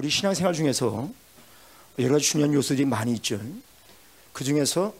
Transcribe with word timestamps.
우리 0.00 0.08
신앙생활 0.08 0.54
중에서 0.54 1.10
여러 1.98 2.14
가지 2.14 2.24
중요한 2.24 2.54
요소들이 2.54 2.86
많이 2.86 3.12
있죠. 3.16 3.38
그 4.32 4.44
중에서 4.44 4.94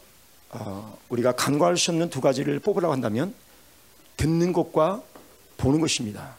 어, 0.51 0.95
우리가 1.09 1.31
간과할 1.31 1.75
수 1.75 1.89
없는 1.89 2.11
두 2.11 2.21
가지를 2.21 2.59
뽑으라고 2.59 2.93
한다면 2.93 3.33
듣는 4.15 4.53
것과 4.53 5.01
보는 5.57 5.81
것입니다. 5.81 6.35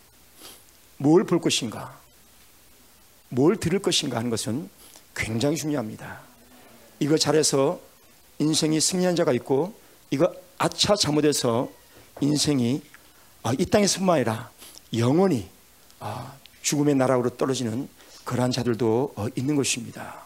뭘 0.96 1.24
볼 1.24 1.40
것인가, 1.40 1.98
뭘 3.30 3.56
들을 3.56 3.80
것인가 3.80 4.18
하는 4.18 4.30
것은 4.30 4.70
굉장히 5.16 5.56
중요합니다. 5.56 6.20
이거 7.00 7.18
잘해서 7.18 7.80
인생이 8.38 8.80
승리한 8.80 9.16
자가 9.16 9.32
있고 9.32 9.74
이거 10.12 10.32
아차 10.58 10.94
잘못해서 10.94 11.68
인생이 12.20 12.80
아, 13.42 13.54
이 13.58 13.66
땅에서뿐만 13.66 14.14
아니라 14.18 14.52
영원히 14.96 15.50
아, 15.98 16.36
죽음의 16.62 16.94
나락으로 16.94 17.30
떨어지는 17.30 17.88
그러한 18.32 18.50
자들도 18.50 19.12
어, 19.14 19.26
있는 19.34 19.56
것입니다. 19.56 20.24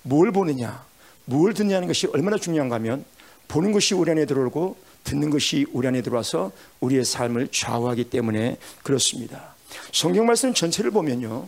뭘 0.00 0.32
보느냐, 0.32 0.86
뭘 1.26 1.52
듣느냐는 1.52 1.86
것이 1.86 2.06
얼마나 2.06 2.38
중요한가 2.38 2.76
하면 2.76 3.04
보는 3.46 3.72
것이 3.72 3.92
우리 3.92 4.10
안에 4.10 4.24
들어오고 4.24 4.76
듣는 5.04 5.28
것이 5.28 5.66
우리 5.72 5.86
안에 5.86 6.00
들어와서 6.00 6.50
우리의 6.80 7.04
삶을 7.04 7.48
좌우하기 7.52 8.04
때문에 8.04 8.56
그렇습니다. 8.82 9.54
성경 9.92 10.24
말씀 10.24 10.54
전체를 10.54 10.90
보면요. 10.92 11.46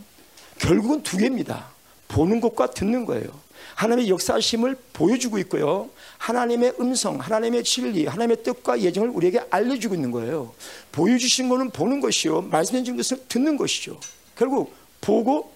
결국은 0.58 1.02
두 1.02 1.16
개입니다. 1.16 1.70
보는 2.08 2.42
것과 2.42 2.72
듣는 2.72 3.06
거예요. 3.06 3.26
하나님의 3.74 4.10
역사심을 4.10 4.76
보여주고 4.92 5.38
있고요. 5.38 5.88
하나님의 6.18 6.74
음성, 6.80 7.18
하나님의 7.18 7.64
진리, 7.64 8.04
하나님의 8.04 8.42
뜻과 8.42 8.82
예정을 8.82 9.08
우리에게 9.08 9.40
알려주고 9.48 9.94
있는 9.94 10.10
거예요. 10.10 10.52
보여주신 10.92 11.48
것은 11.48 11.70
보는 11.70 12.00
것이요. 12.00 12.42
말씀해 12.42 12.82
준 12.82 12.98
것은 12.98 13.22
듣는 13.26 13.56
것이죠. 13.56 13.98
결국 14.36 14.74
보고 15.00 15.53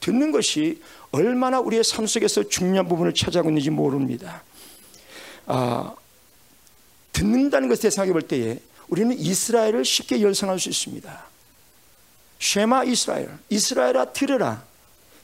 듣는 0.00 0.30
것이 0.32 0.80
얼마나 1.10 1.60
우리의 1.60 1.84
삶 1.84 2.06
속에서 2.06 2.48
중요한 2.48 2.88
부분을 2.88 3.14
차지하고 3.14 3.48
있는지 3.50 3.70
모릅니다. 3.70 4.42
아, 5.46 5.94
듣는다는 7.12 7.68
것에 7.68 7.90
생각해 7.90 8.12
볼 8.12 8.22
때에 8.22 8.60
우리는 8.88 9.18
이스라엘을 9.18 9.84
쉽게 9.84 10.22
연상할 10.22 10.58
수 10.58 10.68
있습니다. 10.68 11.24
쉐마 12.38 12.84
이스라엘, 12.84 13.30
이스라엘아 13.48 14.12
들으라. 14.12 14.62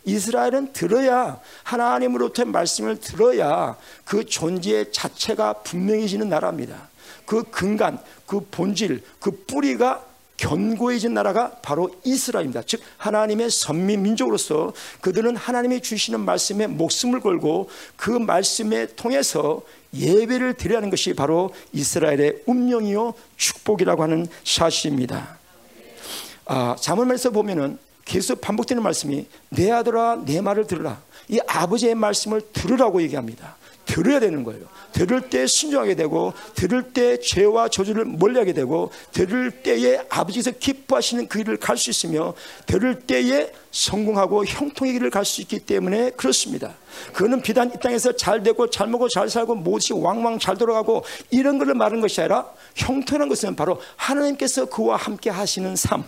이스라엘은 0.07 0.73
들어야 0.75 1.41
하나님으로부터 1.63 2.45
말씀을 2.45 3.01
들어야 3.01 3.77
그 4.05 4.27
존재 4.27 4.91
자체가 4.91 5.55
분명해지는 5.63 6.29
나라입니다. 6.29 6.89
그 7.25 7.43
근간, 7.45 7.98
그 8.27 8.47
본질, 8.51 9.03
그 9.19 9.45
뿌리가 9.47 10.05
견고해진 10.37 11.15
나라가 11.15 11.51
바로 11.63 11.95
이스라엘입니다. 12.05 12.63
즉 12.67 12.81
하나님의 12.97 13.51
선민 13.51 14.03
민족으로서 14.03 14.73
그들은 15.01 15.37
하나님이 15.37 15.81
주시는 15.81 16.21
말씀에 16.21 16.67
목숨을 16.67 17.21
걸고 17.21 17.71
그 17.97 18.11
말씀에 18.11 18.89
통해서 18.97 19.63
예배를 19.95 20.55
드려야 20.55 20.79
하는 20.79 20.91
것이 20.91 21.15
바로 21.15 21.55
이스라엘의 21.73 22.43
운명이요 22.47 23.15
축복이라고 23.37 24.03
하는 24.03 24.27
사실입니다. 24.43 25.39
아, 26.47 26.77
자문에서 26.79 27.31
보면은 27.31 27.79
계속 28.05 28.41
반복되는 28.41 28.83
말씀이 28.83 29.27
내 29.51 29.71
아들아 29.71 30.23
내 30.27 30.41
말을 30.41 30.67
들으라. 30.67 31.01
이 31.29 31.41
아버지의 31.47 31.95
말씀을 31.95 32.43
들으라고 32.53 33.01
얘기합니다. 33.03 33.57
들어야 33.85 34.21
되는 34.21 34.45
거예요. 34.45 34.63
들을 34.93 35.29
때 35.29 35.47
순종하게 35.47 35.95
되고 35.97 36.33
들을 36.55 36.93
때 36.93 37.19
죄와 37.19 37.69
저주를 37.69 38.05
멀리하게 38.05 38.53
되고 38.53 38.91
들을 39.13 39.51
때에 39.51 40.01
아버지께서 40.09 40.53
기뻐하시는 40.53 41.27
그 41.29 41.39
길을 41.39 41.57
갈 41.57 41.77
수 41.77 41.91
있으며 41.91 42.35
들을 42.67 43.01
때에 43.01 43.51
성공하고 43.73 44.45
형통의 44.47 44.93
길을 44.95 45.11
갈 45.11 45.25
수 45.25 45.41
있기 45.41 45.59
때문에 45.61 46.11
그렇습니다. 46.11 46.75
그거는 47.13 47.43
비단 47.43 47.73
이 47.75 47.79
땅에서 47.81 48.13
잘 48.13 48.43
되고 48.43 48.71
잘 48.71 48.87
먹고 48.87 49.09
잘 49.09 49.29
살고 49.29 49.57
무엇이 49.57 49.93
왕왕 49.93 50.39
잘 50.39 50.57
돌아가고 50.57 51.05
이런 51.31 51.59
것을 51.59 51.75
말하는 51.75 52.01
것이 52.01 52.21
아니라 52.21 52.47
형통한 52.77 53.29
것은 53.29 53.57
바로 53.57 53.81
하나님께서 53.97 54.67
그와 54.67 54.97
함께 54.97 55.31
하시는 55.31 55.75
삶. 55.75 56.05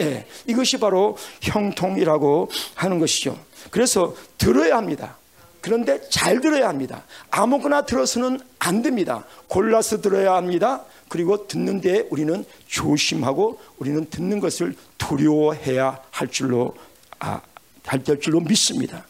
예, 0.00 0.26
이것이 0.46 0.78
바로 0.78 1.16
형통이라고 1.40 2.50
하는 2.74 2.98
것이죠. 2.98 3.38
그래서 3.70 4.14
들어야 4.36 4.76
합니다. 4.76 5.16
그런데 5.64 5.98
잘 6.10 6.42
들어야 6.42 6.68
합니다. 6.68 7.04
아무거나 7.30 7.86
들어서는 7.86 8.38
안 8.58 8.82
됩니다. 8.82 9.24
골라서 9.48 10.02
들어야 10.02 10.34
합니다. 10.34 10.84
그리고 11.08 11.48
듣는데 11.48 12.06
우리는 12.10 12.44
조심하고 12.66 13.58
우리는 13.78 14.04
듣는 14.10 14.40
것을 14.40 14.76
두려워해야 14.98 16.02
할 16.10 16.28
줄로 16.28 16.74
아, 17.18 17.40
할 17.86 18.04
줄로 18.20 18.40
믿습니다. 18.40 19.06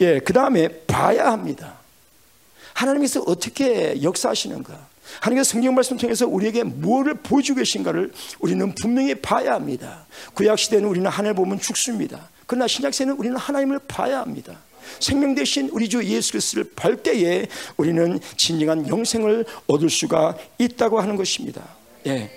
예, 0.00 0.20
그 0.20 0.32
다음에 0.32 0.68
봐야 0.86 1.32
합니다. 1.32 1.74
하나님께서 2.72 3.22
어떻게 3.26 4.00
역사하시는가? 4.00 4.86
하나님께서 5.18 5.50
성경 5.50 5.74
말씀 5.74 5.96
통해서 5.96 6.24
우리에게 6.24 6.62
무엇을 6.62 7.14
보여주고 7.14 7.58
계신가를 7.58 8.12
우리는 8.38 8.72
분명히 8.80 9.16
봐야 9.16 9.54
합니다. 9.54 10.06
구약 10.34 10.56
시대는 10.56 10.88
우리는 10.88 11.10
하늘 11.10 11.34
보면 11.34 11.58
죽습니다. 11.58 12.28
그러나 12.46 12.68
신약 12.68 12.94
시대는 12.94 13.16
우리는 13.16 13.36
하나님을 13.36 13.80
봐야 13.88 14.20
합니다. 14.20 14.56
생명 14.98 15.34
대신 15.34 15.68
우리 15.72 15.88
주 15.88 16.02
예수 16.04 16.32
그리스도를 16.32 16.70
볼 16.76 16.96
때에 16.96 17.46
우리는 17.76 18.18
진정한 18.36 18.88
영생을 18.88 19.44
얻을 19.66 19.90
수가 19.90 20.36
있다고 20.58 21.00
하는 21.00 21.16
것입니다. 21.16 21.62
예. 22.06 22.30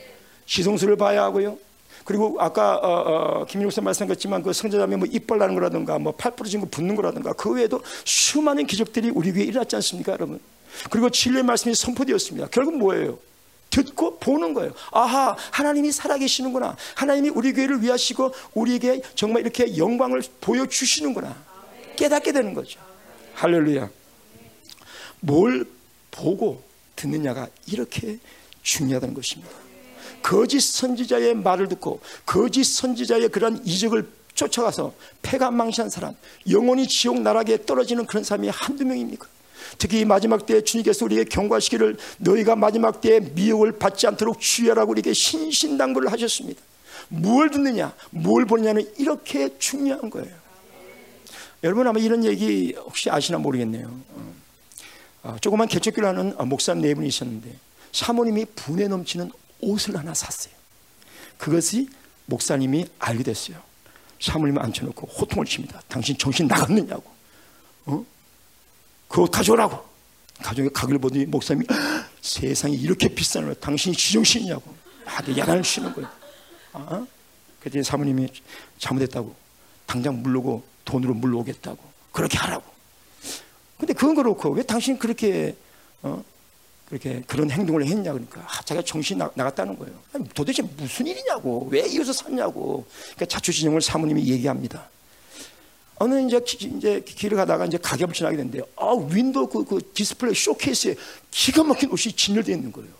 시성수를 0.45 0.97
봐야 0.97 1.23
하고요. 1.23 1.57
그리고 2.03 2.35
아까 2.39 2.75
어, 2.75 3.41
어, 3.41 3.45
김민호 3.45 3.71
선 3.71 3.85
말씀하셨지만 3.85 4.43
그 4.43 4.51
성자자면 4.51 4.99
뭐 4.99 5.07
이빨 5.09 5.37
나는 5.37 5.55
거라든가 5.55 5.97
뭐 5.99 6.13
팔 6.17 6.35
부러진 6.35 6.59
거 6.59 6.67
붓는 6.69 6.95
거라든가 6.95 7.31
그 7.33 7.51
외에도 7.51 7.81
수많은 8.03 8.67
기적들이 8.67 9.09
우리 9.09 9.31
위에 9.31 9.43
일어났지 9.43 9.75
않습니까, 9.77 10.11
여러분? 10.11 10.39
그리고 10.89 11.09
진리의 11.09 11.43
말씀이 11.43 11.73
선포되었습니다. 11.75 12.47
결국 12.51 12.77
뭐예요? 12.77 13.19
듣고 13.69 14.19
보는 14.19 14.53
거예요. 14.53 14.71
아하, 14.91 15.35
하나님이 15.51 15.91
살아계시는구나. 15.91 16.75
하나님이 16.95 17.29
우리 17.29 17.53
교회를 17.53 17.81
위하시고 17.81 18.33
우리에게 18.53 19.01
정말 19.15 19.41
이렇게 19.41 19.77
영광을 19.77 20.21
보여주시는구나. 20.41 21.35
깨닫게 21.95 22.31
되는 22.31 22.53
거죠. 22.53 22.79
할렐루야. 23.35 23.89
뭘 25.19 25.65
보고 26.11 26.61
듣느냐가 26.95 27.47
이렇게 27.65 28.19
중요하다는 28.61 29.13
것입니다. 29.13 29.51
거짓 30.21 30.61
선지자의 30.61 31.35
말을 31.35 31.67
듣고 31.67 31.99
거짓 32.25 32.63
선지자의 32.63 33.29
그러한 33.29 33.61
이적을 33.65 34.07
쫓아가서 34.35 34.93
폐가 35.21 35.51
망신한 35.51 35.89
사람, 35.89 36.15
영원히 36.49 36.87
지옥 36.87 37.21
나락에 37.21 37.65
떨어지는 37.65 38.05
그런 38.05 38.23
사람이 38.23 38.49
한두 38.49 38.85
명입니까? 38.85 39.27
특히 39.77 40.05
마지막 40.05 40.45
때에 40.45 40.61
주님께서 40.61 41.05
우리에게 41.05 41.29
경고하시기를 41.29 41.97
너희가 42.19 42.55
마지막 42.55 43.01
때에 43.01 43.19
미혹을 43.19 43.73
받지 43.73 44.07
않도록 44.07 44.39
주의하라고 44.39 44.91
우리에게 44.91 45.13
신신당부를 45.13 46.11
하셨습니다. 46.11 46.61
뭘 47.09 47.49
듣느냐, 47.49 47.93
뭘 48.09 48.45
보느냐는 48.45 48.89
이렇게 48.97 49.57
중요한 49.57 50.09
거예요. 50.09 50.42
여러분 51.63 51.87
아마 51.87 51.99
이런 51.99 52.25
얘기 52.25 52.73
혹시 52.77 53.09
아시나 53.09 53.37
모르겠네요. 53.37 54.01
어, 55.23 55.37
조그만 55.39 55.67
개척교를 55.69 56.09
하는 56.09 56.35
목사님 56.47 56.81
네 56.81 56.93
분이 56.93 57.07
있었는데 57.07 57.55
사모님이 57.93 58.45
분에 58.55 58.89
넘치는 58.89 59.31
옷을 59.61 59.97
하나 59.97 60.13
샀어요. 60.13 60.53
그것이 61.37 61.87
목사님이 62.25 62.85
알게 62.99 63.23
됐어요. 63.23 63.61
사모님을 64.19 64.61
앉혀놓고 64.61 65.07
호통을 65.07 65.45
칩니다. 65.45 65.81
당신 65.87 66.17
정신 66.17 66.47
나갔느냐고. 66.47 67.03
어? 67.85 68.05
그거 69.07 69.25
가져오라고. 69.25 69.93
가족의 70.41 70.73
가격을 70.73 70.99
보더니 70.99 71.25
목사님이 71.25 71.65
세상에 72.21 72.75
이렇게 72.75 73.07
비싼 73.07 73.45
걸 73.45 73.55
당신이 73.55 73.95
지정신이냐고. 73.95 74.75
아주 75.05 75.37
야단을 75.37 75.63
치는 75.63 75.93
거예요. 75.93 76.09
어? 76.73 77.07
그랬더니 77.61 77.83
사모님이 77.83 78.27
잘못했다고. 78.79 79.33
당장 79.85 80.21
물르고 80.21 80.72
돈으로 80.85 81.13
물러오겠다고. 81.13 81.77
그렇게 82.11 82.37
하라고. 82.37 82.63
근데 83.77 83.93
그건 83.93 84.15
그렇고 84.15 84.49
왜 84.51 84.63
당신 84.63 84.97
그렇게 84.97 85.55
어? 86.03 86.23
그렇게 86.87 87.23
그런 87.25 87.49
행동을 87.49 87.85
했냐 87.85 88.13
그러니까 88.13 88.41
아, 88.41 88.61
자기가 88.61 88.83
정신 88.85 89.17
나, 89.17 89.29
나갔다는 89.33 89.77
거예요. 89.79 89.93
아니, 90.13 90.27
도대체 90.29 90.61
무슨 90.61 91.07
일이냐고 91.07 91.67
왜 91.71 91.79
이것을 91.81 92.13
샀냐고. 92.13 92.85
그러니까 93.15 93.25
자초지종을 93.25 93.81
사모님이 93.81 94.27
얘기합니다. 94.29 94.89
어느 95.95 96.19
이제 96.21 96.41
이제 96.77 97.01
길을 97.01 97.37
가다가 97.37 97.65
이제 97.65 97.77
가게를 97.77 98.13
지나게 98.13 98.37
됐는데 98.37 98.61
아 98.75 98.93
윈도우 98.93 99.47
그, 99.47 99.63
그 99.63 99.91
디스플레이 99.93 100.35
쇼케이스에 100.35 100.95
기가 101.31 101.63
막힌 101.63 101.89
옷이 101.91 102.13
진열되어 102.13 102.55
있는 102.55 102.71
거예요. 102.71 102.91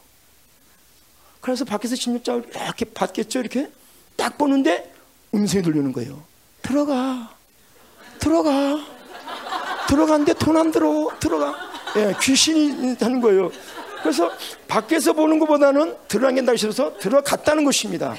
그래서 1.41 1.65
밖에서 1.65 1.95
진열장을 1.95 2.50
이렇게 2.50 2.86
봤겠죠 2.86 3.39
이렇게 3.39 3.69
딱 4.15 4.38
보는데 4.38 4.94
음성이 5.33 5.63
들리는 5.63 5.91
거예요. 5.91 6.24
들어가. 6.62 7.32
들어가. 8.24 8.80
들어갔는데 9.88 10.34
돈 10.36 10.56
안 10.56 10.72
들어. 10.72 11.10
들어가. 11.20 11.56
예, 11.98 12.14
귀신이 12.22 12.96
하는 13.00 13.20
거예요. 13.22 13.52
그래서 14.02 14.31
밖에서 14.68 15.14
보는 15.14 15.40
것보다는 15.40 15.96
들어가겠다 16.08 16.56
싶어서 16.56 16.98
들어갔다는 16.98 17.64
것입니다. 17.66 18.16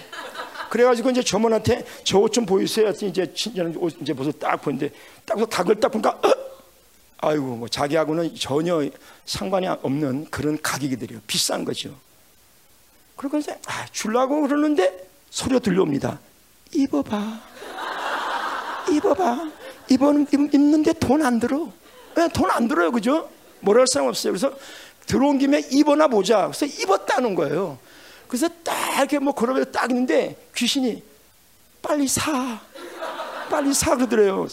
그래가지고 0.70 1.10
이제 1.10 1.22
저분한테 1.22 1.84
저 2.04 2.18
옷 2.20 2.32
좀 2.32 2.44
보이세요. 2.46 2.88
했더니 2.88 3.10
이제 3.10 3.32
친절한 3.32 3.74
옷 3.78 3.94
이제 4.00 4.12
벗어 4.12 4.30
딱 4.32 4.60
보는데 4.60 4.90
딱 5.24 5.38
각을 5.48 5.80
딱 5.80 5.88
보니까 5.90 6.10
어? 6.10 6.32
아이고 7.18 7.56
뭐 7.56 7.68
자기하고는 7.68 8.34
전혀 8.36 8.88
상관이 9.24 9.66
없는 9.68 10.26
그런 10.30 10.60
가격이들이요. 10.60 11.20
비싼 11.26 11.64
거죠. 11.64 11.94
그러고 13.16 13.38
이제 13.38 13.58
아, 13.66 13.86
줄라고 13.92 14.42
그러는데 14.42 15.08
소리가 15.30 15.60
들려옵니다. 15.60 16.18
입어봐. 16.72 17.40
입어봐. 18.90 19.63
입은 19.88 20.26
입는데 20.32 20.92
돈 20.94 21.22
안 21.22 21.38
들어. 21.40 21.70
네, 22.16 22.28
돈안 22.28 22.68
들어요, 22.68 22.90
그죠? 22.92 23.28
할 23.66 23.86
사람 23.86 24.08
없어요. 24.08 24.32
그래서 24.32 24.52
들어온 25.06 25.38
김에 25.38 25.60
입어나 25.70 26.06
보자. 26.08 26.50
그래서 26.52 26.66
입었다는 26.66 27.34
거예요. 27.34 27.78
그래서 28.28 28.48
딱 28.62 28.98
이렇게 28.98 29.18
뭐 29.18 29.32
걸어서 29.34 29.64
딱 29.64 29.90
있는데 29.90 30.36
귀신이 30.54 31.02
빨리 31.82 32.06
사. 32.08 32.60
빨리 33.50 33.72
사 33.74 33.94
그러더래요. 33.96 34.46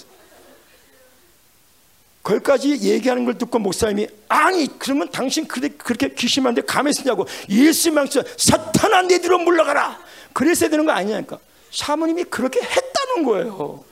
거기까지 2.23 2.79
얘기하는 2.81 3.25
걸 3.25 3.37
듣고 3.37 3.57
목사님이 3.59 4.07
아니 4.27 4.67
그러면 4.77 5.09
당신 5.11 5.47
그렇게 5.47 6.13
귀신한테 6.13 6.61
감에 6.61 6.91
쓰냐고 6.93 7.25
예수 7.49 7.91
망쳐 7.91 8.23
사탄아 8.37 9.03
내 9.03 9.19
뒤로 9.19 9.39
물러가라 9.39 9.99
그랬어야 10.31 10.69
되는 10.69 10.85
거 10.85 10.91
아니냐니까 10.91 11.39
사모님이 11.71 12.25
그렇게 12.25 12.61
했다는 12.61 13.23
거예요 13.25 13.83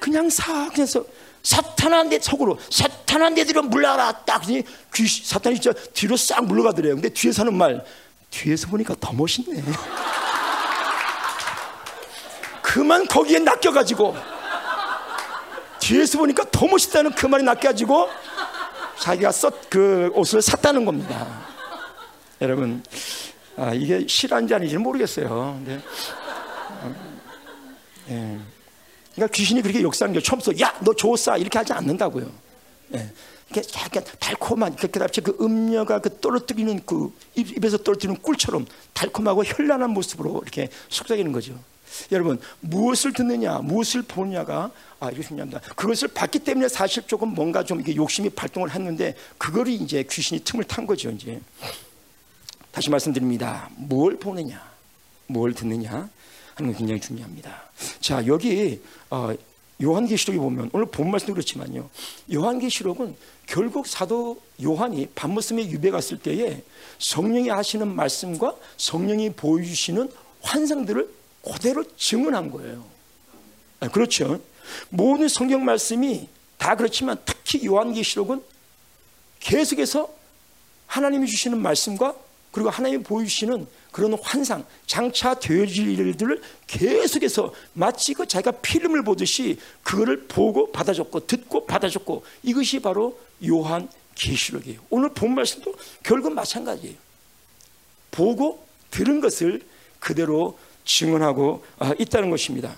그냥 0.00 0.28
사 0.28 0.68
그래서 0.70 1.04
사탄아 1.42 2.04
내 2.04 2.18
속으로 2.18 2.58
사탄아 2.70 3.30
내 3.30 3.44
뒤로 3.44 3.62
물러가라 3.62 4.12
딱 4.24 4.42
귀신 4.94 5.24
사탄이 5.24 5.60
진짜 5.60 5.78
뒤로 5.94 6.16
싹 6.16 6.44
물러가더래요 6.44 6.94
근데 6.94 7.08
뒤에서 7.08 7.42
하는 7.42 7.54
말 7.56 7.84
뒤에서 8.30 8.68
보니까 8.68 8.94
더 9.00 9.12
멋있네 9.12 9.62
그만 12.62 13.06
거기에 13.06 13.38
낚여가지고 13.38 14.16
뒤에서 15.78 16.18
보니까 16.18 16.44
더 16.50 16.66
멋있다는 16.66 17.12
그 17.12 17.26
말이 17.26 17.42
낚여가지고 17.44 18.08
자기가 18.98 19.32
썼 19.32 19.60
그 19.70 20.10
옷을 20.14 20.42
샀다는 20.42 20.84
겁니다. 20.84 21.26
여러분, 22.40 22.82
아, 23.56 23.72
이게 23.72 24.04
실한지 24.06 24.52
아닌지는 24.52 24.82
모르겠어요. 24.82 25.62
근데, 25.64 25.80
예. 28.10 28.38
그러니까 29.20 29.34
귀신이 29.34 29.60
그렇게 29.60 29.82
욕하는 29.82 30.14
게 30.14 30.20
처음부터 30.20 30.58
야, 30.60 30.74
너 30.80 30.94
좋았어 30.94 31.36
이렇게 31.36 31.58
하지 31.58 31.74
않는다고요. 31.74 32.30
예. 32.94 33.10
이렇게 33.50 33.68
약간 33.78 34.02
달콤한 34.18 34.76
그답시 34.76 35.20
그 35.20 35.36
음녀가 35.40 35.98
그 35.98 36.18
떨어뜨리는 36.20 36.80
그 36.86 37.12
입에서 37.34 37.76
떨어뜨리는 37.76 38.20
꿀처럼 38.22 38.64
달콤하고 38.94 39.44
현란한 39.44 39.90
모습으로 39.90 40.40
이렇게 40.42 40.70
속삭이는 40.88 41.32
거죠. 41.32 41.58
여러분 42.12 42.40
무엇을 42.60 43.12
듣느냐 43.12 43.58
무엇을 43.58 44.02
보느냐가 44.02 44.70
아 45.00 45.10
이거 45.10 45.24
중요합니다 45.24 45.58
그것을 45.74 46.06
봤기 46.06 46.38
때문에 46.38 46.68
사실 46.68 47.02
조금 47.04 47.34
뭔가 47.34 47.64
좀 47.64 47.80
이게 47.80 47.96
욕심이 47.96 48.30
발동을 48.30 48.70
했는데 48.70 49.16
그거를 49.38 49.72
이제 49.72 50.04
귀신이 50.08 50.44
틈을 50.44 50.62
탄 50.64 50.86
거죠 50.86 51.10
이제 51.10 51.40
다시 52.70 52.90
말씀드립니다 52.90 53.68
뭘 53.74 54.16
보느냐 54.20 54.64
뭘 55.26 55.52
듣느냐 55.52 56.08
하는 56.60 56.72
건 56.72 56.78
굉장히 56.78 57.00
중요합니다 57.00 57.70
자 58.00 58.24
여기 58.26 58.80
어, 59.10 59.34
요한계시록에 59.82 60.38
보면 60.38 60.70
오늘 60.72 60.86
본 60.86 61.10
말씀도 61.10 61.34
그렇지만요 61.34 61.88
요한계시록은 62.32 63.16
결국 63.46 63.88
사도 63.88 64.40
요한이 64.62 65.08
밤무스에 65.14 65.68
유배 65.70 65.90
갔을 65.90 66.18
때에 66.18 66.62
성령이 67.00 67.48
하시는 67.48 67.88
말씀과 67.88 68.54
성령이 68.76 69.30
보여주시는 69.30 70.08
환상들을 70.40 71.10
그대로 71.42 71.84
증언한 71.96 72.50
거예요. 72.52 72.84
아, 73.80 73.88
그렇죠. 73.88 74.40
모든 74.88 75.26
성경 75.26 75.64
말씀이 75.64 76.28
다 76.58 76.76
그렇지만 76.76 77.16
특히 77.24 77.66
요한계시록은 77.66 78.40
계속해서 79.40 80.08
하나님이 80.86 81.26
주시는 81.26 81.60
말씀과 81.60 82.14
그리고 82.52 82.70
하나님이 82.70 83.02
보여주시는 83.02 83.66
그런 83.90 84.14
환상, 84.14 84.64
장차 84.86 85.34
되어질 85.34 85.98
일들을 85.98 86.40
계속해서 86.66 87.52
마치 87.72 88.14
그 88.14 88.26
자기가 88.26 88.52
필름을 88.52 89.02
보듯이 89.02 89.58
그거를 89.82 90.26
보고 90.28 90.70
받아줬고 90.70 91.26
듣고 91.26 91.66
받아줬고 91.66 92.24
이것이 92.42 92.80
바로 92.80 93.18
요한 93.48 93.88
계시록이에요. 94.14 94.80
오늘 94.90 95.10
본 95.10 95.34
말씀도 95.34 95.74
결국 96.02 96.32
마찬가지예요. 96.34 96.96
보고 98.10 98.66
들은 98.90 99.20
것을 99.20 99.62
그대로 99.98 100.58
증언하고 100.84 101.64
아, 101.78 101.94
있다는 101.98 102.30
것입니다. 102.30 102.74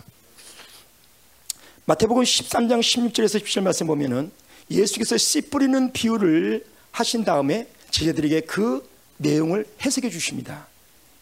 마태복음 1.86 2.22
13장 2.22 2.80
16절에서 2.80 3.42
17절 3.42 3.62
말씀 3.62 3.86
보면은 3.86 4.30
예수께서 4.70 5.16
씨 5.16 5.40
뿌리는 5.42 5.92
비유를 5.92 6.64
하신 6.92 7.24
다음에 7.24 7.68
제자들에게 7.90 8.42
그 8.42 8.88
내용을 9.16 9.66
해석해 9.84 10.10
주십니다. 10.10 10.68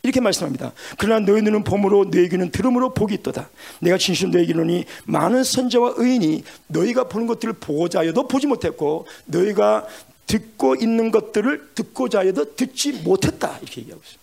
이렇게 0.03 0.21
말씀합니다. 0.21 0.73
그러나 0.97 1.25
너희 1.25 1.43
눈은 1.43 1.65
봄으로 1.65 2.11
너희 2.11 2.29
귀는 2.29 2.51
들음으로 2.51 2.95
복이 2.95 3.15
있도다. 3.15 3.51
내가 3.81 3.99
진실로 3.99 4.31
너희 4.31 4.47
기로니 4.47 4.85
많은 5.05 5.45
선자와 5.45 5.95
의인이 5.97 6.43
너희가 6.69 7.05
보는 7.05 7.27
것들을 7.27 7.55
보고자 7.55 8.01
하여도 8.01 8.27
보지 8.27 8.47
못했고 8.47 9.07
너희가 9.27 9.87
듣고 10.27 10.77
있는 10.77 11.11
것들을 11.11 11.73
듣고자 11.75 12.21
하여도 12.21 12.55
듣지 12.55 12.93
못했다. 12.93 13.59
이렇게 13.61 13.83
얘기하고 13.83 14.03
있습니다. 14.03 14.21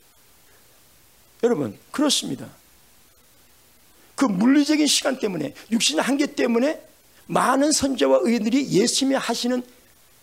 여러분 1.44 1.78
그렇습니다. 1.92 2.48
그 4.16 4.26
물리적인 4.26 4.88
시간 4.88 5.20
때문에 5.20 5.54
육신의 5.72 6.04
한계 6.04 6.26
때문에 6.26 6.82
많은 7.28 7.72
선자와 7.72 8.22
의인들이 8.24 8.70
예수님이 8.72 9.16
하시는 9.16 9.62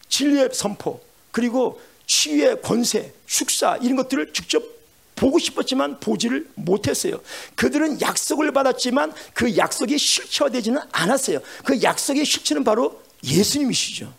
진리의 0.09 0.51
선포 0.53 1.01
그리고 1.31 1.81
치유의 2.07 2.63
권세, 2.63 3.13
축사 3.27 3.77
이런 3.77 3.97
것들을 3.97 4.33
직접 4.33 4.74
보고 5.15 5.39
싶었지만 5.39 6.01
보지를 6.01 6.49
못했어요. 6.55 7.21
그들은 7.55 8.01
약속을 8.01 8.53
받았지만 8.53 9.13
그 9.33 9.57
약속이 9.57 9.97
실체화되지는 9.97 10.81
않았어요. 10.93 11.41
그 11.65 11.83
약속의 11.83 12.25
실체는 12.25 12.65
바로 12.65 13.03
예수님이시죠. 13.23 14.13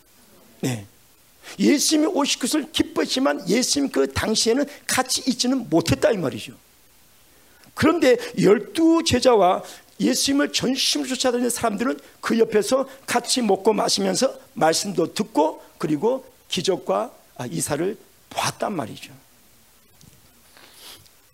네. 0.62 0.86
예수님이 1.60 2.08
오실 2.08 2.40
것을 2.40 2.72
기뻤지만 2.72 3.48
예수님 3.48 3.90
그 3.92 4.12
당시에는 4.12 4.66
같이 4.88 5.22
있지는 5.28 5.70
못했다 5.70 6.12
이 6.12 6.18
말이죠. 6.18 6.54
그런데 7.74 8.18
열두 8.42 9.04
제자와 9.06 9.64
예수님을 10.00 10.52
전심으로 10.52 11.10
쫓아다니는 11.10 11.50
사람들은 11.50 12.00
그 12.20 12.40
옆에서 12.40 12.88
같이 13.06 13.42
먹고 13.42 13.74
마시면서 13.74 14.38
말씀도 14.54 15.14
듣고 15.14 15.62
그리고 15.78 16.26
기적과 16.48 17.12
이사를 17.50 17.98
보았단 18.30 18.74
말이죠. 18.74 19.14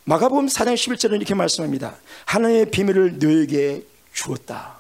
마가복음 0.03 0.48
4장 0.48 0.74
11절은 0.74 1.15
이렇게 1.17 1.36
말씀합니다. 1.36 1.96
하나님의 2.25 2.72
비밀을 2.72 3.20
너에게 3.20 3.84
주었다. 4.13 4.79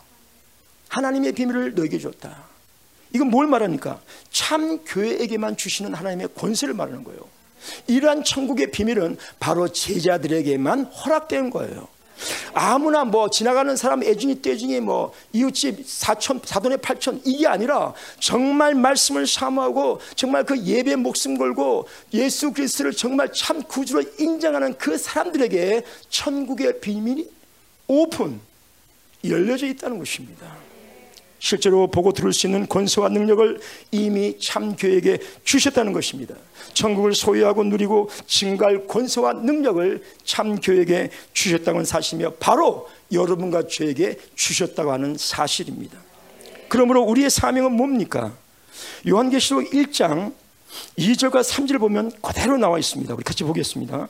하나님의 0.89 1.33
비밀을 1.33 1.75
너에게 1.75 1.99
줬다. 1.99 2.43
이건 3.13 3.29
뭘 3.29 3.45
말합니까? 3.47 4.01
참 4.31 4.83
교회에게만 4.83 5.57
주시는 5.57 5.93
하나님의 5.93 6.29
권세를 6.35 6.73
말하는 6.73 7.03
거예요. 7.03 7.19
이러한 7.87 8.23
천국의 8.23 8.71
비밀은 8.71 9.17
바로 9.39 9.67
제자들에게만 9.67 10.85
허락된 10.85 11.51
거예요. 11.51 11.87
아무나 12.53 13.03
뭐 13.03 13.29
지나가는 13.29 13.75
사람 13.75 14.03
애중이 14.03 14.41
떼중이 14.41 14.79
뭐 14.79 15.13
이웃집 15.33 15.83
사천 15.85 16.41
사돈의 16.43 16.77
팔천 16.79 17.21
이게 17.25 17.47
아니라 17.47 17.93
정말 18.19 18.75
말씀을 18.75 19.27
사모하고 19.27 19.99
정말 20.15 20.43
그 20.43 20.57
예배 20.59 20.95
목숨 20.97 21.37
걸고 21.37 21.87
예수 22.13 22.51
그리스도를 22.51 22.93
정말 22.93 23.31
참 23.33 23.61
구주로 23.63 24.03
인정하는 24.19 24.77
그 24.77 24.97
사람들에게 24.97 25.83
천국의 26.09 26.79
비밀이 26.79 27.29
오픈 27.87 28.39
열려져 29.23 29.67
있다는 29.67 29.99
것입니다. 29.99 30.70
실제로 31.41 31.87
보고 31.87 32.13
들을 32.13 32.31
수 32.31 32.45
있는 32.45 32.67
권세와 32.67 33.09
능력을 33.09 33.59
이미 33.89 34.37
참교에게 34.39 35.17
주셨다는 35.43 35.91
것입니다. 35.91 36.35
천국을 36.73 37.15
소유하고 37.15 37.63
누리고 37.63 38.11
증갈 38.27 38.85
권세와 38.87 39.33
능력을 39.33 40.03
참교에게 40.23 41.09
주셨다는 41.33 41.83
사실이며 41.83 42.33
바로 42.39 42.87
여러분과 43.11 43.67
저에게 43.67 44.19
주셨다고 44.35 44.91
하는 44.91 45.17
사실입니다. 45.17 45.97
그러므로 46.69 47.01
우리의 47.01 47.31
사명은 47.31 47.73
뭡니까? 47.73 48.33
요한계시록 49.09 49.71
1장 49.71 50.33
2절과 50.99 51.43
3절 51.43 51.79
보면 51.79 52.11
그대로 52.21 52.57
나와 52.57 52.77
있습니다. 52.77 53.15
우리 53.15 53.23
같이 53.23 53.43
보겠습니다. 53.43 54.07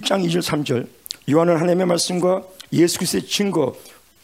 1장 0.00 0.24
2절 0.26 0.42
3절 0.42 0.88
요한은 1.30 1.56
하나님의 1.56 1.86
말씀과 1.86 2.42
예수 2.72 2.98
그리스도의 2.98 3.26
증거 3.26 3.74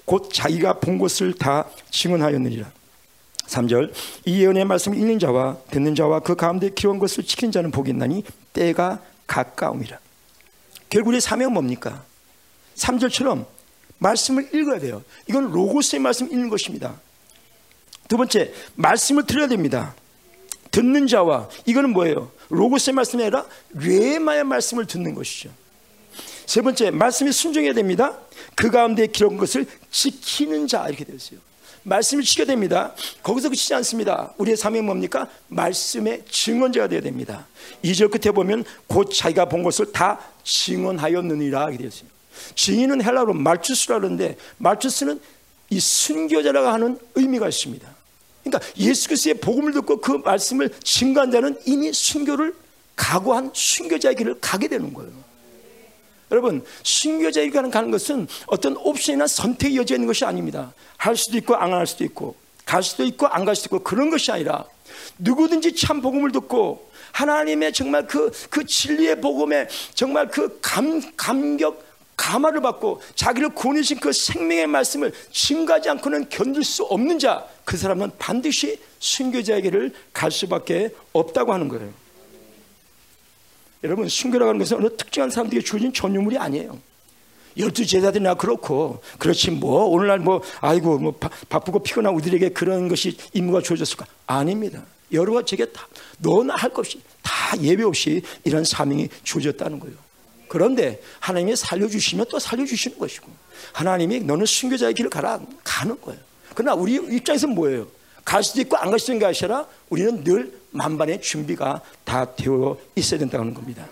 곧 0.05 0.31
자기가 0.33 0.81
본 0.81 0.99
것을 0.99 1.35
다 1.35 1.69
증언하였느니라. 1.91 2.71
3절 3.47 3.93
이 4.25 4.43
예언의 4.43 4.65
말씀 4.65 4.95
읽는 4.95 5.19
자와 5.19 5.59
듣는 5.71 5.95
자와 5.95 6.21
그 6.21 6.35
가운데 6.35 6.71
기원 6.71 6.99
것을 6.99 7.25
지킨 7.25 7.51
자는 7.53 7.71
복있나니 7.71 8.25
때가 8.53 9.01
가까움이라. 9.27 9.99
결국 10.89 11.11
우리 11.11 11.21
사명 11.21 11.53
뭡니까? 11.53 12.05
3절처럼 12.77 13.47
말씀을 13.99 14.55
읽어야 14.55 14.79
돼요. 14.79 15.03
이건 15.29 15.51
로고스의 15.51 16.01
말씀 16.01 16.31
읽는 16.31 16.49
것입니다. 16.49 17.01
두 18.09 18.17
번째, 18.17 18.53
말씀을 18.75 19.27
들어야 19.27 19.49
됩니다. 19.49 19.95
듣는 20.71 21.07
자와 21.07 21.49
이거는 21.67 21.91
뭐예요? 21.91 22.31
로고스의 22.51 22.95
말씀이 22.95 23.23
아니라 23.23 23.47
뇌마의 23.71 24.45
말씀을 24.45 24.87
듣는 24.87 25.15
것이죠. 25.15 25.51
세 26.47 26.63
번째, 26.63 26.91
말씀이 26.91 27.31
순종해야 27.31 27.75
됩니다. 27.75 28.19
그 28.55 28.71
가운데 28.71 29.07
기록한 29.07 29.39
것을 29.39 29.67
지키는 29.91 30.67
자 30.67 30.89
이렇게 30.89 31.05
되어 31.05 31.17
있어요. 31.17 31.41
말씀을 31.83 32.23
지켜야 32.25 32.47
됩니다. 32.47 32.95
거기서 33.23 33.49
그치지 33.51 33.75
않습니다. 33.75 34.33
우리의 34.39 34.57
사명이 34.57 34.85
뭡니까? 34.85 35.29
말씀의 35.49 36.25
증언자가 36.31 36.89
되어야 36.89 37.03
됩니다. 37.03 37.47
2절 37.85 38.11
끝에 38.11 38.33
보면 38.33 38.65
곧 38.87 39.11
자기가 39.13 39.47
본 39.47 39.63
것을 39.63 39.93
다 39.93 40.21
증언하였느니라 40.45 41.65
이렇게 41.65 41.79
되어 41.79 41.89
있어요. 41.89 42.09
증인은 42.55 43.03
헬라로 43.03 43.35
말투스라 43.35 43.99
그러는데 43.99 44.37
말투스는 44.59 45.21
이 45.71 45.81
순교자라고 45.81 46.69
하는 46.69 46.99
의미가 47.15 47.49
있습니다. 47.49 47.98
그러니까 48.51 48.61
예수 48.79 49.09
그리스도의 49.09 49.35
복음을 49.35 49.73
듣고 49.73 50.01
그 50.01 50.13
말씀을 50.25 50.71
증거한 50.83 51.31
자는 51.31 51.59
이미 51.67 51.93
순교를 51.93 52.55
각오한 52.97 53.51
순교자의 53.55 54.17
길을 54.17 54.39
가게 54.41 54.69
되는 54.69 54.93
거예요. 54.93 55.11
여러분 56.31 56.65
순교자의 56.83 57.51
길을 57.51 57.71
가는 57.71 57.91
것은 57.91 58.27
어떤 58.47 58.77
옵션이나 58.77 59.27
선택의 59.27 59.77
여지가 59.79 59.97
있는 59.97 60.07
것이 60.07 60.25
아닙니다. 60.25 60.73
할 60.97 61.17
수도 61.17 61.37
있고 61.39 61.55
안 61.57 61.73
할 61.73 61.87
수도 61.87 62.05
있고 62.05 62.35
갈 62.65 62.83
수도 62.83 63.05
있고 63.05 63.27
안 63.27 63.45
갈 63.45 63.57
수도 63.57 63.77
있고 63.77 63.85
그런 63.85 64.11
것이 64.11 64.31
아니라 64.31 64.65
누구든지 65.19 65.75
참 65.75 66.01
복음을 66.03 66.33
듣고 66.33 66.89
하나님의 67.13 67.73
정말 67.73 68.07
그, 68.07 68.31
그 68.51 68.65
진리의 68.67 69.21
복음에 69.21 69.69
정말 69.95 70.29
그 70.29 70.59
감, 70.61 71.01
감격 71.17 71.89
감화를 72.17 72.61
받고 72.61 73.01
자기를 73.15 73.51
구원하신 73.51 74.01
그 74.01 74.13
생명의 74.13 74.67
말씀을 74.67 75.13
증가하지 75.33 75.89
않고는 75.91 76.29
견딜 76.29 76.65
수 76.65 76.83
없는 76.83 77.19
자, 77.19 77.47
그 77.69 77.77
사람은 77.77 78.13
반드시 78.19 78.81
순교자에게를 78.99 79.93
갈 80.15 80.31
수밖에 80.31 80.89
없다고 81.13 81.53
하는 81.53 81.69
거예요. 81.69 81.93
여러분, 83.85 84.09
순교라고 84.09 84.49
하는 84.49 84.59
것은 84.59 84.79
어느 84.79 84.97
특정한 84.97 85.29
사람들에게 85.29 85.63
주어진 85.63 85.93
전유물이 85.93 86.39
아니에요. 86.39 86.79
열두 87.59 87.85
제자들이나 87.85 88.37
그렇고, 88.37 89.03
그렇지 89.19 89.51
뭐, 89.51 89.85
오늘날 89.85 90.19
뭐, 90.19 90.41
아이고, 90.63 90.99
뭐, 90.99 91.13
바, 91.13 91.59
쁘고 91.59 91.81
피곤한 91.81 92.15
우리들에게 92.15 92.49
그런 92.55 92.89
것이 92.89 93.19
임무가 93.35 93.61
주어졌을까? 93.61 94.07
아닙니다. 94.27 94.83
여러가 95.13 95.45
제게 95.45 95.67
다, 95.67 95.87
너나 96.17 96.55
할 96.55 96.71
것 96.71 96.79
없이, 96.79 97.03
다 97.21 97.61
예배 97.61 97.83
없이 97.83 98.23
이런 98.45 98.65
사명이 98.65 99.11
주어졌다는 99.25 99.79
거예요. 99.79 99.95
그런데 100.49 101.03
하나님이 101.21 101.55
살려주시면 101.55 102.25
또 102.31 102.39
살려주시는 102.39 102.99
것이고 102.99 103.31
하나님이 103.75 104.21
너는 104.21 104.47
순교자의 104.47 104.95
길을 104.95 105.11
가라 105.11 105.39
가는 105.63 106.01
거예요. 106.01 106.28
그러나 106.55 106.75
우리 106.75 106.95
입장에서 106.95 107.47
뭐예요? 107.47 107.87
갈 108.25 108.43
수도 108.43 108.61
있고 108.61 108.77
안 108.77 108.91
갈 108.91 108.99
수도 108.99 109.13
있는 109.13 109.21
게 109.21 109.27
아니라 109.27 109.67
우리는 109.89 110.23
늘 110.25 110.53
만반의 110.71 111.23
준비가 111.23 111.81
다 112.05 112.35
되어 112.35 112.77
있어야 112.95 113.19
된다는 113.21 113.55
겁니다. 113.55 113.87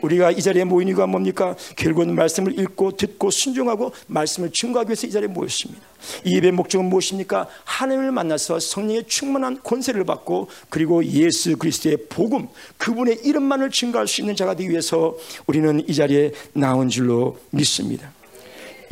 우리가 0.00 0.30
이 0.30 0.40
자리에 0.40 0.64
모인 0.64 0.88
이유가 0.88 1.06
뭡니까? 1.06 1.56
결국은 1.76 2.14
말씀을 2.14 2.58
읽고 2.58 2.96
듣고 2.96 3.30
순종하고 3.30 3.92
말씀을 4.06 4.50
증거하기 4.52 4.90
위해서 4.90 5.06
이 5.06 5.10
자리에 5.10 5.28
모였습니다. 5.28 5.82
이 6.24 6.36
예배 6.36 6.52
목적은 6.52 6.86
무엇입니까? 6.88 7.48
하나님을 7.64 8.12
만나서 8.12 8.60
성령의 8.60 9.04
충만한 9.08 9.60
권세를 9.62 10.04
받고 10.04 10.48
그리고 10.70 11.04
예수 11.04 11.56
그리스도의 11.56 12.06
복음 12.08 12.48
그분의 12.78 13.20
이름만을 13.24 13.70
증거할 13.70 14.06
수 14.06 14.20
있는 14.20 14.36
자가 14.36 14.54
되기 14.54 14.70
위해서 14.70 15.16
우리는 15.46 15.84
이 15.88 15.94
자리에 15.94 16.32
나온 16.52 16.88
줄로 16.88 17.38
믿습니다. 17.50 18.10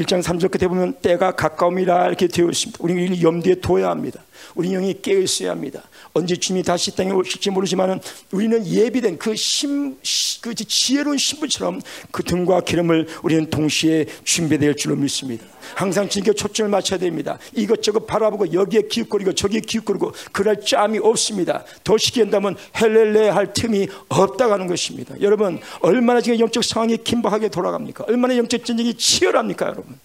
1장 0.00 0.22
3절 0.22 0.50
끝에 0.50 0.66
보면 0.68 0.94
때가 0.94 1.32
가까움이라 1.32 2.08
이렇게 2.08 2.26
되어 2.26 2.48
있습니다. 2.48 2.78
우리는 2.82 3.22
염두에 3.22 3.56
둬야 3.56 3.90
합니다. 3.90 4.20
우리 4.54 4.70
영이 4.70 5.02
깨어 5.02 5.18
있어야 5.18 5.50
합니다. 5.50 5.82
언제 6.12 6.36
주님이 6.36 6.62
다시 6.64 6.94
땅에 6.94 7.10
오실지 7.10 7.50
모르지만은 7.50 8.00
우리는 8.32 8.66
예비된 8.66 9.18
그 9.18 9.34
심, 9.36 9.96
그 10.40 10.54
지혜로운 10.54 11.18
신부처럼 11.18 11.80
그 12.10 12.22
등과 12.22 12.62
기름을 12.62 13.06
우리는 13.22 13.48
동시에 13.50 14.06
준비될 14.24 14.76
줄로 14.76 14.96
믿습니다. 14.96 15.44
항상 15.74 16.08
주님께 16.08 16.32
초점을 16.32 16.70
맞춰야 16.70 16.98
됩니다. 16.98 17.38
이것저것 17.54 18.06
바라보고 18.06 18.52
여기에 18.52 18.82
기웃거리고 18.88 19.34
저기에 19.34 19.60
기웃거리고 19.60 20.12
그럴 20.32 20.60
짬이 20.60 20.98
없습니다. 20.98 21.64
더 21.84 21.96
쉽게 21.96 22.22
한다면 22.22 22.56
헬렐레 22.80 23.28
할 23.28 23.52
틈이 23.52 23.88
없다고 24.08 24.52
하는 24.52 24.66
것입니다. 24.66 25.14
여러분 25.20 25.60
얼마나 25.80 26.20
지금 26.20 26.38
영적 26.38 26.64
상황이 26.64 26.96
긴박하게 26.96 27.48
돌아갑니까? 27.48 28.04
얼마나 28.08 28.36
영적 28.36 28.64
전쟁이 28.64 28.94
치열합니까 28.94 29.66
여러분? 29.66 29.98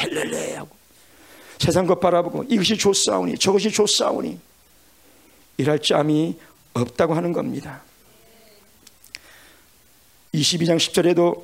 헬렐레 0.00 0.56
하고 0.56 0.77
세상 1.58 1.86
것 1.86 1.98
바라보고 2.00 2.44
이것이 2.44 2.76
좋사오니 2.76 3.38
저것이 3.38 3.70
좋사오니 3.70 4.38
일할 5.58 5.80
짬이 5.80 6.38
없다고 6.74 7.14
하는 7.14 7.32
겁니다. 7.32 7.82
22장 10.34 10.76
10절에도 10.76 11.42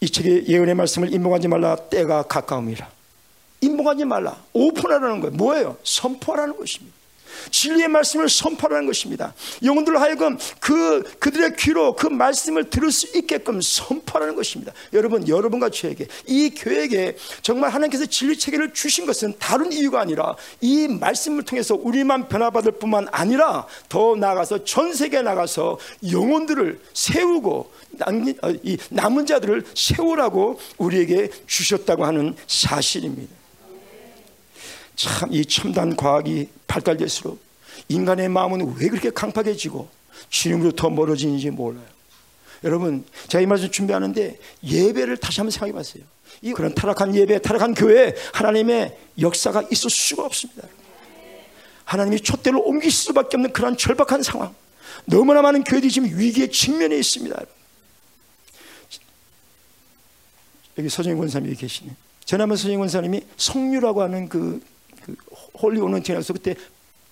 이 0.00 0.10
책의 0.10 0.48
예언의 0.48 0.74
말씀을 0.74 1.12
인봉하지 1.12 1.48
말라 1.48 1.76
때가 1.76 2.24
가까움이라. 2.24 2.90
인봉하지 3.62 4.04
말라. 4.04 4.42
오픈하라는 4.52 5.20
거예요. 5.20 5.36
뭐예요? 5.36 5.76
선포하라는 5.82 6.56
것입니다. 6.56 7.03
진리의 7.50 7.88
말씀을 7.88 8.28
선포하는 8.28 8.86
것입니다. 8.86 9.34
영혼들 9.62 10.00
하여금 10.00 10.38
그 10.60 11.02
그들의 11.18 11.56
귀로 11.56 11.94
그 11.94 12.06
말씀을 12.06 12.70
들을 12.70 12.90
수 12.90 13.16
있게끔 13.16 13.60
선포하는 13.60 14.34
것입니다. 14.34 14.72
여러분, 14.92 15.26
여러분과 15.26 15.70
저에게 15.70 16.06
이 16.26 16.50
교회에 16.50 17.16
정말 17.42 17.70
하나님께서 17.70 18.06
진리 18.06 18.36
체계를 18.38 18.72
주신 18.72 19.06
것은 19.06 19.34
다른 19.38 19.72
이유가 19.72 20.00
아니라 20.00 20.36
이 20.60 20.88
말씀을 20.88 21.44
통해서 21.44 21.74
우리만 21.74 22.28
변화받을 22.28 22.72
뿐만 22.72 23.06
아니라 23.10 23.66
더 23.88 24.16
나아가서 24.16 24.64
전 24.64 24.92
세계에 24.92 25.22
나가서 25.22 25.78
영혼들을 26.10 26.80
세우고 26.92 27.70
어, 28.00 28.52
남은 28.90 29.26
자들을 29.26 29.64
세우라고 29.74 30.58
우리에게 30.78 31.30
주셨다고 31.46 32.04
하는 32.04 32.34
사실입니다. 32.46 33.43
참 34.96 35.32
이 35.32 35.44
첨단 35.44 35.96
과학이 35.96 36.48
발달될수록 36.66 37.42
인간의 37.88 38.28
마음은 38.28 38.76
왜 38.78 38.88
그렇게 38.88 39.10
강팍해지고 39.10 39.88
주님으로부터 40.28 40.90
멀어지는지 40.90 41.50
몰라요. 41.50 41.84
여러분, 42.62 43.04
제가 43.28 43.42
이 43.42 43.46
말씀 43.46 43.70
준비하는데 43.70 44.38
예배를 44.62 45.18
다시 45.18 45.40
한번 45.40 45.50
생각해 45.50 45.72
봤어요. 45.72 46.02
이 46.40 46.52
그런 46.52 46.74
타락한 46.74 47.14
예배, 47.14 47.42
타락한 47.42 47.74
교회 47.74 48.14
하나님의 48.32 48.96
역사가 49.20 49.64
있을 49.70 49.90
수가 49.90 50.24
없습니다. 50.24 50.66
하나님이 51.84 52.20
촛대를 52.20 52.58
옮길 52.64 52.90
수밖에 52.90 53.36
없는 53.36 53.52
그런 53.52 53.76
절박한 53.76 54.22
상황. 54.22 54.54
너무나 55.04 55.42
많은 55.42 55.64
교회들이 55.64 55.92
지금 55.92 56.08
위기에 56.18 56.48
직면해 56.48 56.96
있습니다. 56.96 57.38
여기 60.78 60.88
서정희 60.88 61.16
권사님이 61.16 61.54
계시네. 61.54 61.94
전하면 62.24 62.56
서정희 62.56 62.78
권사님이 62.78 63.22
성유라고 63.36 64.02
하는 64.02 64.28
그, 64.28 64.60
그 64.60 64.73
holy 65.60 65.80
anointing에서 65.80 66.32
그때 66.32 66.54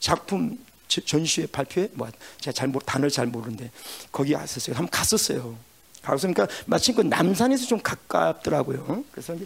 작품 0.00 0.58
전시회 0.88 1.46
발표회 1.46 1.88
뭐 1.94 2.08
제가 2.40 2.52
잘 2.52 2.72
단어를 2.84 3.10
잘 3.10 3.26
모르는데 3.26 3.70
거기 4.10 4.32
갔었어요. 4.32 4.76
한번 4.76 4.90
갔었어요. 4.90 5.56
가서 6.02 6.28
그러니까 6.28 6.48
마침 6.66 6.94
그 6.96 7.02
남산에서 7.02 7.66
좀 7.66 7.80
가깝더라고요. 7.80 9.04
그래서 9.12 9.36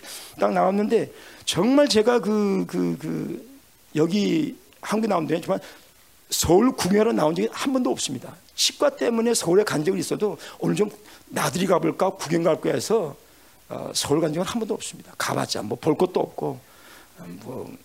딱 0.41 0.53
나왔는데 0.53 1.13
정말 1.45 1.89
제가 1.89 2.19
그 2.21 2.65
그, 2.67 2.97
그 2.99 3.49
여기 3.95 4.57
한국 4.81 5.09
나온 5.09 5.27
데 5.27 5.41
정말 5.41 5.61
서울 6.31 6.73
구경하러 6.73 7.13
나온 7.13 7.35
적이 7.35 7.49
한 7.53 7.73
번도 7.73 7.91
없습니다. 7.91 8.35
치과 8.55 8.91
때문에 8.91 9.35
서울에 9.35 9.63
간 9.65 9.85
적이 9.85 10.01
있어도 10.01 10.39
오늘 10.59 10.75
좀 10.75 10.91
나들이 11.27 11.67
가볼까 11.67 12.11
구경 12.11 12.43
갈까 12.43 12.71
해서 12.71 13.15
어, 13.69 13.91
서울 13.95 14.21
간 14.21 14.33
적은 14.33 14.47
한 14.47 14.59
번도 14.59 14.75
없습니다. 14.75 15.13
가봤자 15.19 15.63
뭐 15.63 15.79
볼 15.79 15.97
것도 15.97 16.21
없고 16.21 16.59
뭐 17.45 17.77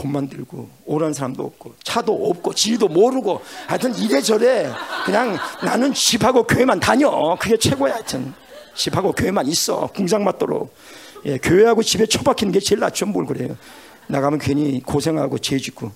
돈만 0.00 0.28
들고 0.28 0.68
오라는 0.86 1.12
사람도 1.12 1.42
없고 1.44 1.74
차도 1.82 2.30
없고 2.30 2.54
지도 2.54 2.88
모르고 2.88 3.42
하여튼 3.66 3.94
이래저래 3.94 4.70
그냥 5.04 5.36
나는 5.62 5.92
집하고 5.92 6.44
교회만 6.44 6.80
다녀. 6.80 7.36
그게 7.38 7.56
최고야. 7.56 7.94
하여튼 7.94 8.32
집하고 8.74 9.12
교회만 9.12 9.46
있어. 9.48 9.88
궁상 9.94 10.24
맞도록. 10.24 10.74
예, 11.26 11.36
교회하고 11.36 11.82
집에 11.82 12.06
처박히는 12.06 12.52
게 12.52 12.60
제일 12.60 12.80
낫죠. 12.80 13.04
뭘 13.06 13.26
그래요? 13.26 13.56
나가면 14.06 14.38
괜히 14.38 14.82
고생하고 14.82 15.38
죄 15.38 15.58
짓고. 15.58 15.92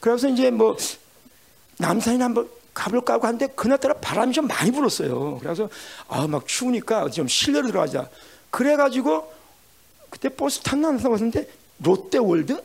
그래서 0.00 0.28
이제 0.28 0.50
뭐 0.50 0.76
남산이나 1.78 2.26
한번 2.26 2.48
가볼까 2.74 3.14
하고 3.14 3.26
하는데 3.26 3.46
그날따라 3.54 3.94
바람이 3.94 4.32
좀 4.34 4.46
많이 4.46 4.70
불었어요. 4.70 5.38
그래서 5.40 5.70
아 6.08 6.26
막 6.26 6.46
추우니까 6.46 7.08
좀 7.10 7.26
실내로 7.26 7.68
들어가자. 7.68 8.08
그래가지고 8.50 9.32
그때 10.10 10.28
버스 10.28 10.60
탔나 10.60 10.88
안 10.88 10.98
타고 10.98 11.12
왔는데 11.12 11.48
롯데월드? 11.82 12.62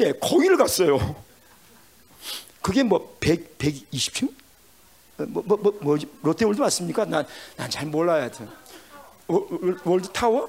예, 0.00 0.12
거기를 0.12 0.56
갔어요. 0.56 0.98
그게 2.62 2.82
뭐 2.82 3.16
100, 3.20 3.58
120층? 3.58 4.32
뭐, 5.28 5.42
뭐, 5.46 5.56
뭐, 5.58 5.78
뭐 5.80 5.98
롯데월드 6.22 6.60
맞습니까? 6.60 7.04
난, 7.04 7.26
난 7.56 7.70
잘 7.70 7.86
몰라요. 7.86 8.22
하여튼. 8.22 8.48
월드 9.84 10.08
타워? 10.08 10.48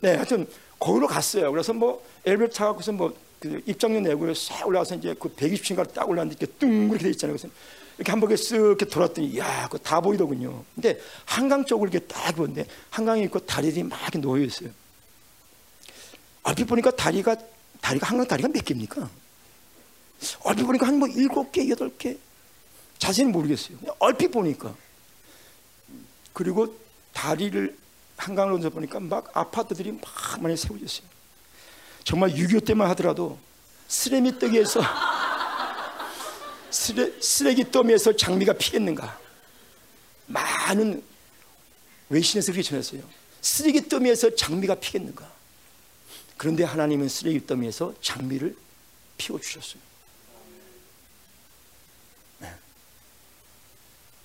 네, 0.00 0.14
하여튼 0.14 0.46
거기로 0.78 1.06
갔어요. 1.06 1.50
그래서 1.52 1.72
뭐 1.72 2.04
엘리베이터 2.24 2.54
타고서 2.54 2.92
뭐 2.92 3.28
그 3.40 3.62
입장료 3.66 4.00
내고 4.00 4.32
싹 4.34 4.66
올라가서 4.66 4.96
이제 4.96 5.14
그 5.18 5.28
120층까지 5.28 5.94
딱 5.94 6.08
올라갔는데 6.08 6.36
이렇게 6.40 6.58
뚱 6.58 6.88
이렇게 6.90 7.04
돼 7.04 7.10
있잖아요. 7.10 7.36
그래서 7.36 7.52
이렇게 7.96 8.10
한 8.10 8.20
바퀴 8.20 8.34
쓱 8.34 8.54
이렇게 8.54 8.84
돌았더니 8.84 9.38
야, 9.38 9.68
그다 9.68 10.00
보이더군요. 10.00 10.64
근데 10.74 11.00
한강 11.24 11.64
쪽을 11.64 11.88
이렇게 11.88 12.04
딱 12.06 12.34
보는데 12.34 12.66
한강에 12.90 13.22
있고 13.24 13.38
다리들이 13.40 13.84
막 13.84 13.98
놓여 14.20 14.42
있어요. 14.42 14.70
얼핏 16.42 16.64
보니까 16.64 16.90
다리가 16.90 17.36
다리가 17.88 18.06
한강 18.06 18.26
다리가 18.26 18.48
몇 18.48 18.64
개입니까? 18.64 19.08
얼핏 20.42 20.64
보니까 20.64 20.86
한 20.86 20.98
뭐 20.98 21.08
일곱 21.08 21.52
개, 21.52 21.66
여덟 21.70 21.96
개. 21.96 22.18
자세히는 22.98 23.32
모르겠어요. 23.32 23.78
얼핏 23.98 24.28
보니까. 24.28 24.74
그리고 26.34 26.76
다리를 27.14 27.76
한강을 28.16 28.54
얹어 28.54 28.70
보니까 28.70 29.00
막 29.00 29.34
아파트들이 29.34 29.92
막 29.92 30.02
많이 30.42 30.56
세워졌어요. 30.56 31.06
정말 32.04 32.30
6.25 32.30 32.66
때만 32.66 32.90
하더라도 32.90 33.38
쓰레미 33.86 34.38
떡에서 34.38 34.80
쓰레, 36.70 37.18
쓰레기 37.22 37.70
더미에서 37.70 38.16
장미가 38.16 38.52
피겠는가? 38.54 39.18
많은 40.26 41.02
외신에서 42.10 42.52
그렇게 42.52 42.68
전했어요. 42.68 43.02
쓰레기 43.40 43.88
더미에서 43.88 44.34
장미가 44.34 44.74
피겠는가? 44.74 45.37
그런데 46.38 46.62
하나님은 46.62 47.08
쓰레기 47.08 47.44
더미에서 47.44 47.92
장미를 48.00 48.56
피워 49.18 49.40
주셨어요. 49.40 49.82
네. 52.38 52.54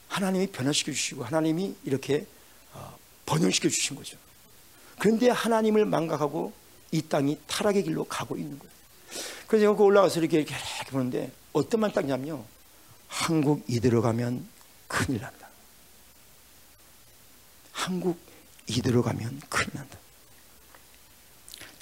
하나님이 0.09 0.47
변화시켜 0.47 0.91
주시고 0.91 1.23
하나님이 1.23 1.75
이렇게 1.83 2.27
어, 2.73 2.95
번영시켜 3.25 3.67
주신 3.67 3.95
거죠. 3.95 4.15
그런데 4.99 5.29
하나님을 5.29 5.85
망각하고 5.85 6.53
이 6.91 7.01
땅이 7.01 7.39
타락의 7.47 7.83
길로 7.83 8.03
가고 8.03 8.37
있는 8.37 8.59
거예요. 8.59 8.71
그래서 9.47 9.63
제가 9.63 9.75
그 9.75 9.83
올라가서 9.83 10.19
이렇게, 10.19 10.37
이렇게, 10.37 10.55
보는데 10.91 11.31
어떤 11.51 11.81
말 11.81 11.91
딱냐면요. 11.91 12.45
한국 13.07 13.63
이대로 13.67 14.03
가면 14.03 14.47
큰일 14.87 15.19
난다. 15.19 15.47
한국 17.71 18.19
이대로 18.67 19.01
가면 19.01 19.41
큰일 19.49 19.69
난다. 19.73 20.02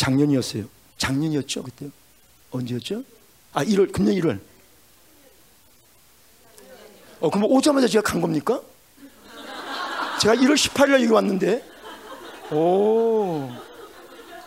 작년이었어요. 0.02 0.66
작년이었죠, 0.98 1.62
그때. 1.62 1.88
언제였죠? 2.50 3.04
아, 3.54 3.64
1월, 3.64 3.92
금년 3.92 4.16
1월. 4.16 4.40
어, 7.20 7.30
그럼 7.30 7.52
오자마자 7.52 7.88
제가 7.88 8.02
간 8.02 8.20
겁니까? 8.20 8.60
제가 10.20 10.34
1월 10.36 10.56
18일에 10.56 10.94
여기 10.94 11.06
왔는데. 11.08 11.64
오, 12.52 13.48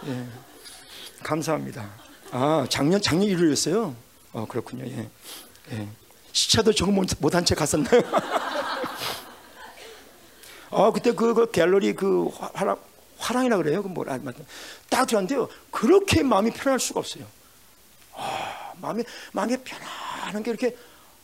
예. 0.06 0.26
감사합니다. 1.22 1.88
아, 2.32 2.66
작년, 2.68 3.00
작년 3.00 3.28
1월이었어요? 3.28 3.94
어, 4.32 4.46
그렇군요. 4.48 4.84
예. 4.86 5.08
예. 5.70 5.88
시차도 6.32 6.72
적응 6.72 7.00
못한 7.20 7.44
채 7.44 7.54
갔었나요? 7.54 8.02
아, 10.70 10.90
그때 10.90 11.12
그, 11.12 11.32
그 11.32 11.48
갤러리 11.52 11.94
그 11.94 12.28
화랑, 12.54 12.76
화랑이라 13.24 13.56
그래요? 13.56 13.82
그 13.82 13.88
뭐라, 13.88 14.18
딱 14.90 15.06
들었는데요. 15.06 15.48
그렇게 15.70 16.22
마음이 16.22 16.50
편할 16.50 16.78
수가 16.78 17.00
없어요. 17.00 17.26
아, 18.12 18.72
마음이, 18.80 19.02
마음이 19.32 19.56
편안한 19.64 20.42
게 20.42 20.50
이렇게, 20.50 20.76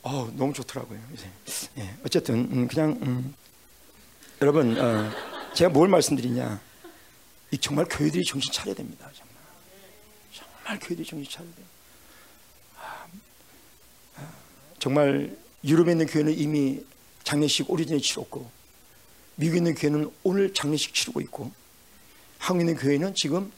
어, 0.03 0.31
너무 0.35 0.55
좋더라고요. 0.55 0.99
예. 1.79 1.95
어쨌든, 2.05 2.49
음, 2.51 2.69
그냥, 2.69 2.99
음, 3.03 3.35
여러분, 4.41 4.79
어, 4.79 5.11
제가 5.53 5.71
뭘 5.71 5.89
말씀드리냐. 5.89 6.59
이 7.51 7.59
정말 7.59 7.85
교회들이 7.85 8.25
정신 8.25 8.51
차려야 8.51 8.75
됩니다. 8.75 9.11
정말, 9.15 9.35
정말 10.33 10.79
교회들이 10.81 11.07
정신 11.07 11.31
차려야 11.31 11.53
돼요. 11.55 11.67
정말 14.79 15.37
유럽에 15.63 15.93
있는 15.93 16.07
교회는 16.07 16.33
이미 16.39 16.83
장례식 17.25 17.71
오래전에 17.71 18.01
치렀고 18.01 18.51
미국에 19.37 19.59
있는 19.59 19.75
교회는 19.75 20.11
오늘 20.23 20.55
장례식 20.55 20.95
치르고 20.95 21.21
있고 21.21 21.53
한국에 22.41 22.71
있는 22.71 22.83
교회는 22.83 23.15
지금 23.15 23.53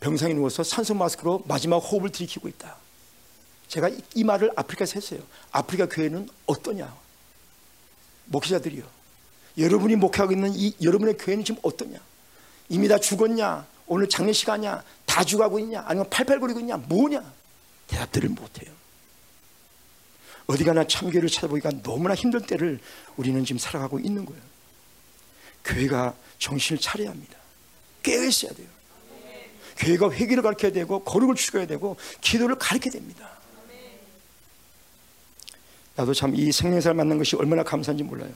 병상에 0.00 0.34
누워서 0.34 0.62
산소 0.62 0.92
마스크로 0.92 1.44
마지막 1.46 1.78
호흡을 1.78 2.10
들이키고 2.10 2.48
있다. 2.48 2.76
제가 3.68 3.88
이, 3.88 3.98
이 4.14 4.24
말을 4.24 4.50
아프리카에서 4.54 4.94
했어요. 4.94 5.20
아프리카 5.50 5.86
교회는 5.88 6.28
어떠냐? 6.46 6.94
목회자들이요. 8.26 8.84
여러분이 9.56 9.96
목회하고 9.96 10.32
있는 10.32 10.52
이 10.54 10.74
여러분의 10.82 11.16
교회는 11.16 11.44
지금 11.44 11.60
어떠냐? 11.62 11.98
이미 12.68 12.88
다 12.88 12.98
죽었냐? 12.98 13.66
오늘 13.86 14.08
장례식 14.08 14.48
하냐? 14.48 14.82
다 15.06 15.24
죽어가고 15.24 15.58
있냐? 15.60 15.84
아니면 15.86 16.10
팔팔거리고 16.10 16.60
있냐? 16.60 16.76
뭐냐? 16.76 17.32
대답들을 17.86 18.30
못해요. 18.30 18.72
어디 20.46 20.64
가나 20.64 20.86
참교를 20.86 21.28
찾아보기가 21.28 21.70
너무나 21.82 22.14
힘들 22.14 22.40
때를 22.40 22.80
우리는 23.16 23.44
지금 23.44 23.58
살아가고 23.58 24.00
있는 24.00 24.26
거예요. 24.26 24.42
교회가 25.64 26.14
정신을 26.38 26.80
차려야 26.80 27.10
합니다. 27.10 27.38
깨어 28.04 28.22
있어야 28.24 28.52
돼요. 28.52 28.68
교회가 29.78 30.12
회개를 30.12 30.42
가르쳐야 30.44 30.70
되고 30.70 31.02
거룩을 31.02 31.34
추구해야 31.34 31.66
되고 31.66 31.96
기도를 32.20 32.54
가르쳐야 32.56 32.92
됩니다. 32.92 33.28
나도 35.96 36.14
참 36.14 36.34
이 36.34 36.52
생명사를 36.52 36.94
만난 36.94 37.18
것이 37.18 37.34
얼마나 37.36 37.62
감사한지 37.64 38.04
몰라요. 38.04 38.30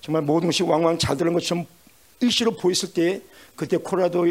정말 0.00 0.22
모든 0.22 0.48
것이 0.48 0.62
왕왕 0.64 0.98
잘 0.98 1.16
되는 1.16 1.32
것처럼 1.32 1.66
일시로 2.20 2.56
보였을 2.56 2.92
때 2.92 3.20
그때 3.56 3.76
코로나도 3.76 4.26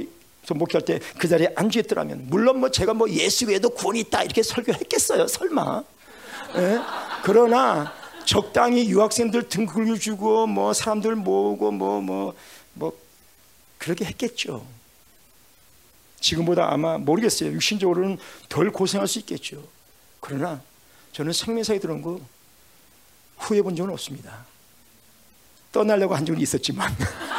목회할 0.49 0.85
때 0.85 0.99
그 1.17 1.27
자리에 1.27 1.49
앉아 1.55 1.79
있더라면 1.81 2.27
물론 2.29 2.59
뭐 2.59 2.69
제가 2.69 2.93
뭐 2.93 3.09
예수 3.09 3.47
외에도 3.47 3.69
구원이 3.69 3.99
있다 4.01 4.23
이렇게 4.23 4.43
설교했겠어요 4.43 5.27
설마 5.27 5.83
예? 6.55 6.79
그러나 7.23 7.91
적당히 8.25 8.85
유학생들 8.87 9.49
등 9.49 9.65
긁어주고 9.65 10.47
뭐 10.47 10.71
사람들 10.73 11.15
모으고 11.15 11.71
뭐 11.71 11.99
뭐뭐 11.99 12.01
뭐, 12.01 12.33
뭐 12.73 12.97
그렇게 13.77 14.05
했겠죠. 14.05 14.65
지금보다 16.19 16.71
아마 16.71 16.97
모르겠어요. 16.97 17.51
육신적으로는 17.51 18.17
덜 18.49 18.71
고생할 18.71 19.07
수 19.07 19.19
있겠죠. 19.19 19.63
그러나 20.19 20.59
저는 21.11 21.33
생명사에 21.33 21.79
들어온 21.79 22.01
거 22.01 22.19
후회 23.37 23.61
본 23.61 23.75
적은 23.75 23.91
없습니다. 23.93 24.45
떠나려고 25.71 26.15
한 26.15 26.25
적은 26.25 26.41
있었지만. 26.41 26.95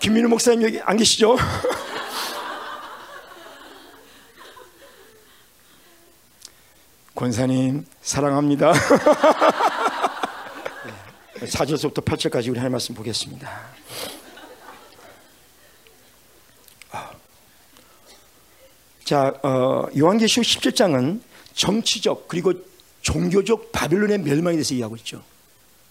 김민우 0.00 0.28
목사님 0.28 0.62
여기 0.62 0.80
안 0.82 0.96
계시죠? 0.96 1.36
권사님 7.14 7.86
사랑합니다. 8.02 8.72
4절부터 11.48 12.04
8절까지 12.04 12.50
우리 12.50 12.58
할 12.58 12.70
말씀 12.70 12.94
보겠습니다. 12.94 13.50
아. 16.90 17.10
자, 19.04 19.34
어, 19.42 19.86
요한계시록 19.96 20.44
17장은 20.44 21.20
정치적 21.54 22.28
그리고 22.28 22.52
종교적 23.02 23.72
바빌론의 23.72 24.18
멸망에 24.18 24.56
대해서 24.56 24.74
이야기하고 24.74 24.96
있죠. 24.96 25.22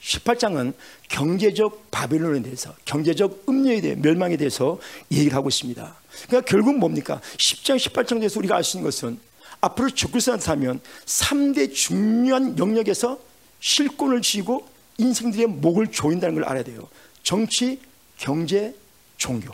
18장은 0.01 0.73
경제적 1.07 1.89
바빌론에 1.89 2.41
대해서 2.43 2.75
경제적 2.85 3.45
음료에 3.49 3.81
대해 3.81 3.95
멸망에 3.95 4.37
대해서 4.37 4.77
얘기를 5.11 5.33
하고 5.35 5.49
있습니다. 5.49 5.95
그러니까 6.27 6.49
결국 6.49 6.77
뭡니까? 6.77 7.21
10장 7.37 7.77
18장에 7.77 8.19
대해서 8.19 8.39
우리가 8.39 8.55
알 8.55 8.63
수 8.63 8.77
있는 8.77 8.87
것은 8.89 9.19
앞으로 9.61 9.89
적그리스도한테면 9.89 10.79
3대 11.05 11.73
중요한 11.73 12.57
영역에서 12.59 13.17
실권을 13.61 14.21
쥐고 14.21 14.67
인생들의 14.97 15.47
목을 15.47 15.91
조인다는 15.91 16.35
걸 16.35 16.43
알아야 16.45 16.63
돼요. 16.63 16.87
정치, 17.23 17.81
경제, 18.17 18.75
종교. 19.17 19.53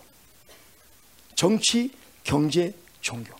정치, 1.35 1.91
경제, 2.23 2.73
종교. 3.01 3.35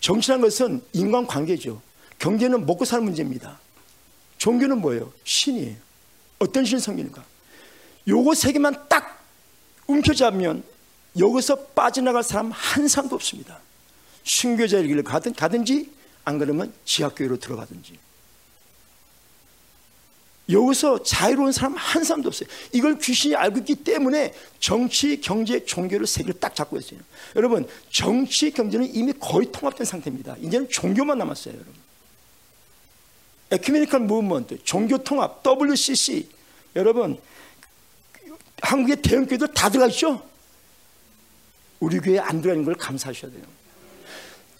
정치라는 0.00 0.42
것은 0.42 0.82
인간 0.92 1.26
관계죠. 1.26 1.80
경제는 2.18 2.66
먹고 2.66 2.84
사는 2.84 3.04
문제입니다. 3.04 3.58
종교는 4.38 4.80
뭐예요? 4.80 5.12
신이에요. 5.24 5.76
어떤 6.38 6.64
신을 6.64 6.80
섬기는가? 6.80 7.24
요거 8.08 8.34
세 8.34 8.52
개만 8.52 8.88
딱 8.88 9.22
움켜잡으면 9.86 10.64
여기서 11.18 11.56
빠져나갈 11.66 12.22
사람 12.22 12.50
한 12.50 12.88
사람도 12.88 13.14
없습니다. 13.14 13.60
순교자의 14.24 14.86
길을 14.86 15.04
가든, 15.04 15.34
가든지 15.34 15.92
안 16.24 16.38
그러면 16.38 16.72
지하교회로 16.84 17.38
들어가든지 17.38 17.98
여기서 20.52 21.02
자유로운 21.02 21.52
사람 21.52 21.74
한 21.74 22.04
사람도 22.04 22.28
없어요. 22.28 22.48
이걸 22.72 22.98
귀신이 22.98 23.34
알고 23.34 23.60
있기 23.60 23.76
때문에 23.76 24.34
정치, 24.60 25.20
경제, 25.20 25.64
종교를 25.64 26.06
세 26.06 26.22
개를 26.22 26.38
딱 26.38 26.54
잡고 26.54 26.76
있어요. 26.78 27.00
여러분, 27.36 27.66
정치, 27.90 28.50
경제는 28.50 28.94
이미 28.94 29.12
거의 29.18 29.50
통합된 29.50 29.84
상태입니다. 29.84 30.36
이제는 30.40 30.68
종교만 30.68 31.18
남았어요, 31.18 31.54
여러분. 31.54 31.74
에큐메니컬 33.50 34.00
무브먼트, 34.00 34.62
종교 34.64 34.98
통합, 34.98 35.42
WCC. 35.42 36.28
여러분, 36.76 37.18
한국의 38.62 39.02
대형 39.02 39.26
교회들 39.26 39.48
다 39.48 39.68
들어가 39.68 39.88
있죠? 39.88 40.22
우리 41.80 41.98
교회에 41.98 42.20
안 42.20 42.40
들어가는 42.40 42.64
걸 42.64 42.74
감사하셔야 42.74 43.30
돼요. 43.30 43.42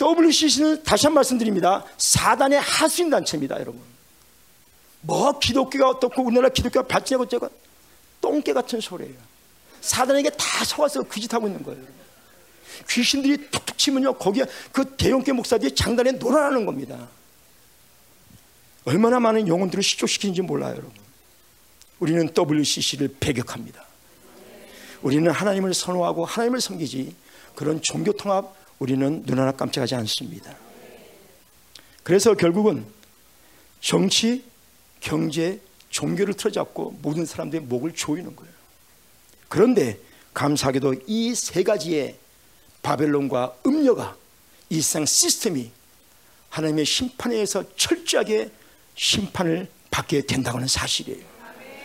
WCC는 0.01 0.83
다시 0.83 1.07
한번 1.07 1.21
말씀드립니다. 1.21 1.85
사단의 1.97 2.61
하수인 2.61 3.11
단체입니다, 3.11 3.61
여러분. 3.61 3.92
뭐 5.03 5.39
기독교가 5.39 5.89
어떻고 5.91 6.23
우리나라 6.23 6.49
기독교가 6.49 6.87
발전하고 6.87 7.25
어쩌고 7.25 7.49
똥개 8.21 8.53
같은 8.53 8.81
소리예요. 8.81 9.15
사단에게 9.81 10.31
다 10.31 10.65
속아서 10.65 11.03
그 11.03 11.21
짓 11.21 11.33
하고 11.35 11.47
있는 11.49 11.63
거예요. 11.63 11.83
귀신들이 12.89 13.51
툭툭 13.51 13.77
치면요, 13.77 14.15
거기에 14.15 14.45
그 14.73 14.97
대형교 14.97 15.35
목사들이 15.35 15.75
장단에 15.75 16.13
놀아나는 16.13 16.65
겁니다. 16.65 17.09
얼마나 18.85 19.21
많은 19.21 19.47
영혼들을 19.47 19.83
실족시키는지 19.83 20.43
몰라요, 20.43 20.73
여러분. 20.73 20.93
우리는 22.01 22.29
WCC를 22.37 23.17
배격합니다. 23.21 23.85
우리는 25.03 25.31
하나님을 25.31 25.75
선호하고 25.75 26.25
하나님을 26.25 26.61
섬기지 26.61 27.15
그런 27.55 27.81
종교 27.83 28.13
통합 28.13 28.55
우리는 28.79 29.25
눈 29.25 29.39
하나 29.39 29.53
깜짝하지 29.53 29.95
않습니다. 29.97 30.57
그래서 32.03 32.35
결국은 32.35 32.85
정치, 33.81 34.45
경제, 35.03 35.61
종교를 35.91 36.33
틀어잡고 36.35 36.99
모든 37.03 37.27
사람들의 37.27 37.67
목을 37.67 37.93
조이는 37.93 38.35
거예요. 38.35 38.53
그런데 39.49 39.99
감사하게도 40.33 40.95
이 41.07 41.35
세 41.35 41.63
가지의 41.63 42.17
바벨론과 42.83 43.57
음녀가 43.67 44.17
이 44.71 44.81
세상 44.81 45.05
시스템이 45.05 45.71
하나님의 46.49 46.85
심판에 46.87 47.35
의해서 47.35 47.65
철저하게 47.77 48.51
심판을 48.95 49.69
받게 49.91 50.23
된다고 50.23 50.57
하는 50.57 50.69
사실이에요. 50.69 51.32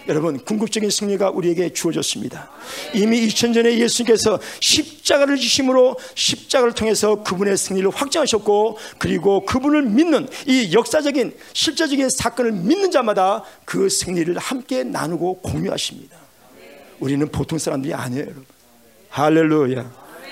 여러분 0.07 0.39
궁극적인 0.39 0.89
승리가 0.89 1.31
우리에게 1.31 1.73
주어졌습니다. 1.73 2.49
이미 2.93 3.27
2000년 3.27 3.53
전에 3.53 3.77
예수님께서 3.77 4.39
십자가를 4.59 5.37
지심으로 5.37 5.97
십자가를 6.15 6.73
통해서 6.73 7.23
그분의 7.23 7.57
승리를 7.57 7.89
확정하셨고 7.89 8.77
그리고 8.97 9.45
그분을 9.45 9.83
믿는 9.83 10.27
이 10.45 10.73
역사적인 10.73 11.33
실제적인 11.53 12.09
사건을 12.09 12.53
믿는 12.53 12.91
자마다 12.91 13.43
그 13.65 13.89
승리를 13.89 14.37
함께 14.37 14.83
나누고 14.83 15.41
공유하십니다. 15.41 16.17
우리는 16.99 17.27
보통 17.27 17.59
사람들이 17.59 17.93
아니에요, 17.93 18.23
여러분. 18.23 18.45
할렐루야. 19.09 19.91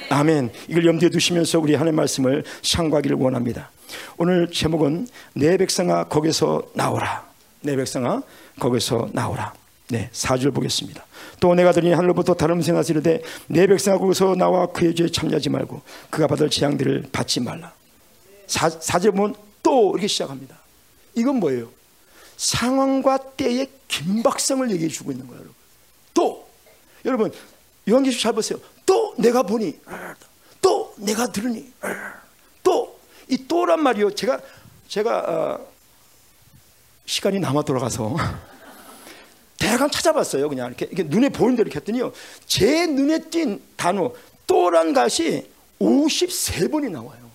아멘. 0.10 0.52
이걸 0.68 0.86
염두에 0.86 1.10
두시면서 1.10 1.60
우리 1.60 1.76
하나님 1.76 1.96
말씀을 1.96 2.44
상고하기를 2.62 3.18
원합니다. 3.18 3.72
오늘 4.18 4.50
제목은 4.52 5.08
내 5.34 5.58
백성아 5.58 6.06
거기서 6.06 6.64
나오라. 6.74 7.28
내 7.62 7.76
백성아 7.76 8.22
거기서 8.60 9.10
나오라. 9.14 9.54
네, 9.90 10.10
사절 10.12 10.52
보겠습니다. 10.52 11.06
또 11.40 11.54
내가 11.54 11.72
들으니 11.72 11.94
하늘로부터 11.94 12.34
다른 12.34 12.56
음성이 12.56 12.82
이르되 12.90 13.22
내 13.48 13.68
백성아 13.68 13.98
거기서 13.98 14.36
나와 14.36 14.68
그의 14.68 14.96
죄에 14.96 15.10
참여하지 15.10 15.50
말고 15.50 15.82
그가 16.10 16.28
받을 16.28 16.50
재앙들을 16.50 17.10
받지 17.12 17.40
말라. 17.40 17.74
사, 18.48 18.70
사절 18.70 19.12
보면 19.12 19.36
또 19.62 19.92
이렇게 19.92 20.08
시작합니다. 20.08 20.58
이건 21.14 21.38
뭐예요? 21.38 21.70
상황과 22.38 23.36
때의 23.36 23.70
긴박성을 23.88 24.70
얘기해 24.72 24.90
주고 24.90 25.12
있는 25.12 25.28
거예요, 25.28 25.42
여러분. 25.42 25.56
또 26.14 26.48
여러분 27.06 27.32
요한계시록 27.88 28.22
잘 28.22 28.34
보세요. 28.34 28.60
또 28.86 29.14
내가 29.18 29.44
보니 29.44 29.80
또 30.62 30.94
내가 30.98 31.32
들으니 31.32 31.72
또 32.64 32.96
이 33.30 33.48
또란 33.48 33.82
말이요. 33.82 34.14
제가 34.14 34.40
제가 34.88 35.20
어, 35.20 35.68
시간이 37.06 37.40
남아 37.40 37.64
돌아가서 37.64 38.16
대강 39.66 39.90
찾아봤어요. 39.90 40.48
그냥 40.50 40.68
이렇게, 40.68 40.86
이렇게 40.86 41.04
눈에 41.04 41.30
보이는 41.30 41.56
대로 41.56 41.70
했더니요. 41.74 42.14
제 42.46 42.86
눈에 42.86 43.30
띈 43.30 43.62
단어 43.76 44.14
또란 44.46 44.94
것이 44.94 45.50
53번이 45.80 46.92
나와요. 46.92 47.32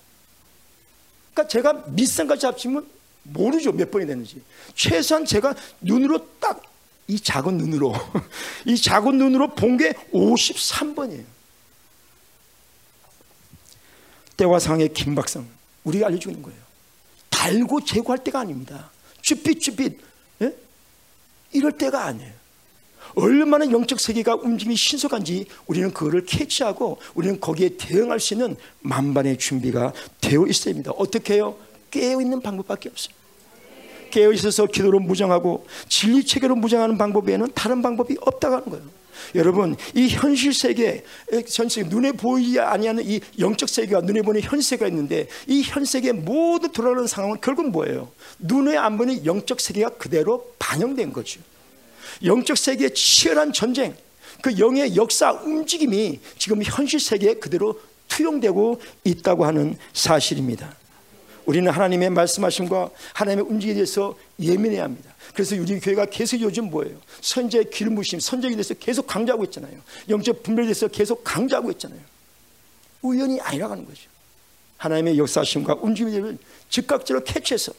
그러니까 1.32 1.48
제가 1.48 1.84
밑상까지 1.88 2.46
합치면 2.46 2.86
모르죠. 3.24 3.72
몇 3.72 3.90
번이 3.90 4.06
되는지. 4.06 4.42
최소한 4.74 5.24
제가 5.24 5.54
눈으로 5.80 6.26
딱 6.38 6.70
이 7.10 7.18
작은 7.18 7.58
눈으로 7.58 7.92
이 8.66 8.76
작은 8.76 9.18
눈으로 9.18 9.52
본 9.56 9.76
게 9.76 9.92
53번이에요. 10.12 11.24
때와 14.36 14.60
상의 14.60 14.92
긴박성 14.92 15.46
우리가 15.82 16.06
알려주는 16.06 16.40
거예요. 16.40 16.58
달고 17.30 17.84
제거할 17.84 18.22
때가 18.22 18.40
아닙니다. 18.40 18.90
쭈삣쭈삣 19.22 19.92
예? 19.92 20.09
이럴 21.52 21.72
때가 21.72 22.04
아니에요. 22.04 22.40
얼마나 23.14 23.68
영적 23.68 23.98
세계가 23.98 24.36
움직임이 24.36 24.76
신속한지 24.76 25.46
우리는 25.66 25.92
그거를 25.92 26.24
캐치하고 26.24 26.98
우리는 27.14 27.40
거기에 27.40 27.70
대응할 27.76 28.20
수 28.20 28.34
있는 28.34 28.56
만반의 28.80 29.38
준비가 29.38 29.92
되어 30.20 30.46
있어야 30.46 30.74
합니다. 30.74 30.92
어떻게 30.96 31.34
해요? 31.34 31.56
깨어있는 31.90 32.40
방법밖에 32.40 32.88
없어요. 32.88 33.14
깨어있어서 34.10 34.66
기도로 34.66 35.00
무장하고 35.00 35.66
진리 35.88 36.24
체계로 36.24 36.56
무장하는 36.56 36.98
방법 36.98 37.28
외에는 37.28 37.48
다른 37.54 37.82
방법이 37.82 38.16
없다고 38.20 38.54
하는 38.56 38.70
거예요. 38.70 38.99
여러분 39.34 39.76
이 39.94 40.08
현실 40.08 40.52
세계, 40.52 41.04
전 41.48 41.68
세계 41.68 41.88
눈에 41.88 42.12
보이지 42.12 42.60
아니하는 42.60 43.04
이 43.06 43.20
영적 43.38 43.68
세계가 43.68 44.02
눈에 44.02 44.22
보는 44.22 44.40
현세가 44.40 44.86
있는데 44.88 45.28
이 45.46 45.62
현세계 45.62 46.12
모두 46.12 46.70
돌아가는 46.70 47.06
상황은 47.06 47.38
결국 47.40 47.70
뭐예요? 47.70 48.10
눈에 48.38 48.76
안 48.76 48.96
보이는 48.96 49.24
영적 49.24 49.60
세계가 49.60 49.90
그대로 49.90 50.52
반영된 50.58 51.12
거죠. 51.12 51.40
영적 52.24 52.56
세계의 52.56 52.94
치열한 52.94 53.52
전쟁, 53.52 53.94
그 54.42 54.58
영의 54.58 54.96
역사 54.96 55.32
움직임이 55.32 56.20
지금 56.38 56.62
현실 56.62 57.00
세계에 57.00 57.34
그대로 57.34 57.80
투영되고 58.08 58.80
있다고 59.04 59.44
하는 59.44 59.76
사실입니다. 59.92 60.74
우리는 61.46 61.70
하나님의 61.70 62.10
말씀하심과 62.10 62.90
하나님의 63.14 63.46
움직임에 63.48 63.74
대해서 63.74 64.16
예민해야 64.38 64.84
합니다. 64.84 65.09
그래서 65.34 65.56
우리 65.56 65.78
교회가 65.78 66.06
계속 66.06 66.40
요즘 66.40 66.70
뭐예요? 66.70 66.98
선제 67.20 67.64
길무심, 67.64 68.20
선제에 68.20 68.50
대해서 68.50 68.74
계속 68.74 69.06
강조하고 69.06 69.44
있잖아요. 69.44 69.80
영적 70.08 70.42
분별에 70.42 70.66
대해서 70.66 70.88
계속 70.88 71.22
강조하고 71.24 71.70
있잖아요. 71.72 72.00
우연이 73.02 73.40
아니라는 73.40 73.84
거죠. 73.86 74.08
하나님의 74.76 75.18
역사심과 75.18 75.78
움직임을 75.80 76.38
즉각적으로 76.68 77.24
캐치해서 77.24 77.72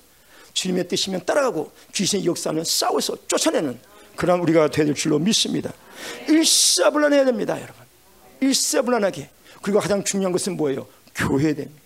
주님의 0.53 0.87
뜻이면 0.87 1.25
따라가고 1.25 1.71
귀신의 1.93 2.25
역사는 2.25 2.63
싸워서 2.63 3.15
쫓아내는 3.27 3.79
그런 4.15 4.39
우리가 4.41 4.69
되될 4.69 4.93
줄로 4.93 5.17
믿습니다. 5.19 5.73
일사불란해야 6.27 7.25
됩니다, 7.25 7.55
여러분. 7.55 7.75
일사불란하게. 8.39 9.29
그리고 9.61 9.79
가장 9.79 10.03
중요한 10.03 10.31
것은 10.31 10.57
뭐예요? 10.57 10.87
교회 11.15 11.53
됩니다. 11.53 11.81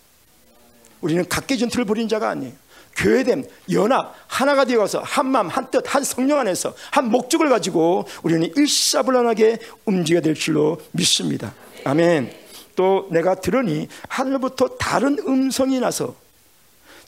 우리는 1.02 1.28
각계 1.28 1.58
전투를 1.58 1.86
벌인 1.86 2.08
자가 2.08 2.30
아니에요. 2.30 2.54
교회됨, 2.96 3.46
연합, 3.72 4.16
하나가 4.28 4.66
되어서 4.66 5.00
한 5.00 5.28
마음, 5.28 5.48
한 5.48 5.70
뜻, 5.70 5.84
한 5.86 6.04
성령 6.04 6.40
안에서 6.40 6.74
한 6.92 7.10
목적을 7.10 7.50
가지고 7.50 8.06
우리는 8.24 8.52
일사불란하게 8.56 9.60
움직여야 9.86 10.22
될 10.22 10.34
줄로 10.34 10.82
믿습니다. 10.92 11.54
아멘. 11.84 12.32
또 12.76 13.08
내가 13.12 13.36
들으니 13.36 13.88
하늘부터 14.10 14.70
다른 14.78 15.18
음성이 15.28 15.80
나서 15.80 16.16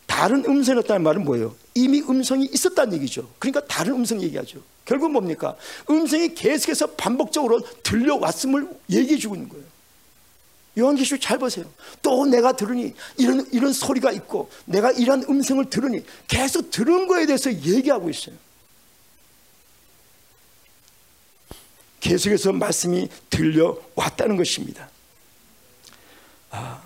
다른 0.06 0.44
음성이 0.46 0.78
났다는 0.78 1.04
말은 1.04 1.24
뭐예요? 1.24 1.54
이미 1.76 2.02
음성이 2.02 2.46
있었다는 2.46 2.94
얘기죠. 2.94 3.30
그러니까 3.40 3.66
다른 3.68 3.94
음성 3.94 4.22
얘기하죠. 4.22 4.60
결국 4.86 5.12
뭡니까? 5.12 5.56
음성이 5.90 6.34
계속해서 6.34 6.92
반복적으로 6.92 7.60
들려왔음을 7.84 8.68
얘기해 8.90 9.18
주고 9.18 9.36
있는 9.36 9.50
거예요. 9.50 9.66
요한계시록 10.78 11.22
잘 11.22 11.38
보세요. 11.40 11.66
또 12.02 12.26
내가 12.26 12.52
들으니 12.54 12.94
이런 13.18 13.48
이런 13.52 13.74
소리가 13.74 14.12
있고 14.12 14.50
내가 14.66 14.92
이런 14.92 15.24
음성을 15.24 15.68
들으니 15.70 16.06
계속 16.28 16.70
들은 16.70 17.08
거에 17.08 17.26
대해서 17.26 17.52
얘기하고 17.52 18.10
있어요. 18.10 18.36
계속해서 22.00 22.54
말씀이 22.54 23.10
들려왔다는 23.30 24.38
것입니다. 24.38 24.90
아, 26.52 26.82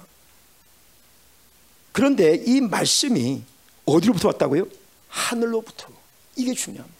그런데 1.91 2.41
이 2.45 2.62
말씀이 2.62 3.43
어디로부터 3.86 4.30
왔다고요? 4.30 4.65
하늘로부터. 5.10 5.89
이게 6.36 6.54
중요합니다. 6.54 6.97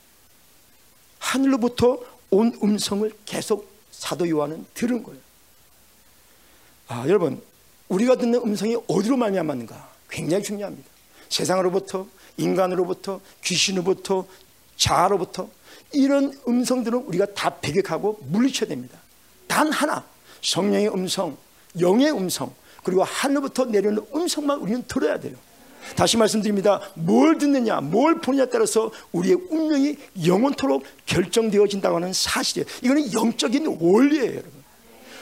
하늘로부터 1.20 2.00
온 2.30 2.58
음성을 2.62 3.12
계속 3.26 3.72
사도 3.92 4.28
요한은 4.30 4.66
들은 4.74 5.02
거예요. 5.04 5.31
아, 6.92 7.06
여러분, 7.08 7.42
우리가 7.88 8.16
듣는 8.18 8.42
음성이 8.42 8.76
어디로 8.86 9.16
말미암았는가? 9.16 9.92
굉장히 10.10 10.44
중요합니다. 10.44 10.90
세상으로부터, 11.30 12.06
인간으로부터, 12.36 13.22
귀신으로부터, 13.46 14.28
자아로부터 14.76 15.48
이런 15.94 16.38
음성들은 16.46 16.98
우리가 17.06 17.28
다 17.28 17.50
배격하고 17.62 18.20
물리쳐야 18.28 18.68
됩니다. 18.68 18.98
단 19.48 19.72
하나 19.72 20.04
성령의 20.42 20.90
음성, 20.90 21.38
영의 21.80 22.12
음성, 22.12 22.54
그리고 22.84 23.06
하늘부터 23.06 23.66
내려오는 23.66 24.04
음성만 24.14 24.60
우리는 24.60 24.84
들어야 24.86 25.18
돼요. 25.18 25.38
다시 25.96 26.18
말씀드립니다. 26.18 26.82
뭘 26.96 27.38
듣느냐, 27.38 27.80
뭘 27.80 28.20
보느냐에 28.20 28.48
따라서 28.48 28.92
우리의 29.14 29.36
운명이 29.50 29.96
영원토록 30.26 30.84
결정되어진다고 31.06 31.96
하는 31.96 32.12
사실이에요. 32.12 32.68
이거는 32.82 33.14
영적인 33.14 33.78
원리예요, 33.80 34.32
여러분. 34.32 34.62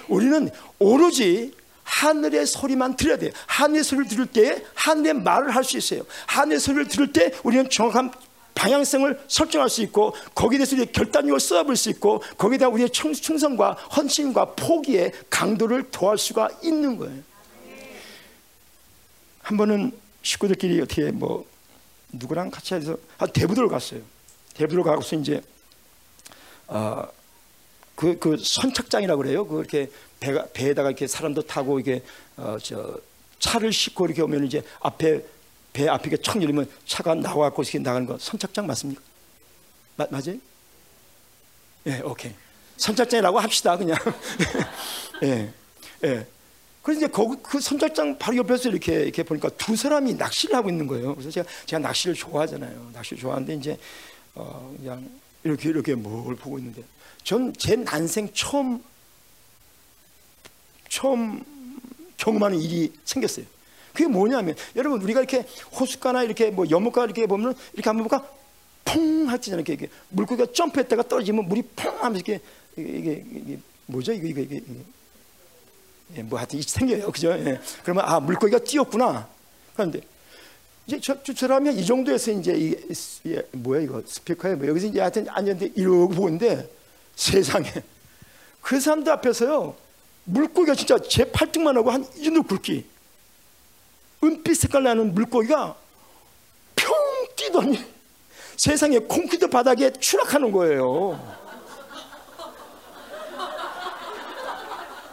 우리는 0.08 0.50
오로지 0.80 1.59
하늘의 1.90 2.46
소리만 2.46 2.96
들어야 2.96 3.18
돼요. 3.18 3.32
하늘의 3.48 3.84
소리를 3.84 4.08
들을 4.08 4.26
때 4.28 4.64
하늘의 4.76 5.16
말을 5.16 5.56
할 5.56 5.64
수 5.64 5.78
있어요. 5.78 6.04
하늘의 6.28 6.60
소리를 6.60 6.88
들을 6.88 7.12
때 7.12 7.32
우리는 7.44 7.70
정확한 7.70 8.12
방향성을 8.56 9.24
설정할 9.28 9.70
수 9.70 9.82
있고 9.84 10.14
거기에 10.36 10.60
대해서 10.60 10.76
우리의 10.76 10.92
결단력을 10.92 11.40
쏟아볼 11.40 11.76
수 11.76 11.90
있고 11.90 12.22
거기에다 12.38 12.68
우리의 12.70 12.90
충성과 12.90 13.72
헌신과 13.96 14.56
포기의 14.56 15.14
강도를 15.30 15.92
더할 15.92 16.18
수가 16.18 16.50
있는 16.64 16.98
거예요. 16.98 17.22
한 19.42 19.58
번은 19.58 19.92
식구들끼리 20.22 20.82
어떻게 20.82 21.12
뭐 21.12 21.46
누구랑 22.12 22.52
같이 22.52 22.74
해서 22.74 22.98
대부도를 23.34 23.70
갔어요. 23.70 24.02
대부도를 24.56 24.84
가고서 24.84 25.16
이제 25.16 25.42
어, 26.68 27.04
그, 27.96 28.18
그 28.20 28.38
선착장이라고 28.38 29.22
그래요. 29.22 29.48
그 29.48 29.60
이렇게 29.60 29.90
배가, 30.20 30.46
배에다가 30.54 30.90
이렇게 30.90 31.08
사람도 31.08 31.44
타고 31.44 31.80
이게 31.80 32.04
어, 32.38 32.58
저 32.62 33.00
차를 33.40 33.72
싣고 33.72 34.06
이렇게 34.06 34.22
오면 34.22 34.46
이제 34.46 34.64
앞에 34.82 35.24
배 35.72 35.88
앞에 35.88 36.18
청 36.18 36.42
열리면 36.42 36.70
차가 36.86 37.16
나와갖고 37.16 37.62
이렇게 37.64 37.80
나가는 37.80 38.06
거 38.06 38.18
선착장 38.20 38.68
맞습니까? 38.68 39.02
마, 39.96 40.06
맞아요? 40.10 40.36
예, 41.88 42.00
오케이. 42.02 42.34
선착장이라고 42.78 43.40
합시다, 43.40 43.78
그냥. 43.78 43.98
예, 45.24 45.52
예. 46.04 46.28
그래서 46.82 47.00
이제 47.02 47.08
거기 47.08 47.38
그 47.44 47.60
선착장 47.60 48.18
바로 48.18 48.38
옆에서 48.38 48.70
이렇게 48.70 49.02
이렇게 49.04 49.24
보니까 49.24 49.50
두 49.58 49.76
사람이 49.76 50.14
낚시를 50.16 50.56
하고 50.56 50.70
있는 50.70 50.88
거예요. 50.88 51.14
그래서 51.14 51.30
제가 51.30 51.48
제가 51.66 51.80
낚시를 51.82 52.16
좋아하잖아요. 52.16 52.92
낚시를 52.94 53.20
좋아하는데 53.20 53.54
이제 53.56 53.78
어 54.36 54.74
그냥 54.78 55.10
이렇게 55.44 55.70
이렇게 55.70 55.94
뭘 55.96 56.36
보고 56.36 56.58
있는데 56.58 56.84
전 57.24 57.54
제 57.58 57.76
난생 57.76 58.30
처음 58.34 58.82
처음 60.90 61.44
경험하는 62.18 62.60
일이 62.60 62.92
생겼어요. 63.06 63.46
그게 63.94 64.08
뭐냐면 64.08 64.56
여러분 64.76 65.02
우리가 65.02 65.22
이렇게 65.22 65.46
호숫가나 65.80 66.24
이렇게 66.24 66.52
뭐 66.52 66.66
여물가 66.70 67.06
이렇게 67.06 67.26
보면 67.26 67.56
이렇게 67.74 67.90
한번 67.90 68.08
볼까 68.08 68.28
퐁할 68.86 69.38
때잖아요. 69.40 69.62
이렇게, 69.62 69.74
이렇게 69.74 69.90
물고기가 70.10 70.52
점프했다가 70.52 71.04
떨어지면 71.04 71.48
물이 71.48 71.62
퐁 71.76 72.04
하면서 72.04 72.24
이렇게 72.26 72.42
이게, 72.76 73.26
이게, 73.34 73.60
뭐죠? 73.86 74.14
이거 74.14 74.28
이거 74.28 74.42
이게, 74.42 74.58
이게. 74.58 74.66
예, 76.18 76.24
뭐 76.24 76.40
하여튼 76.40 76.62
생겨요. 76.62 77.12
그죠? 77.12 77.32
예. 77.32 77.60
그러면 77.84 78.06
아 78.06 78.20
물고기가 78.20 78.60
뛰었구나. 78.60 79.28
그런데 79.74 80.02
이제 80.88 81.00
저, 81.00 81.22
저 81.22 81.34
사람이 81.34 81.76
이 81.76 81.86
정도에서 81.86 82.32
이제 82.32 82.54
이, 82.58 82.76
이 83.24 83.40
뭐야 83.52 83.82
이거 83.82 84.02
스피커에 84.06 84.56
뭐 84.56 84.68
여기서 84.68 84.88
이제 84.88 85.00
하여튼 85.00 85.28
앉았는데 85.30 85.74
이러고 85.76 86.10
보는데 86.10 86.68
세상에 87.16 87.72
그 88.62 88.80
사람들 88.80 89.12
앞에서요 89.14 89.76
물고기가 90.26 90.76
진짜 90.76 90.98
제 91.00 91.30
팔뚝만 91.32 91.76
하고 91.78 91.92
한 91.92 92.06
이 92.18 92.24
정도 92.24 92.44
굵기 92.44 92.86
은빛 94.24 94.56
색깔 94.58 94.84
나는 94.84 95.14
물고기가 95.14 95.76
평 96.76 96.94
뛰더니 97.36 97.84
세상에 98.58 99.00
콘크리트 99.00 99.48
바닥에 99.48 99.92
추락하는 99.94 100.52
거예요. 100.52 101.18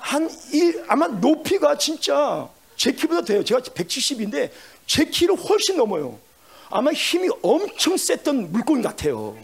한 0.00 0.28
일, 0.52 0.84
아마 0.88 1.06
높이가 1.06 1.76
진짜 1.76 2.48
제 2.76 2.92
키보다 2.92 3.22
돼요. 3.22 3.42
제가 3.44 3.60
170인데 3.60 4.50
제 4.86 5.04
키를 5.04 5.36
훨씬 5.36 5.76
넘어요. 5.76 6.18
아마 6.68 6.92
힘이 6.92 7.28
엄청 7.42 7.96
셌던 7.96 8.50
물고기 8.52 8.82
같아요. 8.82 9.36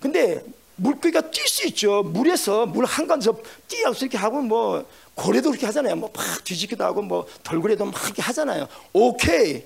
근데 0.00 0.42
물고기가 0.76 1.22
뛸 1.22 1.48
수 1.48 1.66
있죠. 1.68 2.02
물에서 2.02 2.66
물 2.66 2.84
한가운데서 2.84 3.36
뛰어서 3.68 4.04
이렇게 4.04 4.18
하고 4.18 4.42
뭐 4.42 4.84
고래도 5.14 5.50
그렇게 5.50 5.66
하잖아요. 5.66 5.96
뭐막 5.96 6.44
뒤집기도 6.44 6.84
하고 6.84 7.02
뭐 7.02 7.26
돌고래도 7.42 7.86
막 7.86 7.94
이렇게 8.04 8.22
하잖아요. 8.22 8.68
오케이. 8.92 9.64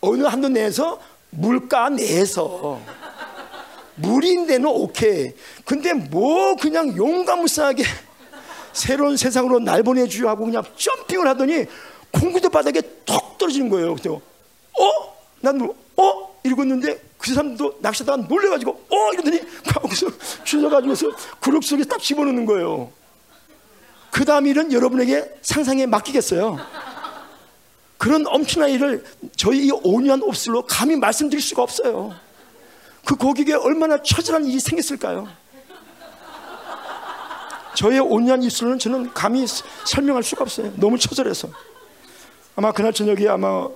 어느 0.00 0.22
한도 0.24 0.48
내에서 0.48 1.00
물가 1.30 1.88
내에서 1.88 2.80
물인데는 3.96 4.66
오케이. 4.66 5.32
근데 5.64 5.92
뭐 5.92 6.56
그냥 6.56 6.96
용감무쌍하게 6.96 7.84
새로운 8.72 9.16
세상으로 9.16 9.58
날 9.58 9.82
보내주려 9.82 10.30
하고 10.30 10.44
그냥 10.44 10.62
점핑을 10.76 11.26
하더니 11.26 11.66
공구도 12.12 12.48
바닥에 12.48 12.80
톡 13.04 13.36
떨어지는 13.38 13.68
거예요. 13.68 13.94
그때 13.94 14.08
어? 14.10 14.20
난 15.40 15.58
뭐, 15.58 15.74
어? 15.96 16.31
있는데 16.44 17.00
그 17.18 17.32
사람도 17.32 17.78
낚시하다가 17.80 18.28
놀래가지고 18.28 18.70
어? 18.72 19.12
이러더니 19.12 19.40
거기서 19.64 20.06
주저가지고서 20.44 21.06
그룹 21.40 21.64
속에 21.64 21.84
딱 21.84 22.00
집어넣는 22.00 22.46
거예요. 22.46 22.90
그 24.10 24.24
다음 24.24 24.46
일은 24.46 24.72
여러분에게 24.72 25.38
상상에 25.42 25.86
맡기겠어요. 25.86 26.58
그런 27.96 28.26
엄청난 28.26 28.70
일을 28.70 29.04
저희 29.36 29.66
이 29.66 29.70
온유한 29.70 30.22
옵슬로 30.22 30.66
감히 30.66 30.96
말씀드릴 30.96 31.40
수가 31.40 31.62
없어요. 31.62 32.14
그 33.04 33.14
고객에 33.14 33.54
얼마나 33.54 34.02
처절한 34.02 34.44
일이 34.44 34.58
생겼을까요? 34.58 35.28
저의 37.74 38.00
온유한 38.00 38.42
입술로는 38.42 38.78
저는 38.78 39.14
감히 39.14 39.46
설명할 39.86 40.22
수가 40.22 40.42
없어요. 40.42 40.72
너무 40.76 40.98
처절해서. 40.98 41.48
아마 42.56 42.72
그날 42.72 42.92
저녁에 42.92 43.28
아마 43.28 43.68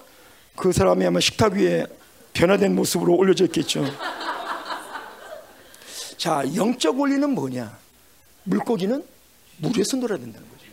그 0.55 0.73
사람이 0.73 1.07
아마 1.07 1.21
식탁 1.21 1.55
위에 1.55 1.87
변화된 2.37 2.75
모습으로 2.75 3.15
올려져 3.15 3.47
있겠죠. 3.47 3.83
자, 6.19 6.45
영적 6.55 6.99
원리는 7.01 7.31
뭐냐? 7.31 7.79
물고기는 8.45 9.03
물에서 9.59 9.97
놀아야 9.97 10.19
된다는 10.19 10.47
거죠. 10.51 10.65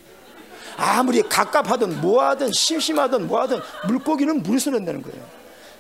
아무리 0.76 1.22
갑갑하든 1.22 2.02
뭐하든 2.02 2.52
심심하든 2.52 3.28
뭐하든 3.28 3.60
물고기는 3.88 4.44
물에서 4.44 4.72
놀아야 4.72 4.86
된다는 4.86 5.02
거예요. 5.02 5.26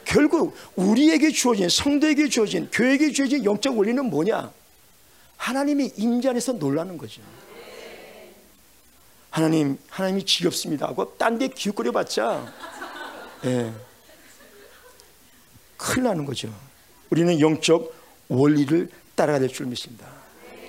결국 0.05 0.55
우리에게 0.75 1.31
주어진 1.31 1.67
성도에게 1.67 2.29
주어진 2.29 2.69
교회에게 2.71 3.11
주어진 3.11 3.43
영적 3.43 3.77
원리는 3.77 4.05
뭐냐? 4.09 4.51
하나님이 5.37 5.91
임재 5.97 6.29
안에서 6.29 6.53
놀라는 6.53 6.97
거죠. 6.97 7.21
하나님, 9.29 9.77
하나님이 9.89 10.23
지겹습니다 10.25 10.87
하고 10.87 11.17
딴 11.17 11.37
데 11.39 11.47
기웃거려 11.47 11.91
봤자 11.91 12.53
예, 13.45 13.73
큰일 15.83 16.03
나는 16.03 16.25
거죠. 16.25 16.49
우리는 17.09 17.39
영적 17.41 17.93
원리를 18.29 18.89
따라가야 19.15 19.39
될 19.41 19.49
줄 19.49 19.65
믿습니다. 19.65 20.07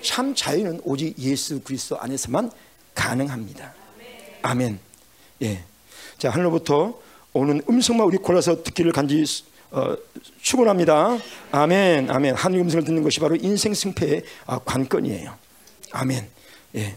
참 0.03 0.35
자유는 0.35 0.81
오직 0.85 1.17
예수 1.19 1.61
그리스도 1.61 1.99
안에서만 2.01 2.51
가능합니다. 2.95 3.73
아멘. 4.43 4.81
예. 5.43 5.65
자, 6.19 6.31
하늘로부터 6.31 7.01
오는 7.33 7.63
음성만 7.69 8.07
우리 8.07 8.19
골라서 8.19 8.63
듣기를 8.63 8.93
간절히 8.93 9.25
어, 9.71 9.97
축원합니다. 10.43 11.19
아멘, 11.53 12.11
아멘. 12.11 12.35
하늘 12.35 12.59
음성을 12.61 12.85
듣는 12.85 13.03
것이 13.03 13.21
바로 13.21 13.37
인생 13.37 13.73
승패의 13.73 14.23
아, 14.47 14.59
관건이에요. 14.59 15.37
아멘. 15.93 16.29
예. 16.75 16.97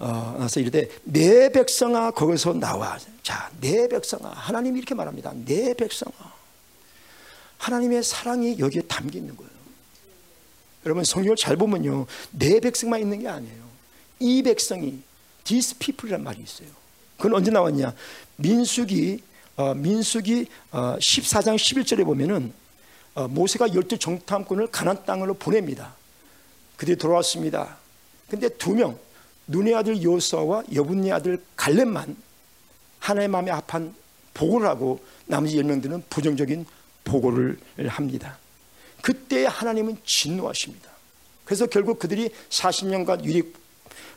어, 0.00 0.36
나서 0.38 0.60
이르되 0.60 0.88
내 1.04 1.50
백성아 1.50 2.10
거기서 2.10 2.54
나와. 2.54 2.98
자, 3.22 3.50
내 3.60 3.88
백성아 3.88 4.28
하나님이 4.30 4.78
이렇게 4.78 4.94
말합니다. 4.94 5.32
내 5.44 5.72
백성아. 5.74 6.37
하나님의 7.58 8.02
사랑이 8.02 8.58
여기에 8.58 8.82
담겨 8.82 9.18
있는 9.18 9.36
거예요. 9.36 9.50
여러분 10.86 11.04
성경을 11.04 11.36
잘 11.36 11.56
보면요, 11.56 12.06
내 12.30 12.60
백성만 12.60 13.00
있는 13.00 13.20
게 13.20 13.28
아니에요. 13.28 13.68
이 14.20 14.42
백성이 14.42 15.02
these 15.44 15.76
people이란 15.78 16.22
말이 16.22 16.40
있어요. 16.42 16.68
그건 17.16 17.34
언제 17.34 17.50
나왔냐? 17.50 17.94
민수기 18.36 19.20
어, 19.56 19.74
민수기 19.74 20.46
어, 20.70 20.96
14장 20.98 21.56
11절에 21.56 22.04
보면은 22.04 22.52
어, 23.14 23.26
모세가 23.26 23.74
열두 23.74 23.98
정탐꾼을 23.98 24.68
가난 24.68 25.04
땅으로 25.04 25.34
보냅니다. 25.34 25.94
그들이 26.76 26.96
돌아왔습니다. 26.96 27.76
근데 28.30 28.48
두 28.50 28.72
명, 28.74 28.96
눈의 29.48 29.74
아들 29.74 30.00
요수아와 30.00 30.62
여분의 30.72 31.10
아들 31.10 31.42
갈렙만 31.56 32.16
하나의 33.00 33.26
마음에 33.26 33.50
합한 33.50 33.94
보고를 34.34 34.68
하고 34.68 35.00
나머지 35.26 35.56
열 35.56 35.64
명들은 35.64 36.04
부정적인 36.08 36.64
보고를 37.08 37.58
합니다. 37.88 38.38
그때 39.02 39.46
하나님은 39.46 39.98
진노하십니다. 40.04 40.90
그래서 41.44 41.66
결국 41.66 41.98
그들이 41.98 42.30
40년간 42.50 43.24
유리, 43.24 43.40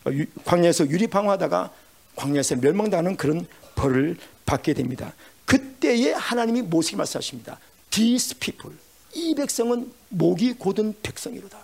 어, 0.03 0.11
광야에서 0.43 0.89
유리방황하다가 0.89 1.71
광야에서 2.15 2.57
멸망당하는 2.57 3.15
그런 3.15 3.47
벌을 3.75 4.17
받게 4.45 4.73
됩니다. 4.73 5.13
그때에 5.45 6.11
하나님이 6.13 6.61
모세에게 6.63 6.97
말씀하십니다. 6.97 7.59
These 7.89 8.37
people, 8.39 8.77
이 9.13 9.33
백성은 9.35 9.91
목이 10.09 10.53
곧은 10.53 10.95
백성이로다. 11.01 11.57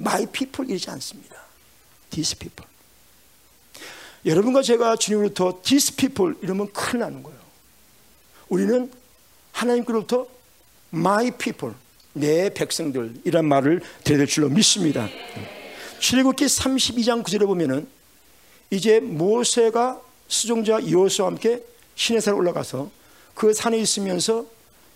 My 0.00 0.26
people 0.26 0.74
이지 0.74 0.90
않습니다. 0.90 1.36
These 2.10 2.38
people. 2.38 2.68
여러분과 4.26 4.62
제가 4.62 4.96
주님으로부터 4.96 5.60
These 5.62 5.96
people 5.96 6.34
이러면 6.42 6.72
큰일 6.72 7.00
나는 7.00 7.22
거예요. 7.22 7.38
우리는 8.48 8.90
하나님께로부터 9.54 10.26
My 10.92 11.30
people, 11.30 11.74
내 12.12 12.52
백성들 12.52 13.14
이란 13.24 13.46
말을 13.46 13.80
드려야 14.04 14.18
될 14.18 14.26
줄로 14.26 14.48
믿습니다. 14.48 15.08
출애굽기 15.98 16.44
32장 16.44 17.24
9절에 17.24 17.46
보면은 17.46 17.88
이제 18.70 19.00
모세가 19.00 20.00
수종자 20.28 20.78
여호수와 20.88 21.28
함께 21.28 21.62
시내산에 21.94 22.36
올라가서 22.36 22.90
그 23.34 23.52
산에 23.52 23.78
있으면서 23.78 24.46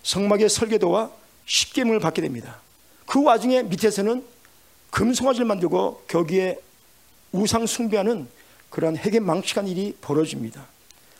성막의 0.03 0.49
설계도와 0.49 1.11
십계명을 1.45 1.99
받게 1.99 2.21
됩니다. 2.21 2.61
그 3.05 3.23
와중에 3.23 3.63
밑에서는 3.63 4.23
금송아지를 4.91 5.45
만들고 5.45 6.03
거기에 6.07 6.59
우상 7.31 7.65
숭배하는 7.65 8.27
그러한 8.69 8.97
핵의 8.97 9.19
망측한 9.19 9.67
일이 9.67 9.95
벌어집니다. 9.99 10.67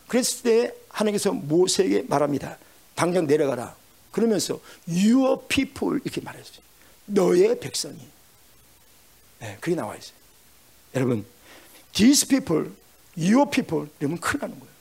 그랬을 0.07 0.43
때 0.43 0.73
하나님께서 0.89 1.31
모세에게 1.31 2.05
말합니다. 2.07 2.57
당장 2.99 3.27
내려가라. 3.27 3.77
그러면서 4.11 4.59
your 4.89 5.39
people 5.47 6.01
이렇게 6.03 6.19
말했어요. 6.19 6.59
너의 7.05 7.57
백성이. 7.57 7.97
네, 9.39 9.57
그게 9.61 9.73
나와 9.73 9.95
있어요. 9.95 10.17
여러분, 10.95 11.25
these 11.93 12.27
people, 12.27 12.71
your 13.17 13.49
people 13.49 13.89
이러면 14.01 14.19
큰일 14.19 14.41
나는 14.41 14.59
거예요. 14.59 14.73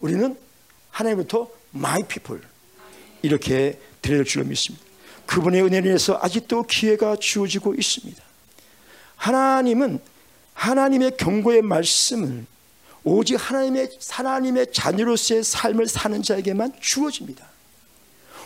우리는 0.00 0.38
하나님부터 0.90 1.50
my 1.74 1.98
people 2.08 2.42
이렇게 3.20 3.78
드릴 4.00 4.24
줄로 4.24 4.46
믿습니다. 4.46 4.82
그분의 5.26 5.64
은혜를 5.64 5.86
인해서 5.86 6.18
아직도 6.22 6.62
기회가 6.62 7.14
주어지고 7.16 7.74
있습니다. 7.74 8.22
하나님은 9.16 10.00
하나님의 10.54 11.18
경고의 11.18 11.60
말씀을 11.60 12.46
오직 13.04 13.36
하나님의 13.36 13.90
하나님의 14.10 14.72
자녀로서의 14.72 15.44
삶을 15.44 15.86
사는 15.86 16.22
자에게만 16.22 16.72
주어집니다. 16.80 17.46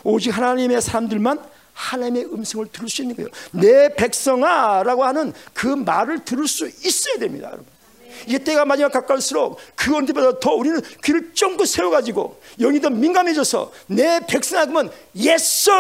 오직 0.04 0.30
하나님의 0.30 0.80
사람들만 0.80 1.40
하나님의 1.72 2.26
음성을 2.32 2.66
들을 2.66 2.88
수 2.88 3.02
있는 3.02 3.16
거예요. 3.16 3.28
내 3.52 3.94
백성아라고 3.94 5.04
하는 5.04 5.32
그 5.54 5.66
말을 5.66 6.24
들을 6.24 6.46
수 6.46 6.66
있어야 6.66 7.18
됩니다, 7.18 7.48
여러분. 7.48 7.66
이게 8.26 8.38
때가 8.38 8.64
마지막 8.64 8.92
가까울수록 8.92 9.58
그언제보다 9.74 10.38
더 10.38 10.52
우리는 10.52 10.80
귀를 11.02 11.32
쫑긋 11.34 11.66
세워가지고 11.66 12.40
영이 12.60 12.80
더 12.80 12.90
민감해져서 12.90 13.72
내 13.86 14.20
백성아 14.26 14.66
그러면 14.66 14.92
yes 15.16 15.70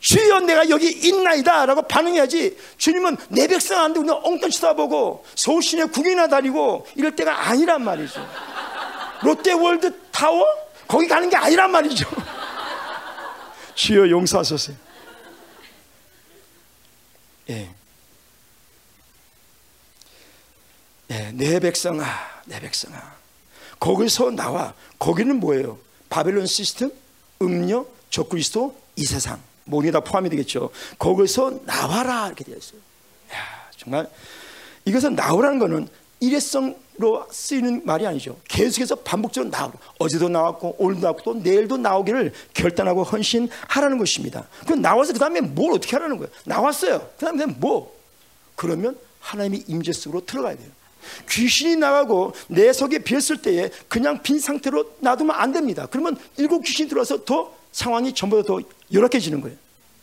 주여 0.00 0.40
내가 0.40 0.68
여기 0.68 0.88
있나이다 0.90 1.66
라고 1.66 1.82
반응해야지 1.82 2.56
주님은 2.76 3.16
내 3.30 3.46
백성한테 3.46 4.00
우리는 4.00 4.14
엉뚱 4.22 4.50
쳐다보고 4.50 5.24
서울 5.34 5.62
시내 5.62 5.84
구경이나 5.86 6.28
다니고 6.28 6.86
이럴 6.94 7.16
때가 7.16 7.48
아니란 7.48 7.82
말이죠 7.82 8.24
롯데월드 9.22 9.92
타워 10.10 10.44
거기 10.86 11.08
가는 11.08 11.28
게 11.28 11.36
아니란 11.36 11.70
말이죠 11.70 12.08
주여 13.74 14.08
용서하소서 14.08 14.72
예. 17.50 17.70
예, 21.10 21.32
내 21.32 21.58
백성아, 21.58 22.04
내 22.44 22.60
백성아. 22.60 23.16
거기서 23.80 24.32
나와. 24.32 24.74
거기는 24.98 25.36
뭐예요? 25.40 25.78
바벨론 26.10 26.46
시스템, 26.46 26.90
음료, 27.40 27.86
적그리스도, 28.10 28.76
이 28.96 29.04
세상. 29.04 29.40
모두 29.68 29.90
다 29.92 30.00
포함이 30.00 30.28
되겠죠. 30.30 30.70
거기서 30.98 31.60
나와라 31.64 32.26
이렇게 32.26 32.44
되어 32.44 32.56
있어요. 32.56 32.80
야, 33.32 33.36
정말 33.76 34.08
이것은 34.84 35.14
나오라는 35.14 35.58
것은 35.58 35.88
일회성으로 36.20 37.28
쓰이는 37.30 37.82
말이 37.84 38.06
아니죠. 38.06 38.36
계속해서 38.48 38.96
반복적으로 38.96 39.50
나오고 39.50 39.78
어제도 39.98 40.28
나왔고 40.28 40.76
오늘도 40.78 41.00
나왔고 41.00 41.22
또 41.22 41.34
내일도 41.34 41.76
나오기를 41.76 42.32
결단하고 42.54 43.04
헌신하라는 43.04 43.98
것입니다. 43.98 44.48
그럼 44.64 44.82
나와서 44.82 45.12
그 45.12 45.18
다음에 45.18 45.40
뭘 45.40 45.72
어떻게 45.72 45.92
하라는 45.96 46.16
거예요? 46.16 46.30
나왔어요. 46.44 46.98
그 47.18 47.24
다음에 47.24 47.46
뭐? 47.46 47.96
그러면 48.56 48.98
하나님이 49.20 49.64
임재 49.68 49.92
속으로 49.92 50.24
들어가야 50.26 50.56
돼요. 50.56 50.70
귀신이 51.30 51.76
나가고 51.76 52.32
내 52.48 52.72
속에 52.72 52.98
비었을 52.98 53.40
때에 53.40 53.70
그냥 53.86 54.22
빈 54.22 54.40
상태로 54.40 54.96
놔두면 55.00 55.36
안 55.36 55.52
됩니다. 55.52 55.86
그러면 55.90 56.16
일곱 56.36 56.62
귀신이 56.62 56.88
들어와서 56.88 57.24
더 57.24 57.52
상황이 57.70 58.12
전보다 58.12 58.42
더 58.42 58.60
열악해지는 58.92 59.40
거예요. 59.40 59.56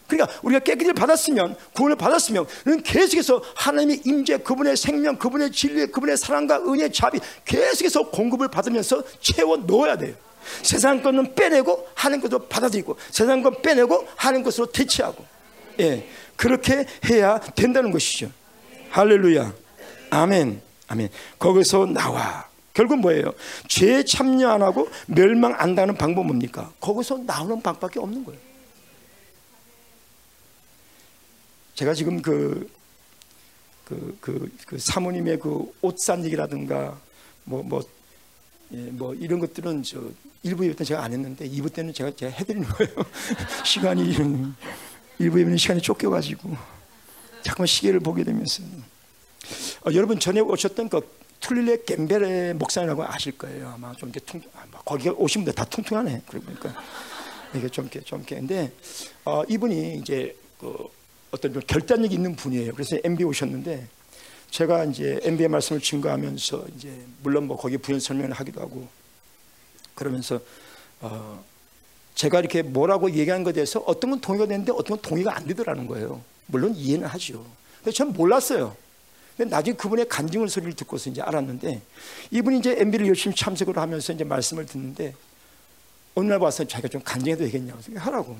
그러니까 0.07 0.39
우리가 0.43 0.59
깨끗이 0.59 0.93
받았으면 0.93 1.55
구원을 1.73 1.95
받았으면 1.95 2.45
계속해서 2.83 3.41
하나님의 3.55 4.01
임재, 4.05 4.37
그분의 4.37 4.77
생명, 4.77 5.17
그분의 5.17 5.51
진리, 5.51 5.87
그분의 5.87 6.17
사랑과 6.17 6.57
은혜, 6.57 6.89
자비 6.89 7.19
계속해서 7.43 8.09
공급을 8.11 8.49
받으면서 8.49 9.03
채워 9.19 9.57
넣어야 9.57 9.97
돼요. 9.97 10.13
세상 10.61 11.01
것은 11.01 11.33
빼내고 11.33 11.87
하나님 11.95 12.21
것으로 12.21 12.47
받아들이고 12.47 12.95
세상 13.09 13.41
것 13.41 13.63
빼내고 13.63 14.07
하나님 14.15 14.43
것으로 14.43 14.67
대체하고 14.67 15.25
예 15.79 16.07
그렇게 16.35 16.85
해야 17.09 17.39
된다는 17.39 17.91
것이죠. 17.91 18.29
할렐루야, 18.91 19.53
아멘, 20.11 20.61
아멘. 20.87 21.09
거기서 21.39 21.87
나와. 21.87 22.47
결국 22.75 22.99
뭐예요? 22.99 23.33
죄 23.69 24.03
참여 24.03 24.49
안 24.49 24.61
하고 24.61 24.87
멸망 25.07 25.55
안 25.57 25.75
당하는 25.75 25.95
방법 25.95 26.25
뭡니까? 26.25 26.71
거기서 26.79 27.19
나오는 27.25 27.61
방법밖에 27.61 27.99
없는 27.99 28.23
거예요. 28.25 28.44
제가 31.75 31.93
지금 31.93 32.21
그, 32.21 32.69
그, 33.83 34.17
그, 34.21 34.51
그 34.65 34.79
사모님의 34.79 35.39
그 35.39 35.71
옷산 35.81 36.23
얘기라든가 36.23 36.97
뭐, 37.43 37.61
뭐, 37.63 37.83
예, 38.71 38.77
뭐 38.77 39.13
이런 39.13 39.39
것들은 39.39 39.83
저 39.83 39.99
1부 40.45 40.63
예배 40.63 40.75
때 40.77 40.83
제가 40.85 41.03
안 41.03 41.11
했는데 41.11 41.47
2부 41.47 41.71
때는 41.73 41.93
제가, 41.93 42.11
제가 42.15 42.31
해드리는 42.31 42.67
거예요. 42.67 42.93
시간이, 43.65 44.13
1부 44.13 44.53
예배는 45.19 45.57
시간이 45.57 45.81
쫓겨가지고 45.81 46.55
자꾸만 47.43 47.67
시계를 47.67 47.99
보게 47.99 48.23
되면서. 48.23 48.63
어, 49.85 49.93
여러분 49.93 50.17
전에 50.17 50.39
오셨던 50.39 50.87
그 50.89 51.01
툴릴레 51.41 51.83
겜베레 51.85 52.53
목사님이라고 52.53 53.03
아실 53.03 53.37
거예요. 53.37 53.69
아마 53.75 53.93
좀 53.93 54.09
이렇게 54.09 54.25
퉁, 54.25 54.41
아, 54.55 54.65
거기 54.85 55.09
오신 55.09 55.41
분들 55.41 55.53
다 55.53 55.65
퉁퉁하네. 55.65 56.21
그러니까 56.25 56.73
이게 57.53 57.67
좀 57.67 57.85
이렇게 57.85 57.99
좀 57.99 58.19
이렇게. 58.19 58.35
근데 58.37 58.71
어, 59.25 59.43
이분이 59.43 59.97
이제 59.97 60.35
그 60.59 60.87
어떤 61.31 61.53
좀 61.53 61.61
결단력이 61.65 62.15
있는 62.15 62.35
분이에요. 62.35 62.73
그래서 62.73 62.97
MB 63.03 63.23
오셨는데 63.23 63.87
제가 64.51 64.85
이제 64.85 65.19
MB의 65.23 65.49
말씀을 65.49 65.81
증거하면서 65.81 66.65
이제 66.75 66.89
물론 67.21 67.47
뭐 67.47 67.57
거기 67.57 67.77
부연 67.77 67.99
설명을 67.99 68.31
하기도 68.31 68.61
하고 68.61 68.87
그러면서 69.95 70.39
어 71.01 71.43
제가 72.15 72.39
이렇게 72.39 72.61
뭐라고 72.61 73.11
얘기한 73.11 73.43
것에 73.43 73.55
대해서 73.55 73.79
어떤 73.81 74.11
건 74.11 74.21
동의가 74.21 74.45
되는데 74.45 74.71
어떤 74.71 74.97
건 74.97 75.01
동의가 75.01 75.35
안 75.35 75.45
되더라는 75.45 75.87
거예요. 75.87 76.21
물론 76.47 76.73
이해는 76.73 77.07
하죠. 77.07 77.45
근데 77.79 77.91
전 77.91 78.13
몰랐어요. 78.13 78.75
근데 79.35 79.53
나중에 79.53 79.75
그분의 79.75 80.07
간증을 80.07 80.47
소리를 80.47 80.73
듣고서 80.75 81.09
이제 81.09 81.21
알았는데 81.21 81.81
이분이 82.31 82.59
이제 82.59 82.75
MB를 82.79 83.07
열심히 83.07 83.35
참석을 83.35 83.77
하면서 83.77 84.13
이제 84.13 84.23
말씀을 84.23 84.65
듣는데 84.65 85.13
어느 86.15 86.29
날 86.29 86.39
와서 86.39 86.63
자기가 86.63 86.87
좀 86.87 87.01
간증해도 87.03 87.43
되겠냐고 87.43 87.79
하라고. 87.97 88.37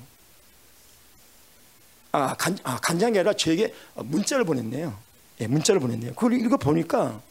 아, 2.16 2.34
간, 2.36 2.58
아, 2.64 2.80
간장이 2.80 3.18
아니라 3.18 3.34
저에게 3.34 3.74
문자를 3.96 4.46
보냈네요. 4.46 4.98
예, 5.42 5.48
문자를 5.48 5.82
보냈네요. 5.82 6.14
그걸 6.14 6.34
읽어 6.34 6.56
보니까 6.56 7.22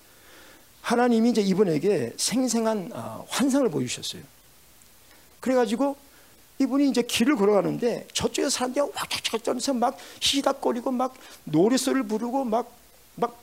하나님이 0.82 1.30
이제 1.30 1.40
이분에게 1.40 2.12
생생한 2.18 2.90
어, 2.92 3.24
환상을 3.30 3.66
보여주셨어요. 3.70 4.22
그래가지고 5.40 5.96
이분이 6.58 6.90
이제 6.90 7.00
길을 7.00 7.36
걸어가는데 7.36 8.08
저쪽에 8.12 8.50
사람들이 8.50 8.82
왁왁왁 8.82 9.42
떠면서 9.42 9.72
막 9.72 9.96
시닥거리고 10.20 10.90
막 10.90 11.14
노래소리를 11.44 12.06
부르고 12.06 12.44
막, 12.44 12.70
막 13.16 13.40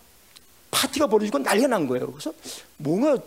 파티가 0.70 1.08
벌어지고 1.08 1.40
난리가 1.40 1.68
난 1.68 1.88
거예요. 1.88 2.12
그래서 2.12 2.32
뭔가 2.78 3.18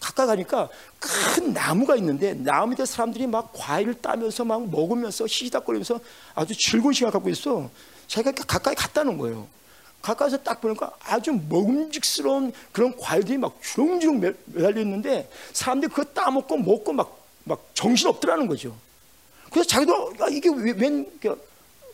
가까이 0.00 0.26
가니까 0.26 0.68
큰 0.98 1.52
나무가 1.52 1.96
있는데 1.96 2.34
나무 2.34 2.68
밑에 2.68 2.84
사람들이 2.84 3.26
막 3.26 3.52
과일을 3.54 3.94
따면서 4.00 4.44
막 4.44 4.68
먹으면서 4.70 5.26
시시닥거리면서 5.26 6.00
아주 6.34 6.54
즐거운 6.56 6.92
시간 6.92 7.10
갖고 7.10 7.28
있어. 7.30 7.70
자기가 8.06 8.44
가까이 8.44 8.74
갔다는 8.74 9.18
거예요. 9.18 9.46
가까이서 10.02 10.38
딱 10.38 10.60
보니까 10.60 10.92
아주 11.04 11.32
먹음직스러운 11.48 12.52
그런 12.72 12.96
과일들이 12.96 13.38
막 13.38 13.56
주렁주렁 13.62 14.20
매달려 14.20 14.80
있는데 14.80 15.30
사람들이 15.52 15.90
그거 15.90 16.04
따먹고 16.04 16.56
먹고 16.58 16.92
막, 16.92 17.24
막 17.44 17.70
정신 17.74 18.08
없더라는 18.08 18.48
거죠. 18.48 18.76
그래서 19.50 19.68
자기도 19.68 20.12
아, 20.20 20.26
이게 20.28 20.48
웬, 20.48 21.06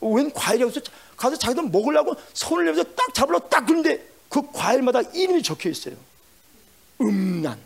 웬 0.00 0.32
과일이라고 0.32 0.70
해서 0.70 0.80
가서 1.16 1.36
자기도 1.36 1.62
먹으려고 1.62 2.14
손을 2.32 2.64
내면서 2.64 2.84
딱 2.94 3.12
잡으려고 3.12 3.48
딱 3.48 3.66
그런데 3.66 4.08
그 4.28 4.42
과일마다 4.52 5.02
이름이 5.02 5.42
적혀 5.42 5.68
있어요. 5.68 5.94
음란. 7.00 7.58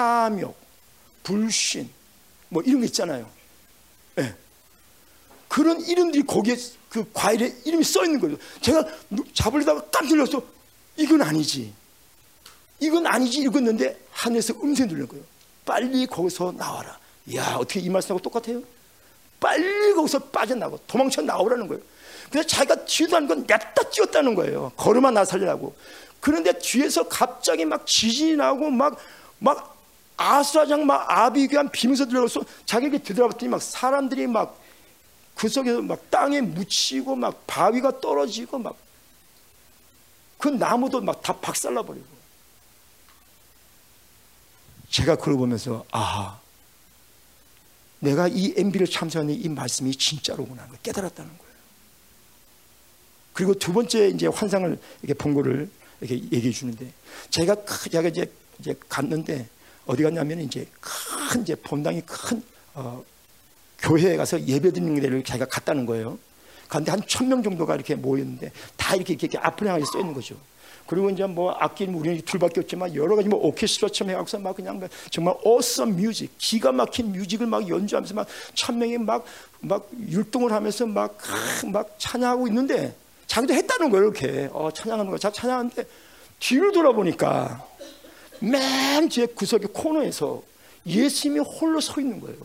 탐욕, 0.00 0.56
불신, 1.22 1.90
뭐 2.48 2.62
이런 2.62 2.80
거 2.80 2.86
있잖아요. 2.86 3.28
네. 4.16 4.34
그런 5.46 5.78
이름들이 5.82 6.22
거기에 6.22 6.56
그 6.88 7.04
과일에 7.12 7.54
이름이 7.66 7.84
써 7.84 8.04
있는 8.04 8.18
거예요. 8.18 8.38
제가 8.62 8.82
잡으려다가 9.34 9.82
깜짝 9.90 10.16
놀랐어. 10.16 10.42
이건 10.96 11.20
아니지. 11.20 11.74
이건 12.78 13.06
아니지 13.06 13.40
읽었는데 13.42 14.00
하늘에서 14.10 14.54
음성이 14.62 14.88
들리는 14.88 15.06
거예요. 15.06 15.22
빨리 15.66 16.06
거기서 16.06 16.54
나와라. 16.56 16.98
야 17.34 17.56
어떻게 17.56 17.80
이 17.80 17.90
말씀하고 17.90 18.22
똑같아요? 18.22 18.62
빨리 19.38 19.92
거기서 19.94 20.18
빠져나고 20.30 20.78
도망쳐 20.86 21.20
나오라는 21.20 21.68
거예요. 21.68 21.82
그래서 22.30 22.48
자기가 22.48 22.86
뒤도 22.86 23.16
않건 23.18 23.40
냅다 23.40 23.82
뛰었다는 23.90 24.34
거예요. 24.34 24.72
걸음만 24.76 25.12
나 25.12 25.26
살리라고. 25.26 25.76
그런데 26.20 26.58
뒤에서 26.58 27.06
갑자기 27.06 27.66
막 27.66 27.86
지진이 27.86 28.36
나고 28.36 28.70
막, 28.70 28.96
막 29.38 29.79
아수라장 30.20 30.84
막 30.86 31.10
아비규한 31.10 31.70
비면서 31.70 32.06
들어가서 32.06 32.42
자기에게 32.66 32.98
뒤돌아봤더니 32.98 33.48
막 33.50 33.62
사람들이 33.62 34.26
막 34.26 34.60
그 35.34 35.48
속에서 35.48 35.80
막 35.80 36.10
땅에 36.10 36.42
묻히고 36.42 37.16
막 37.16 37.46
바위가 37.46 38.00
떨어지고 38.00 38.58
막 38.58 38.76
그 40.36 40.48
나무도 40.48 41.00
막 41.00 41.22
다 41.22 41.32
박살나 41.38 41.82
버리고 41.82 42.06
제가 44.90 45.16
그걸 45.16 45.36
보면서 45.36 45.84
아하 45.90 46.38
내가 48.00 48.28
이 48.28 48.52
MB를 48.56 48.86
참석하는 48.86 49.34
이 49.34 49.48
말씀이 49.48 49.94
진짜로구나 49.94 50.68
깨달았다는 50.82 51.38
거예요. 51.38 51.50
그리고 53.32 53.54
두 53.54 53.72
번째 53.72 54.08
이제 54.08 54.26
환상을 54.26 54.78
이렇게 55.02 55.14
본 55.14 55.32
거를 55.34 55.70
이렇게 56.00 56.16
얘기해 56.16 56.50
주는데 56.50 56.92
제가 57.30 57.56
제가 57.90 58.08
이제 58.08 58.30
이제 58.58 58.74
갔는데 58.88 59.48
어디 59.90 60.02
갔냐면 60.04 60.40
이제 60.40 60.66
큰 60.80 61.42
이제 61.42 61.54
본당이 61.56 62.00
큰 62.06 62.42
어, 62.74 63.02
교회에 63.80 64.16
가서 64.16 64.40
예배 64.40 64.70
드리는 64.72 65.00
데를 65.00 65.24
자기가 65.24 65.46
갔다는 65.46 65.84
거예요. 65.86 66.16
그런데 66.68 66.92
한 66.92 67.00
천 67.08 67.28
명 67.28 67.42
정도가 67.42 67.74
이렇게 67.74 67.96
모였는데 67.96 68.52
다 68.76 68.94
이렇게 68.94 69.14
이렇게 69.14 69.36
앞을 69.38 69.66
향해 69.66 69.84
써 69.84 69.98
있는 69.98 70.14
거죠. 70.14 70.36
그리고 70.86 71.10
이제 71.10 71.24
뭐 71.26 71.50
악기는 71.52 71.92
우리는 71.94 72.20
둘밖에 72.22 72.60
없지만 72.60 72.94
여러 72.94 73.16
가지 73.16 73.28
뭐 73.28 73.40
오케스트라처럼 73.46 74.10
해갖고서 74.10 74.38
막 74.38 74.54
그냥 74.56 74.80
정말 75.10 75.34
어썸 75.44 75.86
뮤직, 75.96 76.30
기가 76.38 76.70
막힌 76.72 77.12
뮤직을 77.12 77.46
막 77.46 77.68
연주하면서 77.68 78.14
막 78.14 78.26
천 78.54 78.78
명이 78.78 78.98
막 78.98 79.24
막 79.62 79.88
율동을 80.08 80.52
하면서 80.52 80.86
막막 80.86 81.96
찬양하고 81.98 82.46
있는데 82.48 82.94
자기도 83.26 83.52
했다는 83.54 83.90
거예요 83.90 84.06
이렇게 84.06 84.48
어, 84.52 84.70
찬양하는 84.72 85.10
거, 85.10 85.18
자 85.18 85.30
찬양하는데 85.30 85.84
뒤를 86.38 86.72
돌아보니까 86.72 87.62
맨 88.40 89.08
뒤에 89.08 89.26
구석의 89.26 89.68
코너에서 89.72 90.42
예수님이 90.86 91.40
홀로 91.40 91.80
서 91.80 92.00
있는 92.00 92.20
거예요. 92.20 92.38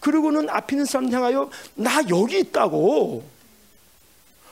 그리고는 0.00 0.48
앞에 0.48 0.74
있는 0.74 0.84
사람 0.84 1.10
향하여 1.12 1.50
나 1.74 2.00
여기 2.08 2.38
있다고. 2.38 3.24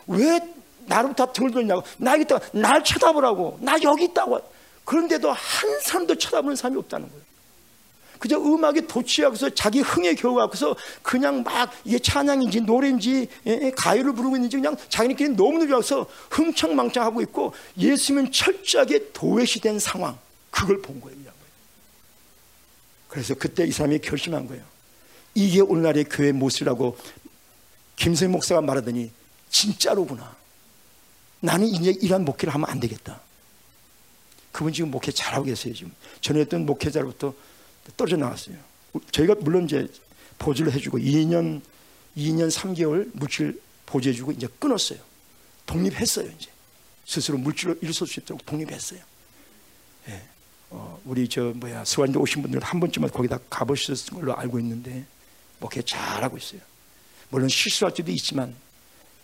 왜 0.06 0.40
나로부터 0.86 1.32
등을 1.32 1.50
돌냐고. 1.50 1.82
나 1.98 2.12
여기 2.12 2.22
있다 2.22 2.38
날 2.52 2.82
쳐다보라고. 2.82 3.58
나 3.60 3.76
여기 3.82 4.04
있다고. 4.04 4.40
그런데도 4.84 5.32
한 5.32 5.80
사람도 5.80 6.16
쳐다보는 6.16 6.56
사람이 6.56 6.78
없다는 6.78 7.08
거예요. 7.08 7.24
그저 8.18 8.38
음악에 8.38 8.86
도취하고서 8.86 9.50
자기 9.50 9.80
흥에 9.80 10.14
겨워갖고서 10.14 10.74
그냥 11.02 11.42
막 11.42 11.70
이게 11.84 11.98
찬양인지 11.98 12.62
노래인지 12.62 13.28
예, 13.46 13.58
예, 13.62 13.70
가요를 13.70 14.14
부르고 14.14 14.36
있는지 14.36 14.56
그냥 14.56 14.76
자기네끼리 14.88 15.30
너무너무 15.30 15.68
좋아서 15.68 16.06
흥청망청하고 16.30 17.20
있고 17.22 17.52
예수님은 17.76 18.32
철저하게 18.32 19.10
도외시된 19.12 19.78
상황 19.78 20.16
그걸 20.54 20.80
본 20.80 21.00
거예요. 21.00 21.18
그래서 23.08 23.34
그때 23.34 23.66
이 23.66 23.72
사람이 23.72 23.98
결심한 23.98 24.46
거예요. 24.46 24.64
이게 25.34 25.60
오늘날의 25.60 26.04
교회 26.04 26.30
모습이라고 26.30 26.96
김세 27.96 28.28
목사가 28.28 28.60
말하더니 28.60 29.10
진짜로구나. 29.50 30.36
나는 31.40 31.66
이제 31.66 31.90
이런 32.00 32.24
목회를 32.24 32.54
하면 32.54 32.70
안 32.70 32.78
되겠다. 32.78 33.20
그분 34.52 34.72
지금 34.72 34.90
목회 34.90 35.10
잘하고 35.10 35.44
계세요. 35.44 35.74
지금 35.74 35.92
전에 36.20 36.40
했던 36.40 36.64
목회자로부터 36.64 37.34
떨어져 37.96 38.16
나왔어요. 38.16 38.56
저희가 39.10 39.34
물론 39.40 39.64
이제 39.64 39.88
보조를 40.38 40.72
해주고 40.72 40.98
2년 40.98 41.60
2년 42.16 42.50
3개월 42.50 43.10
물질 43.12 43.60
보조해주고 43.86 44.32
이제 44.32 44.46
끊었어요. 44.60 45.00
독립했어요. 45.66 46.30
이제 46.38 46.50
스스로 47.04 47.38
물질로 47.38 47.74
일어설 47.80 48.06
수 48.06 48.20
있도록 48.20 48.46
독립했어요. 48.46 49.00
예. 50.08 50.33
어, 50.76 51.00
우리 51.04 51.28
저 51.28 51.52
뭐야 51.54 51.84
스와인드 51.84 52.18
오신 52.18 52.42
분들 52.42 52.60
한 52.60 52.80
번쯤은 52.80 53.10
거기다 53.10 53.38
가보셨을 53.48 54.14
걸로 54.14 54.36
알고 54.36 54.58
있는데 54.58 55.04
목회 55.60 55.80
잘하고 55.82 56.36
있어요. 56.36 56.60
물론 57.30 57.48
실수할 57.48 57.94
때도 57.94 58.10
있지만 58.10 58.54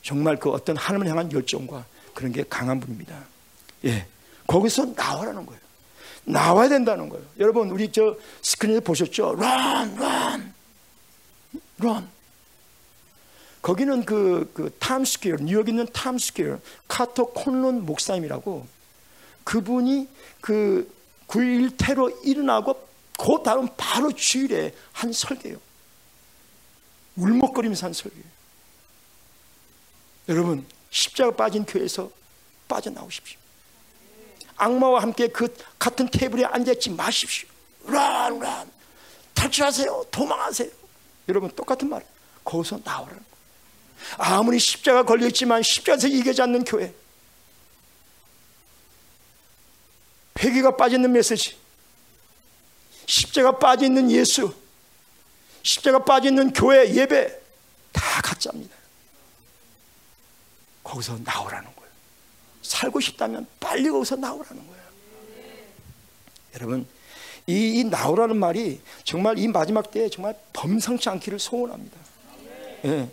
정말 0.00 0.36
그 0.36 0.50
어떤 0.50 0.76
하나님을 0.76 1.10
향한 1.10 1.30
열정과 1.32 1.84
그런 2.14 2.32
게 2.32 2.44
강한 2.48 2.78
분입니다. 2.78 3.24
예. 3.84 4.06
거기서 4.46 4.94
나와라는 4.96 5.44
거예요. 5.44 5.60
나와야 6.24 6.68
된다는 6.68 7.08
거예요. 7.08 7.24
여러분, 7.38 7.70
우리 7.70 7.90
저 7.90 8.16
스크린에 8.42 8.80
보셨죠? 8.80 9.34
run, 9.36 9.96
run, 9.98 10.54
run. 11.80 12.08
거기는 13.60 14.04
그, 14.04 14.50
그 14.54 14.74
탐스퀘어, 14.78 15.36
뉴욕에 15.40 15.72
있는 15.72 15.86
탐스퀘어, 15.92 16.60
카터 16.88 17.26
콘론 17.26 17.84
목사님이라고 17.86 18.66
그분이 19.44 20.08
그 20.40 20.99
9.1 21.30 21.76
테러 21.78 22.10
일어나고 22.24 22.74
그 23.18 23.42
다음 23.44 23.68
바로 23.76 24.10
주일에 24.12 24.74
한 24.92 25.12
설계요. 25.12 25.56
울먹거리면서 27.16 27.86
한 27.86 27.92
설계요. 27.92 28.24
여러분, 30.28 30.66
십자가 30.90 31.30
빠진 31.30 31.64
교회에서 31.64 32.10
빠져나오십시오. 32.68 33.38
악마와 34.56 35.02
함께 35.02 35.28
그 35.28 35.54
같은 35.78 36.08
테이블에 36.10 36.44
앉아있지 36.44 36.90
마십시오. 36.90 37.48
란, 37.86 38.38
란. 38.38 38.70
탈출하세요. 39.34 40.06
도망하세요. 40.10 40.70
여러분, 41.28 41.50
똑같은 41.50 41.88
말. 41.88 42.04
거기서 42.44 42.80
나오라는 42.84 43.16
거예요. 43.16 43.30
아무리 44.18 44.58
십자가 44.58 45.02
걸려있지만 45.02 45.62
십자가에서 45.62 46.08
이겨지 46.08 46.42
않는 46.42 46.64
교회. 46.64 46.94
회개가 50.40 50.76
빠져있는 50.76 51.12
메시지. 51.12 51.56
십자가 53.06 53.58
빠져 53.58 53.86
있는 53.86 54.10
예수. 54.10 54.54
십자가 55.62 56.04
빠져 56.04 56.28
있는 56.28 56.52
교회 56.52 56.92
예배. 56.94 57.40
다 57.92 58.22
가짜입니다. 58.22 58.74
거기서 60.82 61.18
나오라는 61.24 61.64
거예요. 61.74 61.90
살고 62.62 63.00
싶다면 63.00 63.46
빨리 63.58 63.90
거기서 63.90 64.16
나오라는 64.16 64.66
거예요. 64.66 64.80
여러분, 66.54 66.86
이, 67.46 67.80
이 67.80 67.84
나오라는 67.84 68.36
말이 68.36 68.80
정말 69.04 69.38
이 69.38 69.46
마지막 69.48 69.90
때에 69.90 70.08
정말 70.08 70.34
범상치 70.52 71.08
않기를 71.08 71.38
소원합니다. 71.38 71.96
예. 72.86 73.10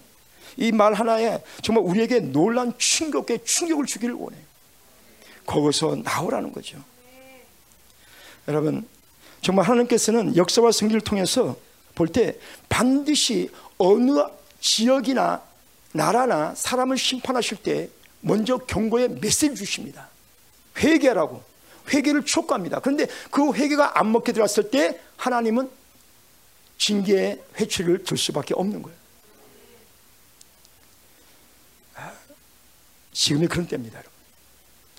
이 0.60 0.72
말 0.72 0.94
하나에 0.94 1.44
정말 1.62 1.84
우리에게 1.84 2.20
놀란 2.20 2.74
충격에 2.78 3.44
충격을 3.44 3.86
주기를 3.86 4.16
원해요. 4.16 4.42
거기서 5.46 5.98
나오라는 6.04 6.52
거죠. 6.52 6.84
여러분, 8.48 8.88
정말 9.42 9.66
하나님께서는 9.66 10.36
역사와 10.36 10.72
성기를 10.72 11.02
통해서 11.02 11.58
볼 11.96 12.08
때 12.10 12.38
반드시 12.70 13.50
어느 13.78 14.24
지역이나 14.60 15.42
나라나 15.94 16.54
사람을 16.56 16.98
심판하실 16.98 17.58
때 17.58 17.90
먼저 18.22 18.58
경고의 18.58 19.10
메시지를 19.10 19.56
주십니다. 19.56 20.10
회개라고 20.78 21.44
회개를 21.92 22.24
촉구합니다. 22.26 22.80
그런데 22.82 23.08
그 23.32 23.54
회개가 23.54 24.00
안 24.00 24.12
먹게 24.12 24.32
들어갔을 24.32 24.70
때 24.70 25.00
하나님은 25.16 25.70
징계의 26.78 27.42
회초리를 27.60 28.04
들 28.04 28.18
수밖에 28.18 28.54
없는 28.54 28.84
거예요. 28.84 28.98
아, 31.96 32.12
지금이 33.14 33.48
그런 33.48 33.68
때입니다, 33.68 33.98
여러분. 33.98 34.17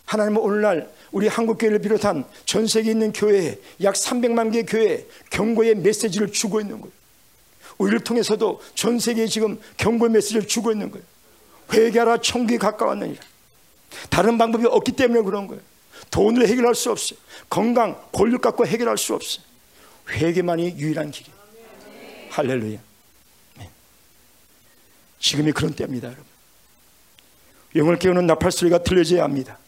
하나님은 0.08 0.40
오늘날 0.40 0.90
우리 1.12 1.28
한국교회를 1.28 1.80
비롯한 1.80 2.24
전 2.46 2.66
세계에 2.66 2.92
있는 2.92 3.12
교회에 3.12 3.58
약 3.82 3.94
300만 3.94 4.52
개의 4.52 4.64
교회에 4.64 5.06
경고의 5.28 5.74
메시지를 5.76 6.32
주고 6.32 6.62
있는 6.62 6.80
거예요. 6.80 6.92
우리를 7.76 8.00
통해서도 8.00 8.60
전 8.74 8.98
세계에 8.98 9.26
지금 9.26 9.60
경고 9.76 10.08
메시지를 10.08 10.48
주고 10.48 10.72
있는 10.72 10.90
거예요. 10.90 11.04
회개하라 11.72 12.22
천국이 12.22 12.56
가까웠느니라. 12.56 13.20
다른 14.08 14.38
방법이 14.38 14.66
없기 14.66 14.92
때문에 14.92 15.20
그런 15.20 15.46
거예요. 15.46 15.62
돈을 16.10 16.48
해결할 16.48 16.74
수 16.74 16.90
없어요. 16.90 17.18
건강, 17.50 18.02
권력 18.10 18.40
갖고 18.40 18.66
해결할 18.66 18.96
수 18.96 19.14
없어요. 19.14 19.44
회개만이 20.08 20.78
유일한 20.78 21.10
길이에요. 21.10 21.36
할렐루야. 22.30 22.78
네. 23.58 23.70
지금이 25.18 25.52
그런 25.52 25.74
때입니다, 25.74 26.08
여러분. 26.08 26.24
영을 27.76 27.98
깨우는 27.98 28.26
나팔 28.26 28.50
소리가 28.50 28.82
들려져야 28.82 29.22
합니다. 29.22 29.58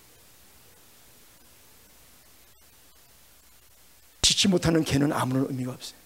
지지 4.30 4.46
못하는 4.46 4.84
개는 4.84 5.12
아무런 5.12 5.46
의미가 5.48 5.72
없어요. 5.72 5.98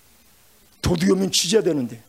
도둑이 0.81 1.12
오면 1.12 1.31
쥐져야 1.31 1.62
되는데 1.62 2.03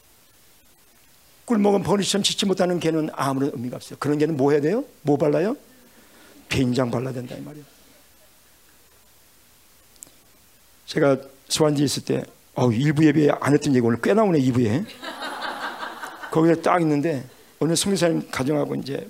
꿀먹은 1.43 1.83
버니처럼 1.83 2.23
짓지 2.23 2.45
못하는 2.45 2.79
개는 2.79 3.09
아무런 3.11 3.51
의미가 3.53 3.75
없어요. 3.75 3.97
그런 3.99 4.17
개는 4.17 4.37
뭐 4.37 4.51
해야 4.51 4.61
돼요? 4.61 4.85
뭐 5.01 5.17
발라요? 5.17 5.57
된장 6.47 6.89
발라야 6.89 7.13
된다 7.13 7.35
이 7.35 7.41
말이에요. 7.41 7.65
제가 10.85 11.17
소환지 11.49 11.83
있을 11.83 12.05
때 12.05 12.23
어, 12.53 12.71
일부 12.71 13.05
예배 13.05 13.29
안 13.41 13.53
했던 13.53 13.75
얘기 13.75 13.85
오늘 13.85 13.99
꽤 14.01 14.13
나오네 14.13 14.39
2부에 14.39 14.85
거기에 16.31 16.55
딱 16.61 16.79
있는데 16.79 17.27
오늘 17.59 17.75
성교사님 17.75 18.29
가정하고 18.31 18.75
이제 18.75 19.05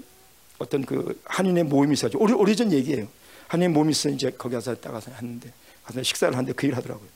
어떤 0.57 0.83
그 0.83 1.21
한인의 1.25 1.65
모임이 1.65 1.93
있어가지고 1.93 2.23
오래, 2.23 2.33
오래전 2.33 2.71
얘기예요 2.71 3.07
한인의 3.49 3.69
모임이 3.69 3.91
있어 3.91 4.09
이제 4.09 4.31
거기 4.31 4.55
가서 4.55 4.73
딱 4.75 4.91
가서 4.91 5.11
했는데 5.11 5.53
가서 5.85 6.03
식사를 6.03 6.33
하는데 6.35 6.51
그일 6.53 6.75
하더라고요. 6.75 7.07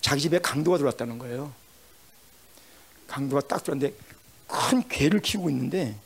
자기 0.00 0.20
집에 0.22 0.38
강도가 0.38 0.78
들어왔다는 0.78 1.18
거예요. 1.18 1.52
강도가 3.06 3.42
딱 3.42 3.62
들어왔는데 3.62 3.94
큰 4.46 4.86
개를 4.88 5.20
키우고 5.20 5.50
있는데 5.50 5.96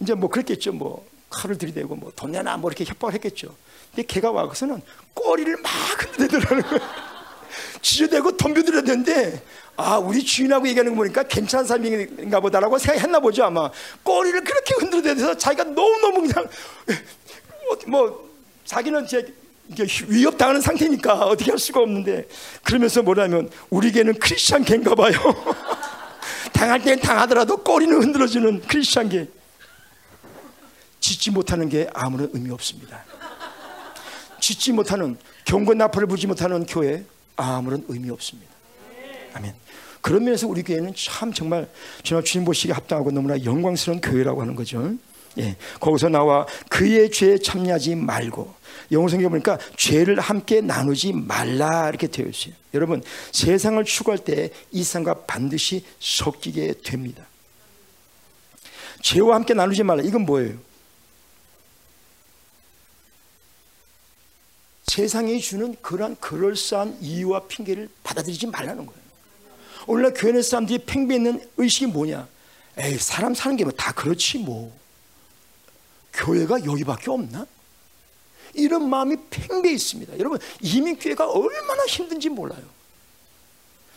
이제 0.00 0.14
뭐 0.14 0.28
그랬겠죠. 0.30 0.72
뭐 0.72 1.06
칼을 1.30 1.56
들이대고 1.58 1.96
뭐 1.96 2.12
돈 2.14 2.32
내놔 2.32 2.58
뭐 2.58 2.70
이렇게 2.70 2.84
협박을 2.84 3.14
했겠죠. 3.14 3.54
근데 3.90 4.06
개가 4.06 4.30
와서는 4.30 4.80
꼬리를 5.14 5.56
막 5.58 5.70
흔들더라는 6.18 6.62
거예요. 6.62 6.80
지저대고 7.82 8.36
덤벼들어야 8.36 8.82
되는데 8.82 9.42
아 9.76 9.98
우리 9.98 10.22
주인하고 10.24 10.66
얘기하는 10.68 10.92
거 10.92 10.96
보니까 10.98 11.22
괜찮은 11.24 11.66
사람인가 11.66 12.40
보다라고 12.40 12.78
생각했나 12.78 13.20
보죠 13.20 13.44
아마. 13.44 13.70
꼬리를 14.02 14.44
그렇게 14.44 14.74
흔들어대서 14.78 15.36
자기가 15.36 15.64
너무너무 15.64 16.20
그냥 16.22 16.48
뭐 17.86 18.30
자기는 18.64 19.06
제 19.06 19.34
위협 20.08 20.38
당하는 20.38 20.60
상태니까 20.60 21.14
어떻게 21.26 21.50
할 21.50 21.58
수가 21.58 21.80
없는데 21.80 22.28
그러면서 22.62 23.02
뭐냐면 23.02 23.50
우리 23.70 23.92
개는 23.92 24.14
크리스찬 24.18 24.64
개인가 24.64 24.94
봐요 24.94 25.12
당할 26.52 26.82
땐 26.82 27.00
당하더라도 27.00 27.56
꼬리는 27.58 27.96
흔들어주는 28.00 28.62
크리스찬 28.62 29.08
개 29.08 29.26
짓지 31.00 31.30
못하는 31.30 31.68
게 31.68 31.88
아무런 31.94 32.30
의미 32.32 32.50
없습니다 32.50 33.04
짓지 34.42 34.72
못하는 34.72 35.16
경건 35.44 35.78
나팔을 35.78 36.08
부지 36.08 36.26
못하는 36.26 36.66
교회 36.66 37.04
아무런 37.36 37.84
의미 37.88 38.10
없습니다. 38.10 38.52
아멘. 39.34 39.54
그런 40.00 40.24
면에서 40.24 40.48
우리 40.48 40.62
교회는 40.62 40.92
참 40.96 41.32
정말 41.32 41.68
주님 42.02 42.44
보시기에 42.44 42.74
합당하고 42.74 43.12
너무나 43.12 43.42
영광스러운 43.42 44.00
교회라고 44.00 44.42
하는 44.42 44.56
거죠. 44.56 44.94
예, 45.38 45.56
거기서 45.80 46.08
나와 46.08 46.46
그의 46.68 47.10
죄에 47.10 47.38
참여하지 47.38 47.94
말고 47.94 48.54
영어 48.92 49.08
성경 49.08 49.30
보니까 49.30 49.58
죄를 49.76 50.20
함께 50.20 50.60
나누지 50.60 51.12
말라 51.12 51.88
이렇게 51.88 52.06
되어 52.06 52.26
있어요. 52.26 52.54
여러분 52.74 53.02
세상을 53.32 53.82
추구할 53.84 54.18
때이 54.18 54.50
세상과 54.74 55.22
반드시 55.26 55.84
섞이게 55.98 56.74
됩니다. 56.84 57.24
죄와 59.00 59.36
함께 59.36 59.54
나누지 59.54 59.82
말라. 59.82 60.02
이건 60.02 60.26
뭐예요? 60.26 60.58
세상이 64.86 65.40
주는 65.40 65.74
그러한 65.80 66.16
그럴싸한 66.16 66.98
이유와 67.00 67.46
핑계를 67.46 67.88
받아들이지 68.02 68.46
말라는 68.48 68.84
거예요. 68.84 69.02
오늘날 69.86 70.12
교회 70.14 70.32
내 70.32 70.42
사람들이 70.42 70.80
팽배 70.84 71.14
있는 71.16 71.40
의식이 71.56 71.86
뭐냐? 71.86 72.28
에이, 72.78 72.98
사람 72.98 73.34
사는 73.34 73.56
게 73.56 73.64
뭐 73.64 73.72
다 73.72 73.92
그렇지 73.92 74.38
뭐. 74.38 74.81
교회가 76.12 76.64
여기밖에 76.64 77.10
없나? 77.10 77.46
이런 78.54 78.88
마음이 78.88 79.16
팽배 79.30 79.70
있습니다. 79.72 80.18
여러분, 80.18 80.38
이민 80.60 80.98
교회가 80.98 81.30
얼마나 81.30 81.84
힘든지 81.86 82.28
몰라요. 82.28 82.62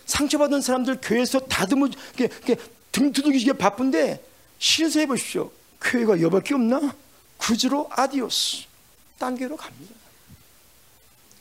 상처받은 0.06 0.62
사람들 0.62 1.00
교회에서 1.02 1.40
다듬어, 1.40 1.90
등 2.92 3.12
두들기기에 3.12 3.54
바쁜데, 3.54 4.24
시에서 4.60 5.00
해보십시오. 5.02 5.52
교회가 5.82 6.22
여밖에 6.22 6.54
없나? 6.54 6.96
구주로 7.38 7.90
아디오스. 7.92 8.64
딴 9.18 9.36
교회로 9.38 9.58
갑니다. 9.58 9.94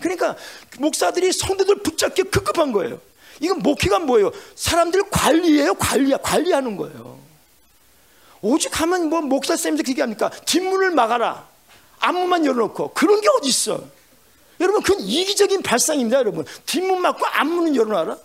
그러니까 0.00 0.36
목사들이 0.78 1.32
성도들 1.32 1.82
붙잡기 1.82 2.24
급급한 2.24 2.72
거예요. 2.72 3.00
이건 3.40 3.60
목회가 3.60 3.98
뭐예요? 3.98 4.32
사람들 4.54 5.10
관리예요, 5.10 5.74
관리야, 5.74 6.16
관리하는 6.18 6.76
거예요. 6.76 7.23
오직 8.44 8.78
하면 8.78 9.08
뭐 9.08 9.22
목사 9.22 9.56
쌤들 9.56 9.84
그게 9.84 10.02
합니까? 10.02 10.28
뒷문을 10.44 10.90
막아라. 10.90 11.48
앞문만 12.00 12.44
열어놓고 12.44 12.92
그런 12.92 13.20
게 13.22 13.28
어디 13.38 13.48
있어? 13.48 13.82
여러분 14.60 14.82
그건 14.82 15.00
이기적인 15.00 15.62
발상입니다, 15.62 16.18
여러분. 16.18 16.44
뒷문 16.66 17.00
막고 17.00 17.24
앞문은 17.26 17.74
열어놔라. 17.74 18.18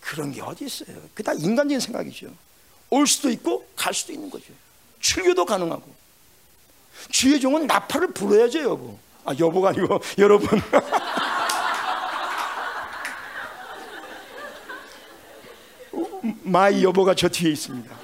그런 0.00 0.32
게 0.32 0.40
어디 0.40 0.64
있어요? 0.64 0.96
그 1.14 1.22
다 1.22 1.34
인간적인 1.34 1.80
생각이죠. 1.80 2.28
올 2.90 3.06
수도 3.06 3.28
있고 3.30 3.66
갈 3.76 3.92
수도 3.92 4.12
있는 4.14 4.30
거죠. 4.30 4.46
출교도 5.00 5.44
가능하고. 5.44 5.84
주의 7.10 7.38
종은 7.38 7.66
나팔을 7.66 8.08
불어야죠, 8.14 8.62
여보. 8.62 8.98
아, 9.26 9.34
여보가 9.38 9.68
아니고 9.70 10.00
여러분. 10.18 10.48
my 16.42 16.82
여보가 16.82 17.14
저 17.14 17.28
뒤에 17.28 17.52
있습니다. 17.52 18.03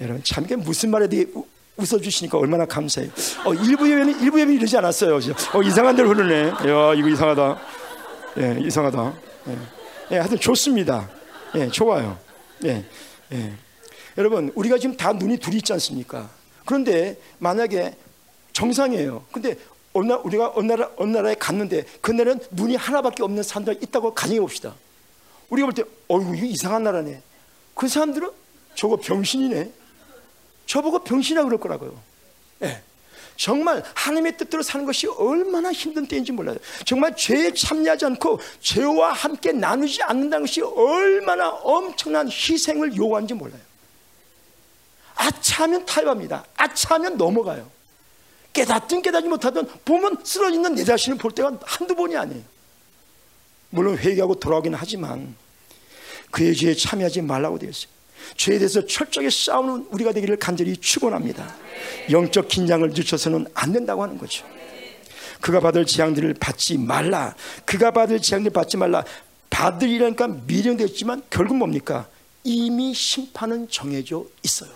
여러분 0.00 0.22
참 0.24 0.44
이게 0.44 0.56
무슨 0.56 0.90
말에 0.90 1.06
대해 1.08 1.26
웃어주시니까 1.76 2.38
얼마나 2.38 2.64
감사해요. 2.66 3.10
어, 3.44 3.54
일부 3.54 3.90
예배는 3.90 4.20
일부 4.20 4.40
예배 4.40 4.54
이러지 4.54 4.76
않았어요. 4.78 5.16
어, 5.16 5.62
이상한 5.62 5.94
데로 5.96 6.08
흐르네. 6.10 6.48
야 6.48 6.94
이거 6.94 7.08
이상하다. 7.08 7.60
예, 8.38 8.58
이상하다. 8.60 9.14
예, 9.48 9.58
예 10.12 10.16
하여튼 10.18 10.38
좋습니다. 10.38 11.08
예, 11.54 11.68
좋아요. 11.68 12.18
예, 12.64 12.84
예. 13.32 13.52
여러분 14.18 14.50
우리가 14.54 14.78
지금 14.78 14.96
다 14.96 15.12
눈이 15.12 15.38
둘이 15.38 15.56
있지 15.56 15.72
않습니까? 15.74 16.28
그런데 16.64 17.18
만약에 17.38 17.94
정상이에요. 18.52 19.24
근데 19.32 19.56
어느 19.92 20.06
날 20.06 20.20
우리가 20.22 20.52
어느 20.54 20.66
나라 20.66 20.90
어느 20.96 21.16
나라에 21.16 21.34
갔는데 21.34 21.84
그 22.00 22.10
나라는 22.12 22.40
눈이 22.52 22.76
하나밖에 22.76 23.22
없는 23.22 23.42
사람들 23.42 23.78
있다고 23.82 24.14
가정해 24.14 24.40
봅시다. 24.40 24.74
우리가 25.48 25.66
볼 25.66 25.74
때 25.74 25.82
어이구 26.08 26.46
이상한 26.46 26.84
나라네. 26.84 27.22
그 27.74 27.88
사람들은 27.88 28.30
저거 28.74 28.96
병신이네. 28.96 29.72
저보고 30.70 31.02
병신이라 31.02 31.42
그럴 31.44 31.58
거라고요. 31.58 32.00
예. 32.62 32.80
정말 33.34 33.82
하나님의 33.94 34.36
뜻대로 34.36 34.62
사는 34.62 34.86
것이 34.86 35.08
얼마나 35.08 35.72
힘든 35.72 36.06
때인지 36.06 36.30
몰라요. 36.30 36.58
정말 36.84 37.16
죄에 37.16 37.52
참여하지 37.52 38.04
않고 38.04 38.38
죄와 38.60 39.12
함께 39.12 39.50
나누지 39.50 40.00
않는다는 40.02 40.46
것이 40.46 40.60
얼마나 40.60 41.48
엄청난 41.48 42.28
희생을 42.28 42.94
요구하는지 42.94 43.34
몰라요. 43.34 43.60
아차하면 45.16 45.86
타협합니다. 45.86 46.44
아차하면 46.54 47.16
넘어가요. 47.16 47.68
깨닫든 48.52 49.02
깨닫지 49.02 49.26
못하든 49.26 49.66
보면 49.84 50.18
쓰러지는 50.22 50.76
내 50.76 50.84
자신을 50.84 51.18
볼 51.18 51.32
때가 51.32 51.58
한두 51.64 51.96
번이 51.96 52.16
아니에요. 52.16 52.44
물론 53.70 53.98
회개하고 53.98 54.36
돌아오긴 54.36 54.74
하지만 54.74 55.34
그의 56.30 56.54
죄에 56.54 56.74
참여하지 56.74 57.22
말라고 57.22 57.58
되어 57.58 57.70
있어요. 57.70 57.99
죄에 58.36 58.58
대해서 58.58 58.84
철저하게 58.86 59.30
싸우는 59.30 59.88
우리가 59.90 60.12
되기를 60.12 60.36
간절히 60.36 60.76
축원합니다. 60.76 61.54
영적 62.10 62.48
긴장을 62.48 62.88
늦춰서는 62.88 63.46
안 63.54 63.72
된다고 63.72 64.02
하는 64.02 64.18
거죠. 64.18 64.46
그가 65.40 65.60
받을 65.60 65.86
재앙들을 65.86 66.34
받지 66.34 66.76
말라. 66.78 67.34
그가 67.64 67.90
받을 67.90 68.20
재앙들을 68.20 68.52
받지 68.52 68.76
말라. 68.76 69.04
받으리라니까 69.48 70.28
미령되었지만 70.46 71.22
결국 71.30 71.56
뭡니까? 71.56 72.08
이미 72.44 72.94
심판은 72.94 73.68
정해져 73.68 74.24
있어요. 74.42 74.70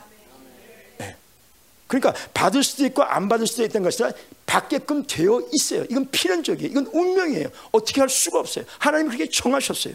그러니까 1.87 2.15
받을 2.33 2.65
수도 2.65 2.85
있고 2.87 3.03
안 3.03 3.29
받을 3.29 3.47
수도 3.47 3.63
있다는 3.63 3.85
것이 3.85 4.03
받게끔 4.47 5.07
되어 5.07 5.43
있어요. 5.53 5.85
이건 5.85 6.11
필연적이에요. 6.11 6.71
이건 6.71 6.87
운명이에요. 6.87 7.49
어떻게 7.73 8.01
할 8.01 8.09
수가 8.09 8.41
없어요. 8.41 8.65
하나님 8.79 9.09
그렇게 9.09 9.29
정하셨어요. 9.29 9.95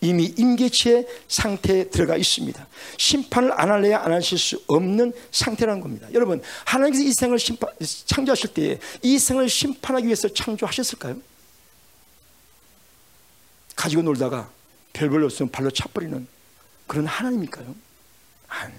이미 0.00 0.32
임계치의 0.36 1.06
상태에 1.28 1.90
들어가 1.90 2.16
있습니다. 2.16 2.66
심판을 2.96 3.52
안 3.60 3.70
할래야 3.70 4.02
안 4.02 4.12
하실 4.12 4.38
수 4.38 4.62
없는 4.66 5.12
상태라는 5.30 5.80
겁니다. 5.80 6.08
여러분, 6.14 6.42
하나님께서 6.64 7.04
이 7.04 7.12
생을 7.12 7.38
심판, 7.38 7.70
창조하실 8.06 8.54
때에 8.54 8.78
이 9.02 9.18
생을 9.18 9.48
심판하기 9.48 10.06
위해서 10.06 10.28
창조하셨을까요? 10.28 11.16
가지고 13.76 14.02
놀다가 14.02 14.50
별 14.92 15.08
볼 15.08 15.18
일 15.18 15.24
없으면 15.24 15.50
발로 15.50 15.70
차버리는 15.70 16.26
그런 16.86 17.06
하나님일까요? 17.06 17.74
아니. 18.48 18.74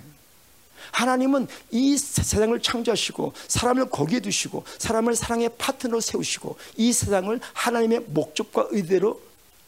하나님은 0.91 1.47
이 1.71 1.97
세상을 1.97 2.59
창조하시고 2.59 3.33
사람을 3.47 3.89
거기에 3.89 4.19
두시고 4.19 4.65
사람을 4.77 5.15
사랑의 5.15 5.49
파트너로 5.57 6.01
세우시고 6.01 6.57
이 6.75 6.91
세상을 6.91 7.39
하나님의 7.53 8.01
목적과 8.07 8.67
의대로 8.71 9.21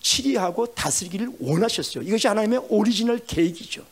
치리하고 0.03 0.67
다스리기를 0.75 1.29
원하셨어요. 1.39 2.03
이것이 2.03 2.27
하나님의 2.27 2.65
오리지널 2.69 3.19
계획이죠. 3.25 3.83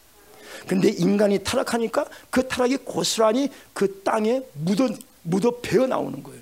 근데 0.68 0.90
인간이 0.90 1.40
타락하니까 1.44 2.06
그 2.30 2.48
타락이 2.48 2.78
고스란히 2.78 3.50
그 3.74 4.04
땅에 4.04 4.42
묻어, 4.54 4.90
묻어 5.24 5.60
배어 5.62 5.88
나오는 5.88 6.22
거예요. 6.22 6.40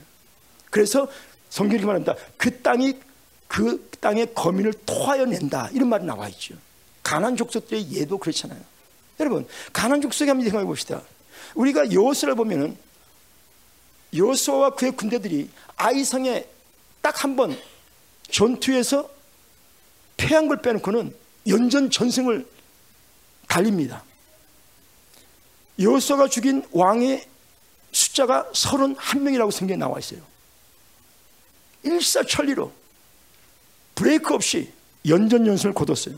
그래서 0.69 1.07
성경이 1.49 1.83
말합니다. 1.85 2.15
그 2.35 2.61
땅이 2.61 2.95
그 3.47 3.89
땅의 4.01 4.33
거민을 4.33 4.73
토하여 4.85 5.25
낸다. 5.25 5.69
이런 5.73 5.87
말이 5.87 6.03
나와 6.03 6.27
있죠. 6.29 6.55
가난 7.01 7.37
족속들의 7.37 7.91
예도 7.93 8.17
그렇잖아요. 8.17 8.59
여러분 9.19 9.47
가난 9.71 10.01
족속에 10.01 10.29
한번 10.29 10.45
생각해 10.45 10.65
봅시다. 10.65 11.01
우리가 11.55 11.91
여호수를 11.91 12.35
보면은 12.35 12.77
여호수아와 14.13 14.71
그의 14.71 14.91
군대들이 14.93 15.49
아이성에 15.77 16.45
딱 17.01 17.23
한 17.23 17.35
번 17.35 17.57
전투에서 18.29 19.09
패한 20.19 20.49
걸 20.49 20.61
빼놓고는 20.61 21.15
연전 21.47 21.89
전승을 21.89 22.45
달립니다. 23.47 24.03
여호수아가 25.79 26.27
죽인 26.27 26.63
왕의 26.71 27.25
숫자가 27.93 28.51
31명이라고 28.51 29.49
성경에 29.49 29.77
나와 29.77 29.97
있어요. 29.97 30.21
일사천리로 31.83 32.71
브레이크 33.95 34.33
없이 34.33 34.71
연전연승을 35.07 35.73
거뒀어요. 35.73 36.15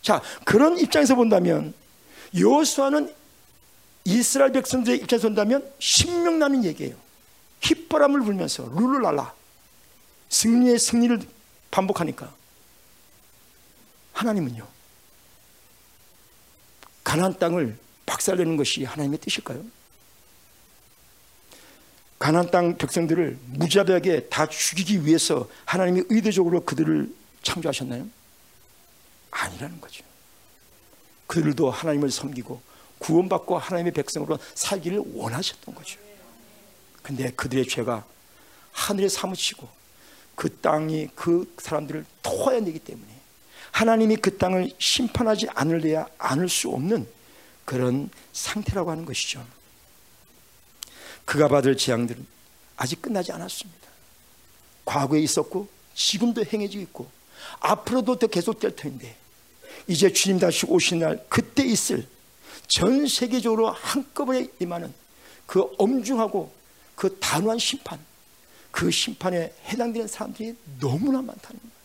자, 0.00 0.22
그런 0.44 0.78
입장에서 0.78 1.14
본다면 1.14 1.74
여호수아는 2.36 3.14
이스라엘 4.04 4.52
백성들의 4.52 4.98
입장에서 5.00 5.28
본다면 5.28 5.70
신명나는 5.78 6.64
얘기예요. 6.64 6.96
휘바람을 7.62 8.22
불면서 8.22 8.70
룰루랄라 8.74 9.34
승리의 10.30 10.78
승리를 10.78 11.20
반복하니까 11.70 12.32
하나님은요 14.16 14.66
가나안 17.04 17.38
땅을 17.38 17.78
박살내는 18.06 18.56
것이 18.56 18.84
하나님의 18.84 19.20
뜻일까요? 19.20 19.62
가나안 22.18 22.50
땅 22.50 22.78
백성들을 22.78 23.38
무자비하게 23.46 24.28
다 24.28 24.48
죽이기 24.48 25.04
위해서 25.04 25.48
하나님이 25.66 26.04
의도적으로 26.08 26.64
그들을 26.64 27.14
창조하셨나요? 27.42 28.08
아니라는 29.30 29.80
거죠. 29.80 30.02
그들도 31.26 31.70
하나님을 31.70 32.10
섬기고 32.10 32.60
구원받고 32.98 33.58
하나님의 33.58 33.92
백성으로 33.92 34.38
살기를 34.54 35.02
원하셨던 35.14 35.74
거죠. 35.74 36.00
근데 37.02 37.30
그들의 37.32 37.68
죄가 37.68 38.04
하늘에 38.72 39.08
사무치고 39.08 39.68
그 40.34 40.56
땅이 40.56 41.10
그 41.14 41.54
사람들을 41.58 42.04
토해내기 42.22 42.78
때문에 42.78 43.15
하나님이 43.76 44.16
그 44.16 44.38
땅을 44.38 44.72
심판하지 44.78 45.48
않을래야 45.50 46.06
않을 46.16 46.48
수 46.48 46.70
없는 46.70 47.06
그런 47.66 48.08
상태라고 48.32 48.90
하는 48.90 49.04
것이죠. 49.04 49.46
그가 51.26 51.48
받을 51.48 51.76
재앙들은 51.76 52.26
아직 52.78 53.02
끝나지 53.02 53.32
않았습니다. 53.32 53.86
과거에 54.86 55.20
있었고 55.20 55.68
지금도 55.94 56.42
행해지고 56.50 56.82
있고 56.84 57.10
앞으로도 57.60 58.18
더 58.18 58.26
계속될 58.28 58.76
텐데 58.76 59.14
이제 59.86 60.10
주님 60.10 60.38
다시 60.38 60.64
오신 60.66 61.00
날 61.00 61.22
그때 61.28 61.62
있을 61.62 62.08
전 62.68 63.06
세계적으로 63.06 63.68
한꺼번에 63.68 64.48
임하는 64.58 64.94
그 65.44 65.62
엄중하고 65.76 66.50
그 66.94 67.18
단호한 67.18 67.58
심판 67.58 67.98
그 68.70 68.90
심판에 68.90 69.52
해당되는 69.66 70.08
사람들이 70.08 70.56
너무나 70.80 71.20
많다는 71.20 71.60
거예요. 71.60 71.76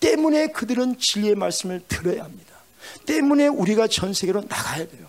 때문에 0.00 0.48
그들은 0.48 0.98
진리의 0.98 1.34
말씀을 1.34 1.82
들어야 1.88 2.24
합니다. 2.24 2.54
때문에 3.06 3.48
우리가 3.48 3.88
전 3.88 4.12
세계로 4.12 4.42
나가야 4.42 4.86
돼요. 4.88 5.06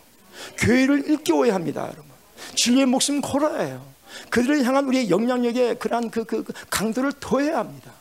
교회를 0.58 1.10
일깨워야 1.10 1.54
합니다, 1.54 1.84
여러분. 1.84 2.06
진리의 2.56 2.86
목숨 2.86 3.22
걸어야 3.22 3.64
해요. 3.64 3.86
그들을 4.30 4.64
향한 4.64 4.86
우리의 4.88 5.10
영향력에 5.10 5.76
그러한 5.76 6.10
그, 6.10 6.24
그, 6.24 6.44
그 6.44 6.54
강도를 6.70 7.14
더해야 7.20 7.60
합니다. 7.60 7.92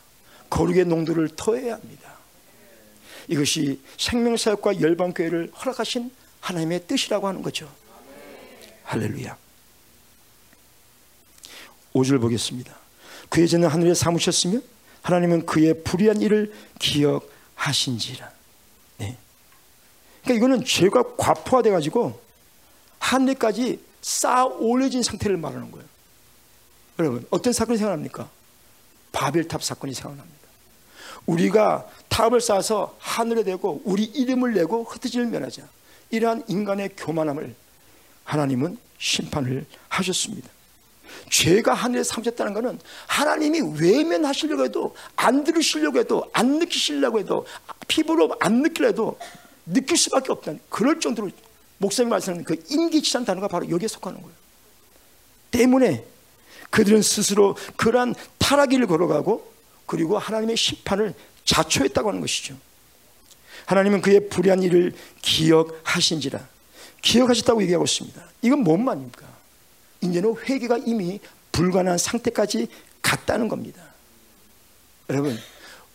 거룩의 0.51 0.85
농도를 0.85 1.31
더해야 1.37 1.75
합니다. 1.75 2.15
이것이 3.29 3.81
생명사역과 3.99 4.81
열방교회를 4.81 5.53
허락하신 5.53 6.11
하나님의 6.41 6.87
뜻이라고 6.87 7.27
하는 7.27 7.43
거죠. 7.43 7.69
할렐루야. 8.85 9.37
5절 11.95 12.21
보겠습니다. 12.21 12.77
그의 13.29 13.49
전은 13.49 13.69
하늘에 13.69 13.95
사무셨으며 13.95 14.61
하나님은 15.07 15.47
그의 15.47 15.85
불의한 15.85 16.21
일을 16.21 16.53
기억하신지라. 16.81 18.29
네. 18.99 19.17
그러니까 20.25 20.35
이거는 20.35 20.65
죄가 20.65 21.15
과포화돼 21.17 21.71
가지고 21.71 22.21
하늘까지 22.99 23.79
쌓아 24.03 24.47
올려진 24.47 25.05
상태를 25.05 25.37
말하는 25.37 25.71
거예요. 25.71 25.87
여러분 26.99 27.25
어떤 27.31 27.53
사건이 27.53 27.79
생각납니까? 27.79 28.29
바벨탑 29.13 29.63
사건이 29.63 29.95
생각납니다. 29.95 30.37
우리가 31.27 31.89
탑을 32.09 32.41
쌓아서 32.41 32.97
하늘에 32.99 33.45
대고 33.45 33.83
우리 33.85 34.03
이름을 34.03 34.55
내고 34.55 34.83
흩어질 34.83 35.27
면하자. 35.27 35.63
이러한 36.11 36.43
인간의 36.49 36.91
교만함을 36.97 37.55
하나님은 38.25 38.77
심판을 38.99 39.67
하셨습니다. 39.89 40.49
죄가 41.31 41.75
하늘에 41.75 42.03
삼셨다는 42.03 42.55
것은 42.55 42.79
하나님이 43.07 43.81
외면하시려고 43.81 44.65
해도 44.65 44.95
안 45.17 45.45
들으시려고 45.45 45.99
해도 45.99 46.29
안 46.33 46.59
느끼시려고 46.59 47.19
해도 47.19 47.47
피부로 47.89 48.35
안 48.41 48.63
느끼려도 48.63 49.19
느낄 49.67 49.97
수밖에 49.97 50.33
없다는 50.33 50.61
그럴 50.69 51.01
정도로 51.01 51.31
목사님 51.79 52.11
말씀하는 52.11 52.45
그 52.45 52.57
인기치란 52.69 53.25
단어가 53.25 53.49
바로 53.49 53.69
여기에 53.69 53.89
속하는 53.89 54.21
거예요. 54.21 54.35
때문에 55.51 56.05
그들은 56.71 57.03
스스로 57.03 57.57
그러한 57.77 58.15
타락기를 58.39 58.87
걸어가고 58.87 59.53
그리고 59.87 60.19
하나님의 60.19 60.57
심판을 60.57 61.15
자초했다고 61.45 62.09
하는 62.09 62.21
것이죠. 62.21 62.57
하나님은 63.67 64.01
그의 64.01 64.29
불의한 64.29 64.63
일을 64.63 64.95
기억하신지라 65.23 66.47
기억하셨다고 67.03 67.63
얘기하고 67.63 67.85
있습니다. 67.85 68.23
이건 68.43 68.61
뭔 68.61 68.85
말입니까? 68.85 69.36
이제는 70.11 70.37
회개가 70.37 70.79
이미 70.79 71.21
불가능한 71.53 71.99
상태까지 71.99 72.69
갔다는 73.03 73.49
겁니다. 73.49 73.83
여러분, 75.09 75.39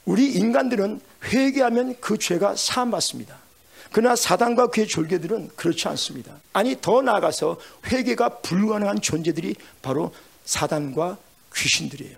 우리 0.05 0.31
인간들은 0.33 1.01
회개하면 1.25 1.99
그 1.99 2.17
죄가 2.17 2.55
사함받습니다. 2.55 3.37
그러나 3.91 4.15
사단과 4.15 4.67
그의 4.67 4.87
졸개들은 4.87 5.51
그렇지 5.55 5.87
않습니다. 5.89 6.37
아니 6.53 6.79
더 6.79 7.01
나아가서 7.01 7.59
회개가 7.87 8.39
불가능한 8.39 9.01
존재들이 9.01 9.55
바로 9.81 10.13
사단과 10.45 11.17
귀신들이에요. 11.53 12.17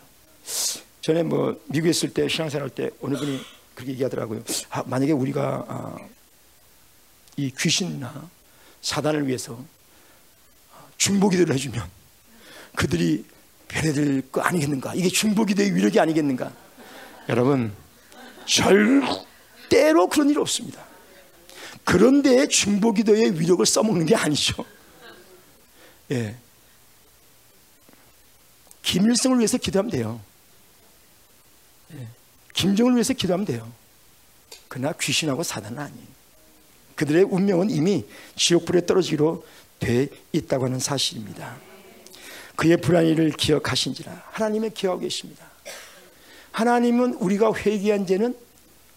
전에 1.02 1.24
뭐 1.24 1.60
미국에 1.66 1.90
있을 1.90 2.14
때 2.14 2.28
신앙생활 2.28 2.70
때 2.70 2.92
어느 3.02 3.18
분이 3.18 3.42
그렇게 3.74 3.94
얘기하더라고요. 3.94 4.44
아, 4.70 4.84
만약에 4.86 5.12
우리가 5.12 5.66
아, 5.68 5.98
이 7.36 7.52
귀신이나 7.52 8.30
사단을 8.82 9.28
위해서 9.28 9.60
중보기도를 10.98 11.54
해주면 11.56 11.90
그들이 12.76 13.26
변해될 13.68 14.32
거 14.32 14.42
아니겠는가? 14.42 14.94
이게 14.96 15.10
중보기도의 15.10 15.76
위력이 15.76 16.00
아니겠는가? 16.00 16.52
여러분 17.30 17.74
절대로 18.46 20.08
그런 20.10 20.30
일 20.30 20.40
없습니다. 20.40 20.84
그런데 21.84 22.48
중보기도의 22.48 23.40
위력을 23.40 23.66
써먹는 23.66 24.06
게 24.06 24.16
아니죠. 24.16 24.66
예. 26.12 26.36
김일성을 28.84 29.38
위해서 29.38 29.58
기도하면 29.58 29.92
돼요. 29.92 30.22
예. 31.94 32.08
김정을 32.54 32.94
위해서 32.94 33.14
기도하면 33.14 33.46
돼요. 33.46 33.72
그러나 34.68 34.94
귀신하고 34.94 35.44
사단은 35.44 35.80
아니에요. 35.80 36.08
그들의 36.96 37.24
운명은 37.24 37.70
이미 37.70 38.06
지옥불에 38.36 38.86
떨어지기로 38.86 39.46
돼 39.84 40.08
있다고 40.32 40.66
하는 40.66 40.80
사실입니다. 40.80 41.58
그의 42.56 42.78
불안일을 42.78 43.32
기억하신지라 43.32 44.24
하나님의 44.32 44.74
기억하고 44.74 45.02
계십니다. 45.02 45.46
하나님은 46.54 47.16
우리가 47.16 47.54
회개한 47.54 48.06
죄는 48.06 48.38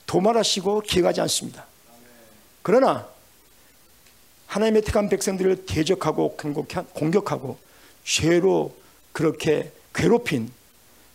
도말하시고 0.06 0.82
기억하지 0.82 1.20
않습니다. 1.22 1.66
그러나 2.62 3.08
하나님의 4.46 4.82
택한 4.82 5.08
백성들을 5.08 5.66
대적하고 5.66 6.36
공격하고 6.36 7.58
죄로 8.04 8.76
그렇게 9.12 9.72
괴롭힌 9.92 10.52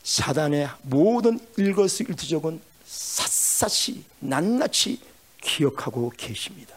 사단의 0.03 0.67
모든 0.82 1.39
일거수일투족은 1.55 2.59
샅샅이 2.86 4.03
낱낱이 4.19 4.99
기억하고 5.39 6.11
계십니다. 6.17 6.76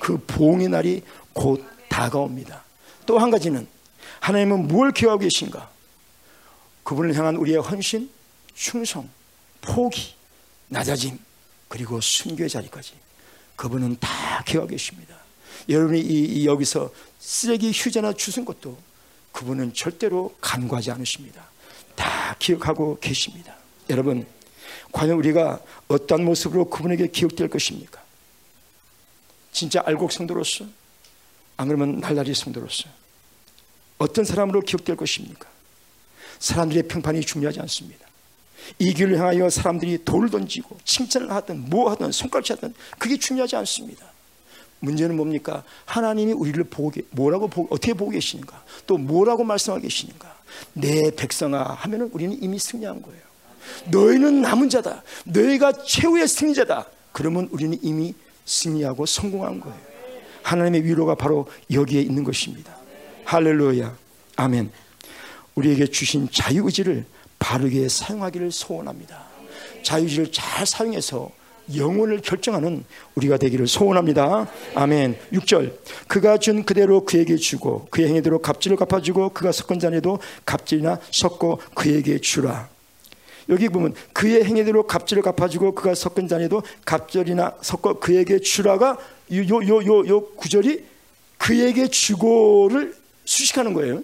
그 0.00 0.16
보응의 0.26 0.68
날이 0.68 1.02
곧 1.34 1.75
다가옵니다. 1.96 2.62
또 3.06 3.18
한 3.18 3.30
가지는 3.30 3.66
하나님은 4.20 4.68
무엇 4.68 4.92
기억하고 4.92 5.20
계신가? 5.20 5.70
그분을 6.82 7.14
향한 7.14 7.36
우리의 7.36 7.58
헌신, 7.58 8.10
충성, 8.54 9.08
포기, 9.62 10.14
낮아짐, 10.68 11.18
그리고 11.68 12.00
순교의 12.00 12.50
자리까지 12.50 12.92
그분은 13.56 13.96
다 13.98 14.42
기억하고 14.44 14.70
계십니다. 14.70 15.16
여러분이 15.68 16.00
이, 16.00 16.24
이 16.24 16.46
여기서 16.46 16.90
쓰레기 17.18 17.72
휴지나 17.72 18.12
주신 18.12 18.44
것도 18.44 18.76
그분은 19.32 19.72
절대로 19.74 20.36
간과하지 20.40 20.90
않으십니다. 20.90 21.48
다 21.94 22.36
기억하고 22.38 22.98
계십니다. 23.00 23.56
여러분, 23.88 24.26
과연 24.92 25.16
우리가 25.16 25.60
어떤 25.88 26.24
모습으로 26.24 26.68
그분에게 26.68 27.08
기억될 27.08 27.48
것입니까? 27.48 28.02
진짜 29.52 29.82
알곡 29.86 30.12
성도로서 30.12 30.66
안 31.56 31.68
그러면 31.68 32.00
날라리 32.00 32.34
성도로서 32.34 32.88
어떤 33.98 34.24
사람으로 34.24 34.60
기억될 34.60 34.96
것입니까? 34.96 35.48
사람들의 36.38 36.88
평판이 36.88 37.22
중요하지 37.22 37.60
않습니다. 37.60 38.06
이 38.78 38.92
길을 38.92 39.18
향하여 39.18 39.48
사람들이 39.48 40.04
돌을 40.04 40.30
던지고 40.30 40.76
칭찬을 40.84 41.30
하든 41.30 41.70
뭐 41.70 41.90
하든 41.90 42.12
손가락질 42.12 42.56
하든 42.56 42.74
그게 42.98 43.16
중요하지 43.16 43.56
않습니다. 43.56 44.06
문제는 44.80 45.16
뭡니까? 45.16 45.62
하나님이 45.86 46.32
우리를 46.32 46.62
보고 46.64 46.92
뭐라고 47.10 47.48
보고, 47.48 47.74
어떻게 47.74 47.94
보고 47.94 48.10
계시는가? 48.10 48.62
또 48.86 48.98
뭐라고 48.98 49.44
말씀하고 49.44 49.82
계시는가? 49.82 50.36
내 50.74 51.10
백성아 51.10 51.62
하면은 51.62 52.10
우리는 52.12 52.36
이미 52.42 52.58
승리한 52.58 53.00
거예요. 53.02 53.20
너희는 53.90 54.42
남은 54.42 54.68
자다. 54.68 55.02
너희가 55.24 55.72
최후의 55.84 56.28
승리자다. 56.28 56.86
그러면 57.12 57.48
우리는 57.50 57.78
이미 57.82 58.14
승리하고 58.44 59.06
성공한 59.06 59.60
거예요. 59.60 59.95
하나님의 60.46 60.84
위로가 60.84 61.16
바로 61.16 61.48
여기에 61.72 62.00
있는 62.02 62.22
것입니다. 62.22 62.76
할렐루야. 63.24 63.96
아멘. 64.36 64.70
우리에게 65.56 65.86
주신 65.86 66.28
자유의지를 66.30 67.04
바르게 67.40 67.88
사용하기를 67.88 68.52
소원합니다. 68.52 69.24
자유의지를 69.82 70.30
잘 70.30 70.64
사용해서 70.64 71.30
영혼을 71.74 72.20
결정하는 72.20 72.84
우리가 73.16 73.38
되기를 73.38 73.66
소원합니다. 73.66 74.48
아멘. 74.76 75.18
6절. 75.32 75.78
그가 76.06 76.38
준 76.38 76.64
그대로 76.64 77.04
그에게 77.04 77.34
주고 77.34 77.86
그의 77.90 78.08
행위대로 78.08 78.40
갑질을 78.40 78.76
갚아주고 78.76 79.30
그가 79.30 79.50
섞은 79.50 79.80
잔에도 79.80 80.20
갑질이나 80.44 81.00
섞고 81.10 81.60
그에게 81.74 82.20
주라. 82.20 82.68
여기 83.48 83.68
보면 83.68 83.94
그의 84.12 84.44
행위대로 84.44 84.86
갑질을 84.86 85.22
갚아주고 85.22 85.74
그가 85.74 85.94
섞은 85.94 86.26
잔에도 86.28 86.62
갑절이나 86.84 87.56
섞어 87.62 87.98
그에게 88.00 88.40
주라가 88.40 88.98
요 89.32 89.42
요 89.62 89.82
요 89.86 90.08
요 90.08 90.26
구절이 90.34 90.84
그에게 91.38 91.88
주고를 91.88 92.94
수식하는 93.24 93.72
거예요. 93.74 94.02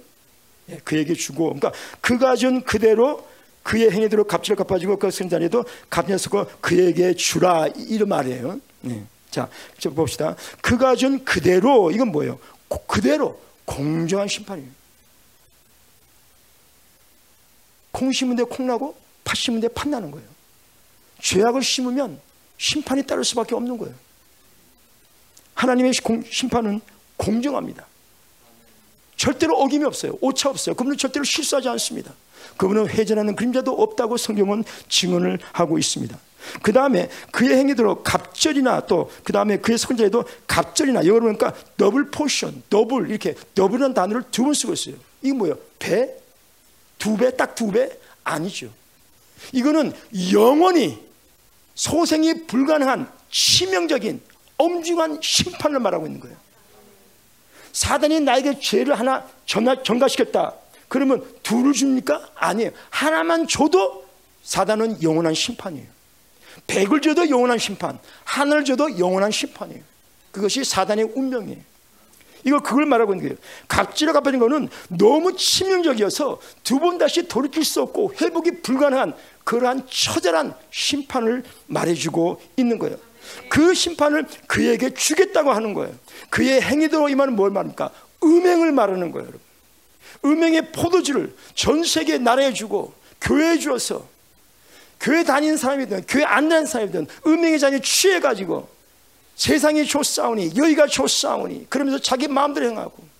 예, 0.70 0.76
그에게 0.84 1.14
주고 1.14 1.54
그러니까 1.54 1.72
그가 2.00 2.36
준 2.36 2.62
그대로 2.62 3.26
그의 3.62 3.90
행위대로 3.90 4.24
값을 4.24 4.54
갚아주고 4.56 4.98
그 4.98 5.10
승자에도 5.10 5.64
값녀석고 5.90 6.46
그에게 6.60 7.14
주라 7.14 7.66
이런 7.68 8.08
말이에요. 8.08 8.60
네. 8.82 9.04
자, 9.30 9.48
봅시다. 9.94 10.36
그가 10.60 10.94
준 10.94 11.24
그대로 11.24 11.90
이건 11.90 12.08
뭐예요? 12.08 12.38
그대로 12.86 13.40
공정한 13.64 14.28
심판이에요. 14.28 14.68
콩 17.92 18.12
심은 18.12 18.36
데 18.36 18.42
콩 18.44 18.66
나고 18.66 18.94
팥 19.24 19.36
심은 19.36 19.60
데 19.60 19.68
팥나는 19.68 20.10
거예요. 20.10 20.26
죄악을 21.20 21.62
심으면 21.62 22.20
심판이 22.58 23.04
따를 23.06 23.24
수밖에 23.24 23.54
없는 23.54 23.78
거예요. 23.78 23.94
하나님의 25.54 25.92
심판은 26.30 26.80
공정합니다. 27.16 27.86
절대로 29.16 29.56
어김이 29.58 29.84
없어요. 29.84 30.16
오차 30.20 30.50
없어요. 30.50 30.74
그분은 30.74 30.96
절대로 30.96 31.24
실수하지 31.24 31.68
않습니다. 31.68 32.12
그분은 32.56 32.88
회전하는 32.88 33.36
그림자도 33.36 33.70
없다고 33.72 34.16
성경은 34.16 34.64
증언을 34.88 35.38
하고 35.52 35.78
있습니다. 35.78 36.18
그 36.62 36.72
다음에 36.72 37.08
그의 37.30 37.56
행위대로 37.56 38.02
갑절이나 38.02 38.86
또 38.86 39.08
그 39.22 39.32
다음에 39.32 39.58
그의 39.58 39.78
섞은 39.78 40.05
잔에도 40.05 40.24
갑절이나 40.48 41.06
영어로 41.06 41.26
보니까 41.26 41.54
double 41.76 42.10
portion, 42.10 42.64
double 42.68 43.10
이렇게 43.10 43.36
double이라는 43.54 43.94
단어를 43.94 44.24
두 44.32 44.42
번 44.42 44.54
쓰고 44.54 44.72
있어요. 44.72 44.96
이게 45.22 45.32
뭐예요? 45.32 45.56
배? 45.78 46.10
두 46.98 47.16
배? 47.16 47.36
딱 47.36 47.54
두 47.54 47.70
배? 47.70 47.90
아니죠. 48.24 48.70
이거는 49.52 49.92
영원히 50.32 50.98
소생이 51.74 52.46
불가능한 52.46 53.10
치명적인 53.30 54.20
엄중한 54.58 55.18
심판을 55.22 55.80
말하고 55.80 56.06
있는 56.06 56.20
거예요. 56.20 56.36
사단이 57.72 58.20
나에게 58.20 58.60
죄를 58.60 58.98
하나 58.98 59.26
전가시켰다. 59.46 60.54
그러면 60.88 61.24
둘을 61.42 61.72
줍니까? 61.72 62.28
아니에요. 62.34 62.70
하나만 62.90 63.48
줘도 63.48 64.04
사단은 64.42 65.02
영원한 65.02 65.32
심판이에요. 65.34 65.86
백을 66.66 67.00
줘도 67.00 67.28
영원한 67.30 67.58
심판, 67.58 67.98
하늘을 68.24 68.64
줘도 68.64 68.98
영원한 68.98 69.30
심판이에요. 69.30 69.82
그것이 70.30 70.64
사단의 70.64 71.12
운명이에요. 71.14 71.60
이거 72.44 72.60
그걸 72.60 72.86
말하고 72.86 73.14
있는 73.14 73.28
거예요. 73.28 73.38
갑질을 73.68 74.12
갚아진 74.12 74.40
거는 74.40 74.68
너무 74.88 75.34
치명적이어서 75.36 76.40
두 76.64 76.78
번 76.80 76.98
다시 76.98 77.26
돌이킬 77.28 77.64
수 77.64 77.80
없고 77.80 78.14
회복이 78.20 78.62
불가능한 78.62 79.14
그러한 79.44 79.86
처절한 79.90 80.54
심판을 80.70 81.42
말해주고 81.66 82.40
있는 82.56 82.78
거예요. 82.78 82.96
그 83.48 83.74
심판을 83.74 84.26
그에게 84.46 84.92
주겠다고 84.92 85.52
하는 85.52 85.74
거예요. 85.74 85.94
그의 86.30 86.60
행위대로 86.60 87.08
이 87.08 87.14
말은 87.14 87.34
뭘 87.34 87.50
말합니까? 87.50 87.90
음행을 88.22 88.72
말하는 88.72 89.12
거예요, 89.12 89.28
여러분. 89.28 89.40
음행의 90.24 90.72
포도주를 90.72 91.34
전 91.54 91.82
세계 91.84 92.18
나라에 92.18 92.52
주고 92.52 92.94
교회에 93.20 93.58
주어서 93.58 94.06
교회 95.00 95.24
다니는 95.24 95.56
사람이든 95.56 96.04
교회 96.06 96.24
안 96.24 96.48
다니는 96.48 96.66
사람이든 96.66 97.06
음행의 97.26 97.58
잔에 97.58 97.80
취해가지고 97.80 98.68
세상이 99.34 99.84
좋사오니 99.84 100.52
여기가 100.56 100.86
좋사오니 100.86 101.68
그러면서 101.68 101.98
자기 101.98 102.28
마음대로 102.28 102.66
행하고 102.66 103.12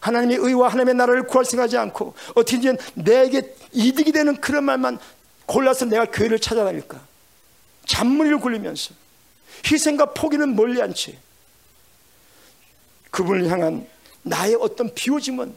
하나님의 0.00 0.38
의와 0.38 0.68
하나님의 0.68 0.94
나라를 0.94 1.26
구할 1.26 1.44
생각하지 1.44 1.76
않고 1.76 2.14
어떻게 2.34 2.76
내게 2.94 3.54
이득이 3.72 4.12
되는 4.12 4.36
그런 4.36 4.64
말만 4.64 4.98
골라서 5.46 5.84
내가 5.84 6.04
교회를 6.06 6.38
찾아다닐까 6.38 7.06
잔머리를 7.86 8.40
굴리면서 8.40 8.94
희생과 9.70 10.14
포기는 10.14 10.54
멀리 10.56 10.80
않지 10.80 11.18
그분을 13.10 13.48
향한 13.48 13.86
나의 14.22 14.56
어떤 14.56 14.92
비워짐은 14.92 15.54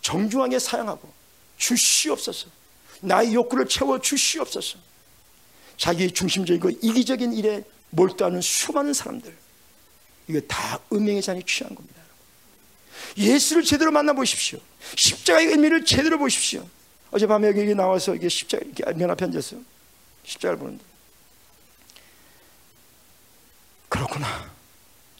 정중하게 0.00 0.58
사용하고 0.58 1.12
주시옵소서. 1.56 2.48
나의 3.00 3.34
욕구를 3.34 3.68
채워 3.68 4.00
주시옵소서. 4.00 4.78
자기 5.76 6.10
중심적이고 6.10 6.70
이기적인 6.82 7.32
일에 7.34 7.62
몰두하는 7.90 8.40
수많은 8.40 8.94
사람들. 8.94 9.34
이거 10.28 10.40
다 10.48 10.80
음행의 10.92 11.22
잔이 11.22 11.42
취한 11.44 11.74
겁니다. 11.74 12.00
예수를 13.16 13.62
제대로 13.62 13.90
만나보십시오. 13.92 14.58
십자가의 14.96 15.48
의미를 15.48 15.84
제대로 15.84 16.18
보십시오. 16.18 16.66
어젯밤에 17.16 17.48
여기 17.48 17.74
나와서 17.74 18.14
이게 18.14 18.28
십자가 18.28 18.62
이렇게 18.62 18.84
면 18.92 19.10
앞에 19.10 19.24
앉아서 19.24 19.56
십자가를 20.24 20.58
보는데 20.58 20.84
그렇구나. 23.88 24.52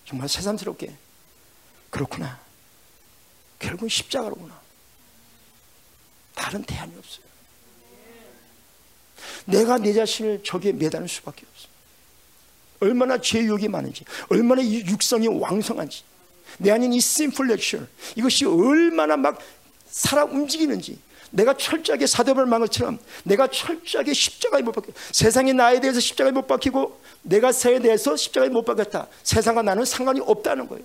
정말 0.04 0.28
새삼스럽게 0.28 0.94
그렇구나. 1.88 2.38
결국은 3.58 3.88
십자가로구나. 3.88 4.60
다른 6.34 6.62
대안이 6.62 6.94
없어요. 6.96 7.24
내가 9.46 9.78
내 9.78 9.94
자신을 9.94 10.42
저기에 10.44 10.72
매달릴 10.72 11.08
수밖에 11.08 11.46
없어. 11.50 11.68
얼마나 12.80 13.18
죄욕이 13.18 13.68
많은지, 13.68 14.04
얼마나 14.28 14.60
이 14.60 14.84
육성이 14.84 15.28
왕성한지, 15.28 16.02
내 16.58 16.70
안에 16.70 16.94
이 16.94 17.00
심플 17.00 17.46
렉처 17.46 17.86
이것이 18.16 18.44
얼마나 18.44 19.16
막 19.16 19.40
살아 19.88 20.24
움직이는지, 20.24 21.00
내가 21.36 21.54
철저하게 21.54 22.06
사도벌 22.06 22.46
망것처럼 22.46 22.98
내가 23.24 23.46
철저하게 23.46 24.14
십자가에 24.14 24.62
못 24.62 24.72
박혀 24.72 24.90
세상이 25.12 25.52
나에 25.52 25.80
대해서 25.80 26.00
십자가에 26.00 26.32
못 26.32 26.46
박히고 26.46 26.98
내가 27.20 27.52
새에 27.52 27.78
대해서 27.78 28.16
십자가에 28.16 28.48
못 28.48 28.64
박혔다. 28.64 29.06
세상과 29.22 29.60
나는 29.60 29.84
상관이 29.84 30.20
없다는 30.20 30.66
거예요. 30.66 30.82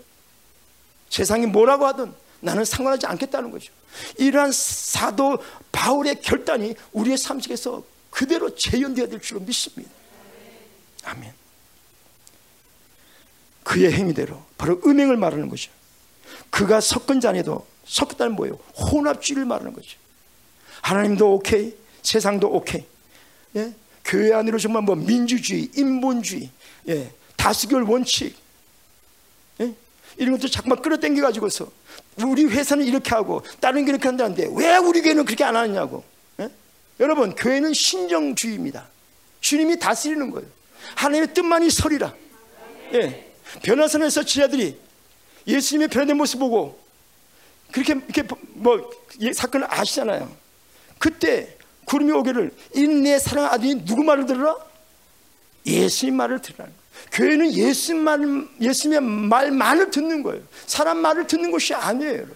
세상이 1.10 1.46
뭐라고 1.46 1.86
하든 1.88 2.14
나는 2.42 2.66
상관하지 2.66 3.06
않겠다는 3.06 3.50
거죠. 3.52 3.72
이러한 4.18 4.52
사도 4.52 5.42
바울의 5.72 6.20
결단이 6.22 6.76
우리의 6.92 7.18
삶 7.18 7.40
속에서 7.40 7.84
그대로 8.10 8.54
재현되어야 8.54 9.08
될 9.08 9.22
줄로 9.22 9.40
믿습니다. 9.40 9.90
아멘. 11.06 11.32
그의 13.64 13.94
행위대로 13.94 14.44
바로 14.58 14.82
음행을 14.86 15.16
말하는 15.16 15.48
거죠. 15.48 15.72
그가 16.50 16.82
섞은 16.82 17.22
잔에도 17.22 17.66
섞었다는 17.86 18.36
뭐예요? 18.36 18.56
혼합주의를 18.76 19.46
말하는 19.46 19.72
거죠. 19.72 20.01
하나님도 20.82 21.36
오케이, 21.36 21.74
세상도 22.02 22.50
오케이. 22.50 22.84
예? 23.56 23.74
교회 24.04 24.34
안으로 24.34 24.58
정말 24.58 24.84
뭐 24.84 24.96
민주주의, 24.96 25.70
인본주의, 25.76 26.50
예? 26.90 27.12
다수결 27.38 27.84
원칙, 27.84 28.36
예? 29.60 29.74
이런 30.18 30.38
것도 30.38 30.50
자꾸만 30.50 30.82
끌어당겨 30.82 31.22
가지고서 31.22 31.72
우리 32.18 32.46
회사는 32.46 32.86
이렇게 32.86 33.12
하고 33.12 33.44
다른 33.60 33.86
게 33.86 33.92
이렇게 33.92 34.08
한다는데 34.08 34.50
왜 34.54 34.78
우리 34.78 35.02
교회는 35.02 35.26
그렇게 35.26 35.44
안 35.44 35.56
하느냐고. 35.56 36.04
예? 36.40 36.50
여러분 37.00 37.36
교회는 37.36 37.74
신정주의입니다. 37.74 38.88
주님이 39.40 39.80
다스리는 39.80 40.30
거예요. 40.32 40.48
하나님의 40.96 41.34
뜻만이 41.34 41.70
설이라. 41.70 42.14
예. 42.94 43.32
변화선에서 43.64 44.24
지자들이 44.24 44.78
예수님의 45.48 45.88
변화된 45.88 46.18
모습 46.18 46.40
보고 46.40 46.80
그렇게 47.72 47.94
이렇게 47.94 48.24
뭐 48.54 48.92
사건을 49.34 49.68
아시잖아요. 49.70 50.41
그때 51.02 51.58
구름이 51.86 52.12
오기를 52.12 52.52
이내 52.76 53.18
사랑 53.18 53.46
아들이 53.46 53.84
누구 53.84 54.04
말을 54.04 54.28
들으라? 54.28 54.56
예수님 55.66 56.16
말을 56.16 56.40
거예요. 56.40 56.72
교회는 57.12 57.54
예수만 57.54 58.48
예수님의 58.62 59.02
말만을 59.02 59.90
듣는 59.90 60.22
거예요. 60.22 60.44
사람 60.68 61.00
말을 61.00 61.26
듣는 61.26 61.50
것이 61.50 61.74
아니에요. 61.74 62.28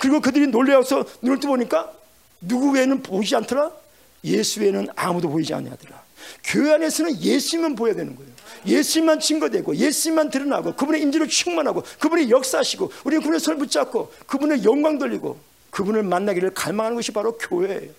그리고 0.00 0.20
그들이 0.20 0.48
놀래어서 0.48 1.04
눈을 1.22 1.38
떠보니까 1.38 1.92
누구 2.40 2.72
외에는 2.72 3.04
보이지 3.04 3.36
않더라. 3.36 3.70
예수 4.24 4.60
외에는 4.60 4.88
아무도 4.96 5.30
보이지 5.30 5.54
않냐더라. 5.54 6.02
교회 6.42 6.72
안에서는 6.74 7.20
예수만 7.20 7.76
보여야 7.76 7.94
되는 7.94 8.16
거예요. 8.16 8.32
예수만 8.66 9.20
증거되고 9.20 9.76
예수만 9.76 10.28
드러나고 10.28 10.74
그분의 10.74 11.02
임재로 11.02 11.28
충만하고 11.28 11.84
그분이 12.00 12.30
역사하시고 12.30 12.90
우리는 13.04 13.22
그분의 13.22 13.38
손을 13.38 13.58
붙잡고 13.58 14.12
그분의 14.26 14.64
영광 14.64 14.98
돌리고 14.98 15.51
그분을 15.72 16.02
만나기를 16.02 16.52
갈망하는 16.52 16.96
것이 16.96 17.12
바로 17.12 17.36
교회예요. 17.38 17.90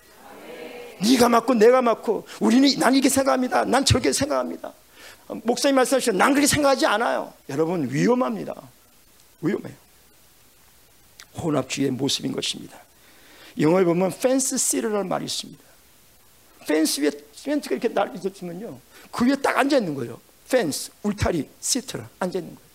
네가 1.02 1.28
맞고 1.28 1.54
내가 1.54 1.82
맞고 1.82 2.26
우리는 2.40 2.78
난 2.78 2.94
이렇게 2.94 3.08
생각합니다. 3.08 3.64
난 3.64 3.84
저렇게 3.84 4.12
생각합니다. 4.12 4.72
목사님 5.26 5.74
말씀하시죠. 5.74 6.12
난 6.12 6.30
그렇게 6.30 6.46
생각하지 6.46 6.86
않아요. 6.86 7.34
여러분 7.48 7.90
위험합니다. 7.90 8.54
위험해요. 9.42 9.74
혼합주의의 11.36 11.90
모습인 11.90 12.30
것입니다. 12.32 12.78
영어에 13.58 13.84
보면 13.84 14.12
fence 14.20 14.56
sitter라는 14.56 15.08
말이 15.08 15.24
있습니다. 15.24 15.62
펜스 16.68 17.00
위에 17.00 17.10
펜스가 17.44 17.74
이렇게 17.74 17.88
날 17.88 18.14
있었으면요. 18.14 18.78
그 19.10 19.26
위에 19.26 19.34
딱 19.34 19.58
앉아 19.58 19.78
있는 19.78 19.94
거예요. 19.96 20.20
fence, 20.48 20.92
울타리, 21.02 21.48
sitter라 21.60 22.08
앉아 22.20 22.38
있는 22.38 22.54
거예요. 22.54 22.68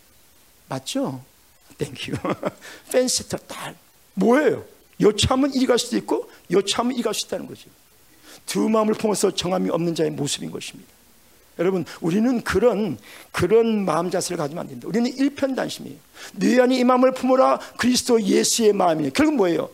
맞죠? 0.68 1.24
Thank 1.78 1.96
you. 1.96 2.12
Fence 2.91 3.24
sitter 3.24 3.38
딱 3.47 3.74
뭐예요? 4.14 4.66
여차하면 5.00 5.54
이리 5.54 5.66
갈 5.66 5.80
수도 5.80 5.97
있고 5.97 6.30
여차하면 6.52 6.93
이리 6.93 7.04
갈 7.04 7.14
수 7.14 7.26
있다는 7.26 7.47
거죠. 7.47 7.70
두 8.45 8.68
마음을 8.70 8.93
품어서 8.95 9.32
정함이 9.32 9.70
없는 9.70 9.95
자의 9.95 10.10
모습인 10.12 10.52
것입니다. 10.52 10.91
여러분, 11.60 11.86
우리는 12.00 12.41
그런 12.41 12.97
그런 13.32 13.84
마음 13.86 14.10
자세를 14.10 14.38
가지면 14.38 14.62
안 14.62 14.68
됩니다. 14.68 14.88
우리는 14.88 15.14
일편단심이에요. 15.16 15.97
네 16.36 16.60
안에 16.62 16.78
이 16.78 16.84
마음을 16.84 17.14
품어라 17.14 17.60
그리스도 17.78 18.22
예수의 18.22 18.74
마음이에요. 18.74 19.12
결국 19.12 19.36
뭐예요? 19.36 19.70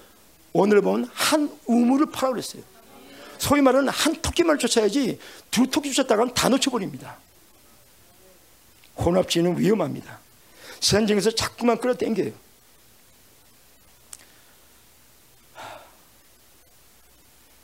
오늘 0.51 0.81
보면 0.81 1.09
한 1.13 1.49
우물을 1.65 2.07
파라 2.07 2.31
그랬어요. 2.31 2.63
소위 3.37 3.61
말하는 3.61 3.89
한 3.89 4.15
토끼만 4.21 4.57
쫓아야지 4.57 5.19
두 5.51 5.67
토끼 5.67 5.91
쫓았다가는 5.91 6.33
다 6.33 6.49
놓쳐버립니다. 6.49 7.17
혼합주의는 8.97 9.59
위험합니다. 9.59 10.19
세상에서 10.79 11.31
자꾸만 11.31 11.77
끌어당겨요. 11.77 12.31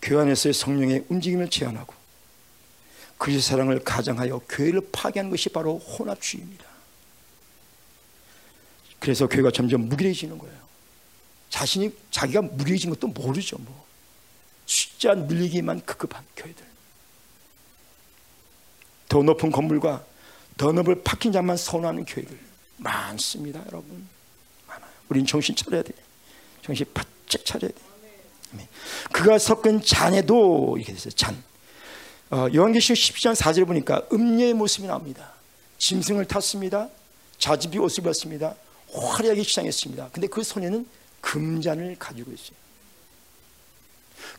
교회 0.01 0.21
안에서의 0.21 0.53
성령의 0.53 1.05
움직임을 1.09 1.49
제한하고 1.49 1.93
그리스도 3.17 3.51
사랑을 3.51 3.83
가장하여 3.83 4.39
교회를 4.49 4.81
파괴하는 4.91 5.29
것이 5.29 5.49
바로 5.49 5.77
혼합주의입니다. 5.77 6.65
그래서 8.99 9.27
교회가 9.27 9.51
점점 9.51 9.87
무기력해지는 9.87 10.37
거예요. 10.37 10.55
자신이 11.49 11.95
자기가 12.09 12.41
무기력해진 12.41 12.89
것도 12.89 13.07
모르죠. 13.07 13.57
뭐 13.59 13.85
숫자 14.65 15.13
늘리기만 15.13 15.85
급급한 15.85 16.25
교회들. 16.35 16.65
더 19.09 19.21
높은 19.21 19.51
건물과 19.51 20.05
더 20.57 20.71
넓은 20.71 21.03
파킹 21.03 21.31
장만 21.31 21.57
선호하는 21.57 22.05
교회들 22.05 22.39
많습니다, 22.77 23.59
여러분. 23.67 24.07
많아요. 24.67 24.89
우린 25.09 25.25
정신 25.25 25.55
차려야 25.55 25.83
돼. 25.83 25.91
정신 26.63 26.85
바짝 26.93 27.45
차려야 27.45 27.71
돼. 27.71 27.90
그가 29.11 29.37
섞은 29.37 29.81
잔에도 29.83 30.75
이렇게 30.77 30.93
됐어요. 30.93 31.11
잔. 31.11 31.41
어, 32.29 32.47
요한계시록 32.53 32.97
10장 32.97 33.35
4절 33.35 33.67
보니까 33.67 34.03
음녀의 34.11 34.53
모습이 34.53 34.87
나옵니다. 34.87 35.31
짐승을 35.77 36.25
탔습니다. 36.25 36.89
자집이 37.37 37.77
옷을 37.79 38.03
입었습니다. 38.03 38.55
화려하게 38.93 39.43
시장했습니다. 39.43 40.09
근데 40.11 40.27
그 40.27 40.43
손에는 40.43 40.87
금잔을 41.21 41.95
가지고 41.97 42.31
있어요. 42.31 42.55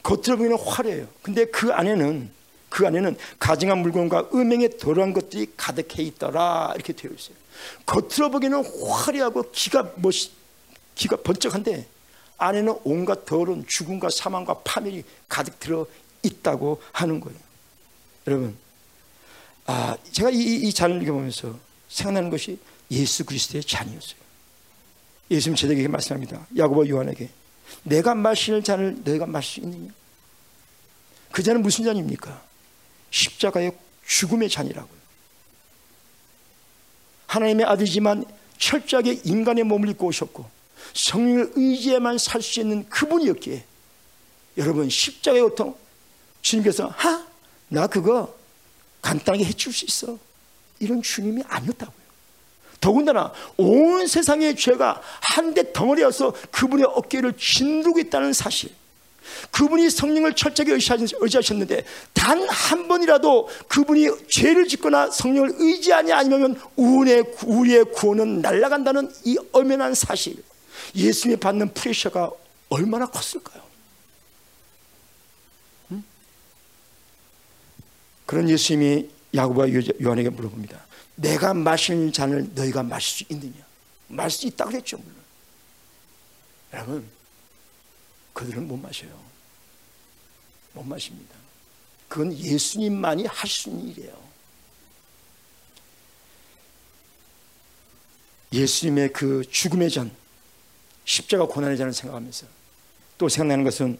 겉으로 0.02 0.36
보기는 0.36 0.58
화려해요. 0.58 1.08
근데 1.22 1.44
그 1.46 1.72
안에는 1.72 2.30
그 2.68 2.86
안에는 2.86 3.16
가증한 3.38 3.78
물건과 3.78 4.30
음행에 4.32 4.70
더러운 4.78 5.12
것들이 5.12 5.52
가득해 5.56 6.02
있더라 6.04 6.72
이렇게 6.74 6.92
되어 6.92 7.10
있어요. 7.10 7.36
겉으로 7.84 8.30
보기는 8.30 8.64
화려하고 8.88 9.50
기가 9.52 9.92
멋 9.96 10.14
기가 10.94 11.16
번쩍한데 11.16 11.86
안에는 12.42 12.78
온갖 12.84 13.24
더러운 13.24 13.64
죽음과 13.66 14.10
사망과 14.10 14.60
파멸이 14.64 15.04
가득 15.28 15.58
들어 15.60 15.86
있다고 16.22 16.82
하는 16.92 17.20
거예요. 17.20 17.38
여러분, 18.26 18.56
아 19.66 19.96
제가 20.10 20.30
이, 20.30 20.36
이 20.36 20.72
잔을 20.72 21.02
읽어보면서 21.02 21.58
생각나는 21.88 22.30
것이 22.30 22.58
예수 22.90 23.24
그리스도의 23.24 23.64
잔이었어요. 23.64 24.22
예수님 25.30 25.56
제자에게 25.56 25.88
말씀합니다. 25.88 26.46
야고보 26.56 26.88
요한에게 26.88 27.28
내가 27.84 28.14
마실 28.14 28.62
잔을 28.62 29.02
너희가 29.04 29.26
마실 29.26 29.54
수 29.54 29.60
있느냐? 29.60 29.92
그 31.30 31.42
잔은 31.42 31.62
무슨 31.62 31.84
잔입니까? 31.84 32.42
십자가의 33.10 33.72
죽음의 34.06 34.50
잔이라고요. 34.50 35.02
하나님의 37.26 37.66
아들이지만 37.66 38.24
철저하게 38.58 39.22
인간의 39.24 39.64
몸을 39.64 39.88
입고 39.90 40.06
오셨고 40.06 40.44
성령을 40.94 41.52
의지해만 41.54 42.18
살 42.18 42.42
수 42.42 42.60
있는 42.60 42.88
그분이었기에 42.88 43.64
여러분 44.58 44.88
십자가의 44.88 45.42
고통 45.42 45.74
주님께서 46.42 46.88
하? 46.88 47.24
나 47.68 47.86
그거 47.86 48.34
간단하게 49.00 49.44
해줄 49.44 49.72
수 49.72 49.84
있어. 49.84 50.18
이런 50.78 51.00
주님이 51.02 51.42
아니었다고요. 51.46 52.02
더군다나 52.80 53.32
온 53.56 54.06
세상의 54.06 54.56
죄가 54.56 55.00
한데 55.20 55.72
덩어리여서 55.72 56.34
그분의 56.50 56.84
어깨를 56.86 57.34
짓누르고 57.38 58.00
있다는 58.00 58.32
사실. 58.32 58.70
그분이 59.52 59.88
성령을 59.88 60.34
철저하게 60.34 60.72
의지하셨는데 61.20 61.84
단 62.12 62.42
한 62.48 62.88
번이라도 62.88 63.48
그분이 63.68 64.28
죄를 64.28 64.66
짓거나 64.66 65.10
성령을 65.10 65.52
의지하냐 65.58 66.16
아니면 66.16 66.60
우리의, 66.76 67.24
우리의 67.44 67.84
구원은 67.92 68.40
날아간다는 68.40 69.12
이 69.24 69.36
엄연한 69.52 69.94
사실 69.94 70.42
예수님이 70.94 71.40
받는 71.40 71.74
프레셔가 71.74 72.30
얼마나 72.68 73.06
컸을까요? 73.06 73.62
응? 75.92 76.04
그런 78.26 78.48
예수님이 78.48 79.10
야고보와 79.34 79.68
요한에게 80.02 80.30
물어봅니다. 80.30 80.86
내가 81.16 81.54
마실 81.54 82.12
잔을 82.12 82.50
너희가 82.54 82.82
마실 82.82 83.26
수 83.26 83.32
있느냐? 83.32 83.64
마실 84.08 84.40
수 84.40 84.46
있다 84.48 84.64
그랬죠 84.66 84.98
물론. 84.98 85.16
여러분 86.72 87.08
그들은 88.32 88.66
못 88.66 88.76
마셔요. 88.76 89.10
못 90.72 90.82
마십니다. 90.84 91.34
그건 92.08 92.32
예수님만이 92.36 93.26
할수 93.26 93.70
있는 93.70 93.88
일이에요. 93.88 94.22
예수님의 98.52 99.12
그 99.12 99.42
죽음의 99.50 99.90
잔, 99.90 100.14
십자가 101.04 101.46
고난의 101.46 101.76
잔을 101.76 101.92
생각하면서 101.92 102.46
또 103.18 103.28
생각나는 103.28 103.64
것은 103.64 103.98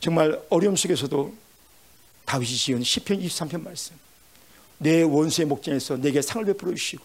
정말 0.00 0.40
어려움 0.50 0.76
속에서도 0.76 1.34
다윗이 2.24 2.56
지은 2.56 2.82
시편 2.82 3.20
23편 3.20 3.62
말씀. 3.62 3.96
내 4.78 5.02
원수의 5.02 5.46
목전에서 5.46 5.96
내게 5.96 6.20
상을 6.20 6.44
베풀어 6.44 6.72
주시고 6.72 7.04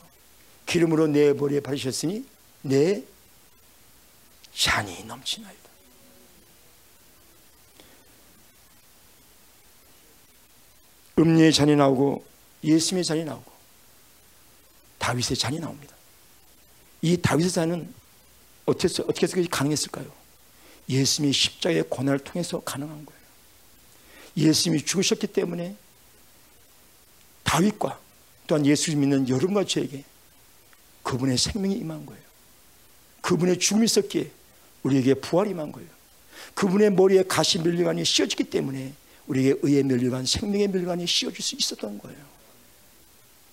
기름으로 0.66 1.08
내 1.08 1.34
머리에 1.34 1.60
바르셨으니 1.60 2.26
내 2.62 3.04
잔이 4.54 5.04
넘치나이다. 5.06 5.62
음료의 11.20 11.54
잔이 11.54 11.76
나오고 11.76 12.26
예수님의 12.64 13.06
잔이 13.06 13.24
나오고 13.24 13.52
다윗의 14.98 15.38
잔이 15.38 15.60
나옵니다. 15.60 15.96
이 17.02 17.18
다윗의 17.18 17.52
잔은 17.52 17.94
어떻게 18.72 19.02
어떻게 19.04 19.28
해서 19.28 19.38
가능했을까요? 19.50 20.12
예수님이 20.90 21.34
십자가의 21.34 21.86
고난을 21.90 22.20
통해서 22.20 22.60
가능한 22.62 23.06
거예요. 23.06 23.22
예수님이 24.38 24.84
죽으셨기 24.84 25.28
때문에 25.28 25.76
다윗과 27.44 28.00
또한 28.48 28.66
예수를 28.66 29.00
믿는 29.00 29.30
여러분과 29.30 29.66
저에게 29.66 30.04
그분의 31.04 31.38
생명이 31.38 31.76
임한 31.76 32.06
거예요. 32.06 32.22
그분의 33.22 33.60
죽음이 33.60 33.86
있었기에 33.86 34.32
우리에게 34.84 35.16
부활이 35.16 35.52
임한 35.52 35.72
거예요. 35.72 35.90
그분의 36.54 36.92
머리에 36.92 37.24
가시 37.24 37.60
멸류관이 37.60 38.04
씌워졌기 38.04 38.46
때문에 38.46 38.94
우리에게 39.28 39.60
의의 39.62 39.84
멸류관, 39.84 40.26
생명의 40.26 40.68
멸류관이 40.68 41.06
씌워질 41.08 41.42
수 41.44 41.56
있었던 41.56 42.00
거예요. 42.00 42.18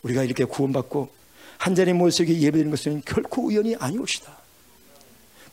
우리가 0.02 0.24
이렇게 0.24 0.44
구원받고 0.44 1.10
한 1.58 1.74
자리의 1.74 1.94
모습에 1.94 2.32
예배드리는 2.32 2.70
것은 2.70 3.02
결코 3.04 3.46
우연이 3.46 3.76
아니옵시다. 3.76 4.47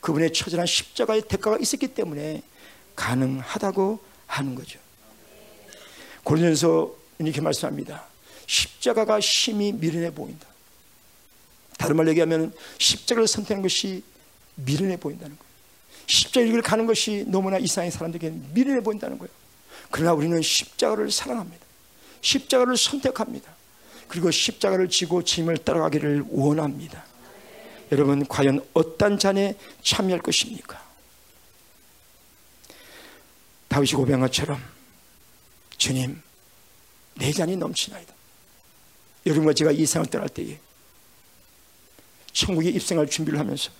그분의 0.01 0.33
처절한 0.33 0.65
십자가의 0.65 1.23
대가가 1.27 1.57
있었기 1.57 1.89
때문에 1.89 2.41
가능하다고 2.95 3.99
하는 4.27 4.55
거죠. 4.55 4.79
고린도서 6.23 6.95
이렇게 7.19 7.41
말씀합니다. 7.41 8.05
십자가가 8.47 9.19
힘이 9.19 9.73
미련해 9.73 10.11
보인다. 10.11 10.47
다른 11.77 11.97
말로 11.97 12.09
얘기하면 12.09 12.53
십자가를 12.77 13.27
선택한 13.27 13.61
것이 13.61 14.03
미련해 14.55 14.97
보인다는 14.97 15.35
거예요. 15.37 15.45
십자가 16.07 16.45
길 16.45 16.61
가는 16.61 16.85
것이 16.85 17.25
너무나 17.27 17.57
이상한 17.57 17.91
사람들에게 17.91 18.29
미련해 18.53 18.81
보인다는 18.81 19.17
거예요. 19.17 19.33
그러나 19.91 20.13
우리는 20.13 20.41
십자가를 20.41 21.11
사랑합니다. 21.11 21.65
십자가를 22.21 22.77
선택합니다. 22.77 23.53
그리고 24.07 24.31
십자가를 24.31 24.89
지고 24.89 25.23
짐을 25.23 25.57
따라가기를 25.59 26.25
원합니다. 26.29 27.05
여러분 27.91 28.25
과연 28.27 28.65
어떤 28.73 29.17
잔에 29.19 29.57
참여할 29.83 30.21
것입니까? 30.21 30.83
다윗이 33.67 33.93
고백한 33.93 34.21
것처럼 34.21 34.61
주님 35.77 36.21
내 37.15 37.31
잔이 37.31 37.55
넘치나이다. 37.55 38.13
여러분과 39.25 39.53
제가 39.53 39.71
이 39.71 39.85
세상을 39.85 40.07
떠날 40.07 40.29
때에 40.29 40.59
천국에 42.31 42.69
입생할 42.69 43.09
준비를 43.09 43.39
하면서 43.39 43.71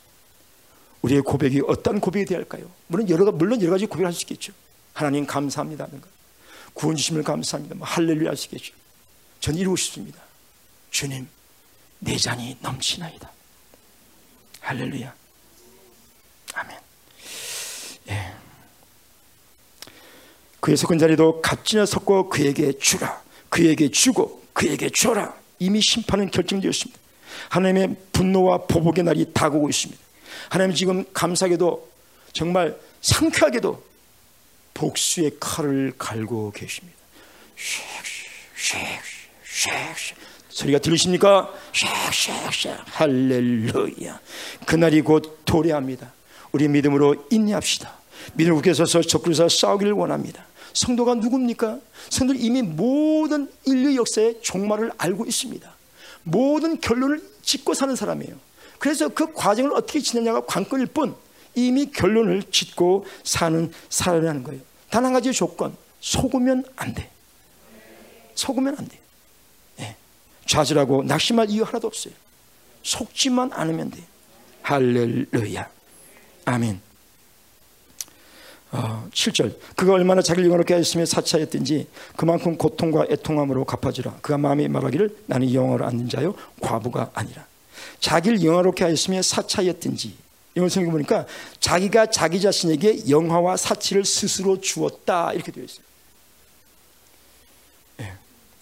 우리의 1.01 1.22
고백이 1.22 1.62
어떤 1.68 1.99
고백이 1.99 2.26
되어야 2.26 2.39
할까요? 2.39 2.72
물론 2.88 3.10
여러, 3.10 3.32
물론 3.32 3.62
여러 3.62 3.72
가지 3.72 3.86
고백을 3.86 4.08
할 4.08 4.14
수 4.14 4.24
있겠죠. 4.24 4.53
하나님 4.93 5.26
감사합니다. 5.26 5.88
구원 6.74 6.95
주심을 6.95 7.22
감사합니다. 7.24 7.76
뭐 7.76 7.86
할렐루야 7.88 8.30
할 8.30 8.38
수 8.38 8.45
있겠죠. 8.45 8.74
전 9.39 9.56
이루고 9.56 9.76
싶습니다. 9.76 10.22
주님, 10.89 11.28
내 11.99 12.18
잔이 12.18 12.58
넘치나이다. 12.62 13.34
할렐루야. 14.66 15.13
아멘. 16.55 16.78
예. 18.09 18.34
그의 20.59 20.76
섞은 20.76 20.97
자리도 20.97 21.41
값지나 21.41 21.86
섞고 21.86 22.30
그에게 22.30 22.76
주라. 22.80 23.22
그에게 23.49 23.89
주고 23.89 24.43
그에게 24.53 24.89
줘라. 24.89 25.36
이미 25.59 25.80
심판은 25.82 26.32
결정되었습니다. 26.32 26.99
하나님의 27.49 27.95
분노와 28.11 28.66
보복의 28.66 29.03
날이 29.03 29.32
다가오고 29.34 29.70
있습니다. 29.70 30.01
하나님 30.49 30.76
지금 30.76 31.05
감사하게도 31.13 31.91
정말 32.34 32.76
상쾌하게도 33.01 33.86
복수의 34.74 35.38
칼을 35.39 35.93
갈고 35.97 36.51
계십니다. 36.51 36.97
쉑 37.55 37.84
쉑 38.57 38.74
쉑 39.45 39.95
쉑 39.95 40.34
소리가 40.56 40.80
들리십니까? 40.80 41.51
쉑쉑쉑 41.74 42.78
할렐루야. 42.86 44.20
그날이 44.66 45.01
곧 45.01 45.39
도래합니다. 45.43 46.14
우리 46.53 46.70
믿음으로 46.70 47.26
인내합시다. 47.30 47.91
믿음을 48.36 48.56
굳게 48.56 48.74
서서 48.74 49.01
적그리스도와 49.01 49.49
싸우기를 49.49 49.91
원합니다. 49.91 50.45
성도가 50.72 51.16
누굽니까? 51.16 51.80
성도는 52.10 52.41
이미 52.41 52.62
모든 52.62 53.49
인류 53.66 53.97
역사의 53.97 54.39
종말을 54.41 54.93
알고 54.97 55.26
있습니다. 55.26 55.70
모든 56.24 56.80
결론을 56.80 57.22
짓고 57.41 57.74
사는 57.74 57.93
사람이에요. 57.93 58.36
그래서 58.80 59.10
그 59.10 59.34
과정을 59.34 59.74
어떻게 59.74 59.99
지내냐가 59.99 60.45
관건일 60.45 60.86
뿐 60.88 61.16
이미 61.53 61.91
결론을 61.91 62.43
짓고 62.43 63.06
사는 63.26 63.72
사람이라는 63.89 64.43
거예요. 64.43 64.62
단 64.89 65.03
한 65.03 65.12
가지 65.12 65.34
조건 65.34 65.76
속으면 65.99 66.64
안 66.78 66.93
돼. 66.93 67.10
속으면 68.36 68.78
안 68.80 68.88
돼. 68.88 68.99
네. 70.45 70.51
좌절하고 70.51 71.03
낙심할 71.03 71.49
이유 71.49 71.63
하나도 71.63 71.87
없어요. 71.87 72.13
속지만 72.83 73.51
않으면 73.53 73.91
돼. 73.91 74.03
할렐루야. 74.61 75.67
아멘. 76.45 76.81
어, 78.71 79.07
7절 79.11 79.55
그가 79.75 79.93
얼마나 79.93 80.21
자기를 80.21 80.45
영화롭게 80.45 80.73
하였으며 80.73 81.05
사차였든지 81.05 81.87
그만큼 82.17 82.57
고통과 82.57 83.05
애통함으로 83.09 83.63
갚아주라 83.63 84.17
그가 84.21 84.37
마음에 84.37 84.67
말하기를 84.67 85.15
나는 85.27 85.53
영화로 85.53 85.85
앉는 85.85 86.09
자요 86.09 86.35
과부가 86.59 87.11
아니라 87.13 87.45
자기를 88.01 88.43
영화롭게 88.43 88.83
하였으며 88.83 89.21
사차였든지 89.21 90.15
이걸 90.55 90.69
성경 90.69 90.91
보니까 90.91 91.25
자기가 91.61 92.07
자기 92.07 92.41
자신에게 92.41 93.07
영화와 93.09 93.55
사치를 93.55 94.03
스스로 94.03 94.59
주었다 94.59 95.31
이렇게 95.31 95.53
되어 95.53 95.63
있어요 95.63 95.79
네. 95.79 95.94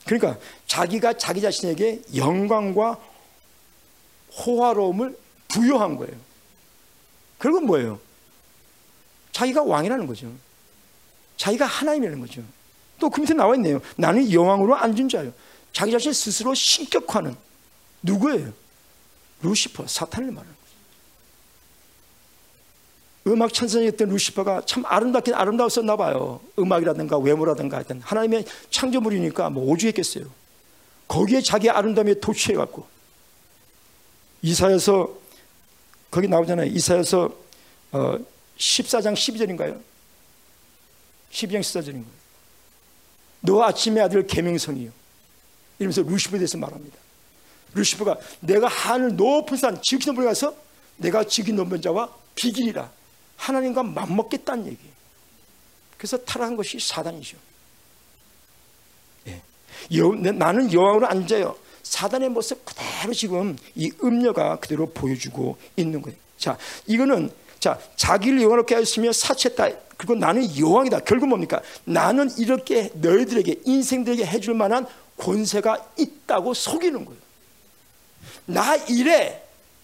그러니까 0.05 0.37
자기가 0.67 1.13
자기 1.17 1.41
자신에게 1.41 2.01
영광과 2.15 2.99
호화로움을 4.37 5.17
부여한 5.47 5.95
거예요 5.97 6.15
그건 7.37 7.65
뭐예요? 7.65 7.99
자기가 9.33 9.63
왕이라는 9.63 10.07
거죠. 10.07 10.31
자기가 11.37 11.65
하나님이라는 11.65 12.21
거죠. 12.21 12.41
또 12.99 13.09
그 13.09 13.19
밑에 13.19 13.33
나와 13.33 13.55
있네요. 13.55 13.81
나는 13.97 14.31
여왕으로 14.31 14.75
앉은 14.77 15.09
자요. 15.09 15.33
자기 15.73 15.91
자신 15.91 16.13
스스로 16.13 16.53
신격화는 16.53 17.35
누구예요? 18.03 18.53
루시퍼, 19.41 19.87
사탄을 19.87 20.31
말하는. 20.31 20.55
음악 23.27 23.53
천사였던 23.53 24.09
루시퍼가 24.09 24.63
참 24.65 24.83
아름답긴 24.85 25.33
아름다웠었나 25.33 25.95
봐요. 25.95 26.41
음악이라든가 26.59 27.17
외모라든가 27.17 27.77
하여튼 27.77 28.01
하나님의 28.01 28.45
창조물이니까 28.69 29.49
뭐 29.49 29.71
오주했겠어요. 29.71 30.25
거기에 31.07 31.41
자기 31.41 31.69
아름다움에 31.69 32.19
도취해갖고 32.19 32.85
이사여서 34.41 35.09
거기 36.11 36.27
나오잖아요. 36.27 36.67
이사여서 36.67 37.29
어, 37.93 38.17
14장 38.57 39.13
12절인가요? 39.13 39.79
12장 41.31 41.59
14절인 41.61 41.93
거예요. 41.93 42.23
너 43.41 43.63
아침의 43.63 44.03
아들 44.03 44.27
계명성이요. 44.27 44.91
이러면서 45.79 46.01
루시퍼에 46.01 46.39
대해서 46.39 46.57
말합니다. 46.57 46.97
루시퍼가 47.73 48.17
내가 48.41 48.67
하늘 48.67 49.15
높은 49.15 49.57
산 49.57 49.81
지극히 49.81 50.11
높은 50.11 50.25
가서 50.25 50.55
내가 50.97 51.23
지극히 51.23 51.53
높은 51.53 51.81
자와 51.81 52.09
비길이라 52.35 52.91
하나님과 53.43 53.83
맞먹겠다는 53.83 54.67
얘기예요. 54.67 54.93
그래서 55.97 56.17
타락한 56.17 56.55
것이 56.55 56.79
사단이죠. 56.79 57.37
예. 59.27 59.41
여, 59.97 60.07
나는 60.31 60.71
여왕으로 60.71 61.07
앉아요. 61.07 61.57
사단의 61.83 62.29
모습 62.29 62.63
그대로 62.65 63.13
지금 63.13 63.57
이 63.75 63.91
음녀가 64.01 64.57
그대로 64.57 64.89
보여주고 64.89 65.57
있는 65.75 66.01
거예요. 66.01 66.17
자, 66.37 66.57
이거는 66.87 67.31
자, 67.59 67.79
자기를 67.95 68.41
영원롭게 68.41 68.75
하였으며 68.75 69.11
사치했다. 69.11 69.69
그리고 69.97 70.15
나는 70.15 70.57
여왕이다. 70.57 70.99
결국 70.99 71.27
뭡니까? 71.27 71.61
나는 71.85 72.29
이렇게 72.37 72.91
너희들에게 72.95 73.61
인생들에게 73.65 74.25
해줄 74.25 74.53
만한 74.53 74.87
권세가 75.17 75.91
있다고 75.97 76.53
속이는 76.53 77.05
거예요. 77.05 77.21
나 78.45 78.75
이래. 78.75 79.42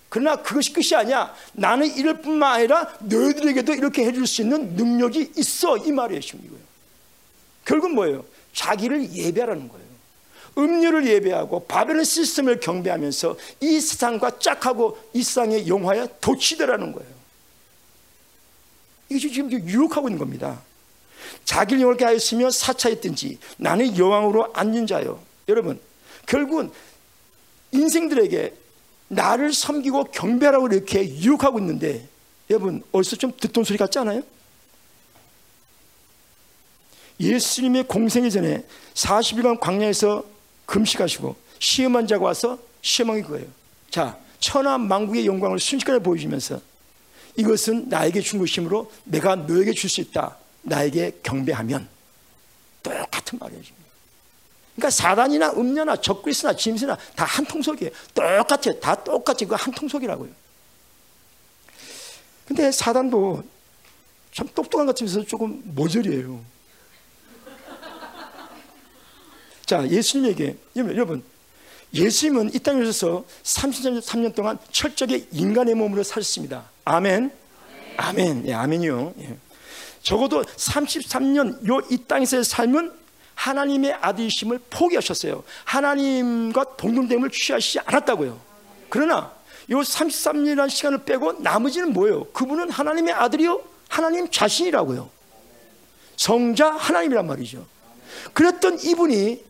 그러나 0.10 0.36
그것이 0.38 0.74
끝이 0.74 0.96
아니야. 0.96 1.34
나는 1.54 1.96
이럴 1.96 2.22
뿐만 2.22 2.54
아니라 2.54 2.92
너희들에게도 3.00 3.74
이렇게 3.74 4.06
해줄 4.06 4.26
수 4.26 4.42
있는 4.42 4.76
능력이 4.76 5.34
있어. 5.38 5.78
이. 5.78 5.84
지금 6.22 6.46
이거예요. 6.46 6.64
결국 7.64 7.94
뭐예요? 7.94 8.26
자기를 8.54 9.14
예배하라는 9.14 9.70
거예요. 9.70 9.90
음료를 10.58 11.08
예배하고 11.08 11.66
바벨론 11.66 12.04
시스템을 12.04 12.60
경배하면서 12.60 13.38
이 13.62 13.80
세상과 13.80 14.40
짝하고 14.40 14.98
이 15.14 15.24
세상의 15.24 15.68
영화에 15.68 16.08
도취되라는 16.20 16.92
거예요. 16.92 17.10
이게 19.10 19.30
지금 19.30 19.52
유혹하고 19.52 20.10
있는 20.10 20.20
겁니다. 20.20 20.62
자기를 21.46 21.82
영원하게 21.82 22.06
하였으며 22.06 22.50
사차했든지 22.50 23.38
나는 23.58 23.98
여왕으로 23.98 24.54
앉는 24.54 24.88
자요. 24.88 25.22
여러분, 25.48 25.80
결국은 26.26 26.72
인생들에게 27.72 28.54
나를 29.10 29.54
섬기고 29.54 30.06
경배하라고 30.06 30.68
이렇게 30.68 31.04
유혹하고 31.04 31.60
있는데 31.60 32.08
여러분, 32.50 32.84
어디서 32.92 33.18
좀 33.18 33.32
듣던 33.38 33.64
소리 33.64 33.78
같지 33.78 34.00
않아요? 34.00 34.24
예수님의 37.20 37.84
공생이 37.84 38.32
전에 38.32 38.64
40일간 38.94 39.60
광야에서 39.60 40.24
금식하시고 40.66 41.36
시험한 41.60 42.08
자가 42.08 42.26
와서 42.26 42.58
시험한 42.82 43.22
거예요. 43.24 43.46
자, 43.90 44.18
천하 44.40 44.78
만국의 44.78 45.26
영광을 45.26 45.60
순식간에 45.60 46.00
보여주면서 46.00 46.62
이것은 47.36 47.90
나에게 47.90 48.22
준 48.22 48.40
것이므로 48.40 48.92
내가 49.04 49.36
너에게 49.36 49.74
줄 49.74 49.90
수 49.90 50.02
있다. 50.02 50.38
나에게 50.62 51.20
경배하면 51.24 51.88
똑같은 52.84 53.40
말이에요. 53.40 53.79
그러니까 54.80 54.90
사단이나 54.90 55.52
음녀나 55.54 55.96
적그리스나 55.98 56.56
짐승이나 56.56 56.98
다 57.16 57.26
한 57.26 57.46
통속이에요. 57.46 57.92
똑같아요. 58.14 58.80
다 58.80 58.96
똑같이 58.96 59.46
그 59.46 59.56
한 59.56 59.74
통속이라고요. 59.74 60.30
근데 62.48 62.72
사단도 62.72 63.44
참 64.34 64.48
똑똑한 64.56 64.86
것 64.88 64.94
같으면서 64.96 65.24
조금 65.26 65.62
모절이에요. 65.66 66.42
자, 69.66 69.88
예수님에게, 69.88 70.58
여러분, 70.78 71.24
예수님은 71.94 72.54
이 72.56 72.60
땅에 72.60 72.82
오셔서 72.82 73.24
33년 73.44 74.34
동안 74.34 74.58
철저하게 74.72 75.28
인간의 75.32 75.76
몸으로 75.76 76.02
사셨습니다. 76.04 76.70
아멘. 76.86 77.32
아멘. 77.98 78.48
예, 78.48 78.54
아멘이요. 78.54 79.14
예. 79.20 79.38
적어도 80.02 80.44
33년 80.44 81.68
요 81.68 81.82
이 81.92 81.98
땅에서의 82.08 82.44
삶은 82.46 82.99
하나님의 83.40 83.94
아들이심을 83.94 84.60
포기하셨어요. 84.70 85.44
하나님과 85.64 86.76
동등됨을 86.76 87.30
취하시지 87.32 87.80
않았다고요. 87.86 88.38
그러나 88.90 89.32
이 89.70 89.74
33년이라는 89.74 90.70
시간을 90.70 91.06
빼고 91.06 91.40
나머지는 91.40 91.94
뭐예요? 91.94 92.26
그분은 92.34 92.70
하나님의 92.70 93.14
아들이요? 93.14 93.62
하나님 93.88 94.30
자신이라고요. 94.30 95.10
성자 96.18 96.72
하나님이란 96.72 97.28
말이죠. 97.28 97.66
그랬던 98.34 98.80
이분이 98.84 99.42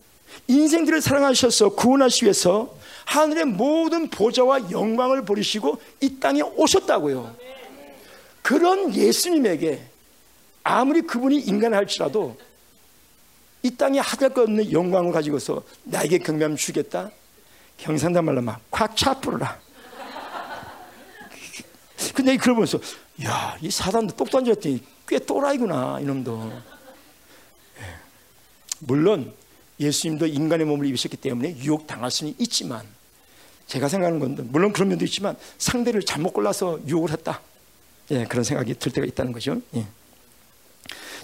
인생들을 0.47 1.01
사랑하셔서 1.01 1.69
구원하시기 1.69 2.25
위해서 2.25 2.75
하늘의 3.05 3.45
모든 3.45 4.07
보좌와 4.11 4.69
영광을 4.69 5.25
버리시고 5.25 5.81
이 6.01 6.19
땅에 6.19 6.41
오셨다고요. 6.41 7.35
그런 8.43 8.93
예수님에게 8.93 9.81
아무리 10.63 11.01
그분이 11.01 11.39
인간 11.39 11.73
할지라도 11.73 12.37
이 13.61 13.71
땅에 13.71 13.99
하될 13.99 14.29
것 14.29 14.43
없는 14.43 14.71
영광을 14.71 15.11
가지고서 15.11 15.63
나에게 15.83 16.19
경배하면 16.19 16.57
주겠다. 16.57 17.11
경상도 17.77 18.21
말로 18.21 18.41
막 18.41 18.61
콱 18.71 18.95
차뿌르라. 18.95 19.59
근데 22.13 22.37
그걸 22.37 22.55
보면서 22.55 22.79
야, 23.23 23.57
이 23.61 23.69
사단도 23.69 24.15
똑 24.15 24.29
던졌더니 24.29 24.81
꽤 25.07 25.19
또라이구나 25.19 25.99
이놈도. 26.01 26.51
예. 27.79 27.83
물론 28.79 29.33
예수님도 29.79 30.27
인간의 30.27 30.65
몸을 30.65 30.85
입으셨기 30.87 31.17
때문에 31.17 31.57
유혹 31.57 31.87
당할 31.87 32.11
수는 32.11 32.35
있지만 32.37 32.85
제가 33.67 33.87
생각하는 33.87 34.19
건데 34.19 34.43
물론 34.45 34.71
그런 34.73 34.89
면도 34.89 35.05
있지만 35.05 35.35
상대를 35.57 36.03
잘못 36.03 36.33
골라서 36.33 36.79
유혹을 36.87 37.11
했다. 37.11 37.41
예, 38.11 38.25
그런 38.25 38.43
생각이 38.43 38.73
들 38.75 38.91
때가 38.91 39.05
있다는 39.05 39.31
거죠. 39.31 39.61
예. 39.75 39.85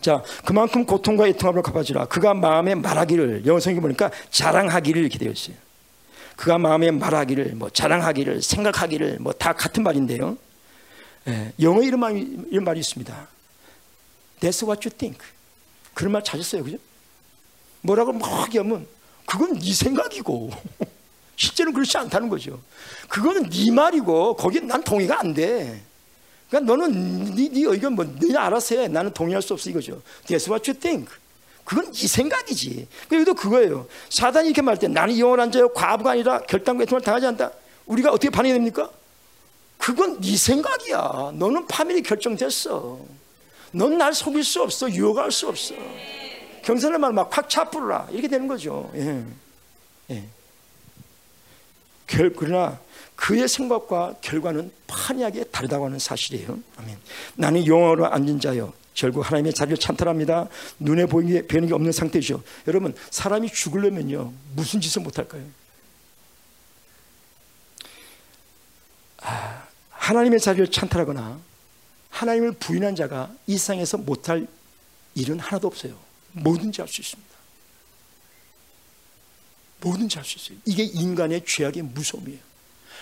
자, 0.06 0.22
그만큼 0.46 0.86
고통과 0.86 1.28
애통함을 1.28 1.64
갚아주라. 1.64 2.06
그가 2.06 2.36
마음에 2.36 2.76
말하기를 2.76 3.48
영어 3.48 3.60
성경 3.60 3.82
보니까 3.82 4.12
자랑하기를 4.30 5.02
이렇게 5.02 5.18
되어 5.18 5.32
있어요. 5.32 5.56
그가 6.36 6.60
마음에 6.60 6.92
말하기를 6.92 7.56
뭐 7.56 7.72
자랑하기를 7.72 8.44
생각하기를 8.44 9.18
뭐 9.20 9.34
다 9.34 9.54
같은 9.54 9.82
말인데요. 9.82 10.38
예, 11.28 11.54
영어 11.60 11.82
이런 11.82 12.00
말 12.02 12.18
이런 12.18 12.64
말이 12.64 12.80
있습니다. 12.82 13.28
That's 14.42 14.64
what 14.68 14.88
you 14.88 14.96
think. 14.96 15.18
그런 15.96 16.12
말 16.12 16.24
찾았어요, 16.24 16.64
그죠? 16.64 16.78
뭐라고 17.82 18.14
막 18.14 18.56
하면 18.56 18.86
그건 19.26 19.58
네 19.58 19.74
생각이고 19.74 20.52
실제는 21.36 21.74
그렇지 21.74 21.98
않다는 21.98 22.30
거죠. 22.30 22.62
그거는 23.10 23.50
네 23.50 23.72
말이고 23.72 24.36
거기에 24.36 24.62
난 24.62 24.84
동의가 24.84 25.20
안 25.20 25.34
돼. 25.34 25.82
그러니까 26.56 26.62
너는 26.62 27.36
네, 27.36 27.50
네 27.50 27.64
의견 27.66 27.94
뭐 27.94 28.06
네가 28.06 28.46
알아서 28.46 28.76
해. 28.76 28.88
나는 28.88 29.12
동의할 29.12 29.42
수 29.42 29.54
없어 29.54 29.70
이거죠. 29.70 30.02
That's 30.26 30.50
what 30.50 30.70
you 30.70 30.80
think. 30.80 31.12
그건 31.66 31.92
네 31.92 32.08
생각이지. 32.08 32.88
그래도 33.10 33.34
그거예요. 33.34 33.88
사단이 34.10 34.48
이렇게 34.50 34.62
말할 34.62 34.80
때 34.80 34.88
나는 34.88 35.18
영원한 35.20 35.52
자요 35.52 35.68
과부가 35.70 36.12
아니라 36.12 36.40
결단과 36.42 36.84
애통을 36.84 37.02
당하지 37.02 37.26
않다. 37.28 37.52
우리가 37.88 38.12
어떻게 38.12 38.30
반응이 38.30 38.54
됩니까? 38.54 38.90
그건 39.78 40.22
네 40.22 40.38
생각이야. 40.38 41.34
너는 41.34 41.68
파멸이 41.68 42.02
결정됐어. 42.04 43.00
넌 43.72 43.98
날 43.98 44.14
속일 44.14 44.44
수 44.44 44.62
없어. 44.62 44.90
유혹할 44.90 45.32
수 45.32 45.50
없어. 45.50 45.76
경선의 46.64 46.98
말막확 47.00 47.50
차뿌르라 47.50 48.08
이렇게 48.12 48.28
되는 48.28 48.48
거죠. 48.48 48.90
예. 48.96 49.26
예. 50.12 50.24
결, 52.08 52.34
그러나 52.34 52.80
그의 53.16 53.48
생각과 53.48 54.16
결과는 54.22 54.72
판이하게 54.88 55.46
다르다고 55.46 55.86
하는 55.86 56.00
사실이에요. 56.00 56.60
아멘. 56.78 56.98
나는 57.36 57.66
영어로 57.66 58.08
앉은 58.12 58.40
자요. 58.40 58.74
결국 58.94 59.26
하나님의 59.26 59.54
자리를 59.54 59.78
찬탈합니다. 59.78 60.48
눈에 60.80 61.06
보이게 61.06 61.46
배는 61.48 61.68
게 61.68 61.74
없는 61.74 61.92
상태죠. 61.92 62.44
여러분 62.68 62.96
사람이 63.12 63.50
죽으려면요 63.52 64.32
무슨 64.56 64.80
짓을 64.80 65.02
못할까요? 65.02 65.44
아, 69.22 69.68
하나님의 69.90 70.40
자리를 70.40 70.70
찬탈하거나 70.72 71.40
하나님을 72.10 72.54
부인한 72.54 72.96
자가 72.96 73.34
이 73.48 73.58
세상에서 73.58 73.98
못할 73.98 74.48
일은 75.16 75.40
하나도 75.40 75.68
없어요. 75.68 75.98
뭐든지 76.32 76.82
할 76.82 76.88
수 76.88 77.02
있습니다. 77.02 77.36
뭐든지 79.82 80.18
할 80.18 80.26
수 80.26 80.38
있어요. 80.38 80.58
이게 80.66 80.84
인간의 80.84 81.44
죄악의 81.46 81.82
무서움이에요. 81.84 82.40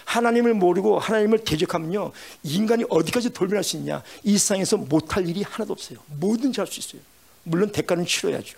하나님을 0.05 0.53
모르고 0.53 0.99
하나님을 0.99 1.43
대적하면요 1.43 2.11
인간이 2.43 2.83
어디까지 2.89 3.31
돌변할 3.31 3.63
수 3.63 3.77
있냐? 3.77 4.03
이 4.23 4.37
세상에서 4.37 4.77
못할 4.77 5.27
일이 5.27 5.43
하나도 5.43 5.73
없어요. 5.73 5.99
뭐든지 6.07 6.59
할 6.59 6.67
수 6.67 6.79
있어요. 6.79 7.01
물론 7.43 7.71
대가는 7.71 8.05
치러야죠. 8.05 8.57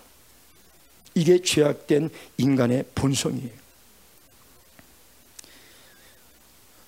이게 1.14 1.40
죄악된 1.40 2.10
인간의 2.36 2.84
본성이에요. 2.94 3.66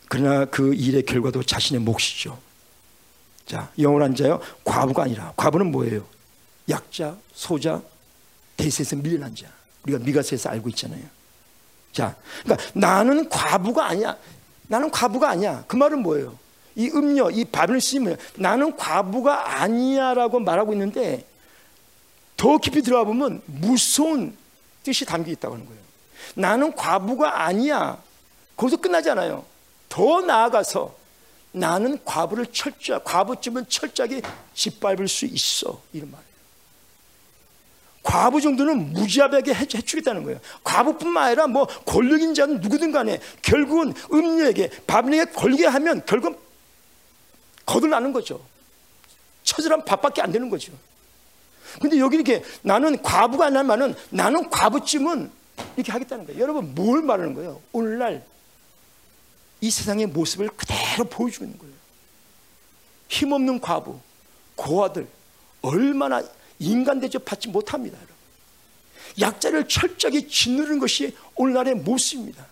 그러나 0.09 0.44
그 0.46 0.74
일의 0.74 1.02
결과도 1.02 1.42
자신의 1.42 1.82
몫이죠. 1.82 2.38
자 3.46 3.70
영원한 3.78 4.14
자요. 4.14 4.40
과부가 4.64 5.04
아니라. 5.04 5.32
과부는 5.36 5.70
뭐예요? 5.70 6.06
약자 6.68 7.16
소자 7.34 7.82
대세에서 8.56 8.96
밀려난 8.96 9.34
자 9.34 9.46
우리가 9.84 9.98
미가서에서 10.04 10.50
알고 10.50 10.68
있잖아요. 10.70 11.02
자, 11.92 12.14
그러니까 12.44 12.70
나는 12.74 13.28
과부가 13.28 13.86
아니야. 13.86 14.16
나는 14.68 14.90
과부가 14.90 15.30
아니야. 15.30 15.64
그 15.66 15.76
말은 15.76 16.02
뭐예요? 16.02 16.38
이 16.76 16.88
음료, 16.94 17.28
이 17.30 17.44
밥을 17.44 17.80
쓰면 17.80 18.16
나는 18.36 18.76
과부가 18.76 19.60
아니야라고 19.60 20.38
말하고 20.38 20.72
있는데 20.74 21.26
더 22.36 22.56
깊이 22.58 22.82
들어가 22.82 23.02
보면 23.04 23.42
무서운 23.46 24.36
뜻이 24.84 25.04
담겨 25.04 25.32
있다고 25.32 25.54
하는 25.54 25.66
거예요. 25.66 25.80
나는 26.34 26.72
과부가 26.74 27.42
아니야. 27.44 28.00
거기서 28.56 28.76
끝나지 28.76 29.10
않아요. 29.10 29.44
더 29.88 30.20
나아가서 30.20 30.94
나는 31.52 31.98
과부를 32.04 32.46
철저, 32.52 33.00
과부쯤은 33.00 33.68
철저하게 33.68 34.22
짓밟을 34.54 35.08
수 35.08 35.24
있어. 35.24 35.80
이런 35.92 36.10
말이에요. 36.10 36.27
과부 38.09 38.40
정도는 38.40 38.94
무지하게 38.94 39.52
해주겠다는 39.52 40.22
거예요. 40.22 40.40
과부뿐만 40.64 41.26
아니라 41.26 41.46
뭐 41.46 41.66
권력인 41.66 42.32
자는 42.32 42.59
누구든 42.59 42.90
간에 42.90 43.20
결국은 43.42 43.92
음녀에게 44.11 44.70
바빌에게 44.86 45.32
걸게 45.32 45.66
하면 45.66 46.02
결국은 46.06 46.38
거들나는 47.66 48.14
거죠. 48.14 48.40
처절한 49.42 49.84
밥밖에 49.84 50.22
안 50.22 50.32
되는 50.32 50.48
거죠. 50.48 50.72
근데 51.82 51.98
여기 51.98 52.16
이렇게 52.16 52.42
나는 52.62 53.02
과부가 53.02 53.48
아니라는 53.48 53.66
말은 53.66 53.94
나는 54.09 54.48
과부쯤은 54.48 55.30
이렇게 55.76 55.92
하겠다는 55.92 56.26
거예요. 56.28 56.40
여러분 56.40 56.74
뭘 56.74 57.02
말하는 57.02 57.34
거예요? 57.34 57.61
오늘날 57.72 58.24
이 59.60 59.70
세상의 59.70 60.06
모습을 60.06 60.48
그대로 60.48 61.05
보여주는 61.05 61.59
거예요. 61.59 61.74
힘없는 63.09 63.60
과부, 63.60 64.01
고아들 64.56 65.06
얼마나 65.60 66.22
인간 66.59 67.01
대접 67.01 67.24
받지 67.24 67.48
못합니다. 67.48 67.97
여러분. 67.97 68.14
약자를 69.20 69.68
철저하게 69.68 70.26
짓누르는 70.28 70.78
것이 70.78 71.16
오늘날의 71.35 71.76
모습입니다. 71.76 72.47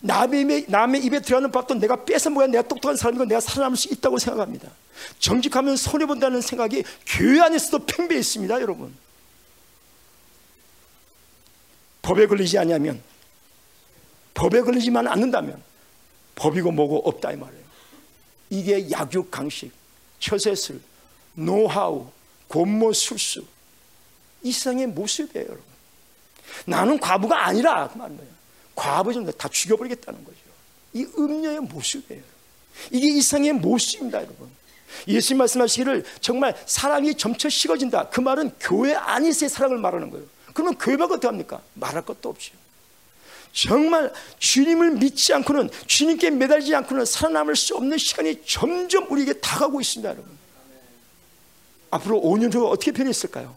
남의 0.00 0.66
남의 0.68 1.04
입에 1.04 1.20
들어가는 1.20 1.50
밥도 1.50 1.74
내가 1.74 2.04
뺏어 2.04 2.30
먹어야 2.30 2.46
내가 2.46 2.66
똑똑한 2.66 2.96
사람이고 2.96 3.24
내가 3.26 3.40
살아남을 3.40 3.76
수 3.76 3.92
있다고 3.92 4.18
생각합니다. 4.18 4.70
정직하면 5.18 5.76
손해본다는 5.76 6.40
생각이 6.40 6.82
교회 7.06 7.40
안에서도 7.40 7.84
팽배해 7.86 8.20
있습니다, 8.20 8.60
여러분. 8.60 8.94
법에 12.00 12.26
걸리지 12.26 12.58
않으면 12.58 13.00
법에 14.34 14.62
걸리지만 14.62 15.06
않는다면 15.06 15.62
법이고 16.34 16.72
뭐고 16.72 17.08
없다 17.08 17.32
이 17.32 17.36
말이에요. 17.36 17.62
이게 18.50 18.90
약육 18.90 19.30
강식, 19.30 19.70
처세술, 20.18 20.80
노하우, 21.34 22.10
곤모 22.52 22.92
술수. 22.92 23.44
이 24.42 24.52
세상의 24.52 24.88
모습이에요 24.88 25.46
여러분. 25.46 25.64
나는 26.66 26.98
과부가 27.00 27.46
아니라 27.46 27.88
그 27.88 27.96
말은 27.96 28.16
거예요. 28.16 28.30
과부 28.74 29.12
좀 29.12 29.24
다 29.32 29.48
죽여버리겠다는 29.48 30.24
거죠. 30.24 30.36
이 30.92 31.06
음녀의 31.16 31.60
모습이에요. 31.60 32.22
이게 32.90 33.08
이 33.08 33.22
세상의 33.22 33.54
모습입니다 33.54 34.18
여러분. 34.18 34.50
예수님 35.08 35.38
말씀하시기를 35.38 36.04
정말 36.20 36.54
사랑이 36.66 37.14
점차 37.14 37.48
식어진다. 37.48 38.10
그 38.10 38.20
말은 38.20 38.52
교회 38.60 38.94
안에서의 38.94 39.48
사랑을 39.48 39.78
말하는 39.78 40.10
거예요. 40.10 40.26
그러면 40.52 40.76
교회가 40.76 41.06
어떻게 41.06 41.26
합니까? 41.26 41.62
말할 41.74 42.04
것도 42.04 42.28
없죠 42.28 42.52
정말 43.52 44.12
주님을 44.38 44.92
믿지 44.92 45.32
않고는 45.34 45.70
주님께 45.86 46.30
매달리지 46.30 46.74
않고는 46.74 47.06
살아남을 47.06 47.56
수 47.56 47.74
없는 47.76 47.96
시간이 47.98 48.42
점점 48.46 49.10
우리에게 49.10 49.34
다가오고 49.40 49.80
있습니다 49.80 50.10
여러분 50.10 50.41
앞으로 51.92 52.20
5년 52.22 52.52
후에 52.52 52.66
어떻게 52.66 52.90
변했을까요? 52.90 53.54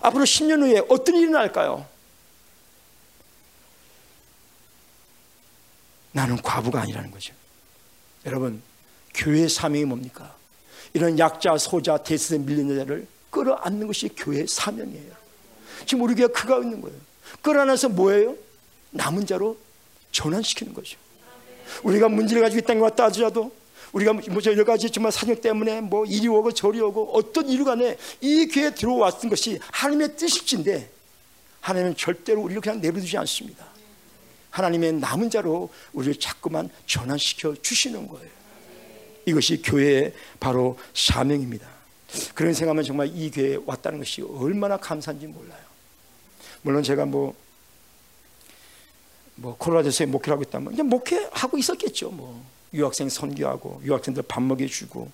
앞으로 0.00 0.24
10년 0.24 0.62
후에 0.62 0.82
어떤 0.88 1.16
일이 1.16 1.28
날까요? 1.28 1.86
나는 6.12 6.40
과부가 6.40 6.80
아니라는 6.82 7.10
거죠. 7.10 7.34
여러분, 8.24 8.62
교회의 9.12 9.48
사명이 9.48 9.84
뭡니까? 9.84 10.34
이런 10.92 11.18
약자, 11.18 11.58
소자, 11.58 11.96
대세에 11.96 12.38
밀린 12.38 12.76
자를 12.76 13.08
끌어안는 13.30 13.88
것이 13.88 14.08
교회의 14.08 14.46
사명이에요. 14.46 15.12
지금 15.84 16.04
우리 16.04 16.14
교회 16.14 16.28
그가 16.28 16.58
있는 16.58 16.80
거예요. 16.80 16.96
끌어안아서 17.42 17.88
뭐예요? 17.88 18.36
남은 18.92 19.26
자로 19.26 19.58
전환시키는 20.12 20.72
거죠. 20.72 20.96
우리가 21.82 22.08
문제를 22.08 22.40
가지고 22.40 22.60
있다는 22.60 22.80
것 22.80 22.94
따지라도 22.94 23.52
우리가 23.94 24.12
뭐 24.12 24.22
여러 24.46 24.64
가지 24.64 24.90
정말 24.90 25.12
사정 25.12 25.40
때문에 25.40 25.80
뭐 25.80 26.04
이리 26.04 26.26
오고 26.26 26.52
저리 26.52 26.80
오고 26.80 27.16
어떤 27.16 27.48
이유 27.48 27.64
간에 27.64 27.96
이 28.20 28.46
교회에 28.48 28.74
들어왔던 28.74 29.30
것이 29.30 29.60
하나님의 29.70 30.16
뜻일진데 30.16 30.90
하나님은 31.60 31.96
절대로 31.96 32.42
우리를 32.42 32.60
그냥 32.60 32.80
내버려두지 32.80 33.16
않습니다. 33.18 33.64
하나님의 34.50 34.94
남은 34.94 35.30
자로 35.30 35.70
우리를 35.92 36.18
자꾸만 36.18 36.70
전환시켜 36.86 37.54
주시는 37.62 38.08
거예요. 38.08 38.28
이것이 39.26 39.62
교회의 39.62 40.12
바로 40.40 40.76
사명입니다. 40.92 41.66
그런 42.34 42.52
생각하면 42.52 42.84
정말 42.84 43.10
이 43.14 43.30
교회에 43.30 43.58
왔다는 43.64 44.00
것이 44.00 44.22
얼마나 44.22 44.76
감사한지 44.76 45.28
몰라요. 45.28 45.64
물론 46.62 46.82
제가 46.82 47.04
뭐, 47.06 47.34
뭐 49.36 49.56
코로나대서에 49.56 50.06
목회를 50.08 50.32
하고 50.32 50.42
있다면 50.42 50.72
그냥 50.72 50.88
목회하고 50.88 51.58
있었겠죠. 51.58 52.10
뭐 52.10 52.53
유학생 52.74 53.08
선교하고 53.08 53.80
유학생들 53.84 54.24
밥 54.24 54.42
먹여주고 54.42 55.10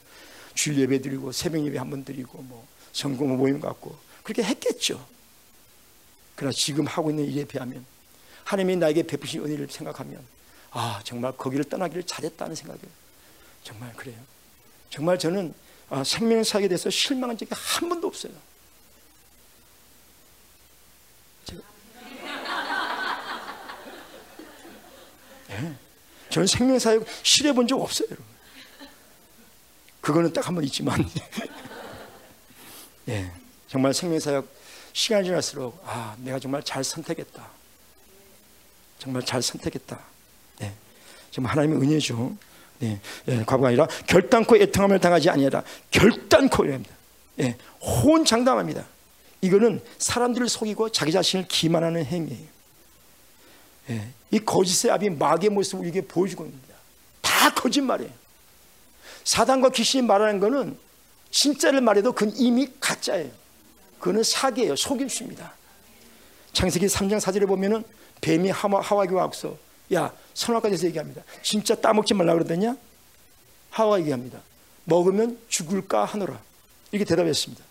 주일 0.55 0.79
예배 0.81 1.01
드리고 1.01 1.31
새벽 1.33 1.65
예배 1.65 1.79
한 1.79 1.91
번 1.91 2.05
드리고 2.05 2.43
뭐 2.43 2.67
성공 2.93 3.37
모임 3.37 3.61
갖고 3.61 3.97
그렇게 4.25 4.43
했겠죠. 4.43 5.05
그러나 6.35 6.53
지금 6.53 6.87
하고 6.87 7.11
있는 7.11 7.25
일에 7.27 7.45
비하면 7.45 7.85
하나님이 8.45 8.77
나에게 8.77 9.03
베푸신 9.05 9.45
은혜를 9.45 9.69
생각하면 9.71 10.25
아 10.73 11.01
정말 11.05 11.33
거기를 11.37 11.65
떠나기를 11.65 12.05
잘했다는 12.05 12.57
생각이 12.57 12.81
정말 13.63 13.93
그래요. 13.95 14.17
정말 14.89 15.19
저는 15.19 15.55
아, 15.91 16.03
생명사에 16.05 16.67
대해서 16.69 16.89
실망한 16.89 17.37
적이 17.37 17.51
한 17.55 17.89
번도 17.89 18.07
없어요. 18.07 18.33
제가 21.45 21.63
네. 25.49 25.75
저는 26.31 26.47
생명사역 26.47 27.05
실해 27.23 27.53
본 27.53 27.67
적 27.67 27.81
없어요, 27.81 28.09
여러분. 28.11 28.25
그거는 30.01 30.33
딱 30.33 30.47
한 30.49 30.55
번 30.55 30.65
있지만, 30.65 31.05
예, 33.09 33.31
정말 33.69 33.93
생명사역 33.95 34.47
시간이 34.93 35.27
지날수록 35.27 35.81
아, 35.87 36.17
내가 36.19 36.39
정말 36.39 36.63
잘 36.63 36.83
선택했다. 36.85 37.47
정말 38.99 39.25
잘 39.25 39.43
선택했다. 39.43 39.99
예, 40.63 40.73
정말 41.31 41.53
하나님의 41.53 41.81
은혜죠. 41.81 42.37
예, 42.83 43.01
예, 43.29 43.37
과거가 43.45 43.69
아니라 43.69 43.87
결단코 44.07 44.57
애통함을 44.57 45.01
당하지 45.01 45.31
아니하라. 45.31 45.63
결단코 45.91 46.65
이랍니다. 46.65 46.95
예, 47.41 47.57
호언장담합니다. 47.81 48.85
이거는 49.43 49.83
사람들을 49.99 50.49
속이고 50.49 50.91
자기 50.91 51.13
자신을 51.13 51.47
기만하는 51.49 52.05
행위예요. 52.05 52.49
예, 53.91 54.09
이 54.31 54.39
거짓의 54.39 54.93
압이 54.93 55.11
마귀의 55.11 55.51
모습을 55.51 55.81
우리에게 55.81 56.03
보여주고 56.03 56.45
있습니다. 56.45 56.75
다 57.21 57.51
거짓말이에요. 57.55 58.13
사단과 59.25 59.71
귀신이 59.71 60.03
말하는 60.07 60.41
것은 60.41 60.79
진짜를 61.31 61.81
말해도 61.81 62.13
그건 62.13 62.35
이미 62.37 62.69
가짜예요. 62.81 63.31
그거는 63.99 64.23
사기예요. 64.23 64.77
속임수입니다. 64.77 65.53
창세기 66.53 66.87
3장 66.87 67.21
4절에 67.21 67.47
보면은 67.47 67.85
뱀이 68.21 68.51
하와, 68.51 68.81
하와에게 68.81 69.15
와서 69.15 69.57
야 69.95 70.13
선악과에서 70.35 70.87
얘기합니다. 70.87 71.23
진짜 71.43 71.75
따먹지 71.75 72.15
말라 72.15 72.35
그러더냐? 72.35 72.77
하와 73.71 74.01
얘기합니다. 74.01 74.41
먹으면 74.85 75.39
죽을까 75.49 76.05
하노라. 76.05 76.41
이렇게 76.93 77.05
대답했습니다. 77.05 77.63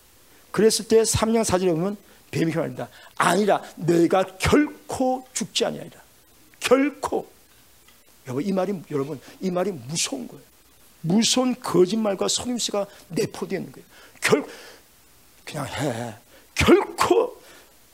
그랬을 0.50 0.88
때 0.88 1.02
3장 1.02 1.44
4절에 1.44 1.70
보면 1.70 1.96
뱀이 2.30 2.52
말합니다. 2.52 2.88
아니라 3.16 3.62
너희가 3.76 4.24
결코 4.38 5.26
죽지 5.32 5.64
아니하리라. 5.64 6.00
결코. 6.60 7.30
여러분 8.26 8.46
이 8.46 8.52
말이 8.52 8.72
여러분 8.90 9.20
이 9.40 9.50
말이 9.50 9.72
무서운 9.72 10.28
거예요. 10.28 10.42
무서운 11.00 11.58
거짓말과 11.58 12.28
속임수가 12.28 12.86
내포되어 13.08 13.58
있는 13.58 13.72
거예요. 13.72 13.86
결 14.20 14.44
그냥 15.44 15.66
해. 15.66 16.14
결코 16.54 17.40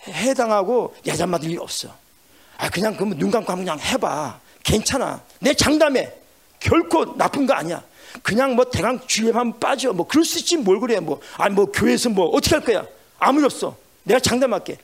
해당하고 0.06 0.94
야단 1.06 1.30
맞을 1.30 1.50
일 1.50 1.60
없어. 1.60 1.94
아 2.58 2.68
그냥 2.68 2.94
그러면 2.94 3.18
눈 3.18 3.30
감고 3.30 3.54
그냥 3.54 3.78
해봐. 3.78 4.40
괜찮아. 4.62 5.22
내 5.40 5.54
장담해. 5.54 6.12
결코 6.58 7.16
나쁜 7.16 7.46
거 7.46 7.54
아니야. 7.54 7.82
그냥 8.22 8.56
뭐 8.56 8.64
대강 8.68 9.06
주례만 9.06 9.60
빠져. 9.60 9.92
뭐 9.92 10.06
그럴 10.06 10.24
수 10.24 10.38
있지 10.38 10.56
뭘 10.56 10.80
그래. 10.80 10.98
뭐 11.00 11.20
아니 11.36 11.54
뭐 11.54 11.66
교회에서 11.66 12.08
뭐 12.08 12.26
어떻게 12.30 12.56
할 12.56 12.64
거야. 12.64 12.86
아무 13.18 13.38
일 13.38 13.44
없어. 13.46 13.76
내가 14.02 14.18
장담할게. 14.20 14.78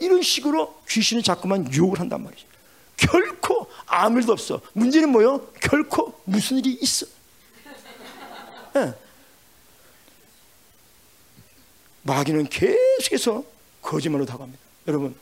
이런 0.00 0.20
식으로 0.20 0.82
귀신이 0.88 1.22
자꾸만 1.22 1.72
유혹을 1.72 2.00
한단 2.00 2.22
말이죠. 2.22 2.51
결코 3.02 3.68
아무 3.86 4.18
일도 4.20 4.32
없어. 4.32 4.60
문제는 4.74 5.10
뭐요? 5.10 5.48
결코 5.60 6.14
무슨 6.24 6.58
일이 6.58 6.78
있어. 6.80 7.06
네. 8.74 8.92
마귀는 12.02 12.48
계속해서 12.48 13.44
거짓말로 13.80 14.24
다가옵니다. 14.24 14.60
여러분, 14.88 15.14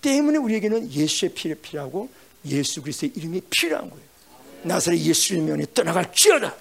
때문에 0.00 0.38
우리에게는 0.38 0.90
예수의 0.90 1.34
피를 1.34 1.56
필요하고 1.56 2.08
예수 2.46 2.82
그리스도의 2.82 3.12
이름이 3.16 3.42
필요한 3.50 3.88
거예요. 3.90 4.04
나사렛 4.62 4.98
예수 5.00 5.34
이름이 5.34 5.74
떠나갈지어다. 5.74 6.54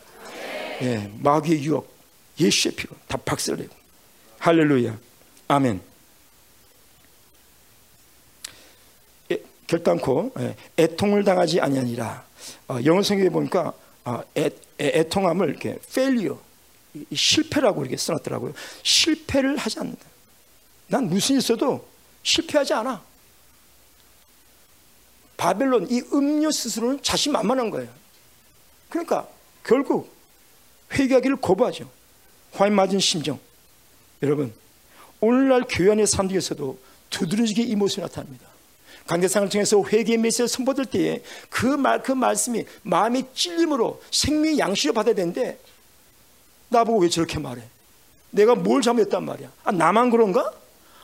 예, 0.81 1.11
마귀의 1.19 1.63
유혹, 1.63 1.93
예수의 2.39 2.75
피로 2.75 2.95
다 3.07 3.17
박살내고. 3.17 3.73
할렐루야. 4.39 4.97
아멘. 5.47 5.81
결단코 9.67 10.31
예, 10.39 10.55
애통을 10.77 11.23
당하지 11.23 11.59
아니하니라. 11.59 12.25
어, 12.69 12.77
영어 12.85 13.01
성경에 13.01 13.29
보니까 13.29 13.73
어, 14.03 14.21
애, 14.37 14.49
애통함을 14.79 15.49
이렇게 15.49 15.79
failure 15.87 16.39
실패라고 17.13 17.81
이렇게 17.81 17.97
써놨더라고요. 17.97 18.53
실패를 18.83 19.57
하지 19.57 19.79
않는다. 19.79 20.05
난 20.87 21.09
무슨 21.09 21.37
있어도 21.37 21.87
실패하지 22.23 22.73
않아. 22.73 23.01
바벨론 25.37 25.87
이 25.89 26.01
음료 26.13 26.51
스스로는 26.51 27.01
자신 27.01 27.31
만만한 27.31 27.69
거예요. 27.69 27.89
그러니까 28.89 29.27
결국 29.63 30.13
회개하기를 30.93 31.37
거부하죠. 31.37 31.89
화인 32.53 32.73
맞은 32.73 32.99
심정. 32.99 33.39
여러분 34.21 34.53
오늘날 35.19 35.65
교회 35.67 35.91
안의 35.91 36.07
사람들에서도 36.07 36.79
두드러지게 37.09 37.63
이 37.63 37.75
모습이 37.75 38.01
나타납니다. 38.01 38.47
강대상을 39.07 39.49
통해서 39.49 39.83
회개의 39.83 40.17
메시지를 40.17 40.47
선보될 40.47 40.85
때에 40.85 41.21
그 41.49 41.65
말, 41.65 42.01
그 42.01 42.11
말씀이 42.11 42.65
마음의 42.81 43.27
찔림으로 43.35 44.01
생명의 44.11 44.57
양식을 44.57 44.93
받아야 44.93 45.13
되는데 45.13 45.59
나보고 46.69 46.99
왜 46.99 47.09
저렇게 47.09 47.37
말해? 47.37 47.61
내가 48.31 48.55
뭘 48.55 48.81
잘못했단 48.81 49.23
말이야? 49.23 49.51
아, 49.63 49.71
나만 49.71 50.09
그런가? 50.09 50.51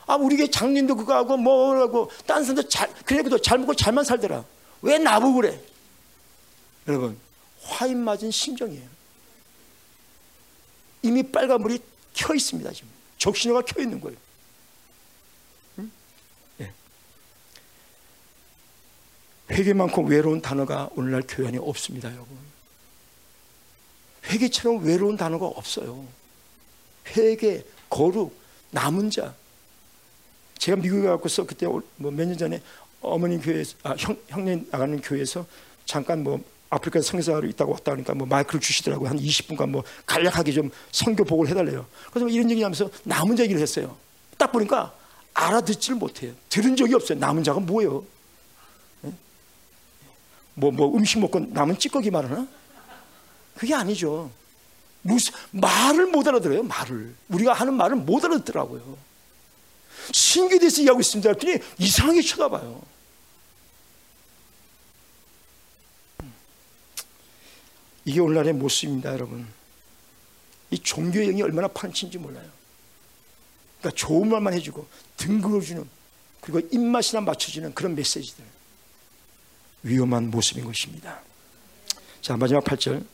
아, 0.06 0.16
우리 0.16 0.36
게 0.36 0.50
장님도 0.50 0.96
그거 0.96 1.14
하고 1.14 1.36
뭐라고 1.36 2.10
딴 2.26 2.42
사람도 2.42 2.68
잘, 2.68 2.92
그래도 3.04 3.38
잘 3.38 3.58
먹고 3.58 3.74
잘만 3.74 4.04
살더라. 4.04 4.44
왜 4.82 4.98
나보고 4.98 5.34
그래? 5.34 5.60
여러분, 6.88 7.16
화인 7.62 7.98
맞은 7.98 8.32
심정이에요. 8.32 8.88
이미 11.02 11.22
빨간불이 11.22 11.78
켜 12.14 12.34
있습니다, 12.34 12.72
지금. 12.72 12.88
적신호가 13.18 13.62
켜 13.62 13.80
있는 13.80 14.00
거예요. 14.00 14.18
회개만큼 19.52 20.06
외로운 20.06 20.40
단어가 20.40 20.88
오늘날 20.96 21.22
교회 21.28 21.48
안에 21.48 21.58
없습니다, 21.58 22.08
여러분. 22.12 22.36
회개처럼 24.26 24.84
외로운 24.84 25.16
단어가 25.16 25.46
없어요. 25.46 26.04
회개, 27.08 27.62
거룩, 27.90 28.34
남은 28.70 29.10
자. 29.10 29.34
제가 30.58 30.76
미국에 30.80 31.02
가고서 31.08 31.44
그때 31.44 31.66
뭐 31.66 31.82
몇 32.12 32.24
년 32.26 32.38
전에 32.38 32.62
어머니 33.00 33.38
교회에서, 33.40 33.74
아, 33.82 33.94
형, 33.98 34.16
형님 34.28 34.68
나가는 34.70 35.00
교회에서 35.00 35.44
잠깐 35.84 36.22
뭐 36.22 36.40
아프리카 36.70 37.00
성교사로 37.02 37.48
있다고 37.48 37.72
왔다 37.72 37.86
그러니까 37.90 38.14
뭐 38.14 38.26
마이크를 38.28 38.60
주시더라고요. 38.60 39.10
한 39.10 39.18
20분간 39.18 39.68
뭐 39.68 39.82
간략하게 40.06 40.52
좀 40.52 40.70
선교 40.92 41.24
복을 41.24 41.48
해달래요. 41.48 41.84
그래서 42.10 42.24
뭐 42.26 42.28
이런 42.32 42.48
얘기 42.50 42.62
하면서 42.62 42.88
남은 43.02 43.36
자 43.36 43.42
얘기를 43.42 43.60
했어요. 43.60 43.96
딱 44.38 44.52
보니까 44.52 44.94
알아듣지를 45.34 45.96
못해요. 45.98 46.32
들은 46.48 46.76
적이 46.76 46.94
없어요. 46.94 47.18
남은 47.18 47.42
자가 47.42 47.58
뭐예요? 47.60 48.04
뭐, 50.54 50.70
뭐 50.70 50.94
음식 50.96 51.18
먹고 51.18 51.40
남은 51.40 51.78
찌꺼기 51.78 52.10
말하나? 52.10 52.46
그게 53.54 53.74
아니죠. 53.74 54.30
무슨, 55.02 55.32
말을 55.50 56.06
못 56.06 56.26
알아들어요, 56.26 56.62
말을. 56.62 57.14
우리가 57.28 57.52
하는 57.52 57.74
말을 57.74 57.96
못 57.96 58.24
알아듣더라고요. 58.24 58.96
신기돼서 60.12 60.80
얘기하고 60.80 61.00
있습니다. 61.00 61.30
했더니 61.30 61.58
이상하게 61.78 62.22
쳐다봐요. 62.22 62.82
이게 68.04 68.20
오늘날의 68.20 68.52
모습입니다, 68.54 69.12
여러분. 69.12 69.46
이 70.70 70.78
종교의 70.78 71.26
영이 71.26 71.42
얼마나 71.42 71.68
판치인지 71.68 72.18
몰라요. 72.18 72.48
그러니까 73.80 73.96
좋은 73.96 74.28
말만 74.28 74.54
해주고 74.54 74.86
등급을 75.16 75.60
주는 75.60 75.88
그리고 76.40 76.60
입맛이나 76.72 77.20
맞춰지는 77.20 77.74
그런 77.74 77.94
메시지들 77.94 78.44
위험한 79.82 80.30
모습인 80.30 80.64
것입니다. 80.64 81.20
자 82.20 82.36
마지막 82.36 82.64
8절 82.64 83.04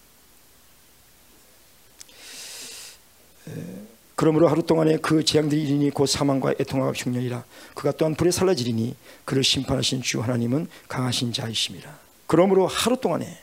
그러므로 4.14 4.48
하루 4.48 4.62
동안에 4.62 4.98
그 4.98 5.24
재앙들이 5.24 5.62
이르니 5.62 5.90
곧 5.90 6.06
사망과 6.06 6.54
애통과 6.60 6.92
흉년이라 6.92 7.44
그가 7.74 7.92
또한 7.92 8.14
불에 8.14 8.30
살라지리니 8.30 8.96
그를 9.24 9.44
심판하신 9.44 10.02
주 10.02 10.20
하나님은 10.20 10.68
강하신 10.88 11.32
자이심이라 11.32 11.98
그러므로 12.26 12.66
하루 12.66 12.96
동안에 12.96 13.38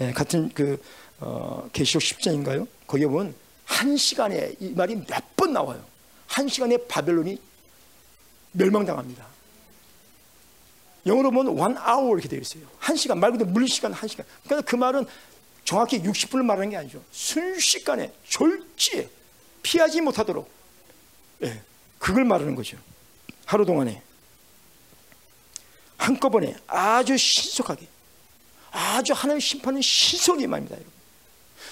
예, 0.00 0.12
같은 0.12 0.50
그 0.54 0.80
어, 1.20 1.68
계시록 1.72 2.02
10장인가요? 2.02 2.66
거기에 2.86 3.06
보면 3.06 3.34
한 3.64 3.96
시간에 3.96 4.52
이 4.60 4.70
말이 4.70 4.96
몇 4.96 5.34
번 5.44 5.52
나와요. 5.52 5.84
한 6.26 6.48
시간에 6.48 6.76
바벨론이 6.88 7.38
멸망당합니다. 8.52 9.26
영어로 11.06 11.30
보면 11.30 11.58
one 11.58 11.76
hour 11.76 12.12
이렇게 12.14 12.28
되어 12.28 12.40
있어요. 12.40 12.64
한 12.78 12.96
시간 12.96 13.20
말 13.20 13.32
그대로 13.32 13.50
물시간 13.50 13.92
한 13.92 14.08
시간. 14.08 14.26
그러니까 14.44 14.68
그 14.68 14.76
말은 14.76 15.06
정확히 15.64 16.00
60분을 16.02 16.44
말하는 16.44 16.70
게 16.70 16.76
아니죠. 16.76 17.02
순식간에 17.12 18.12
졸지에 18.28 19.08
피하지 19.62 20.00
못하도록 20.00 20.48
예, 21.42 21.62
그걸 21.98 22.24
말하는 22.24 22.54
거죠. 22.54 22.76
하루 23.46 23.64
동안에 23.64 24.02
한꺼번에 25.96 26.56
아주 26.66 27.16
신속하게 27.16 27.86
아주 28.70 29.12
하나님의 29.12 29.40
심판은 29.40 29.80
신속히 29.80 30.44
임합니다. 30.44 30.74
여러분. 30.74 30.92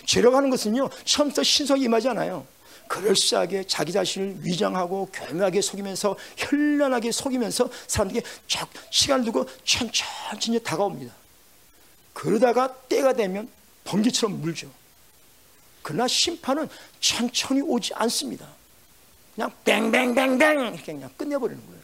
죄라고 0.07 0.37
하는 0.37 0.51
것은요 0.51 0.89
처음부터 1.05 1.43
신속히 1.43 1.83
임하지 1.83 2.09
않아요. 2.09 2.47
그럴싸하게 2.93 3.65
자기 3.67 3.91
자신을 3.91 4.45
위장하고 4.45 5.09
교묘하게 5.15 5.63
속이면서 5.63 6.15
현란하게 6.37 7.11
속이면서 7.11 7.71
사람들에게 7.87 8.27
시간을 8.91 9.25
두고 9.25 9.47
천천히 9.65 10.63
다가옵니다. 10.63 11.15
그러다가 12.13 12.75
때가 12.89 13.15
되면 13.15 13.49
번개처럼 13.85 14.43
물죠. 14.43 14.71
그러나 15.81 16.07
심판은 16.07 16.69
천천히 17.01 17.63
오지 17.63 17.95
않습니다. 17.95 18.47
그냥 19.35 19.51
뱅뱅뱅뱅 19.65 20.61
이렇게 20.61 20.93
그냥 20.93 21.11
끝내버리는 21.17 21.67
거예요. 21.67 21.83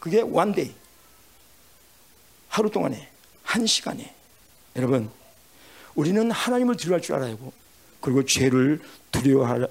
그게 0.00 0.22
one 0.22 0.44
day. 0.44 0.74
하루 2.48 2.70
동안에 2.70 3.10
한 3.42 3.66
시간에 3.66 4.14
여러분 4.76 5.10
우리는 5.94 6.30
하나님을 6.30 6.76
두려워할 6.78 7.02
줄 7.02 7.16
알아야 7.16 7.32
하고 7.32 7.52
그리고 8.04 8.22
죄를 8.22 8.80
두려워할 9.10 9.66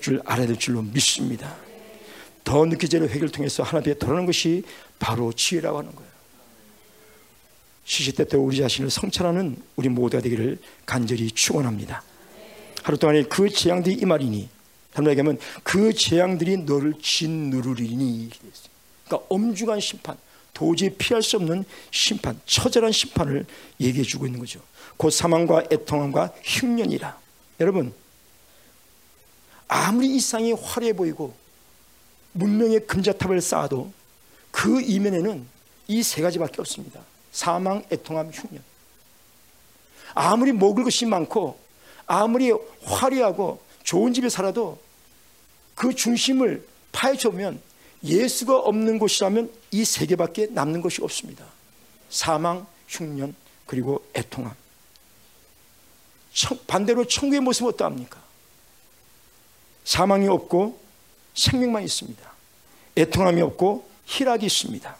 줄 0.00 0.22
알아야 0.24 0.46
될 0.46 0.58
줄로 0.58 0.80
믿습니다. 0.80 1.54
더 2.42 2.64
늦기 2.64 2.88
전에 2.88 3.06
회개를 3.06 3.28
통해서 3.28 3.62
하나님 3.62 3.90
앞에 3.90 3.98
돌아오는 3.98 4.24
것이 4.24 4.62
바로 4.98 5.30
지혜라고 5.34 5.78
하는 5.78 5.94
거예요. 5.94 6.10
시시때때 7.84 8.38
우리 8.38 8.56
자신을 8.56 8.88
성찰하는 8.88 9.58
우리 9.76 9.90
모두가 9.90 10.22
되기를 10.22 10.56
간절히 10.86 11.30
축원합니다. 11.30 12.02
하루 12.82 12.96
동안에 12.96 13.24
그 13.24 13.50
재앙들이 13.50 13.96
이 13.96 14.06
말이니 14.06 14.48
다른 14.94 15.10
얘기하면 15.10 15.38
그 15.62 15.92
재앙들이 15.92 16.58
너를 16.58 16.94
짓누르리니 17.02 18.30
그러니까 19.04 19.26
엄중한 19.28 19.80
심판 19.80 20.16
도저히 20.54 20.88
피할 20.88 21.22
수 21.22 21.36
없는 21.36 21.66
심판 21.90 22.40
처절한 22.46 22.92
심판을 22.92 23.44
얘기해 23.80 24.04
주고 24.04 24.24
있는 24.26 24.38
거죠 24.38 24.60
곧 24.96 25.10
사망과 25.10 25.64
애통함과 25.72 26.32
흉년이라 26.42 27.23
여러분 27.60 27.94
아무리 29.68 30.14
이 30.14 30.20
상이 30.20 30.52
화려해 30.52 30.92
보이고 30.92 31.34
문명의 32.32 32.86
금자탑을 32.86 33.40
쌓아도 33.40 33.92
그 34.50 34.80
이면에는 34.80 35.46
이 35.88 36.02
세 36.02 36.22
가지밖에 36.22 36.60
없습니다 36.60 37.00
사망, 37.32 37.84
애통함, 37.90 38.30
흉년 38.30 38.62
아무리 40.14 40.52
먹을 40.52 40.84
것이 40.84 41.06
많고 41.06 41.58
아무리 42.06 42.52
화려하고 42.84 43.60
좋은 43.82 44.12
집에 44.12 44.28
살아도 44.28 44.80
그 45.74 45.94
중심을 45.94 46.66
파헤쳐 46.92 47.30
보면 47.30 47.60
예수가 48.04 48.58
없는 48.60 48.98
곳이라면 48.98 49.50
이 49.72 49.84
세 49.84 50.06
개밖에 50.06 50.46
남는 50.46 50.82
것이 50.82 51.02
없습니다. 51.02 51.44
사망, 52.10 52.66
흉년, 52.86 53.34
그리고 53.66 54.04
애통함. 54.14 54.54
반대로 56.66 57.06
천국의 57.06 57.40
모습은 57.40 57.70
어떠합니까? 57.70 58.20
사망이 59.84 60.28
없고 60.28 60.80
생명만 61.34 61.82
있습니다. 61.84 62.32
애통함이 62.96 63.42
없고 63.42 63.88
희락이 64.06 64.46
있습니다. 64.46 64.96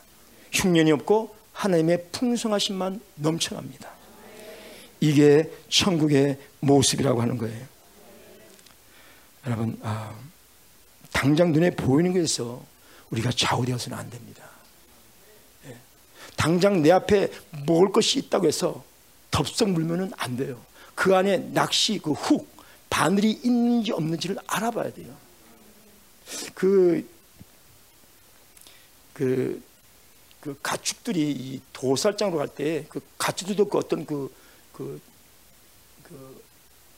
흉년이 0.52 0.92
없고 0.92 1.34
하나님의 1.52 2.06
풍성하심만 2.12 3.00
넘쳐납니다. 3.16 3.90
이게 5.00 5.50
천국의 5.68 6.38
모습이라고 6.60 7.20
하는 7.20 7.38
거예요. 7.38 7.66
여러분, 9.46 9.78
아, 9.82 10.14
당장 11.12 11.52
눈에 11.52 11.70
보이는 11.70 12.12
것에서 12.12 12.64
우리가 13.10 13.30
좌우되어서는 13.30 13.96
안 13.96 14.10
됩니다. 14.10 14.44
예. 15.66 15.76
당장 16.36 16.82
내 16.82 16.90
앞에 16.90 17.30
먹을 17.66 17.92
것이 17.92 18.18
있다고 18.18 18.46
해서 18.46 18.82
덥석 19.30 19.70
물면은 19.70 20.12
안 20.16 20.36
돼요. 20.36 20.60
그 20.94 21.14
안에 21.14 21.38
낚시, 21.52 21.98
그 21.98 22.12
훅, 22.12 22.48
바늘이 22.90 23.32
있는지 23.44 23.92
없는지를 23.92 24.36
알아봐야 24.46 24.92
돼요. 24.92 25.14
그, 26.54 27.06
그, 29.12 29.62
그 30.40 30.56
가축들이 30.62 31.30
이 31.32 31.60
도살장으로 31.72 32.38
갈 32.38 32.48
때 32.48 32.84
그 32.88 33.00
가축들도 33.18 33.66
그 33.68 33.78
어떤 33.78 34.04
그, 34.06 34.32
그, 34.72 35.00
그, 36.02 36.42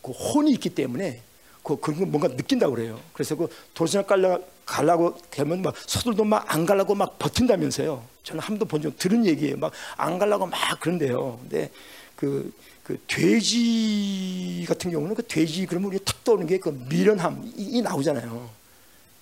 그 0.03 0.11
혼이 0.13 0.53
있기 0.53 0.71
때문에 0.71 1.23
그, 1.63 1.77
그런 1.81 2.01
거 2.01 2.07
뭔가 2.07 2.29
느낀다고 2.29 2.75
그래요. 2.75 3.01
그래서 3.13 3.35
그 3.37 3.49
도시락 3.75 4.07
깔려 4.07 4.41
가려고 4.65 5.17
되면 5.31 5.63
막 5.63 5.75
서둘도 5.87 6.25
막 6.25 6.45
안 6.53 6.67
가려고 6.67 6.95
막 6.95 7.19
버틴다면서요. 7.19 8.05
저는 8.25 8.41
한 8.41 8.59
번도 8.59 8.65
본 8.67 8.83
적 8.83 8.97
들은 8.99 9.25
얘기예요. 9.27 9.57
막 9.57 9.73
안 9.97 10.19
가려고 10.19 10.47
막 10.47 10.81
그런데요. 10.81 11.39
근데 11.43 11.71
그, 12.17 12.53
그 12.83 12.99
돼지 13.07 14.65
같은 14.67 14.91
경우는 14.91 15.15
그 15.15 15.23
돼지 15.27 15.67
그러면 15.67 15.91
우리 15.91 15.99
탁 16.05 16.25
떠오르는 16.25 16.49
게 16.49 16.59
그 16.59 16.71
미련함 16.89 17.53
이, 17.57 17.63
이 17.79 17.83
나오잖아요. 17.83 18.51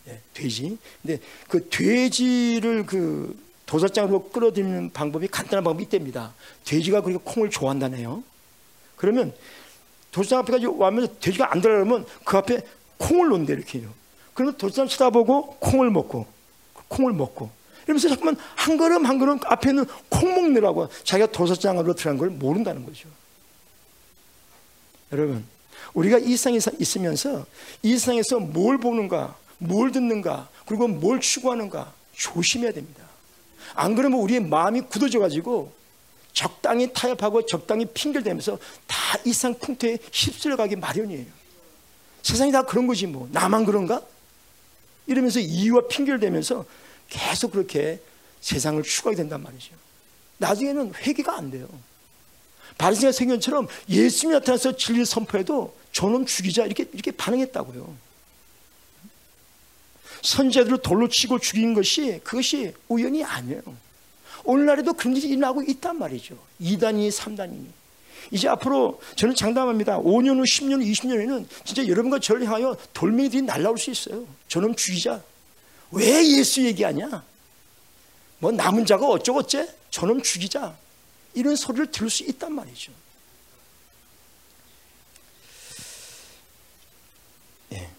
네, 0.06 0.20
돼지. 0.32 0.78
근데 1.02 1.20
그 1.48 1.68
돼지를 1.68 2.86
그 2.86 3.36
도살장으로 3.66 4.28
끌어들이는 4.28 4.92
방법이 4.92 5.26
간단한 5.28 5.64
방법이 5.64 5.84
있답니다. 5.84 6.34
돼지가 6.64 7.00
그렇게 7.00 7.22
콩을 7.24 7.50
좋아한다네요. 7.50 8.22
그러면 8.96 9.34
도시장 10.12 10.40
앞에까지 10.40 10.66
와면 10.66 11.16
돼지가 11.20 11.52
안 11.52 11.60
들어가면 11.60 12.06
그 12.24 12.36
앞에 12.36 12.60
콩을 12.98 13.28
놓는데 13.28 13.54
이렇게 13.54 13.80
해요. 13.80 13.90
그러면 14.34 14.56
도시장 14.56 14.86
쳐다보고 14.86 15.56
콩을 15.56 15.90
먹고 15.90 16.26
콩을 16.88 17.12
먹고 17.14 17.50
이러면서 17.84 18.08
자꾸만 18.08 18.36
한 18.54 18.76
걸음 18.76 19.04
한 19.04 19.18
걸음 19.18 19.38
앞에는 19.44 19.84
콩 20.08 20.34
먹느라고 20.34 20.88
자기가 21.04 21.30
도시장으로 21.30 21.94
들어간 21.94 22.18
걸 22.18 22.30
모른다는 22.30 22.84
거죠. 22.84 23.08
여러분 25.12 25.44
우리가 25.92 26.18
이 26.18 26.36
세상에 26.36 26.58
있으면서 26.78 27.46
이 27.82 27.92
세상에서 27.92 28.40
뭘 28.40 28.78
보는가 28.78 29.36
뭘 29.58 29.92
듣는가 29.92 30.48
그리고 30.66 30.88
뭘 30.88 31.20
추구하는가 31.20 31.92
조심해야 32.12 32.72
됩니다. 32.72 33.04
안 33.74 33.94
그러면 33.94 34.20
우리의 34.20 34.40
마음이 34.40 34.82
굳어져 34.82 35.18
가지고 35.18 35.72
적당히 36.32 36.92
타협하고 36.92 37.46
적당히 37.46 37.86
핑계대면서 37.86 38.58
다 38.86 39.18
이상 39.24 39.54
풍토에 39.54 39.98
휩쓸려 40.12 40.56
가기 40.56 40.76
마련이에요. 40.76 41.26
세상이 42.22 42.50
다 42.50 42.62
그런 42.62 42.86
거지 42.86 43.06
뭐. 43.06 43.28
나만 43.30 43.64
그런가? 43.64 44.02
이러면서 45.06 45.38
이유와 45.38 45.86
핑계를 45.88 46.18
대면서 46.18 46.64
계속 47.14 47.52
그렇게 47.52 48.00
세상을 48.40 48.82
추구하게 48.82 49.16
된단 49.16 49.42
말이죠. 49.42 49.72
나중에는 50.38 50.94
회개가 50.96 51.36
안 51.36 51.50
돼요. 51.50 51.68
바리새가 52.76 53.12
생년처럼 53.12 53.68
예수님이 53.88 54.38
나타나서 54.38 54.76
진리를 54.76 55.06
선포해도 55.06 55.76
저놈 55.92 56.26
죽이자 56.26 56.66
이렇게 56.66 56.88
이렇게 56.92 57.12
반응했다고요. 57.12 57.96
선제들을 60.22 60.78
돌로 60.78 61.08
치고 61.08 61.38
죽인 61.38 61.72
것이 61.72 62.20
그것이 62.24 62.74
우연이 62.88 63.22
아니에요. 63.22 63.62
오늘날에도 64.42 64.92
그런 64.94 65.16
일이 65.16 65.28
일어나고 65.28 65.62
있단 65.62 65.98
말이죠. 65.98 66.36
2단이, 66.60 67.10
3단이. 67.10 67.64
이제 68.30 68.48
앞으로 68.48 69.00
저는 69.16 69.36
장담합니다. 69.36 70.00
5년 70.00 70.38
후, 70.38 70.42
10년 70.42 70.80
후, 70.80 70.90
20년에는 70.90 71.46
진짜 71.64 71.86
여러분과 71.86 72.18
저를 72.18 72.44
향하여 72.46 72.76
돌멩이들이 72.92 73.42
날라올 73.42 73.78
수 73.78 73.90
있어요. 73.90 74.26
저놈 74.48 74.74
죽이자. 74.74 75.22
왜 75.94 76.38
예수 76.38 76.62
얘기하냐? 76.64 77.24
뭐 78.38 78.52
남은 78.52 78.84
자가 78.84 79.06
어쩌고째? 79.06 79.72
저놈 79.90 80.22
죽이자. 80.22 80.76
이런 81.34 81.56
소리를 81.56 81.90
들을 81.90 82.10
수 82.10 82.24
있단 82.24 82.52
말이죠. 82.52 82.92
예. 87.72 87.90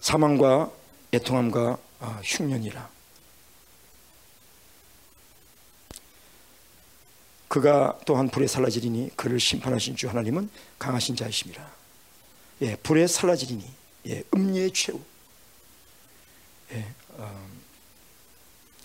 사망과 0.00 0.70
애통함과 1.12 1.78
아, 2.00 2.20
흉년이라. 2.22 2.96
그가 7.48 7.98
또한 8.04 8.28
불에 8.28 8.46
살라지리니 8.46 9.16
그를 9.16 9.40
심판하신 9.40 9.96
주 9.96 10.08
하나님은 10.08 10.50
강하신 10.78 11.16
자이십니다. 11.16 11.66
예, 12.60 12.76
불에 12.76 13.06
살라지리니 13.06 13.64
예, 14.08 14.22
음녀의 14.34 14.72
최후. 14.72 15.00
예, 16.72 16.86
어, 17.16 17.48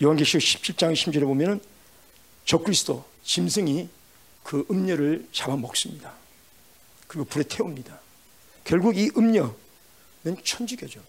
요한계시록 0.02 0.42
17장 0.42 0.92
10절에 0.92 1.22
보면은 1.22 1.60
적그리스도 2.44 3.04
짐승이 3.24 3.88
그 4.42 4.66
음녀를 4.70 5.28
잡아먹습니다. 5.32 6.12
그리고 7.06 7.24
불에 7.26 7.44
태웁니다. 7.44 8.00
결국 8.64 8.96
이 8.96 9.10
음녀는 9.16 9.52
천주교죠. 10.44 11.00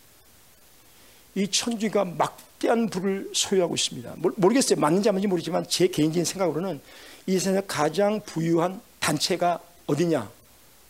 이 1.35 1.47
천주가 1.47 2.05
막대한 2.05 2.89
불을 2.89 3.31
소유하고 3.33 3.75
있습니다. 3.75 4.15
모르겠어요. 4.17 4.79
맞는지 4.79 5.09
안 5.09 5.15
맞는지 5.15 5.27
모르지만 5.27 5.65
제 5.67 5.87
개인적인 5.87 6.25
생각으로는 6.25 6.79
이 7.25 7.33
세상에 7.33 7.61
가장 7.67 8.21
부유한 8.21 8.81
단체가 8.99 9.59
어디냐? 9.87 10.29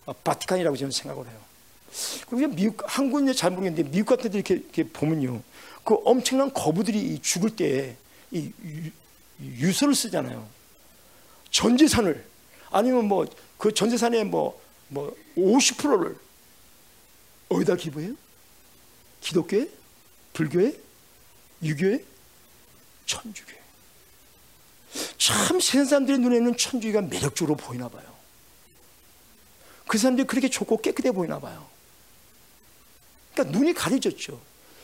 어, 0.05 0.13
바티칸이라고 0.13 0.75
저는 0.75 0.91
생각을 0.91 1.25
해요. 1.25 1.37
그리고 2.29 2.53
미국, 2.53 2.83
한국은 2.85 3.31
잘 3.33 3.51
모르겠는데 3.51 3.89
미국 3.89 4.17
같은 4.17 4.31
데 4.31 4.39
이렇게, 4.39 4.55
이렇게 4.55 4.83
보면요. 4.83 5.41
그 5.83 5.95
엄청난 6.05 6.53
거부들이 6.53 7.19
죽을 7.21 7.55
때이 7.55 8.51
유서를 9.41 9.93
쓰잖아요. 9.95 10.47
전 11.51 11.77
재산을 11.77 12.25
아니면 12.71 13.05
뭐 13.07 13.25
그 13.63 13.71
전 13.71 13.89
재산의 13.89 14.25
뭐, 14.25 14.61
뭐 14.89 15.15
50%를 15.37 16.17
어디다 17.47 17.77
기부해요? 17.77 18.13
기독교에? 19.21 19.69
불교에? 20.33 20.77
유교에? 21.61 22.03
천주교에. 23.05 23.57
참 25.17 25.61
세상 25.61 25.85
사람들의 25.85 26.19
눈에는 26.19 26.57
천주교가 26.57 27.07
매력적으로 27.07 27.55
보이나 27.55 27.87
봐요. 27.87 28.03
그 29.87 29.97
사람들이 29.97 30.27
그렇게 30.27 30.49
좋고 30.49 30.81
깨끗해 30.81 31.13
보이나 31.13 31.39
봐요. 31.39 31.65
그러니까 33.33 33.57
눈이 33.57 33.73
가려졌죠. 33.73 34.41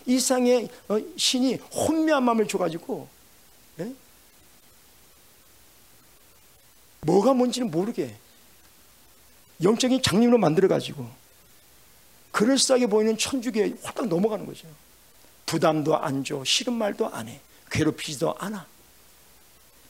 이 0.09 0.19
세상에 0.19 0.67
어, 0.87 0.99
신이 1.17 1.53
혼미한 1.71 2.23
마음을 2.23 2.47
줘가지고 2.47 3.07
네? 3.75 3.93
뭐가 7.01 7.35
뭔지는 7.35 7.69
모르게 7.69 8.15
영적인 9.61 10.01
장님으로 10.01 10.39
만들어가지고 10.39 11.07
그럴싸하게 12.31 12.87
보이는 12.87 13.15
천주교에 13.19 13.75
홀딱 13.83 14.07
넘어가는 14.07 14.47
거죠. 14.47 14.67
부담도 15.45 15.95
안 15.95 16.23
줘, 16.23 16.43
싫은 16.43 16.73
말도 16.73 17.07
안 17.09 17.27
해, 17.27 17.39
괴롭히지도 17.69 18.35
않아. 18.39 18.65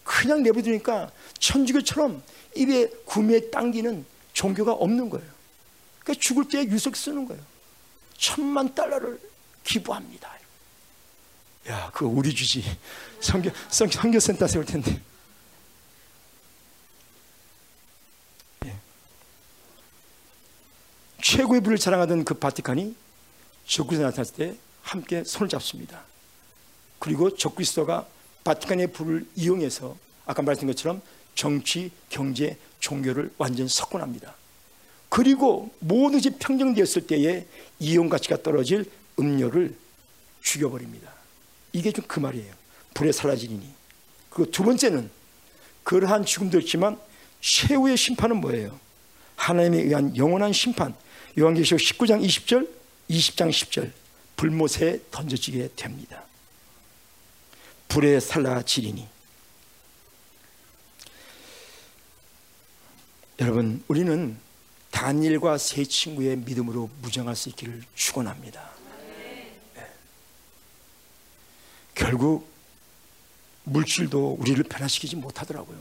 그냥 0.04 0.44
내버리니까 0.44 1.12
천주교처럼 1.40 2.22
입에 2.58 2.90
구미에 3.06 3.50
당기는 3.52 4.06
종교가 4.34 4.74
없는 4.74 5.10
거예요. 5.10 5.30
그러니까 6.00 6.22
죽을 6.22 6.46
때 6.50 6.62
유석 6.66 6.98
쓰는 6.98 7.26
거예요. 7.26 7.42
천만 8.18 8.76
달러를 8.76 9.29
기부합니다. 9.70 10.30
야, 11.68 11.92
그거 11.94 12.08
우리 12.08 12.34
주지. 12.34 12.64
성교, 13.22 13.52
성, 13.70 13.88
성교센터 13.88 14.48
세울 14.48 14.66
텐데. 14.66 15.00
예. 18.66 18.76
최고의 21.22 21.62
부를 21.62 21.78
자랑하던 21.78 22.26
그 22.26 22.34
바티칸이 22.34 22.96
적그리스도 23.68 24.08
나타났을 24.08 24.36
때 24.36 24.58
함께 24.82 25.24
손을 25.24 25.50
잡습니다. 25.50 26.02
그리고 26.98 27.36
적그리스도가 27.36 28.08
바티칸의 28.44 28.92
불을 28.92 29.28
이용해서 29.36 29.96
아까 30.26 30.42
말씀드린 30.42 30.74
것처럼 30.74 31.02
정치, 31.36 31.92
경제, 32.10 32.58
종교를 32.80 33.32
완전 33.38 33.68
석권합니다. 33.68 34.34
그리고 35.10 35.72
모든 35.80 36.18
것이 36.18 36.32
평정되었을 36.32 37.06
때에 37.06 37.46
이용 37.80 38.10
가치가 38.10 38.42
떨어질 38.42 38.90
음료를 39.20 39.76
죽여버립니다. 40.42 41.12
이게 41.74 41.92
좀 41.92 42.06
그 42.08 42.20
말이에요. 42.20 42.54
불에 42.94 43.12
사라지니. 43.12 43.62
그리고 44.30 44.50
두 44.52 44.64
번째는 44.64 45.10
그러한 45.84 46.26
죽음도 46.26 46.60
있지만 46.60 47.00
최후의 47.42 47.98
심판은 47.98 48.38
뭐예요? 48.38 48.80
하나님에 49.36 49.84
의한 49.84 50.16
영원한 50.18 50.52
심판. 50.54 50.96
요한계시록 51.38 51.80
19장 51.80 52.26
20절, 52.26 52.68
20장 53.10 53.50
10절. 53.50 53.92
불못에 54.36 55.02
던져지게 55.12 55.70
됩니다. 55.76 56.24
불에 57.88 58.20
살라지리니. 58.20 59.08
여러분, 63.40 63.84
우리는 63.88 64.38
단일과 64.92 65.58
세 65.58 65.84
친구의 65.86 66.38
믿음으로 66.38 66.90
무장할 67.02 67.36
수 67.36 67.50
있기를 67.50 67.84
축원합니다. 67.96 68.70
네. 69.76 69.88
결국 72.00 72.50
물질도 73.66 74.38
우리를 74.40 74.64
변화시키지 74.64 75.18
못하더라고요. 75.18 75.78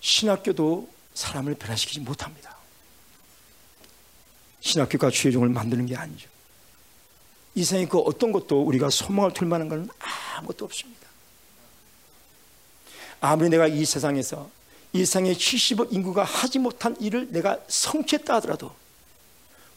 신학교도 0.00 0.90
사람을 1.14 1.54
변화시키지 1.54 2.00
못합니다. 2.00 2.56
신학교가 4.60 5.10
주의종을 5.10 5.50
만드는 5.50 5.86
게 5.86 5.96
아니죠. 5.96 6.28
이 7.54 7.62
세상에 7.62 7.86
그 7.86 7.98
어떤 7.98 8.32
것도 8.32 8.60
우리가 8.64 8.90
소망을 8.90 9.32
둘 9.32 9.46
만한 9.46 9.68
것은 9.68 9.88
아무것도 10.36 10.64
없습니다. 10.64 11.08
아무리 13.20 13.48
내가 13.50 13.68
이 13.68 13.84
세상에서 13.84 14.50
이 14.92 14.98
세상의 15.04 15.36
70억 15.36 15.92
인구가 15.92 16.24
하지 16.24 16.58
못한 16.58 16.96
일을 17.00 17.30
내가 17.30 17.60
성취했다 17.68 18.34
하더라도 18.34 18.74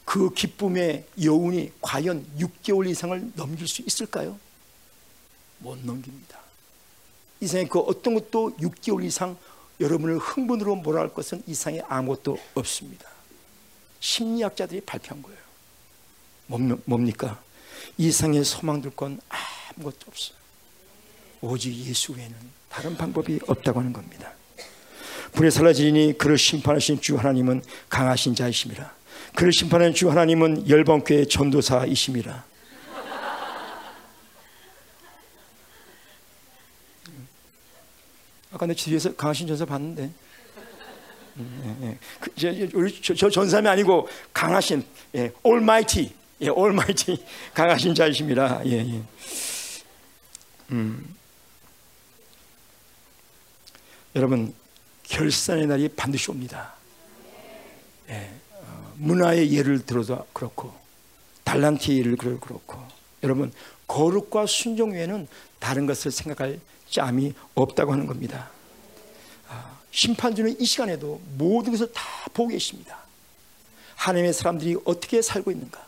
그 0.08 0.32
기쁨의 0.32 1.04
여운이 1.22 1.70
과연 1.82 2.24
6개월 2.38 2.88
이상을 2.88 3.32
넘길 3.36 3.68
수 3.68 3.82
있을까요? 3.82 4.38
못 5.58 5.78
넘깁니다. 5.84 6.38
이 7.40 7.46
세상에 7.46 7.68
그 7.68 7.78
어떤 7.80 8.14
것도 8.14 8.56
6개월 8.56 9.04
이상 9.04 9.36
여러분을 9.78 10.16
흥분으로 10.16 10.76
몰아갈 10.76 11.12
것은 11.12 11.42
이 11.46 11.52
세상에 11.52 11.82
아무것도 11.86 12.38
없습니다. 12.54 13.06
심리학자들이 14.00 14.80
발표한 14.80 15.22
거예요. 15.22 15.38
뭡니까? 16.86 17.42
이 17.98 18.10
세상에 18.10 18.42
소망들 18.42 18.96
건 18.96 19.20
아무것도 19.28 20.06
없어요. 20.06 20.38
오직 21.42 21.74
예수 21.84 22.14
외에는 22.14 22.34
다른 22.70 22.96
방법이 22.96 23.40
없다고 23.46 23.80
하는 23.80 23.92
겁니다. 23.92 24.32
불에 25.32 25.50
살라지니 25.50 26.16
그를 26.16 26.38
심판하신 26.38 27.02
주 27.02 27.18
하나님은 27.18 27.62
강하신 27.90 28.34
자이심이라. 28.34 28.96
그를 29.34 29.52
심판하는 29.52 29.94
주 29.94 30.10
하나님은 30.10 30.68
열방교의 30.68 31.28
전도사이심이라. 31.28 32.44
아까 38.50 38.66
내 38.66 38.74
뒤에서 38.74 39.14
강하신 39.14 39.46
전사 39.46 39.64
봤는데. 39.64 40.10
예, 41.38 41.76
예. 41.82 41.98
그, 42.18 42.34
저, 42.34 42.52
저, 43.00 43.14
저, 43.14 43.30
전사이 43.30 43.66
아니고 43.66 44.08
강하신 44.32 44.84
예, 45.14 45.32
Almighty, 45.46 46.12
예, 46.40 46.48
Almighty 46.48 47.16
강하신 47.54 47.94
자이십니다. 47.94 48.60
예, 48.66 48.78
예. 48.78 49.02
음. 50.72 51.14
여러분 54.16 54.52
결산의 55.04 55.66
날이 55.66 55.88
반드시 55.88 56.30
옵니다. 56.30 56.74
예, 58.08 58.14
어, 58.14 58.37
문화의 58.98 59.52
예를 59.52 59.84
들어도 59.84 60.26
그렇고 60.32 60.74
달란트의 61.44 61.98
예를 61.98 62.16
들어도 62.16 62.40
그렇고 62.40 62.78
여러분 63.22 63.52
거룩과 63.86 64.46
순종 64.46 64.92
외에는 64.92 65.26
다른 65.58 65.86
것을 65.86 66.10
생각할 66.10 66.60
짬이 66.90 67.34
없다고 67.54 67.92
하는 67.92 68.06
겁니다. 68.06 68.50
아, 69.48 69.78
심판주는 69.90 70.60
이 70.60 70.64
시간에도 70.64 71.20
모든 71.36 71.72
것을 71.72 71.90
다 71.92 72.02
보고 72.32 72.48
계십니다. 72.48 72.98
하나님의 73.96 74.32
사람들이 74.32 74.76
어떻게 74.84 75.20
살고 75.22 75.50
있는가? 75.50 75.86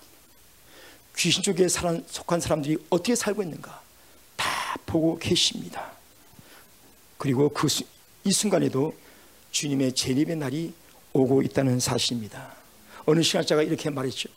귀신 1.16 1.42
쪽에 1.42 1.68
속한 1.68 2.40
사람들이 2.40 2.78
어떻게 2.88 3.14
살고 3.14 3.42
있는가? 3.42 3.80
다 4.36 4.76
보고 4.86 5.18
계십니다. 5.18 5.92
그리고 7.18 7.48
그 7.50 7.68
이 8.24 8.32
순간에도 8.32 8.94
주님의 9.50 9.94
재림의 9.94 10.36
날이 10.36 10.74
오고 11.12 11.42
있다는 11.42 11.80
사실입니다. 11.80 12.54
어느 13.10 13.22
시간자가 13.22 13.62
이렇게 13.62 13.90
말했죠. 13.90 14.28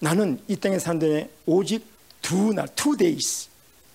나는 0.00 0.42
이 0.48 0.56
땅에 0.56 0.78
사는 0.78 0.98
동안 0.98 1.30
오직 1.46 1.86
두 2.20 2.52
날, 2.52 2.66
two 2.74 2.96
days, 2.96 3.48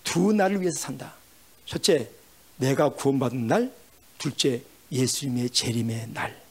두 0.04 0.32
날을 0.32 0.62
위해서 0.62 0.80
산다. 0.80 1.14
첫째, 1.66 2.10
내가 2.58 2.90
구원받은 2.90 3.48
날, 3.48 3.74
둘째, 4.18 4.62
예수님의 4.92 5.50
재림의 5.50 6.10
날. 6.14 6.42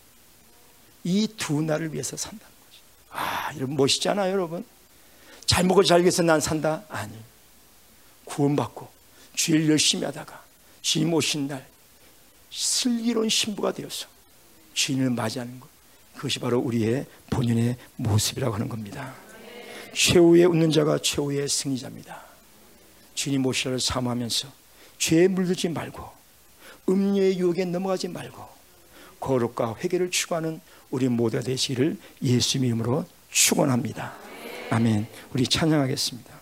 이 1.05 1.27
두 1.39 1.63
날을 1.63 1.93
위해서 1.95 2.17
산다는 2.17 2.53
거죠. 2.67 2.83
아, 3.11 3.55
여러분 3.57 3.77
멋있지 3.77 4.09
않아요, 4.11 4.33
여러분? 4.33 4.65
잘 5.47 5.65
먹고 5.65 5.83
잘 5.83 6.03
위해서 6.03 6.23
난 6.23 6.41
산다? 6.41 6.85
아니. 6.89 7.15
구원받고 8.27 8.87
주일 9.35 9.71
열심히 9.71 10.05
하다가 10.05 10.45
주님 10.83 11.15
오신 11.15 11.49
날 11.49 11.67
슬기로운 12.51 13.31
신부가 13.31 13.73
되어서 13.73 14.07
주인을 14.75 15.09
맞이하는 15.11 15.59
것. 15.59 15.78
그것이 16.19 16.41
바로 16.41 16.59
우리의 16.59 17.07
본연의 17.31 17.77
모습이라고 17.95 18.53
하는 18.53 18.69
겁니다. 18.69 19.15
최후의 19.95 20.47
웃는 20.47 20.73
자가 20.73 20.99
최후의 20.99 21.49
승리자입니다. 21.49 22.25
주님 23.15 23.43
모시라를 23.43 23.79
사모하면서 23.79 24.49
죄에 24.99 25.29
물들지 25.29 25.69
말고 25.69 26.05
음료의 26.89 27.39
유혹에 27.39 27.65
넘어가지 27.65 28.09
말고 28.09 28.49
거룩과 29.21 29.77
회개를 29.77 30.11
추구하는 30.11 30.61
우리 30.91 31.09
모두가 31.09 31.43
되시기를 31.43 31.97
예수 32.23 32.59
이름으로 32.59 33.07
축원합니다. 33.31 34.15
아멘. 34.71 35.07
우리 35.33 35.47
찬양하겠습니다. 35.47 36.35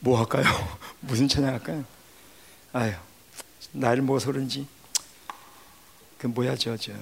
뭐 0.00 0.18
할까요? 0.18 0.44
무슨 1.00 1.26
찬양할까요? 1.26 1.84
아유, 2.74 2.92
나이를 3.72 4.02
먹어서 4.02 4.30
그런지 4.30 4.66
그 6.18 6.26
뭐야 6.26 6.54
저 6.56 6.76
저 6.76 6.92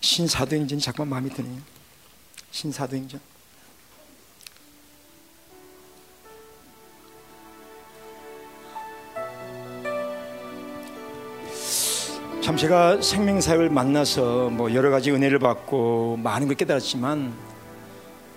신사도행전이 0.00 0.80
잠깐 0.80 1.08
마음에 1.08 1.28
드네요. 1.28 1.60
신사도행전. 2.50 3.20
참 12.46 12.56
제가 12.56 13.02
생명사역을 13.02 13.70
만나서 13.70 14.50
뭐 14.50 14.72
여러 14.72 14.90
가지 14.90 15.10
은혜를 15.10 15.40
받고 15.40 16.18
많은 16.22 16.46
걸 16.46 16.56
깨달았지만 16.56 17.34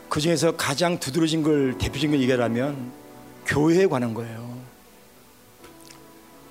그 0.10 0.20
중에서 0.20 0.58
가장 0.58 1.00
두드러진 1.00 1.44
걸 1.44 1.78
대표적인 1.78 2.12
걸 2.12 2.22
얘기하라면 2.22 2.92
교회에 3.46 3.86
관한 3.86 4.16
거예요. 4.16 4.58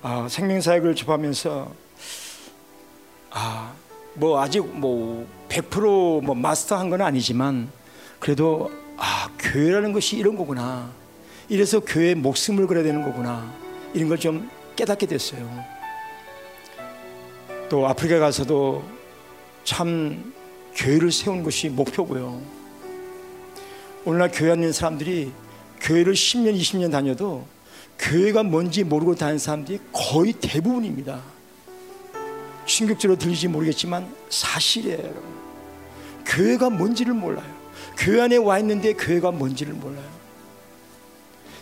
아, 0.03 0.29
생명사역을 0.31 0.95
접하면서 0.95 1.75
아, 3.31 3.75
뭐 4.19 4.41
아직 4.41 4.67
뭐 4.67 5.27
100%뭐 5.49 6.35
마스터한 6.35 6.91
건 6.91 7.01
아니지만 7.03 7.71
그래도 8.19 8.71
아, 8.97 9.31
교회라는 9.39 9.93
것이 9.93 10.17
이런 10.17 10.37
거구나. 10.37 10.91
이래서 11.49 11.81
교회에 11.81 12.15
목숨을 12.15 12.67
걸어야 12.67 12.83
되는 12.85 13.03
거구나. 13.03 13.53
이런 13.95 14.09
걸 14.09 14.19
좀 14.19 14.51
깨닫게 14.77 15.07
됐어요. 15.07 15.65
또 17.69 17.87
아프리카 17.87 18.19
가서도 18.19 18.83
참 19.65 20.33
교회를 20.75 21.11
세우는 21.13 21.43
것이 21.45 21.69
목표고요. 21.69 22.41
오늘날 24.05 24.31
교회 24.33 24.53
있는 24.55 24.73
사람들이 24.73 25.33
교회를 25.81 26.15
10년, 26.15 26.59
20년 26.59 26.91
다녀도 26.91 27.47
교회가 27.99 28.43
뭔지 28.45 28.85
모르고 28.85 29.15
다니는 29.17 29.39
사람들이 29.39 29.81
거의 29.93 30.33
대부분입니다. 30.33 31.21
충격적으로 32.69 33.19
들리지 33.19 33.49
모르겠지만 33.49 34.15
사실이에요, 34.29 34.99
여러분. 34.99 35.23
교회가 36.27 36.69
뭔지를 36.71 37.15
몰라요. 37.15 37.59
교회 37.97 38.21
안에 38.21 38.37
와 38.37 38.59
있는데 38.59 38.93
교회가 38.93 39.31
뭔지를 39.33 39.73
몰라요. 39.73 40.09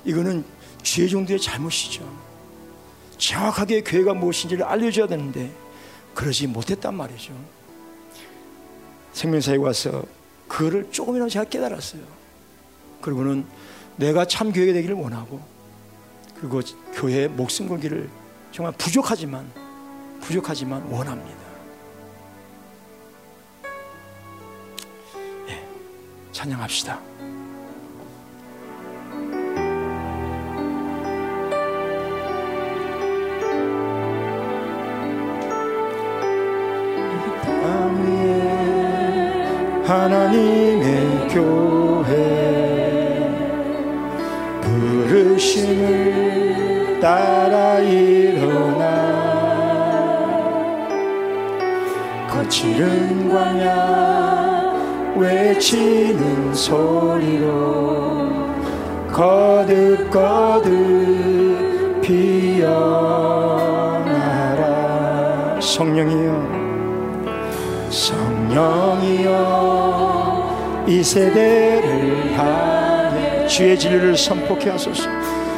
이거는 0.04 0.44
주의 0.82 1.08
종들의 1.08 1.40
잘못이죠. 1.40 2.26
정확하게 3.18 3.82
교회가 3.82 4.14
무엇인지를 4.14 4.64
알려줘야 4.64 5.06
되는데 5.06 5.50
그러지 6.14 6.48
못했단 6.48 6.94
말이죠. 6.94 7.32
생명사에 9.12 9.56
와서 9.56 10.04
그거를 10.48 10.90
조금이라도 10.90 11.30
제가 11.30 11.44
깨달았어요. 11.44 12.02
그리고는 13.00 13.46
내가 13.96 14.24
참 14.26 14.52
교회가 14.52 14.72
되기를 14.72 14.96
원하고 14.96 15.40
그리고 16.38 16.60
교회의 16.94 17.28
목숨 17.28 17.68
걸기를 17.68 18.10
정말 18.52 18.74
부족하지만 18.76 19.65
부족하지만 20.20 20.82
원합니다. 20.90 21.40
예, 25.48 25.68
찬양합시다. 26.32 27.00
하나님의 39.86 41.28
교회 41.28 42.12
부르심을 44.60 45.78
따라 47.00 47.78
일어 47.78 48.75
거칠은 52.46 53.28
광야 53.28 54.72
외치는 55.16 56.54
소리로 56.54 58.28
거듭거듭 59.12 60.70
피어나라. 62.02 62.70
성령이여 65.60 66.46
성령이여 67.90 69.34
이 70.86 71.02
세대를 71.02 72.32
향해 72.38 73.48
주의 73.48 73.76
진리를 73.76 74.16
선포케 74.16 74.70
하소서. 74.70 75.10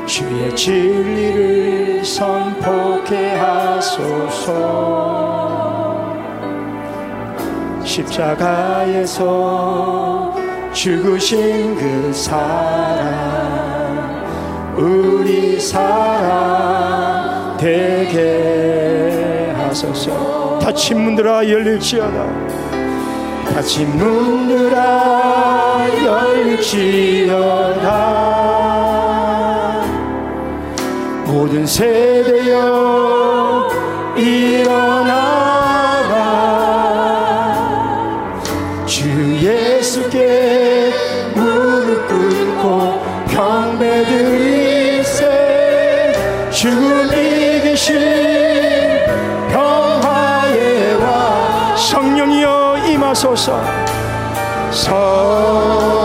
주의 0.06 0.56
진리를 0.56 2.02
선포케 2.02 3.34
하소서 3.34 5.18
십자가에서 7.88 9.24
죽으신 10.74 11.74
그 11.74 12.12
사랑 12.12 13.08
우리 14.76 15.58
사랑 15.58 17.56
되게 17.58 19.52
하소서. 19.56 20.58
닫힌 20.60 21.00
문들아 21.00 21.48
열릴지어다. 21.48 22.26
닫힌 23.54 23.96
문들아 23.96 25.86
열릴지어다. 26.04 27.88
모든 31.24 31.66
세대여 31.66 32.68
일어 34.16 34.87
이기신 47.78 47.96
평화의 49.50 50.94
와 50.96 51.76
성령이여 51.76 52.78
임하소서. 52.88 53.62
성 54.72 55.97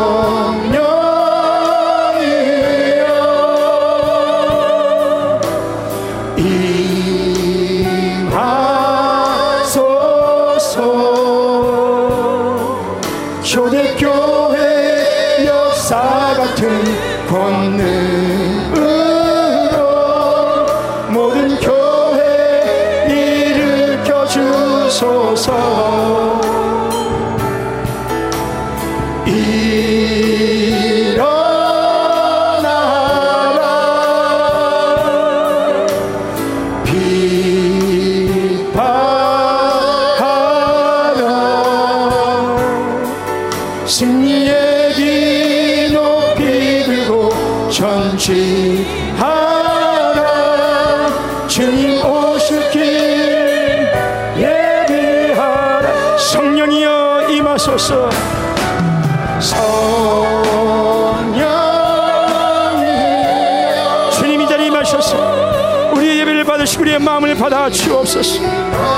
받아 67.54 67.70
주옵소서. 67.70 68.40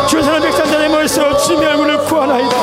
주 0.07 0.21
사랑 0.23 0.41
백성자의 0.41 0.87
십자가에서 0.87 1.37
주님의 1.37 1.67
얼굴을 1.71 1.97
구하나이다. 2.05 2.55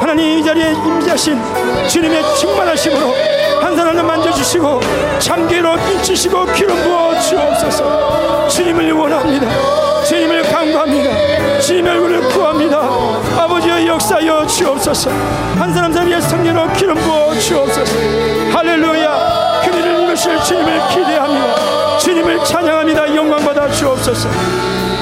하나님 0.00 0.38
이 0.38 0.42
자리에 0.42 0.72
임재하신 0.72 1.38
주님의 1.86 2.22
충만하심으로 2.36 3.14
한 3.60 3.76
사람을 3.76 4.02
만져주시고 4.04 4.80
참기로 5.18 5.76
인치시고 5.76 6.46
기름 6.54 6.74
부어 6.82 7.20
주옵소서. 7.20 8.48
주님을 8.48 8.90
원합니다. 8.92 9.46
주님을 10.04 10.42
간구합니다. 10.44 11.60
주님의 11.60 11.92
얼굴을 11.92 12.20
구합니다. 12.30 12.78
아버지의 13.38 13.86
역사여 13.86 14.46
주옵소서. 14.46 15.10
한 15.58 15.74
사람 15.74 15.92
사이에 15.92 16.18
성령으로 16.22 16.72
기름 16.72 16.94
부어 16.94 17.38
주옵소서. 17.38 17.94
할렐루야. 18.50 19.60
그들을 19.66 20.04
이루실 20.04 20.42
주님을 20.42 20.88
기대합니다. 20.88 21.98
주님을 21.98 22.44
찬양합니다. 22.44 23.14
영광 23.14 23.44
받아 23.44 23.68
주옵소서 23.68 24.97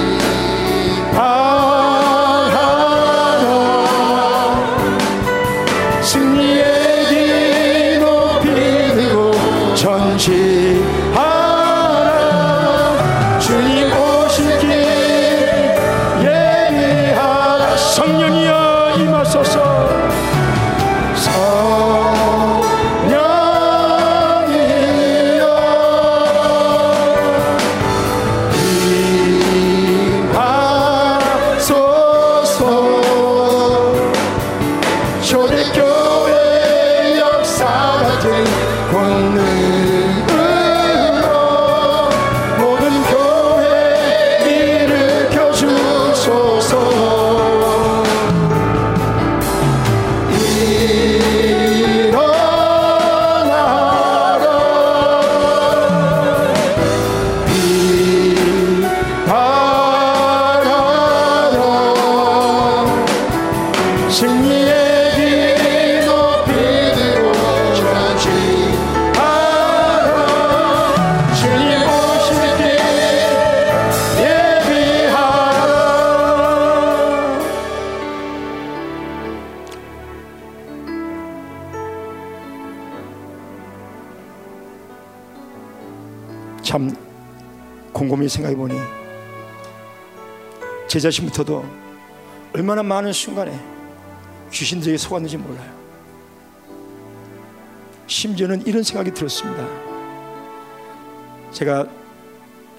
제 90.97 91.01
자신부터도 91.01 91.63
얼마나 92.55 92.83
많은 92.83 93.13
순간에 93.13 93.61
귀신들에게 94.51 94.97
속았는지 94.97 95.37
몰라요. 95.37 95.71
심지어는 98.07 98.67
이런 98.67 98.83
생각이 98.83 99.11
들었습니다. 99.11 99.69
제가 101.53 101.87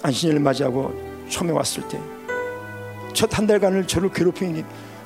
안신일을 0.02 0.40
맞이하고 0.40 0.92
처음에 1.28 1.52
왔을 1.52 1.86
때 1.86 2.00
첫 3.14 3.36
한 3.36 3.46
달간을 3.46 3.86
저를 3.86 4.12
괴롭히는 4.12 4.64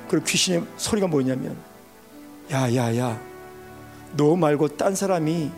그 0.09 0.25
귀신의 0.25 0.65
소리가 0.79 1.07
뭐냐면 1.07 1.55
야야야 2.51 3.21
너 4.17 4.37
말고 4.37 4.69
딴 4.79 4.95
사람이 4.95 5.51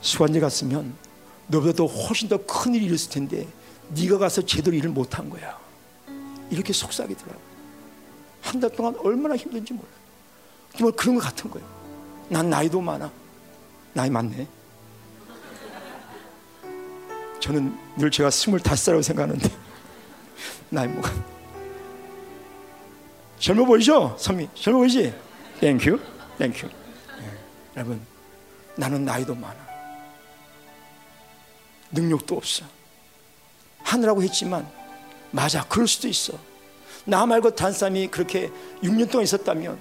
수관제 0.00 0.40
갔으면 0.40 0.94
너보다 1.46 1.74
더 1.74 1.86
훨씬 1.86 2.28
더 2.28 2.38
큰 2.38 2.74
일이 2.74 2.86
있을 2.86 3.12
텐데 3.12 3.46
네가 3.90 4.18
가서 4.18 4.44
제대로 4.44 4.76
일을 4.76 4.90
못한 4.90 5.28
거야. 5.30 5.58
이렇게 6.50 6.72
속삭이더라고. 6.72 7.40
한 8.42 8.60
달 8.60 8.70
동안 8.70 8.94
얼마나 8.98 9.36
힘든지 9.36 9.72
몰라. 9.72 9.88
정말 10.76 10.92
그런 10.96 11.14
것 11.16 11.22
같은 11.22 11.50
거예요. 11.50 11.66
난 12.28 12.50
나이도 12.50 12.80
많아. 12.80 13.10
나이 13.94 14.10
많네. 14.10 14.46
저는 17.40 17.76
늘 17.96 18.10
제가 18.10 18.30
스물다섯이라고 18.30 19.02
생각하는데 19.02 19.48
나이 20.70 20.88
뭐가 20.88 21.12
젊어 23.38 23.64
보이죠? 23.66 24.16
선미 24.18 24.48
젊어 24.54 24.78
보이지? 24.78 25.14
Thank 25.60 25.98
you 26.38 26.46
thank 26.46 26.58
you 26.58 26.66
네. 26.66 27.38
여러분 27.76 28.00
나는 28.76 29.04
나이도 29.04 29.34
많아 29.34 29.56
능력도 31.92 32.36
없어. 32.36 32.64
하느라고 33.94 34.22
했지만 34.22 34.66
맞아 35.30 35.64
그럴 35.68 35.88
수도 35.88 36.06
있어. 36.08 36.34
나 37.06 37.26
말고 37.26 37.54
단 37.54 37.72
사람이 37.72 38.08
그렇게 38.08 38.50
6년 38.82 39.10
동안 39.10 39.24
있었다면 39.24 39.78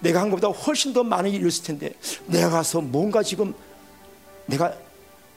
내가 0.00 0.20
한 0.20 0.30
것보다 0.30 0.48
훨씬 0.48 0.92
더 0.92 1.02
많은 1.02 1.30
일이 1.30 1.46
있을 1.46 1.64
텐데 1.64 1.92
내가 2.26 2.50
가서 2.50 2.80
뭔가 2.80 3.22
지금 3.22 3.54
내가 4.46 4.74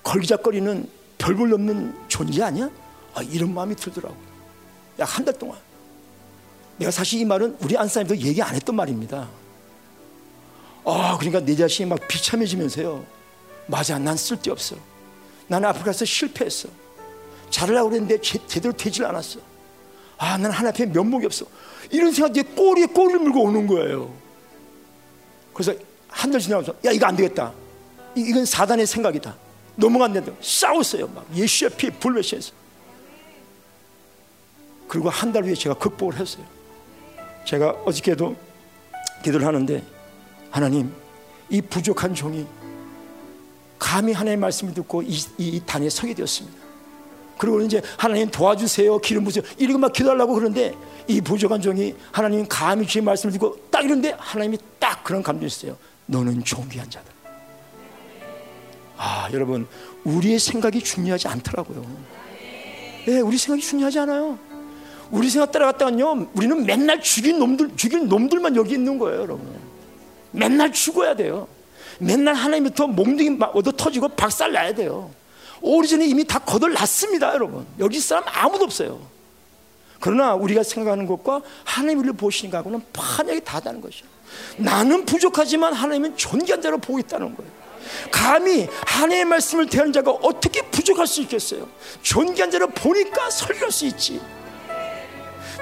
걸기작거리는 0.04 0.90
별볼 1.18 1.54
없는 1.54 1.96
존재 2.08 2.42
아니야? 2.44 2.70
아, 3.14 3.22
이런 3.24 3.54
마음이 3.54 3.76
들더라고. 3.76 4.16
약 5.00 5.06
한 5.18 5.26
달 5.26 5.34
동안. 5.38 5.58
내가 6.78 6.92
사실 6.92 7.20
이 7.20 7.26
말은 7.26 7.58
우리 7.62 7.78
안사님도 7.78 8.18
얘기 8.18 8.42
안 8.42 8.56
했던 8.56 8.76
말입니다. 8.76 9.28
아, 10.86 11.18
그러니까 11.18 11.40
내 11.42 11.56
자신이 11.56 11.90
막 11.90 12.00
비참해지면서요. 12.08 13.06
맞아, 13.68 13.98
난 14.00 14.16
쓸데없어. 14.16 14.76
나는 15.48 15.70
아프리카에서 15.70 16.06
실패했어. 16.06 16.70
잘하려고 17.50 17.90
그랬는데 17.90 18.22
제, 18.22 18.38
대로 18.48 18.72
되질 18.74 19.06
않았어. 19.06 19.40
아, 20.18 20.32
나는 20.38 20.52
하나님의 20.52 20.90
면목이 20.90 21.26
없어. 21.26 21.46
이런 21.92 22.12
생각이 22.12 22.44
꼬리에 22.56 22.86
꼬리를 22.88 23.20
물고 23.20 23.44
오는 23.44 23.66
거예요. 23.68 24.14
그래서 25.54 25.74
한 26.08 26.32
달 26.32 26.42
지나면서 26.42 26.74
야 26.86 26.92
이거 26.92 27.06
안 27.06 27.16
되겠다. 27.16 27.54
이, 28.16 28.32
건 28.34 28.46
사단의 28.46 28.86
생각이다. 28.86 29.36
넘어간 29.76 30.12
데도 30.14 30.36
싸웠어요. 30.42 31.08
막 31.08 31.26
예수의 31.36 31.72
피 31.72 31.90
불매시해서. 31.90 32.52
그리고 34.88 35.10
한 35.10 35.32
달 35.32 35.44
후에 35.44 35.54
제가 35.54 35.76
극복을 35.76 36.18
했어요. 36.20 36.44
제가 37.46 37.70
어저께도 37.86 38.36
기도를 39.24 39.46
하는데 39.46 39.84
하나님 40.50 40.92
이 41.50 41.62
부족한 41.62 42.14
종이 42.16 42.46
감히 43.78 44.14
하나님의 44.14 44.38
말씀을 44.38 44.74
듣고 44.74 45.02
이, 45.04 45.20
이 45.38 45.62
단에 45.66 45.90
서게 45.90 46.14
되었습니다. 46.14 46.59
그리고 47.40 47.62
이제 47.62 47.82
하나님 47.98 48.30
도와주세요. 48.30 49.00
기름 49.00 49.24
부으세요. 49.24 49.44
이러고 49.58 49.80
막 49.80 49.94
기도하려고 49.94 50.34
그러는데 50.34 50.76
이 51.08 51.22
부족한 51.22 51.62
종이 51.62 51.96
하나님 52.12 52.46
감히 52.48 52.86
주의 52.86 53.02
말씀을 53.04 53.32
듣고 53.34 53.58
딱 53.72 53.84
이런데 53.84 54.14
하나님이 54.20 54.58
딱 54.78 55.04
그런 55.06 55.24
감정이 55.24 55.48
있어요. 55.48 55.78
너는 56.06 56.44
존귀한 56.44 56.90
자다. 56.90 57.08
아, 58.98 59.30
여러분, 59.32 59.66
우리의 60.04 60.38
생각이 60.38 60.82
중요하지 60.82 61.30
않더라고요. 61.30 61.86
네, 63.08 63.22
우리 63.22 63.38
생각이 63.38 63.66
중요하지 63.66 64.00
않아요. 64.00 64.38
우리 65.10 65.30
생각 65.30 65.54
따라갔다간요, 65.54 66.28
우리는 66.34 66.66
맨날 66.66 67.02
죽인 67.02 67.40
놈들, 67.40 67.78
죽인 67.78 68.10
놈들만 68.10 68.58
여기 68.58 68.74
있는 68.74 69.00
거예요, 69.00 69.22
여러분. 69.22 69.48
맨날 70.32 70.74
죽어야 70.74 71.16
돼요. 71.16 71.48
맨날 72.00 72.34
하나님부터 72.34 72.88
몽둥이 72.88 73.38
얻어 73.54 73.72
터지고 73.72 74.10
박살 74.10 74.52
나야 74.52 74.76
돼요. 74.76 75.10
오리진이 75.62 76.10
이미 76.10 76.26
다 76.26 76.40
거덜났습니다, 76.40 77.34
여러분. 77.34 77.66
여기 77.80 78.00
사람 78.00 78.24
아무도 78.28 78.66
없어요. 78.66 79.00
그러나 80.00 80.34
우리가 80.34 80.64
생각하는 80.64 81.06
것과 81.06 81.42
하나님 81.64 82.00
우리를 82.00 82.14
보시는 82.16 82.52
것하고는 82.52 82.82
판약이 82.94 83.42
다다른 83.44 83.82
것이요. 83.82 84.08
나는 84.58 85.06
부족하지만 85.06 85.74
하나님은 85.74 86.16
존귀한 86.16 86.62
자로 86.62 86.78
보고 86.78 87.00
있다는 87.00 87.36
거예요. 87.36 87.52
감히 88.12 88.68
하나님의 88.86 89.26
말씀을 89.26 89.68
대하는 89.68 89.92
자가 89.92 90.12
어떻게 90.12 90.62
부족할 90.62 91.08
수 91.08 91.22
있겠어요? 91.22 91.68
존귀한 92.02 92.52
자로 92.52 92.68
보니까 92.68 93.30
설교할 93.30 93.72
수 93.72 93.86
있지. 93.88 94.22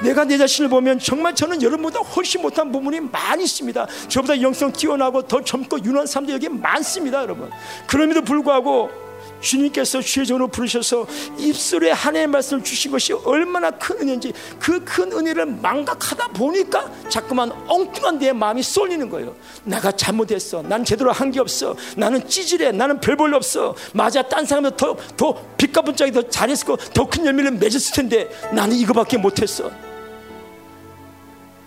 내가 0.03 0.26
내 0.26 0.38
자신을 0.38 0.69
보면 0.69 0.99
정말 0.99 1.34
저는 1.34 1.64
여러분보다 1.64 1.99
훨씬 1.99 2.41
못한 2.41 2.72
부분이 2.72 2.99
많이 2.99 3.44
있습니다. 3.44 3.88
저보다 4.10 4.40
영성 4.41 4.72
뛰어나고 4.72 5.24
더 5.24 5.44
젊고 5.44 5.84
유능한 5.84 6.06
사람들이 6.06 6.36
여기 6.36 6.49
많습니다, 6.49 7.22
여러분. 7.22 7.49
그럼에도 7.88 8.22
불구하고 8.22 9.06
주님께서 9.39 10.01
주의 10.01 10.26
종으로 10.26 10.47
부르셔서 10.47 11.05
입술에 11.38 11.91
하나님의 11.91 12.27
말씀을 12.27 12.64
주신 12.64 12.91
것이 12.91 13.14
얼마나 13.14 13.69
큰 13.72 13.99
은혜인지 14.01 14.34
그 14.59 14.84
큰 14.84 15.11
은혜를 15.11 15.45
망각하다 15.45 16.30
보니까 16.30 16.89
자꾸만 17.09 17.51
엉뚱한 17.68 18.19
내 18.19 18.31
마음이 18.34 18.64
쏠리는 18.64 19.09
거예요. 19.09 19.35
내가 19.64 19.91
잘못했어. 19.91 20.61
난 20.61 20.84
제대로 20.84 21.11
한 21.11 21.31
게 21.31 21.39
없어. 21.39 21.76
나는 21.97 22.27
찌질해. 22.27 22.72
나는 22.72 22.99
별 22.99 23.15
볼 23.18 23.34
없어. 23.34 23.76
맞아. 23.93 24.22
딴 24.22 24.45
사람은 24.45 24.77
더, 24.77 24.95
더 25.18 25.34
빛과 25.57 25.81
분짝이 25.81 26.11
더 26.11 26.22
잘했을 26.30 26.65
거, 26.65 26.77
더 26.93 27.05
큰 27.07 27.26
열매를 27.26 27.51
맺었을 27.51 27.93
텐데 27.95 28.30
나는 28.53 28.76
이거밖에 28.77 29.18
못했어. 29.18 29.69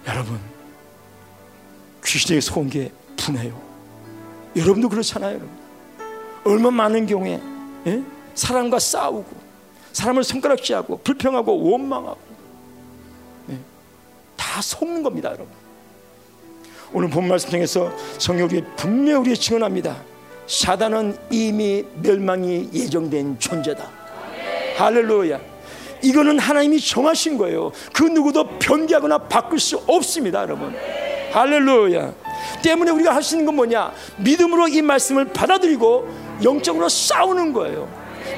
여러분, 0.06 0.40
귀신에게 2.05 2.40
속은 2.40 2.70
게 2.70 2.92
분해요. 3.16 3.60
여러분도 4.56 4.88
그렇잖아요. 4.88 5.30
여러분. 5.36 5.51
얼마 6.44 6.70
많은 6.70 7.06
경우에 7.06 7.40
예? 7.86 8.02
사람과 8.35 8.78
싸우고 8.78 9.51
사람을 9.93 10.24
손가락질하고 10.24 10.98
불평하고 10.98 11.70
원망하고 11.70 12.19
예? 13.51 13.59
다 14.36 14.61
속는 14.62 15.02
겁니다, 15.02 15.28
여러분. 15.31 15.48
오늘 16.93 17.09
본 17.09 17.28
말씀 17.28 17.51
중에서 17.51 17.93
성경 18.19 18.47
우리 18.47 18.65
분명 18.77 19.23
우리 19.23 19.36
증언합니다. 19.36 20.02
사단은 20.47 21.16
이미 21.31 21.85
멸망이 22.02 22.69
예정된 22.73 23.39
존재다. 23.39 23.89
할렐루야. 24.77 25.39
이거는 26.02 26.39
하나님이 26.39 26.81
정하신 26.81 27.39
거예요. 27.39 27.70
그 27.93 28.02
누구도 28.02 28.59
변개하거나 28.59 29.19
바꿀 29.19 29.61
수 29.61 29.77
없습니다, 29.86 30.43
여러분. 30.43 30.74
할렐루야. 31.32 32.12
때문에 32.62 32.90
우리가 32.90 33.15
할 33.15 33.23
수 33.23 33.35
있는 33.35 33.47
건 33.47 33.57
뭐냐? 33.57 33.93
믿음으로 34.16 34.66
이 34.69 34.82
말씀을 34.82 35.27
받아들이고 35.27 36.09
영적으로 36.42 36.88
싸우는 36.88 37.52
거예요. 37.52 37.88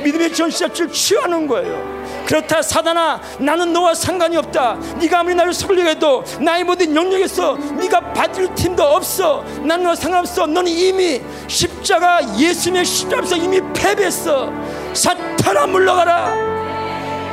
믿음의 0.03 0.33
전시자줄 0.33 0.93
취하는 0.93 1.47
거예요. 1.47 2.03
그렇다 2.27 2.63
사단아 2.63 3.21
나는 3.39 3.73
너와 3.73 3.95
상관이 3.95 4.37
없다. 4.37 4.79
네가 4.99 5.21
아무리 5.21 5.35
나를 5.35 5.53
설려해도 5.53 6.25
나의 6.41 6.65
모든 6.65 6.95
영역에서 6.95 7.57
네가 7.57 8.13
받을 8.13 8.55
팀도 8.55 8.83
없어. 8.83 9.45
나는 9.63 9.85
너 9.85 9.95
상관없어. 9.95 10.47
너는 10.47 10.71
이미 10.71 11.21
십자가 11.49 12.21
예수님의 12.39 12.85
십자가에서 12.85 13.37
이미 13.37 13.61
패배했어. 13.75 14.51
사탄아 14.95 15.67
물러가라 15.67 16.62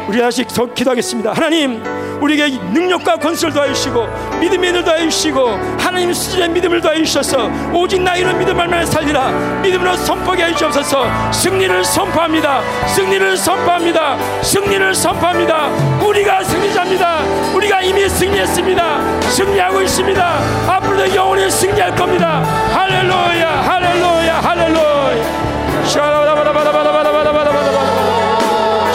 우리 0.09 0.17
다시 0.17 0.43
기도하겠습니다. 0.43 1.33
하나님, 1.33 1.83
우리에게 2.19 2.57
능력과 2.73 3.17
건설을 3.17 3.53
더하시고 3.53 4.07
믿음의 4.39 4.69
힘을 4.69 4.83
더하시고 4.83 5.49
하나님 5.77 6.11
수준의 6.11 6.49
믿음을 6.49 6.81
더하셔서 6.81 7.47
오직 7.71 8.01
나이는 8.01 8.39
믿음 8.39 8.59
알만 8.59 8.87
살리라 8.87 9.29
믿음으로 9.61 9.95
선포하게 9.97 10.45
하시옵소서 10.45 11.31
승리를 11.31 11.83
선포합니다. 11.85 12.63
승리를 12.87 13.37
선포합니다. 13.37 14.17
승리를 14.41 14.95
선포합니다. 14.95 15.67
우리가 16.03 16.43
승리자입니다. 16.43 17.19
우리가 17.53 17.81
이미 17.81 18.09
승리했습니다. 18.09 19.21
승리하고 19.29 19.79
있습니다. 19.83 20.39
앞으로도 20.69 21.13
영원히 21.13 21.51
승리할 21.51 21.95
겁니다. 21.95 22.41
할렐루야, 22.73 23.61
할렐루야, 23.61 24.41
할렐루야. 24.41 25.85
샤라바라바라바라바라바라바라바라. 25.85 27.49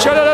샤라라 0.00 0.33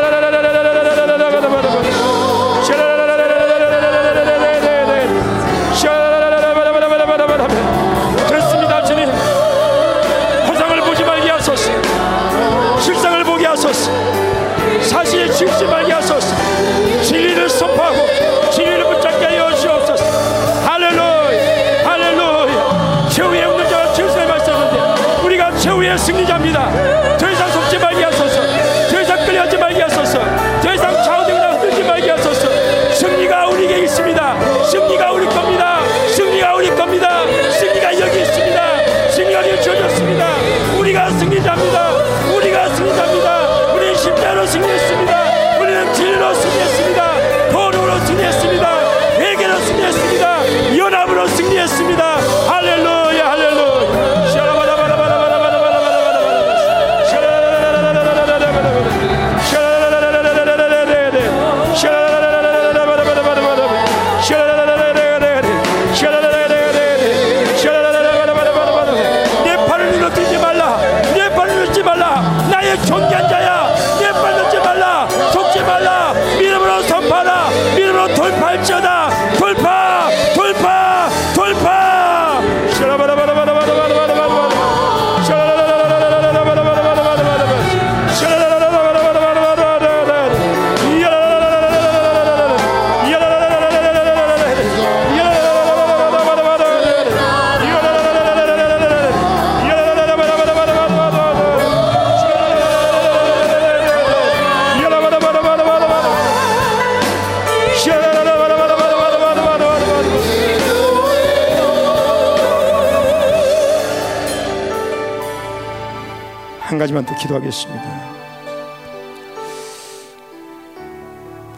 가지만 116.91 117.05
더 117.05 117.15
기도하겠습니다. 117.15 118.21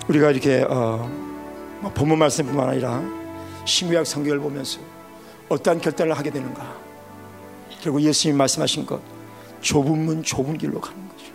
우리가 0.08 0.30
이렇게 0.32 0.64
어, 0.70 1.10
뭐 1.82 1.92
본문 1.92 2.20
말씀뿐만 2.20 2.70
아니라 2.70 3.02
신구약 3.66 4.06
성경을 4.06 4.40
보면서 4.40 4.80
어떠한 5.50 5.82
결단을 5.82 6.16
하게 6.16 6.30
되는가? 6.30 6.78
결국 7.82 8.02
예수님이 8.02 8.38
말씀하신 8.38 8.86
것 8.86 9.02
좁은 9.62 10.06
문 10.06 10.24
좁은 10.24 10.58
길로 10.58 10.80
가는 10.80 11.00
거죠. 11.10 11.26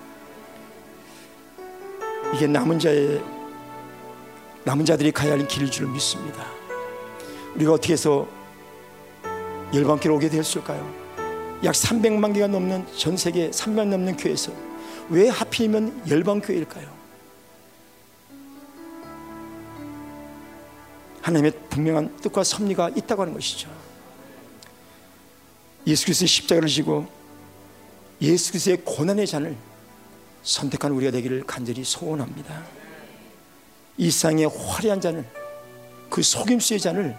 이게 2.35 2.47
남은 2.47 2.79
자의 2.79 3.21
남은 4.65 4.85
자들이 4.85 5.11
가야 5.11 5.33
할 5.33 5.49
길일 5.49 5.71
줄 5.71 5.89
믿습니다. 5.89 6.45
우리가 7.57 7.73
어떻게 7.73 7.95
해서 7.95 8.29
열방길 9.75 10.11
오게 10.11 10.29
되었을까요? 10.29 11.08
약 11.65 11.73
300만 11.75 12.35
개가 12.35 12.47
넘는 12.47 12.87
전 12.97 13.17
세계 13.17 13.51
3만 13.51 13.89
넘는 13.89 14.17
교회에서 14.17 14.53
왜 15.09 15.29
하필이면 15.29 16.09
열방 16.09 16.41
교회일까요? 16.41 16.99
하나님의 21.23 21.53
분명한 21.69 22.17
뜻과 22.19 22.45
섭리가 22.45 22.91
있다고 22.91 23.23
하는 23.23 23.35
것이죠. 23.35 23.69
예수 25.87 26.05
그리스도의 26.05 26.29
십자가를 26.29 26.69
지고 26.69 27.07
예수 28.23 28.53
그리스도의 28.53 28.79
고난의 28.85 29.27
잔을 29.27 29.57
선택한 30.43 30.93
우리가 30.93 31.11
되기를 31.11 31.45
간절히 31.45 31.85
소원합니다. 31.85 32.65
이 33.97 34.11
세상의 34.11 34.47
화려한 34.47 35.01
잔을 35.01 35.25
그 36.09 36.23
속임수의 36.23 36.81
잔을 36.81 37.17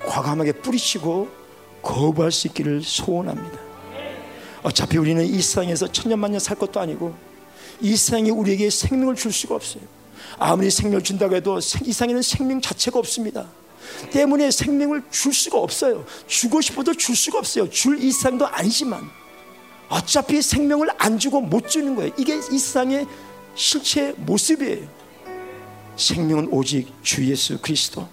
과감하게 0.00 0.52
뿌리치고 0.52 1.39
거부할 1.82 2.32
수 2.32 2.46
있기를 2.48 2.82
소원합니다. 2.82 3.58
어차피 4.62 4.98
우리는 4.98 5.24
이 5.24 5.40
세상에서 5.40 5.90
천년만년 5.90 6.38
살 6.40 6.58
것도 6.58 6.80
아니고 6.80 7.14
이 7.80 7.96
세상이 7.96 8.30
우리에게 8.30 8.68
생명을 8.68 9.14
줄 9.16 9.32
수가 9.32 9.54
없어요. 9.54 9.82
아무리 10.38 10.70
생명을 10.70 11.02
준다고 11.02 11.34
해도 11.34 11.58
이 11.58 11.60
세상에는 11.62 12.22
생명 12.22 12.60
자체가 12.60 12.98
없습니다. 12.98 13.46
때문에 14.12 14.50
생명을 14.50 15.02
줄 15.10 15.32
수가 15.32 15.58
없어요. 15.58 16.04
주고 16.26 16.60
싶어도 16.60 16.94
줄 16.94 17.16
수가 17.16 17.38
없어요. 17.38 17.68
줄 17.70 17.98
이 17.98 18.12
세상도 18.12 18.46
아니지만 18.46 19.02
어차피 19.88 20.40
생명을 20.42 20.88
안 20.98 21.18
주고 21.18 21.40
못 21.40 21.68
주는 21.68 21.96
거예요. 21.96 22.12
이게 22.16 22.36
이 22.36 22.58
세상의 22.58 23.06
실체 23.54 24.14
모습이에요. 24.18 24.86
생명은 25.96 26.48
오직 26.52 26.92
주 27.02 27.26
예수 27.28 27.58
그리스도. 27.58 28.06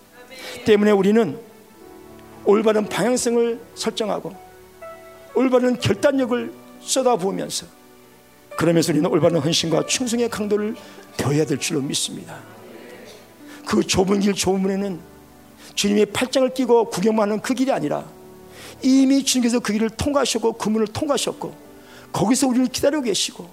때문에 0.65 0.91
우리는 0.91 1.39
올바른 2.47 2.87
방향성을 2.87 3.59
설정하고 3.75 4.33
올바른 5.35 5.77
결단력을 5.79 6.51
쏟아부으면서 6.81 7.65
그러면서 8.57 8.91
우리는 8.91 9.07
올바른 9.09 9.39
헌신과 9.39 9.85
충성의 9.85 10.29
강도를 10.29 10.75
배워야 11.17 11.45
될 11.45 11.59
줄로 11.59 11.81
믿습니다. 11.81 12.39
그 13.67 13.83
좁은 13.85 14.21
길 14.21 14.33
좁은 14.33 14.61
문에는 14.61 14.99
주님의 15.75 16.07
팔짱을 16.07 16.53
끼고 16.53 16.89
구경만 16.89 17.29
하는 17.29 17.41
그 17.41 17.53
길이 17.53 17.71
아니라 17.71 18.05
이미 18.81 19.23
주님께서 19.23 19.59
그 19.59 19.73
길을 19.73 19.89
통과하셨고 19.91 20.53
그 20.53 20.69
문을 20.69 20.87
통과하셨고 20.87 21.53
거기서 22.13 22.47
우리를 22.47 22.67
기다리고 22.67 23.03
계시고 23.03 23.47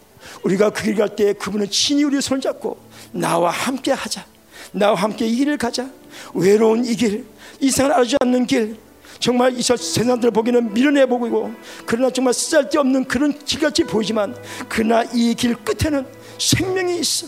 우리가 0.44 0.70
그 0.70 0.84
길 0.84 0.94
갈 0.96 1.16
때 1.16 1.32
그분은 1.34 1.68
친히 1.68 2.04
우리 2.04 2.20
손 2.22 2.40
잡고 2.40 2.78
나와 3.12 3.50
함께 3.50 3.90
하자 3.92 4.24
나와 4.72 4.94
함께 4.94 5.26
이 5.26 5.34
길을 5.36 5.58
가자 5.58 5.90
외로운 6.34 6.84
이 6.84 6.94
길, 6.94 7.24
이상을 7.60 7.92
알지 7.92 8.16
않는 8.20 8.46
길 8.46 8.76
정말 9.18 9.56
이 9.56 9.62
세상들 9.62 10.30
보기는 10.32 10.74
미련해 10.74 11.06
보이고 11.06 11.52
그러나 11.86 12.10
정말 12.10 12.34
쓸데없는 12.34 13.04
그런 13.04 13.38
길같이 13.38 13.84
보이지만 13.84 14.36
그러나 14.68 15.04
이 15.14 15.34
길 15.34 15.54
끝에는 15.56 16.06
생명이 16.38 16.98
있어 17.00 17.26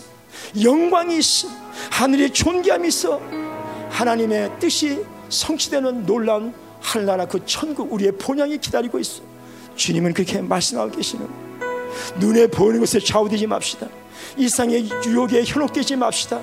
영광이 0.61 1.17
있어 1.17 1.47
하늘의 1.91 2.31
존귀함이 2.31 2.87
있어. 2.89 3.21
하나님의 3.89 4.51
뜻이 4.59 5.03
성취되는 5.29 6.05
놀라운 6.05 6.53
하늘나라 6.81 7.25
그 7.25 7.41
천국 7.45 7.91
우리의 7.91 8.11
본향이 8.13 8.57
기다리고 8.57 8.99
있어. 8.99 9.21
주님은 9.75 10.13
그렇게 10.13 10.41
말씀하고 10.41 10.91
계시는 10.91 11.27
눈에 12.19 12.47
보이는 12.47 12.79
것에 12.79 12.99
좌우되지 12.99 13.47
맙시다 13.47 13.87
이상의 14.37 14.89
유혹에 15.05 15.43
현혹되지 15.43 15.95
맙시다. 15.95 16.39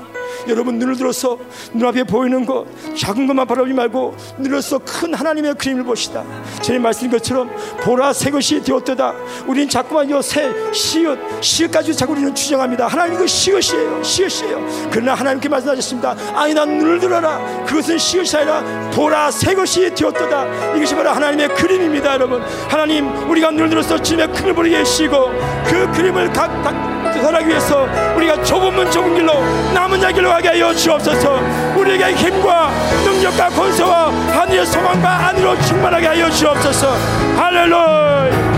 여러분 0.48 0.78
눈을 0.78 0.96
들어서 0.96 1.38
눈앞에 1.72 2.04
보이는 2.04 2.44
것 2.44 2.66
작은 2.96 3.26
것만 3.26 3.46
바라보지 3.46 3.72
말고 3.72 4.16
눈으로서 4.38 4.78
큰 4.78 5.14
하나님의 5.14 5.54
그림을 5.54 5.84
보시다. 5.84 6.24
전에 6.60 6.78
말씀인 6.78 7.12
것처럼 7.12 7.50
보라 7.82 8.12
새 8.12 8.30
것이 8.30 8.62
되었다. 8.62 9.14
우리는 9.46 9.68
자꾸만 9.68 10.10
요새 10.10 10.52
시옷 10.72 11.18
시옷까지 11.40 11.94
자꾸 11.94 12.12
우리는 12.12 12.34
주장합니다. 12.34 12.86
하나님 12.86 13.18
그 13.18 13.26
시옷이에요. 13.26 14.02
시옷이에요. 14.02 14.88
그러나 14.90 15.14
하나님께 15.14 15.48
말씀하셨습니다. 15.48 16.16
아니 16.34 16.54
난 16.54 16.78
눈을 16.78 16.98
들어라. 16.98 17.64
그것은 17.64 17.98
시옷이 17.98 18.30
아니라 18.34 18.90
보라 18.90 19.30
새 19.30 19.54
것이 19.54 19.94
되었다. 19.94 20.74
이것이 20.74 20.94
바로 20.94 21.10
하나님의 21.10 21.54
그림입니다, 21.54 22.14
여러분. 22.14 22.42
하나님 22.68 23.08
우리가 23.30 23.50
눈을 23.50 23.70
들어서 23.70 24.00
주님의 24.00 24.32
큰을 24.32 24.54
보게 24.54 24.76
하시고 24.76 25.30
그 25.66 25.92
그림을 25.92 26.32
각, 26.32 26.48
각 26.62 26.93
살아기 27.22 27.48
위해서 27.48 27.86
우리가 28.16 28.42
좁은 28.42 28.74
문 28.74 28.90
좁은 28.90 29.14
길로 29.14 29.32
남은 29.72 30.00
자 30.00 30.10
길로 30.10 30.30
가게 30.30 30.48
하여 30.48 30.74
주옵소서. 30.74 31.40
우리에게 31.76 32.12
힘과 32.14 32.70
능력과 33.04 33.48
권세와 33.48 34.10
하늘의 34.10 34.66
소망과 34.66 35.28
안으로 35.28 35.60
충만하게 35.62 36.06
하여 36.06 36.30
주옵소서. 36.30 36.96
할렐루야 37.36 38.53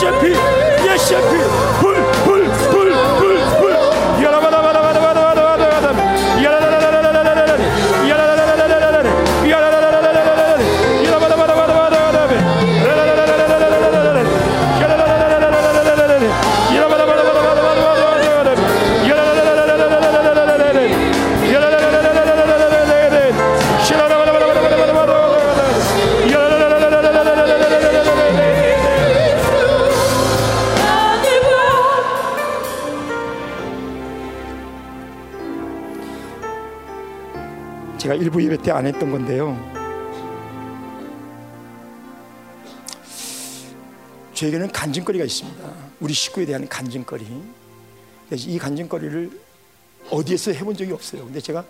피 0.00 0.28
예수 0.90 1.14
일부 38.14 38.42
예배 38.42 38.58
때 38.58 38.70
안 38.70 38.86
했던 38.86 39.10
건데요. 39.10 39.56
저에게는 44.34 44.72
간증거리가 44.72 45.24
있습니다. 45.24 45.74
우리 46.00 46.14
식구에 46.14 46.46
대한 46.46 46.66
간증거리. 46.68 47.26
이 48.32 48.58
간증거리를 48.58 49.40
어디에서 50.10 50.52
해본 50.52 50.76
적이 50.76 50.92
없어요. 50.92 51.24
근데 51.24 51.40
제가 51.40 51.64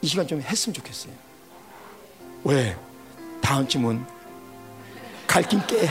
이 0.00 0.06
시간 0.06 0.26
좀 0.26 0.40
했으면 0.40 0.74
좋겠어요. 0.74 1.12
왜? 2.44 2.76
다음 3.40 3.66
주면 3.66 4.06
갈긴 5.26 5.60
깨. 5.66 5.88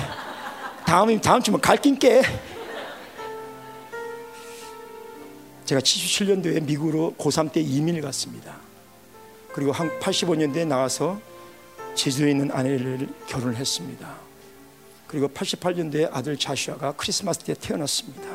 다음 0.86 1.20
다음 1.20 1.42
주면 1.42 1.60
갈긴 1.60 1.98
깨. 2.00 2.22
제가 5.66 5.82
77년도에 5.82 6.62
미국으로 6.64 7.16
고3 7.18 7.52
때 7.52 7.62
이민을 7.62 8.02
갔습니다. 8.02 8.71
그리고 9.54 9.72
한 9.72 9.90
85년대에 10.00 10.66
나와서 10.66 11.20
제주도에 11.96 12.32
있는 12.32 12.52
아내를 12.52 13.10
결혼을 13.28 13.56
했습니다. 13.56 14.16
그리고 15.08 15.28
88년도에 15.28 16.10
아들 16.12 16.38
자슈아가 16.38 16.94
크리스마스 16.94 17.40
때 17.40 17.54
태어났습니다. 17.54 18.30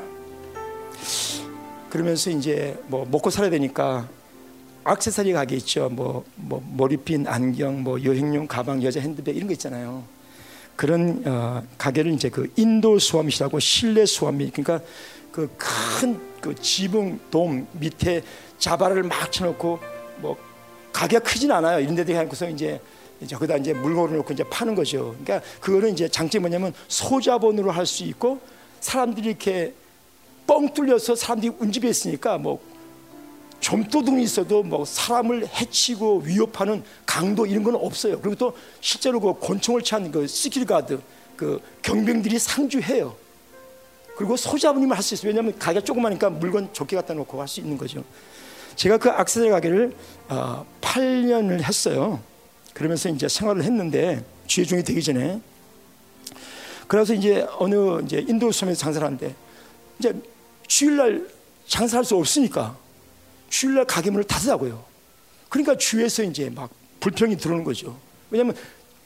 그러면서 1.89 2.31
이제 2.31 2.79
뭐 2.89 3.07
먹고 3.11 3.31
살아야 3.31 3.51
되니까 3.51 4.09
악세사리 4.85 5.33
가게 5.33 5.57
있죠. 5.57 5.89
뭐, 5.89 6.25
뭐 6.37 6.63
머리핀, 6.77 7.27
안경, 7.27 7.83
뭐 7.83 8.03
여행용 8.05 8.47
가방, 8.47 8.83
여자 8.83 9.01
핸드백 9.01 9.37
이런 9.37 9.49
거 9.49 9.53
있잖아요. 9.55 10.05
그런 10.77 11.23
어, 11.27 11.63
가게를 11.79 12.13
이제 12.13 12.29
그 12.29 12.53
인도 12.57 12.99
수암이라고 12.99 13.59
실내 13.59 14.05
수암이 14.05 14.51
그러니까 14.51 14.81
그 15.33 15.51
큰그 15.57 16.37
그 16.41 16.55
지붕 16.55 17.19
돔 17.31 17.67
밑에 17.73 18.23
자바를 18.59 19.03
막 19.03 19.33
쳐놓고 19.33 19.81
뭐 20.19 20.37
가게가 20.97 21.23
크진 21.23 21.52
않아요. 21.52 21.78
이런 21.78 21.94
데도 21.94 22.10
해놓고서 22.14 22.48
이제 22.48 22.81
저기다 23.28 23.59
이제 23.59 23.74
물건을 23.74 24.16
놓고 24.16 24.32
이제 24.32 24.43
파는 24.44 24.74
거죠. 24.74 25.14
그러니까 25.23 25.47
그거는 25.60 25.93
이제 25.93 26.09
장점이 26.09 26.40
뭐냐면 26.40 26.73
소자본으로 26.89 27.70
할 27.70 27.85
수 27.85 28.02
있고 28.05 28.40
사람들이 28.81 29.28
이렇게 29.28 29.74
뻥 30.47 30.73
뚫려서 30.73 31.14
사람들이 31.14 31.52
운집에 31.59 31.89
있으니까 31.90 32.39
뭐 32.39 32.60
좀도둑이 33.60 34.23
있어도 34.23 34.62
뭐 34.62 34.86
사람을 34.86 35.47
해치고 35.47 36.20
위협하는 36.24 36.82
강도 37.05 37.44
이런 37.44 37.62
건 37.62 37.74
없어요. 37.74 38.18
그리고 38.20 38.36
또 38.36 38.56
실제로 38.81 39.20
그 39.20 39.39
권총을 39.39 39.82
찬 39.82 40.10
그 40.10 40.27
시킬 40.27 40.64
가드 40.64 40.98
그 41.36 41.60
경병들이 41.82 42.39
상주해요. 42.39 43.14
그리고 44.16 44.35
소자본이면 44.35 44.97
할 44.97 45.02
수 45.02 45.12
있어요. 45.12 45.28
왜냐하면 45.28 45.59
가게가 45.59 45.85
조그마니까 45.85 46.31
물건 46.31 46.73
좋게 46.73 46.97
갖다 46.97 47.12
놓고 47.12 47.39
할 47.39 47.48
수 47.48 47.60
있는 47.60 47.77
거죠. 47.77 48.02
제가 48.77 48.98
그 48.98 49.11
악세사리 49.11 49.51
가게를 49.51 49.94
어, 50.28 50.65
8년을 50.81 51.62
했어요. 51.62 52.23
그러면서 52.74 53.09
이제 53.09 53.27
생활을 53.28 53.65
했는데 53.65 54.24
주의중이 54.47 54.85
되기 54.85 55.03
전에 55.03 55.40
그래서 56.86 57.15
이제 57.15 57.47
어느 57.59 58.03
이제 58.03 58.24
인도 58.28 58.53
섬에서 58.53 58.78
장사를 58.78 59.05
하는데 59.05 59.35
이제 59.98 60.15
주일날 60.66 61.27
장사할 61.66 62.05
수 62.05 62.16
없으니까 62.16 62.77
주일날 63.48 63.86
가게 63.86 64.11
문을 64.11 64.24
닫으라고요. 64.24 64.85
그러니까 65.48 65.77
주에서 65.77 66.23
이제 66.23 66.51
막 66.51 66.70
불평이 67.01 67.36
들어오는 67.36 67.65
거죠. 67.65 67.98
왜냐하면 68.31 68.55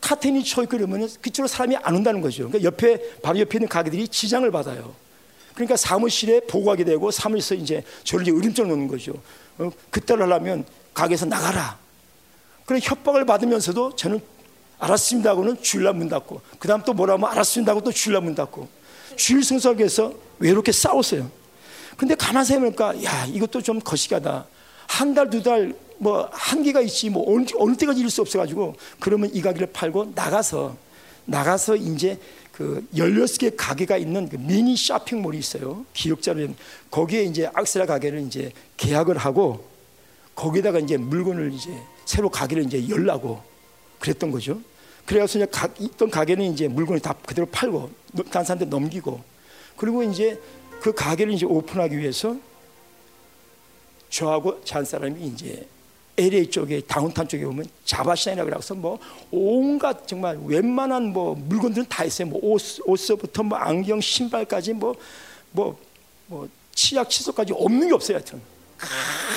카텐이 0.01 0.42
쳐 0.44 0.62
있고 0.62 0.76
그러면 0.76 1.09
그쪽으로 1.20 1.47
사람이 1.47 1.76
안 1.76 1.94
온다는 1.94 2.20
거죠. 2.20 2.48
그러니까 2.48 2.64
옆에 2.64 3.20
바로 3.20 3.38
옆에 3.38 3.59
있는 3.59 3.68
가게들이 3.68 4.09
지장을 4.09 4.51
받아요. 4.51 4.94
그러니까 5.55 5.76
사무실에 5.76 6.40
보고하게 6.40 6.84
되고 6.84 7.10
사무실에서 7.10 7.62
이제 7.62 7.84
저를 8.05 8.26
이제 8.26 8.32
으림장 8.36 8.68
놓는 8.68 8.88
거죠. 8.88 9.12
어, 9.61 9.70
그때를 9.91 10.24
하려면 10.24 10.65
가게에서 10.95 11.27
나가라. 11.27 11.78
그런 12.66 12.81
협박을 12.82 13.24
받으면서도 13.27 13.97
저는 13.97 14.20
알았습니다 14.78 15.31
하고는 15.31 15.62
주일날 15.62 15.95
문 15.95 16.09
닫고 16.09 16.41
그 16.59 16.66
다음 16.66 16.82
또 16.82 16.93
뭐라고 16.95 17.19
하면 17.19 17.32
알았습니다 17.37 17.70
하고 17.73 17.82
또 17.82 17.93
주일날 17.93 18.23
문 18.23 18.35
닫고 18.35 18.69
주일 19.16 19.43
위해서 19.77 20.12
외롭게 20.39 20.73
싸웠어요. 20.73 21.31
근데 21.97 22.15
가만 22.15 22.45
생각해보니까 22.45 23.05
야 23.05 23.27
이것도 23.27 23.61
좀 23.62 23.78
거시기하다. 23.81 24.47
한 24.87 25.15
달 25.15 25.28
두 25.31 25.43
달 25.43 25.74
뭐 26.03 26.28
한계가 26.32 26.81
있지 26.81 27.11
뭐 27.11 27.31
어느, 27.31 27.45
어느 27.59 27.77
때까지 27.77 28.01
이룰 28.01 28.11
수 28.11 28.23
없어가지고 28.23 28.74
그러면 28.99 29.31
이 29.35 29.43
가게를 29.43 29.69
팔고 29.70 30.12
나가서 30.15 30.74
나가서 31.27 31.77
이제 31.77 32.19
그 32.61 32.87
16개 32.95 33.55
가게가 33.57 33.97
있는 33.97 34.28
그 34.28 34.37
미니 34.37 34.77
쇼핑몰이 34.77 35.39
있어요. 35.39 35.87
기억자로 35.95 36.47
거기에 36.91 37.23
이제 37.23 37.51
악세라 37.55 37.87
가게를 37.87 38.20
이제 38.20 38.53
계약을 38.77 39.16
하고 39.16 39.65
거기다가 40.35 40.78
이제 40.78 40.99
물건을 40.99 41.55
이제 41.55 41.70
새로 42.05 42.28
가게를 42.28 42.65
이제 42.65 42.87
열라고 42.87 43.43
그랬던 43.99 44.31
거죠. 44.31 44.61
그래서 45.07 45.39
이제 45.39 45.47
가, 45.47 45.70
있던 45.78 46.11
가게는 46.11 46.53
이제 46.53 46.69
물건을 46.69 47.01
다 47.01 47.15
그대로 47.24 47.47
팔고 47.47 47.91
다른 48.31 48.45
사람한테 48.45 48.66
넘기고 48.66 49.24
그리고 49.78 50.03
이제 50.03 50.39
그 50.82 50.93
가게를 50.93 51.32
이제 51.32 51.47
오픈하기 51.47 51.97
위해서 51.97 52.37
저하고 54.11 54.62
저한 54.65 54.85
사람이 54.85 55.19
이제 55.28 55.66
LA 56.19 56.51
쪽에 56.51 56.81
다운타운 56.81 57.28
쪽에 57.28 57.45
오면 57.45 57.66
자바시나이라고 57.85 58.51
그래서 58.51 58.74
뭐 58.74 58.99
온갖 59.31 60.07
정말 60.07 60.39
웬만한 60.45 61.12
뭐 61.12 61.35
물건들은 61.35 61.87
다 61.89 62.05
있어요. 62.05 62.28
뭐 62.28 62.41
옷, 62.43 62.62
옷서부터 62.85 63.43
뭐 63.43 63.59
안경, 63.59 64.01
신발까지 64.01 64.74
뭐 64.74 64.95
뭐 65.53 65.77
뭐 66.31 66.49
치약, 66.74 67.11
칫솔까지 67.11 67.53
없는 67.53 67.89
게 67.89 67.95
없어요. 67.95 68.16
하여튼 68.16 68.41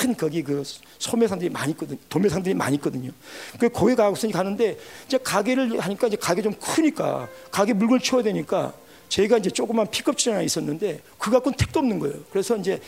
큰 0.00 0.16
거기 0.16 0.42
그 0.42 0.62
소매상들이 0.98 1.50
많이 1.50 1.72
있거든요. 1.72 1.98
도매상들이 2.08 2.54
많이 2.54 2.76
있거든요. 2.76 3.10
그 3.58 3.68
거기 3.68 3.94
가고서 3.94 4.28
가는데 4.28 4.78
이제 5.06 5.18
가게를 5.18 5.80
하니까 5.80 6.06
이제 6.06 6.16
가게 6.16 6.40
좀 6.40 6.54
크니까 6.54 7.28
가게 7.50 7.72
물건 7.72 8.00
치워야 8.00 8.22
되니까 8.22 8.72
저희가 9.08 9.38
이제 9.38 9.50
조그만 9.50 9.90
픽업 9.90 10.16
트럭 10.16 10.34
하나 10.34 10.42
있었는데 10.42 11.02
그 11.18 11.30
갖고는 11.30 11.56
택도 11.58 11.80
없는 11.80 11.98
거예요. 11.98 12.16
그래서 12.30 12.56
이제 12.56 12.80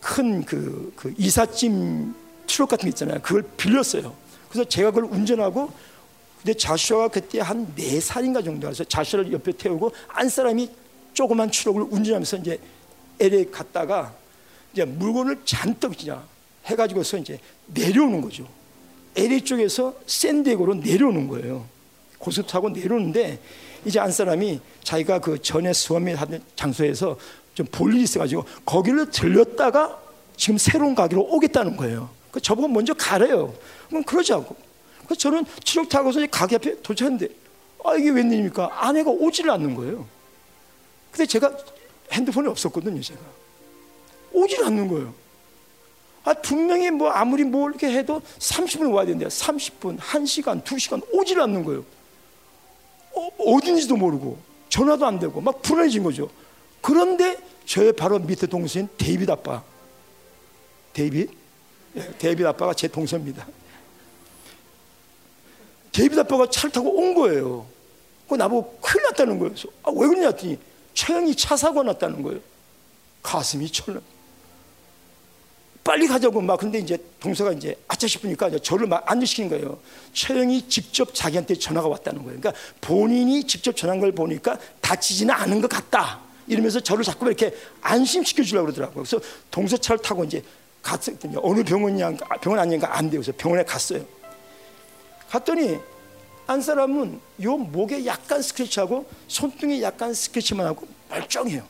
큰그 0.00 0.92
그 0.96 1.14
이삿짐 1.16 2.14
트럭 2.46 2.68
같은 2.70 2.84
게 2.84 2.88
있잖아요. 2.90 3.20
그걸 3.22 3.42
빌렸어요. 3.56 4.14
그래서 4.48 4.68
제가 4.68 4.90
그걸 4.90 5.10
운전하고 5.10 5.70
근데 6.42 6.54
자슈아가 6.54 7.08
그때 7.08 7.40
한 7.40 7.66
네 7.74 8.00
살인가 8.00 8.42
정도라서 8.42 8.84
자슈아를 8.84 9.32
옆에 9.32 9.52
태우고 9.52 9.92
안 10.08 10.28
사람이 10.28 10.70
조그만 11.14 11.50
트럭을 11.50 11.82
운전하면서 11.82 12.36
이제 12.38 12.58
LA 13.20 13.50
갔다가 13.50 14.12
이제 14.72 14.84
물건을 14.84 15.40
잔뜩 15.44 15.96
그냥 15.96 16.22
해가지고서 16.66 17.18
이제 17.18 17.38
내려오는 17.66 18.20
거죠. 18.20 18.46
LA 19.16 19.40
쪽에서 19.42 19.94
샌디에고로 20.06 20.74
내려오는 20.74 21.28
거예요. 21.28 21.66
고속 22.18 22.46
타고 22.46 22.68
내려오는데 22.68 23.38
이제 23.84 24.00
안 24.00 24.10
사람이 24.10 24.60
자기가 24.82 25.20
그 25.20 25.40
전에 25.40 25.72
수험에 25.72 26.14
하던 26.14 26.42
장소에서 26.56 27.16
좀 27.54 27.66
볼 27.70 27.94
일이 27.94 28.02
있어가지고 28.02 28.44
거기를 28.64 29.10
들렸다가 29.10 30.00
지금 30.36 30.58
새로운 30.58 30.94
가게로 30.96 31.22
오겠다는 31.22 31.76
거예요. 31.76 32.10
그 32.34 32.40
저보고 32.40 32.66
먼저 32.66 32.92
가래요. 32.94 33.54
그럼 33.88 34.02
그러자고. 34.02 34.56
그래서 35.04 35.14
저는 35.14 35.44
트럭 35.64 35.88
타고서 35.88 36.18
가게 36.26 36.56
앞에 36.56 36.82
도착했는데 36.82 37.28
아 37.84 37.94
이게 37.94 38.10
웬일입니까? 38.10 38.70
아내가 38.72 39.10
오지를 39.10 39.52
않는 39.52 39.76
거예요. 39.76 40.04
근데 41.12 41.26
제가 41.26 41.56
핸드폰이 42.10 42.48
없었거든요, 42.48 43.00
제가. 43.00 43.20
오질 44.32 44.64
않는 44.64 44.88
거예요. 44.88 45.14
아, 46.24 46.34
분명히 46.34 46.90
뭐 46.90 47.08
아무리 47.10 47.44
뭐 47.44 47.68
이렇게 47.68 47.88
해도 47.92 48.20
30분 48.40 48.92
와야 48.92 49.06
된대요. 49.06 49.28
30분, 49.28 49.98
1시간, 49.98 50.64
2시간 50.64 51.06
오질 51.12 51.40
않는 51.40 51.62
거예요. 51.62 51.84
어, 53.12 53.58
딘지도 53.62 53.96
모르고 53.96 54.38
전화도 54.70 55.06
안 55.06 55.20
되고 55.20 55.40
막 55.40 55.62
불안해진 55.62 56.02
거죠. 56.02 56.28
그런데 56.80 57.38
저의 57.64 57.92
바로 57.92 58.18
밑에 58.18 58.48
동생인 58.48 58.88
데이빗 58.98 59.30
아빠. 59.30 59.62
데이빗? 60.94 61.43
예, 61.96 62.12
데이빗 62.18 62.46
아빠가 62.46 62.74
제 62.74 62.88
동생입니다. 62.88 63.46
데이빗 65.92 66.18
아빠가 66.18 66.48
차를 66.50 66.72
타고 66.72 66.90
온 66.90 67.14
거예요. 67.14 67.66
그 68.28 68.34
나보고 68.34 68.78
큰일 68.80 69.04
났다는 69.04 69.38
거예요. 69.38 69.54
아, 69.82 69.90
왜 69.94 70.08
그러냐 70.08 70.28
했더니 70.28 70.58
최영이 70.94 71.36
차 71.36 71.56
사고 71.56 71.82
났다는 71.82 72.22
거예요. 72.22 72.40
가슴이 73.22 73.70
철렁. 73.70 74.02
빨리 75.84 76.06
가자고 76.06 76.40
막 76.40 76.58
근데 76.58 76.78
이제 76.78 76.96
동서가 77.20 77.52
이제 77.52 77.76
아차 77.86 78.06
싶으니까 78.06 78.50
저를 78.58 78.86
막 78.86 79.04
안정시킨 79.10 79.50
거예요. 79.50 79.78
최영이 80.14 80.66
직접 80.68 81.14
자기한테 81.14 81.54
전화가 81.54 81.86
왔다는 81.88 82.24
거예요. 82.24 82.40
그러니까 82.40 82.60
본인이 82.80 83.44
직접 83.46 83.76
전화한 83.76 84.00
걸 84.00 84.12
보니까 84.12 84.58
다치지는 84.80 85.32
않은 85.34 85.60
것 85.60 85.68
같다. 85.68 86.20
이러면서 86.46 86.80
저를 86.80 87.04
자꾸 87.04 87.26
이렇게 87.26 87.54
안심시켜 87.82 88.42
주려고 88.42 88.66
그러더라고요. 88.66 89.04
그래서 89.04 89.20
동서 89.50 89.76
차를 89.76 90.00
타고 90.00 90.24
이제 90.24 90.42
갔더니 90.84 91.34
어느 91.42 91.64
병원이냐 91.64 92.12
병원 92.40 92.60
아닌가 92.60 92.96
안. 92.96 93.10
그래서 93.10 93.32
병원에 93.36 93.64
갔어요. 93.64 94.04
갔더니 95.30 95.78
한 96.46 96.60
사람은 96.60 97.20
요 97.42 97.56
목에 97.56 98.04
약간 98.04 98.42
스크래치하고 98.42 99.06
손등에 99.26 99.80
약간 99.82 100.12
스크래치만 100.12 100.66
하고 100.66 100.86
멀쩡해요. 101.08 101.66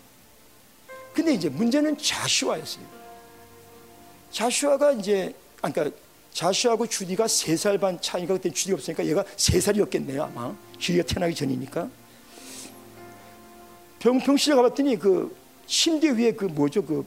근데 1.14 1.32
이제 1.32 1.48
문제는 1.48 1.96
자슈아였어요. 1.96 2.84
자슈아가 4.32 4.92
이제 4.92 5.32
아, 5.62 5.70
그러니까 5.70 5.96
자슈아하고 6.32 6.88
주디가 6.88 7.28
세 7.28 7.54
살 7.56 7.78
반 7.78 8.00
차이가 8.00 8.34
그때 8.34 8.50
주디가 8.50 8.74
없으니까 8.74 9.06
얘가 9.06 9.24
세 9.36 9.60
살이었겠네요 9.60 10.24
아마 10.24 10.52
주디가 10.80 11.04
태어나기 11.04 11.36
전이니까 11.36 11.88
병실에 14.00 14.56
가봤더니 14.56 14.98
그 14.98 15.34
침대 15.68 16.10
위에 16.10 16.32
그 16.32 16.46
뭐죠 16.46 16.84
그 16.84 17.06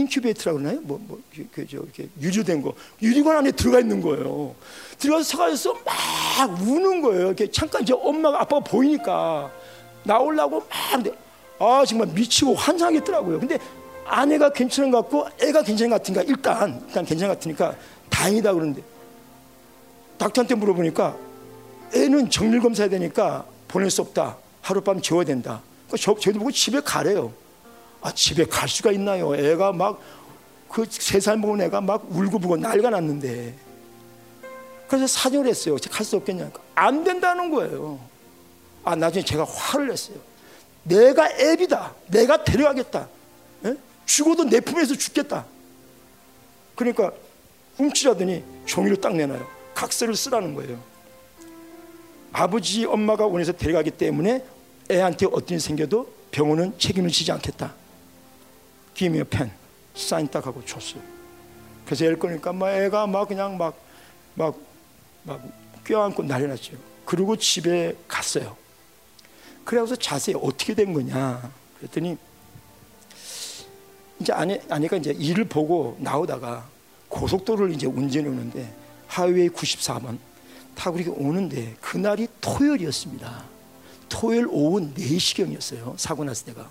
인큐베이터라고 0.00 0.58
그러나요? 0.58 0.80
뭐, 0.82 1.00
뭐, 1.06 1.20
그, 1.34 1.46
그, 1.52 1.66
저, 1.66 1.78
이렇게 1.78 2.08
유리된 2.20 2.62
거. 2.62 2.74
유리관 3.00 3.36
안에 3.36 3.52
들어가 3.52 3.80
있는 3.80 4.00
거예요. 4.00 4.54
들어가서 4.98 5.24
서가서 5.24 5.74
막 5.84 6.60
우는 6.62 7.00
거예요. 7.00 7.26
이렇게 7.28 7.50
잠깐 7.50 7.82
이제 7.82 7.94
엄마가, 7.94 8.42
아빠가 8.42 8.60
보이니까 8.60 9.50
나오려고 10.04 10.60
막, 10.60 11.04
아, 11.58 11.84
정말 11.86 12.08
미치고 12.08 12.54
환장하겠더라고요. 12.54 13.40
근데 13.40 13.58
아내가 14.06 14.52
괜찮은 14.52 14.90
것 14.90 15.02
같고 15.02 15.28
애가 15.40 15.62
괜찮은 15.62 15.90
것 15.90 15.96
같으니까 15.96 16.22
일단, 16.22 16.82
일단 16.88 17.04
괜찮은 17.04 17.28
것 17.28 17.38
같으니까 17.38 17.76
다행이다 18.08 18.52
그러는데 18.52 18.82
닥터한테 20.18 20.54
물어보니까 20.56 21.16
애는 21.94 22.30
정밀 22.30 22.60
검사해야 22.60 22.90
되니까 22.90 23.44
보낼 23.68 23.90
수 23.90 24.02
없다. 24.02 24.36
하룻밤 24.62 25.00
재워야 25.00 25.24
된다. 25.24 25.62
그러니까 25.86 25.96
저, 25.96 26.14
저희도 26.18 26.38
보고 26.40 26.50
집에 26.50 26.80
가래요. 26.80 27.32
아, 28.02 28.12
집에 28.12 28.44
갈 28.44 28.68
수가 28.68 28.92
있나요? 28.92 29.34
애가 29.34 29.72
막 29.72 30.20
그 30.70 30.86
세살 30.88 31.36
먹은 31.36 31.60
애가 31.62 31.80
막 31.80 32.06
울고불고 32.10 32.56
난리가 32.58 32.90
났는데 32.90 33.54
그래서 34.86 35.06
사정을 35.08 35.48
했어요. 35.48 35.76
갈 35.90 36.04
수 36.04 36.16
없겠냐? 36.16 36.50
안 36.74 37.04
된다는 37.04 37.50
거예요. 37.50 38.00
아, 38.84 38.94
나중에 38.96 39.24
제가 39.24 39.44
화를 39.44 39.88
냈어요. 39.88 40.16
내가 40.84 41.30
애비다. 41.30 41.94
내가 42.08 42.42
데려가겠다. 42.42 43.08
에? 43.66 43.74
죽어도 44.06 44.44
내 44.44 44.60
품에서 44.60 44.94
죽겠다. 44.94 45.44
그러니까 46.74 47.12
훔치라더니 47.76 48.42
종이를 48.66 48.96
딱 48.96 49.14
내놔요. 49.14 49.46
각서를 49.74 50.16
쓰라는 50.16 50.54
거예요. 50.54 50.80
아버지, 52.32 52.84
엄마가 52.84 53.26
원해서 53.26 53.52
데려가기 53.52 53.92
때문에 53.92 54.44
애한테 54.90 55.26
어떤 55.26 55.50
일이 55.50 55.60
생겨도 55.60 56.12
병원은 56.30 56.78
책임을 56.78 57.10
지지 57.10 57.30
않겠다. 57.32 57.79
기미어 58.94 59.24
펜 59.24 59.50
사인 59.94 60.28
딱 60.28 60.46
하고 60.46 60.64
줬어요. 60.64 61.02
그래서 61.84 62.04
애 62.04 62.14
거니까 62.14 62.52
막 62.52 62.70
애가 62.70 63.06
막 63.06 63.28
그냥 63.28 63.56
막 63.56 63.74
막 64.34 64.54
막 65.22 65.42
껴안고 65.84 66.22
난리 66.22 66.46
났죠. 66.46 66.72
그리고 67.04 67.36
집에 67.36 67.96
갔어요. 68.06 68.56
그래서 69.64 69.94
자세히 69.96 70.36
어떻게 70.40 70.74
된 70.74 70.92
거냐 70.92 71.52
그랬더니 71.78 72.16
이제 74.18 74.32
아내 74.32 74.60
아내가 74.68 74.96
이제 74.96 75.10
일을 75.12 75.44
보고 75.44 75.96
나오다가 75.98 76.68
고속도로를 77.08 77.74
이제 77.74 77.86
운전해 77.86 78.28
오는데 78.28 78.72
하이웨이 79.08 79.48
94번 79.50 80.18
타고 80.74 80.98
이렇게 80.98 81.10
오는데 81.10 81.76
그날이 81.80 82.28
토요일이었습니다. 82.40 83.44
토요일 84.08 84.46
오후 84.48 84.80
4시경이었어요. 84.94 85.98
사고 85.98 86.24
났을 86.24 86.46
때가. 86.46 86.70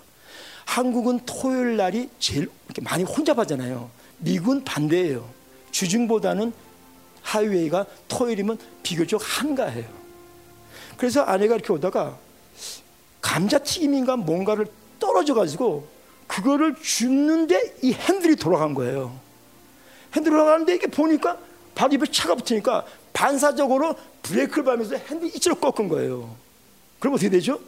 한국은 0.70 1.18
토요일 1.26 1.76
날이 1.76 2.08
제일 2.20 2.48
많이 2.82 3.02
혼잡하잖아요. 3.02 3.90
미국은 4.18 4.62
반대예요. 4.62 5.28
주중보다는 5.72 6.52
하이웨이가 7.22 7.86
토요일이면 8.06 8.56
비교적 8.84 9.20
한가해요. 9.20 9.88
그래서 10.96 11.22
아내가 11.22 11.56
이렇게 11.56 11.72
오다가 11.72 12.16
감자튀김인가 13.20 14.16
뭔가를 14.16 14.68
떨어져 15.00 15.34
가지고 15.34 15.88
그거를 16.28 16.76
줍는데 16.80 17.78
이 17.82 17.92
핸들이 17.92 18.36
돌아간 18.36 18.72
거예요. 18.72 19.18
핸들이 20.14 20.32
돌아가는데 20.32 20.76
이게 20.76 20.86
보니까 20.86 21.36
바로 21.74 21.92
입에 21.94 22.06
차가 22.12 22.36
붙으니까 22.36 22.86
반사적으로 23.12 23.96
브레이크를 24.22 24.62
밟으면서 24.62 24.94
핸들이 24.94 25.32
이쪽으로 25.34 25.72
꺾은 25.72 25.88
거예요. 25.88 26.36
그럼 27.00 27.14
어떻게 27.14 27.28
되죠? 27.28 27.58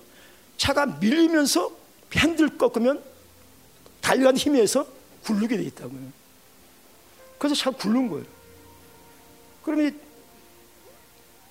차가 0.56 0.86
밀리면서 0.86 1.81
핸들 2.16 2.56
꺾으면 2.58 3.02
달려간 4.00 4.36
힘에서 4.36 4.86
굴르게 5.24 5.56
돼 5.56 5.62
있다고요. 5.64 6.00
그래서 7.38 7.54
차가 7.54 7.76
굴른 7.76 8.08
거예요. 8.08 8.24
그러면 9.62 9.98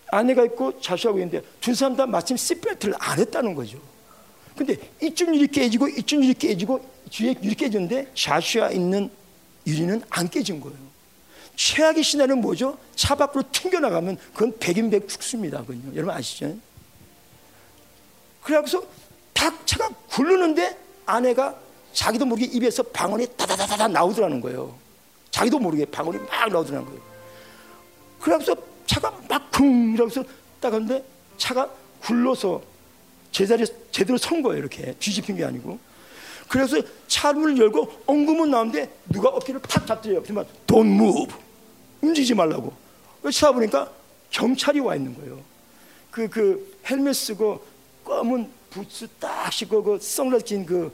아내가 0.08 0.44
있고 0.46 0.80
자식하고 0.82 1.20
있는데 1.20 1.42
두 1.62 1.74
사람 1.74 1.96
다 1.96 2.06
마침 2.06 2.36
시트벨트를 2.36 2.94
안 3.00 3.20
했다는 3.20 3.56
거죠. 3.56 3.80
근데 4.56 4.78
이쪽 5.02 5.34
유리 5.34 5.48
깨지고 5.48 5.88
이쪽 5.88 6.24
유리 6.24 6.34
깨지고 6.34 6.86
뒤에 7.10 7.36
유리 7.42 7.56
깨졌는데 7.56 8.12
자시아 8.14 8.72
있는 8.72 9.10
유리는 9.66 10.02
안 10.10 10.30
깨진 10.30 10.60
거예요. 10.60 10.78
최악의 11.56 12.04
시나리오는 12.04 12.42
뭐죠? 12.42 12.78
차 12.96 13.16
밖으로 13.16 13.44
튕겨나가면 13.52 14.18
그건 14.34 14.58
백인백 14.60 15.08
죽습니다. 15.08 15.62
그건요. 15.62 15.96
여러분 15.96 16.14
아시죠? 16.16 16.58
그래서 18.42 18.84
탁 19.42 19.66
차가 19.66 19.90
굴르는데 20.08 20.78
아내가 21.08 21.56
자기도 21.94 22.26
모르게 22.26 22.46
입에서 22.46 22.84
방언이 22.84 23.26
다다다다다 23.36 23.88
나오더라는 23.88 24.40
거예요. 24.40 24.78
자기도 25.32 25.58
모르게 25.58 25.84
방언이 25.86 26.20
막 26.20 26.48
나오더라는 26.48 26.86
거예요. 26.86 27.02
그래서 28.20 28.56
차가 28.86 29.12
막쿵 29.28 29.94
이러면서 29.96 30.24
딱 30.60 30.72
하는데 30.72 31.04
차가 31.40 31.68
굴러서 32.04 32.62
제자리에 33.32 33.66
제대로 33.90 34.16
선 34.20 34.44
거예요. 34.44 34.60
이렇게 34.60 34.94
뒤집힌 35.00 35.38
게 35.38 35.44
아니고. 35.44 35.80
그래서 36.48 36.78
차문을 37.08 37.58
열고 37.58 38.04
엉금은 38.06 38.52
나오는데 38.52 38.94
누가 39.10 39.30
어깨를 39.30 39.60
팍 39.62 39.88
잡더래요. 39.88 40.22
그러면 40.22 40.46
don't 40.68 40.86
move. 40.86 41.34
움직이지 42.02 42.36
말라고. 42.36 42.74
찾아보니까 43.24 43.92
경찰이 44.30 44.82
와 44.82 44.96
있는 44.96 45.16
거예요. 45.16 45.40
그, 46.12 46.30
그 46.30 46.78
헬멧 46.88 47.16
쓰고 47.16 47.66
검은 48.04 48.61
부츠 48.72 49.08
딱 49.20 49.52
씻고 49.52 49.84
그 49.84 50.00
선글라스 50.02 50.46
낀그 50.46 50.92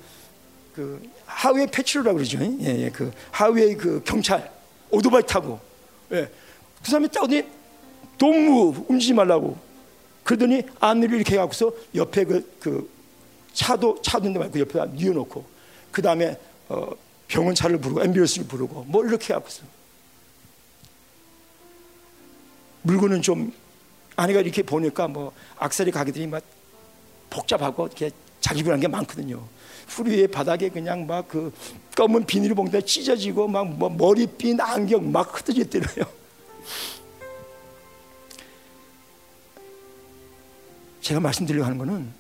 그 0.76 1.10
하웨이 1.26 1.68
패치로라고 1.68 2.18
그러죠. 2.18 2.40
예, 2.42 2.86
예, 2.86 2.90
그 2.90 3.12
하웨이 3.32 3.76
그 3.76 4.02
경찰 4.04 4.52
오토바이 4.90 5.22
타고 5.26 5.60
예. 6.12 6.30
그 6.84 6.92
사람이 6.92 7.08
딱 7.10 7.24
어디 7.24 7.46
동무 8.18 8.86
움직이지 8.90 9.14
말라고 9.14 9.58
그러더니 10.24 10.64
안내를 10.80 11.18
이렇게 11.18 11.36
해갖고서 11.36 11.72
옆에 11.96 12.26
그, 12.26 12.58
그 12.60 12.90
차도 13.54 14.02
차도인데 14.02 14.40
말고 14.40 14.60
옆에다 14.60 14.86
뉘어놓고 14.86 15.46
그 15.92 16.02
다음에 16.02 16.38
어, 16.70 16.90
병원 17.28 17.56
차를 17.56 17.80
부르고 17.80 18.02
앰뷸런스를 18.02 18.48
부르고 18.48 18.86
뭐 18.86 19.06
이렇게 19.06 19.34
해갖고서 19.34 19.64
물건은 22.82 23.22
좀 23.22 23.54
아내가 24.16 24.42
이렇게 24.42 24.64
보니까 24.64 25.08
뭐 25.08 25.32
악셀이 25.58 25.92
가게들이 25.92 26.28
막 26.28 26.42
복잡하고 27.30 27.88
이렇게 27.88 28.12
자기분한 28.42 28.80
게 28.80 28.88
많거든요. 28.88 29.44
후리의 29.88 30.28
바닥에 30.28 30.70
그냥 30.70 31.06
막 31.08 31.28
그 31.28 31.52
검은 31.96 32.26
비닐봉지에 32.26 32.82
찢어지고 32.82 33.48
막 33.48 33.66
뭐 33.66 33.90
머리핀 33.90 34.60
안경 34.62 35.12
막 35.12 35.36
흩어졌더래요. 35.38 36.06
제가 41.02 41.20
말씀드리려고 41.20 41.66
하는 41.66 41.78
거는 41.78 42.12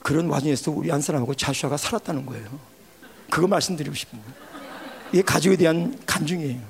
그런 0.00 0.28
와중에서 0.28 0.70
우리 0.70 0.90
한 0.90 1.00
사람하고 1.00 1.34
자슈아가 1.34 1.76
살았다는 1.76 2.26
거예요. 2.26 2.58
그거 3.30 3.46
말씀드리고 3.46 3.94
싶은 3.94 4.18
거예요. 4.20 4.34
이게 5.12 5.22
가족에 5.22 5.56
대한 5.56 5.98
간증이에요. 6.06 6.60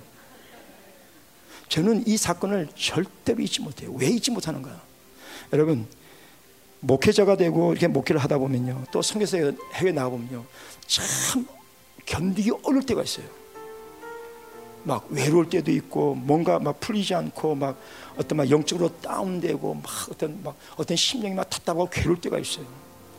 저는 1.69 2.07
이 2.07 2.17
사건을 2.17 2.69
절대로 2.77 3.43
잊지 3.43 3.61
못해요. 3.63 3.93
왜 3.95 4.07
잊지 4.09 4.31
못하는가? 4.31 4.81
여러분, 5.53 5.87
목회자가 6.85 7.37
되고 7.37 7.73
이렇게 7.73 7.89
목회를 7.89 8.21
하다 8.23 8.39
보면요. 8.39 8.85
또 8.93 9.01
성교사 9.01 9.39
해외 9.75 9.93
나가 9.93 10.11
보면요. 10.11 10.45
참 10.87 11.47
견디기 12.05 12.51
어려울 12.63 12.85
때가 12.85 13.03
있어요. 13.03 13.27
막 14.83 15.07
외로울 15.09 15.49
때도 15.49 15.71
있고 15.73 16.15
뭔가 16.15 16.59
막 16.59 16.79
풀리지 16.79 17.15
않고 17.15 17.55
막 17.55 17.81
어떤 18.19 18.37
막 18.37 18.51
영적으로 18.51 18.91
다운되고 19.01 19.75
막 19.75 19.85
어떤 20.11 20.43
막 20.43 20.57
어떤 20.77 20.95
심령이 20.97 21.35
막 21.35 21.49
답답하고 21.49 21.89
괴로울 21.89 22.21
때가 22.21 22.39
있어요. 22.39 22.67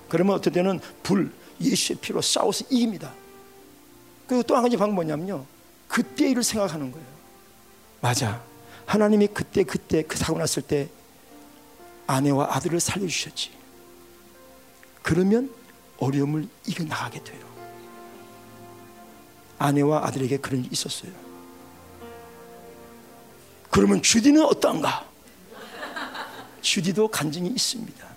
그러면 0.08 0.36
어떤 0.36 0.54
때는 0.54 0.80
불 1.02 1.34
예수의 1.60 1.98
피로 2.00 2.22
싸워서 2.22 2.66
이깁니다. 2.70 3.12
그리고 4.28 4.44
또 4.44 4.56
한 4.56 4.64
가지 4.64 4.78
방법은 4.78 4.94
뭐냐면요. 4.94 5.44
그때 5.88 6.30
일을 6.30 6.44
생각하는 6.44 6.92
거예요. 6.92 7.08
맞아. 8.02 8.44
하나님이 8.86 9.28
그때 9.34 9.64
그때 9.64 10.04
그 10.04 10.18
사고 10.18 10.38
났을 10.38 10.62
때 10.62 10.90
아내와 12.08 12.56
아들을 12.56 12.80
살려주셨지. 12.80 13.52
그러면 15.02 15.54
어려움을 15.98 16.48
이겨나가게 16.66 17.24
돼요. 17.24 17.46
아내와 19.58 20.06
아들에게 20.08 20.38
그런 20.38 20.62
일이 20.62 20.70
있었어요. 20.72 21.12
그러면 23.70 24.02
주디는 24.02 24.44
어떤가? 24.44 25.06
주디도 26.62 27.10
간증이 27.10 27.50
있습니다. 27.50 28.08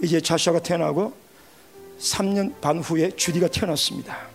이제 0.00 0.20
자샤가 0.20 0.60
태어나고 0.60 1.14
3년 2.00 2.60
반 2.60 2.78
후에 2.78 3.10
주디가 3.10 3.48
태어났습니다. 3.48 4.28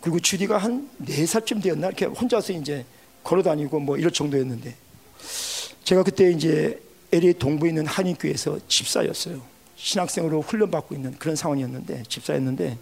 그리고 0.00 0.20
주디가 0.20 0.58
한 0.58 0.90
4살쯤 1.02 1.62
되었나 1.62 1.88
이렇게 1.88 2.04
혼자서 2.04 2.52
이제 2.52 2.84
걸어 3.24 3.42
다니고 3.42 3.80
뭐 3.80 3.96
이럴 3.96 4.10
정도였는데 4.10 4.76
제가 5.86 6.02
그때 6.02 6.32
이제 6.32 6.82
LA 7.12 7.34
동부에 7.34 7.68
있는 7.68 7.86
한인교회에서 7.86 8.58
집사였어요. 8.66 9.40
신학생으로 9.76 10.40
훈련받고 10.42 10.96
있는 10.96 11.16
그런 11.16 11.36
상황이었는데 11.36 12.02
집사였는데 12.08 12.76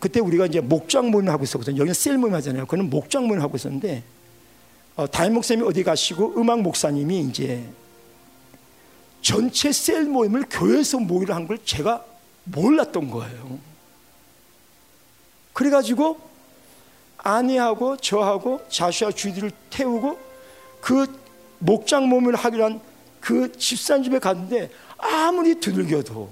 그때 0.00 0.20
우리가 0.20 0.46
이제 0.46 0.60
목장 0.60 1.10
모임을 1.10 1.30
하고 1.30 1.44
있었거든요. 1.44 1.76
여기는 1.76 1.92
셀 1.92 2.16
모임 2.16 2.32
하잖아요. 2.34 2.64
그는 2.64 2.88
목장 2.88 3.26
모임을 3.26 3.42
하고 3.42 3.58
있었는데 3.58 4.02
어, 4.96 5.06
담임 5.06 5.34
목사님이 5.34 5.68
어디 5.68 5.84
가시고 5.84 6.40
음악 6.40 6.62
목사님이 6.62 7.20
이제 7.20 7.68
전체 9.20 9.70
셀 9.70 10.04
모임을 10.04 10.44
교회에서 10.48 10.98
모이를 11.00 11.34
한 11.34 11.46
걸 11.46 11.58
제가 11.62 12.02
몰랐던 12.44 13.10
거예요. 13.10 13.58
그래가지고 15.52 16.18
아내하고 17.18 17.98
저하고 17.98 18.66
자수와 18.70 19.10
주디를 19.10 19.50
태우고 19.68 20.18
그 20.80 21.25
목장 21.58 22.08
몸을 22.08 22.34
하기로 22.36 22.64
한 22.64 22.96
그 23.26 23.50
집산 23.58 24.04
집에 24.04 24.20
갔는데 24.20 24.70
아무리 24.98 25.58
두들겨도 25.58 26.30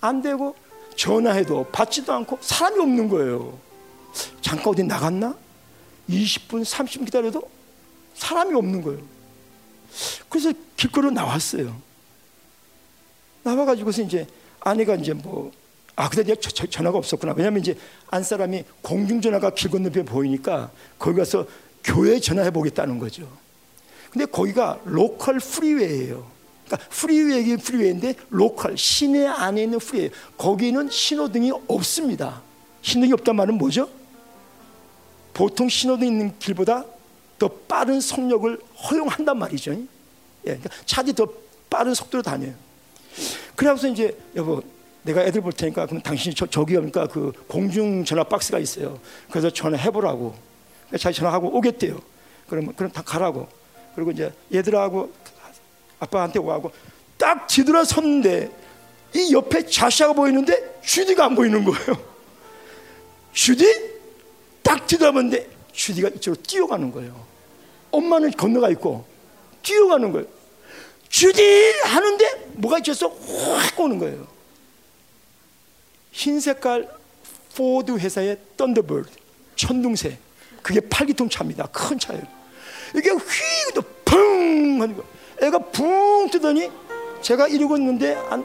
안 0.00 0.20
되고 0.20 0.56
전화해도 0.96 1.66
받지도 1.70 2.12
않고 2.12 2.38
사람이 2.40 2.80
없는 2.80 3.08
거예요. 3.08 3.56
잠깐 4.40 4.66
어디 4.66 4.82
나갔나? 4.82 5.36
20분, 6.10 6.64
30분 6.64 7.04
기다려도 7.04 7.48
사람이 8.14 8.52
없는 8.52 8.82
거예요. 8.82 9.00
그래서 10.28 10.52
길거리로 10.76 11.12
나왔어요. 11.12 11.80
나와가지고서 13.44 14.02
이제 14.02 14.26
아내가 14.58 14.96
이제 14.96 15.12
뭐, 15.12 15.52
아, 15.94 16.08
근데 16.08 16.34
내가 16.34 16.40
전화가 16.68 16.98
없었구나. 16.98 17.34
왜냐면 17.36 17.60
이제 17.60 17.78
안 18.10 18.24
사람이 18.24 18.64
공중전화가 18.82 19.50
길 19.50 19.70
건너편에 19.70 20.04
보이니까 20.04 20.72
거기 20.98 21.16
가서 21.16 21.46
교회 21.84 22.18
전화해 22.18 22.50
보겠다는 22.50 22.98
거죠. 22.98 23.43
근데 24.14 24.26
거기가 24.26 24.78
local 24.84 25.40
freeway예요. 25.40 26.24
그러니까 26.66 26.88
freeway 26.88 27.56
freeway인데 27.56 28.14
local 28.30 28.78
시내 28.78 29.26
안에 29.26 29.64
있는 29.64 29.80
freeway. 29.80 30.10
거기는 30.38 30.88
신호등이 30.88 31.50
없습니다. 31.66 32.40
신호등이 32.82 33.12
없단 33.12 33.34
말은 33.34 33.58
뭐죠? 33.58 33.90
보통 35.34 35.68
신호등 35.68 36.06
있는 36.06 36.38
길보다 36.38 36.84
더 37.40 37.48
빠른 37.48 38.00
속력을 38.00 38.56
허용한단 38.88 39.36
말이죠. 39.36 39.72
예, 39.72 39.86
그러니까 40.42 40.70
차들이 40.86 41.16
더 41.16 41.26
빠른 41.68 41.92
속도로 41.92 42.22
다녀요. 42.22 42.54
그래서 43.56 43.88
이제 43.88 44.16
여보 44.36 44.62
내가 45.02 45.24
애들 45.24 45.40
볼 45.40 45.52
테니까 45.52 45.86
그럼 45.86 46.00
당신이 46.00 46.36
저, 46.36 46.46
저기 46.46 46.76
오니까 46.76 47.08
그 47.08 47.32
공중 47.48 48.04
전화 48.04 48.22
박스가 48.22 48.60
있어요. 48.60 48.96
그래서 49.28 49.50
전화해 49.50 49.90
보라고. 49.90 50.36
자기 51.00 51.16
전화하고 51.16 51.48
오겠대요. 51.56 51.98
그러면 52.48 52.76
그럼 52.76 52.92
다 52.92 53.02
가라고. 53.02 53.48
그리고 53.94 54.10
이제 54.10 54.32
얘들하고 54.52 55.12
아빠한테 55.98 56.38
와고 56.38 56.72
딱 57.16 57.46
뒤돌아섰는데 57.46 58.50
이 59.14 59.32
옆에 59.32 59.66
자샤가 59.66 60.12
보이는데 60.12 60.80
주디가 60.82 61.24
안 61.26 61.34
보이는 61.34 61.64
거예요. 61.64 62.14
주디 63.32 63.92
딱 64.62 64.86
뒤돌아봤는데 64.86 65.48
주디가 65.72 66.08
이쪽으로 66.08 66.42
뛰어가는 66.42 66.90
거예요. 66.92 67.26
엄마는 67.90 68.32
건너가 68.32 68.70
있고 68.70 69.04
뛰어가는 69.62 70.12
거예요. 70.12 70.26
주디 71.08 71.72
하는데 71.84 72.50
뭐가 72.54 72.78
있어서 72.78 73.08
확 73.08 73.78
오는 73.78 73.98
거예요. 73.98 74.26
흰 76.10 76.40
색깔 76.40 76.88
포드 77.54 77.92
회사의 77.92 78.38
썬더버드 78.56 79.08
천둥새 79.56 80.18
그게 80.62 80.80
8기통 80.80 81.30
차입니다. 81.30 81.66
큰 81.66 81.98
차예요. 81.98 82.22
이게 82.94 83.10
휘도 83.10 83.82
펑 84.04 84.94
거. 84.94 85.02
애가 85.42 85.58
붕 85.70 86.28
뜨더니 86.30 86.70
제가 87.20 87.48
이러고 87.48 87.76
있는데 87.76 88.14
안, 88.28 88.44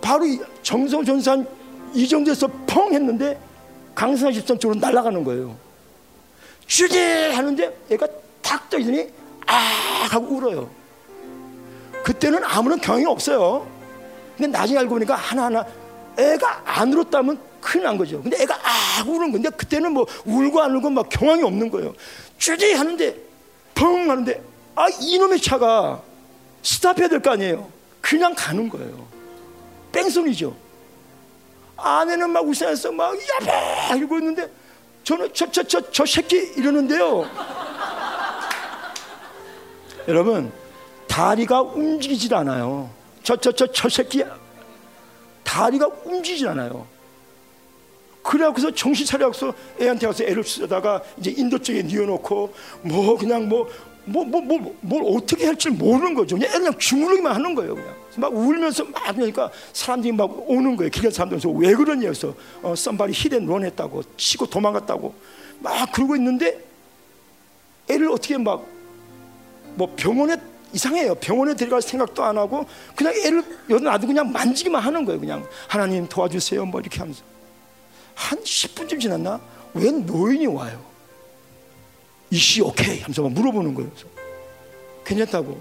바로 0.00 0.24
정성 0.62 1.04
전산 1.04 1.46
이 1.92 2.08
정도에서 2.08 2.46
펑 2.66 2.92
했는데 2.92 3.38
강승환 3.94 4.32
집산 4.32 4.58
쪽으로 4.58 4.78
날아가는 4.78 5.22
거예요. 5.24 5.56
주지 6.66 6.98
하는데 6.98 7.76
애가 7.90 8.06
탁 8.40 8.70
떠있더니 8.70 9.10
아 9.46 9.54
하고 10.10 10.36
울어요. 10.36 10.70
그때는 12.04 12.42
아무런 12.44 12.80
경향이 12.80 13.04
없어요. 13.06 13.66
근데 14.36 14.56
나중에 14.56 14.78
알고 14.78 14.90
보니까 14.94 15.16
하나하나 15.16 15.66
애가 16.16 16.62
안 16.64 16.92
울었다면 16.92 17.38
큰일 17.60 17.84
난 17.84 17.98
거죠. 17.98 18.22
근데 18.22 18.42
애가 18.42 18.54
아 18.54 19.02
우는 19.06 19.32
건데 19.32 19.50
그때는 19.50 19.92
뭐 19.92 20.06
울고 20.24 20.60
안 20.60 20.74
울고 20.76 20.88
막 20.90 21.08
경황이 21.10 21.42
없는 21.42 21.70
거예요. 21.70 21.92
주지 22.38 22.72
하는데 22.72 23.29
펑 23.74 24.10
하는데 24.10 24.42
아 24.74 24.88
이놈의 25.00 25.40
차가 25.40 26.00
스탑해야 26.62 27.08
될 27.08 27.20
거 27.20 27.30
아니에요. 27.32 27.70
그냥 28.00 28.34
가는 28.36 28.68
거예요. 28.68 29.06
뺑소니죠. 29.92 30.54
아내는 31.76 32.30
막 32.30 32.46
울산에서 32.46 32.92
막 32.92 33.14
야바 33.42 33.96
이러고 33.96 34.18
있는데 34.18 34.50
저는 35.04 35.32
저 35.32 35.46
저 35.50 35.62
저 35.62 35.80
저 35.90 36.04
새끼 36.06 36.36
이러는데요. 36.56 37.28
여러분 40.08 40.52
다리가 41.08 41.62
움직이질 41.62 42.34
않아요. 42.34 42.90
저 43.22 43.36
저 43.36 43.52
저 43.52 43.66
저 43.72 43.88
새끼 43.88 44.24
다리가 45.44 45.88
움직이질 46.04 46.48
않아요. 46.48 46.86
그래갖고서 48.22 48.70
정신 48.74 49.06
차려서 49.06 49.52
애한테 49.80 50.06
가서 50.06 50.24
애를 50.24 50.44
쓰다가 50.44 51.02
이제 51.18 51.32
인도 51.36 51.58
쪽에 51.58 51.82
뉘어놓고 51.82 52.54
뭐 52.82 53.16
그냥 53.16 53.48
뭐 53.48 53.68
뭐 54.06 54.24
뭐 54.24 54.40
뭐 54.40 54.74
뭘 54.80 55.02
어떻게 55.14 55.46
할지 55.46 55.68
모르는 55.70 56.14
거죠. 56.14 56.36
그냥 56.36 56.50
그냥 56.52 56.78
주무르기만 56.78 57.34
하는 57.34 57.54
거예요. 57.54 57.74
그냥 57.74 57.94
막 58.16 58.34
울면서 58.34 58.84
막 58.84 59.14
그러니까 59.14 59.50
사람들이 59.72 60.12
막 60.12 60.30
오는 60.50 60.74
거예요. 60.74 60.90
기관 60.90 61.10
사람들서 61.10 61.50
왜 61.50 61.74
그러냐 61.74 62.08
해서 62.08 62.34
어, 62.62 62.74
썸바리 62.74 63.12
히덴 63.12 63.46
런했다고 63.46 64.02
치고 64.16 64.46
도망갔다고 64.46 65.14
막 65.60 65.92
그러고 65.92 66.16
있는데 66.16 66.64
애를 67.88 68.10
어떻게 68.10 68.36
막 68.38 68.64
뭐 69.76 69.92
병원에 69.94 70.36
이상해요. 70.72 71.14
병원에 71.14 71.54
데려갈 71.54 71.80
생각도 71.80 72.24
안 72.24 72.36
하고 72.36 72.66
그냥 72.96 73.14
애를 73.14 73.42
여기 73.70 73.84
놔두 73.84 74.06
그냥 74.06 74.32
만지기만 74.32 74.82
하는 74.82 75.04
거예요. 75.04 75.20
그냥 75.20 75.46
하나님 75.68 76.08
도와주세요. 76.08 76.66
뭐 76.66 76.80
이렇게 76.80 76.98
하면서 76.98 77.22
한 78.20 78.38
10분쯤 78.42 79.00
지났나? 79.00 79.40
웬 79.72 80.04
노인이 80.04 80.46
와요. 80.46 80.84
이씨 82.30 82.60
오케이 82.60 83.00
하면서 83.00 83.22
막 83.22 83.32
물어보는 83.32 83.74
거예요. 83.74 83.90
괜찮다고. 85.04 85.58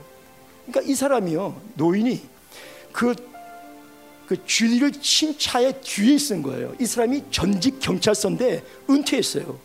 그러니까 0.68 0.92
이 0.92 0.94
사람이요 0.94 1.60
노인이 1.76 2.22
그, 2.92 3.16
그 4.28 4.46
주디를 4.46 4.92
친 4.92 5.38
차의 5.40 5.80
뒤에 5.82 6.16
있은 6.16 6.44
거예요. 6.44 6.76
이 6.80 6.86
사람이 6.86 7.24
전직 7.32 7.80
경찰서인데 7.80 8.64
은퇴했어요. 8.90 9.58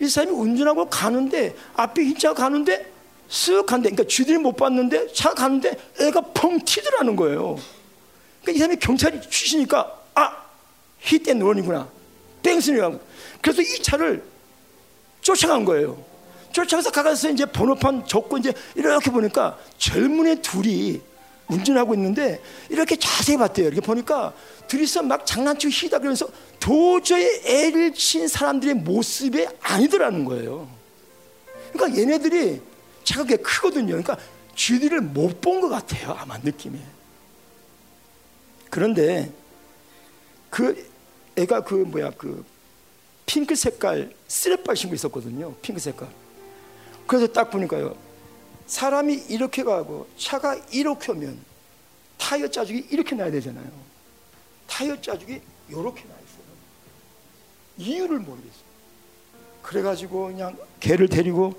이 0.00 0.08
사람이 0.08 0.32
운전하고 0.32 0.88
가는데 0.88 1.56
앞에 1.74 2.02
흰 2.04 2.16
차가 2.16 2.44
가는데 2.44 2.90
쓱 3.28 3.66
간대. 3.66 3.90
그러니까 3.90 4.08
주디를 4.08 4.38
못 4.38 4.52
봤는데 4.52 5.12
차 5.12 5.34
가는데 5.34 5.76
애가 6.00 6.20
펑 6.32 6.60
튀더라는 6.64 7.16
거예요. 7.16 7.58
그러니까 8.42 8.52
이 8.52 8.58
사람이 8.58 8.76
경찰이 8.76 9.20
출신이니까 9.22 10.02
아 10.14 10.36
히땐 11.00 11.40
런이구나. 11.40 11.97
뺑스니라고. 12.48 13.00
그래서 13.42 13.62
이 13.62 13.82
차를 13.82 14.22
쫓아간 15.20 15.64
거예요. 15.64 16.02
쫓아가서 16.52 16.90
가가서 16.90 17.30
이제 17.30 17.44
번호판 17.44 18.06
적고 18.06 18.38
이제 18.38 18.52
이렇게 18.74 19.10
보니까 19.10 19.58
젊은이 19.76 20.40
둘이 20.42 21.00
운전하고 21.48 21.94
있는데 21.94 22.40
이렇게 22.68 22.96
자세히 22.96 23.36
봤대요. 23.36 23.66
이렇게 23.68 23.80
보니까 23.80 24.32
둘이서 24.66 25.02
막 25.02 25.24
장난치고 25.26 25.70
히다 25.70 25.98
그러면서 25.98 26.26
도저히 26.60 27.24
애를 27.44 27.94
친 27.94 28.28
사람들의 28.28 28.74
모습이 28.74 29.46
아니더라는 29.60 30.24
거예요. 30.24 30.68
그러니까 31.72 32.00
얘네들이 32.00 32.60
차가 33.04 33.24
꽤 33.24 33.36
크거든요. 33.36 33.88
그러니까 33.88 34.18
쥐들을 34.56 35.00
못 35.00 35.40
본 35.40 35.60
것 35.60 35.68
같아요. 35.68 36.16
아마 36.18 36.36
느낌이. 36.38 36.78
그런데 38.70 39.32
그 40.50 40.87
애가 41.38 41.62
그 41.62 41.74
뭐야 41.74 42.10
그 42.16 42.44
핑크 43.26 43.54
색깔 43.54 44.12
쓰레빠 44.26 44.74
신고 44.74 44.94
있었거든요. 44.94 45.54
핑크 45.62 45.80
색깔. 45.80 46.08
그래서 47.06 47.26
딱 47.26 47.50
보니까요. 47.50 47.96
사람이 48.66 49.24
이렇게 49.28 49.62
가고 49.62 50.08
차가 50.18 50.54
이렇게 50.70 51.12
오면 51.12 51.38
타이어 52.18 52.48
짜죽이 52.48 52.86
이렇게 52.90 53.14
나야 53.14 53.30
되잖아요. 53.30 53.70
타이어 54.66 55.00
짜죽이 55.00 55.40
이렇게 55.68 56.02
나 56.04 56.14
있어요. 56.14 56.44
이유를 57.78 58.18
모르겠어요. 58.18 58.68
그래가지고 59.62 60.26
그냥 60.28 60.56
개를 60.80 61.08
데리고 61.08 61.58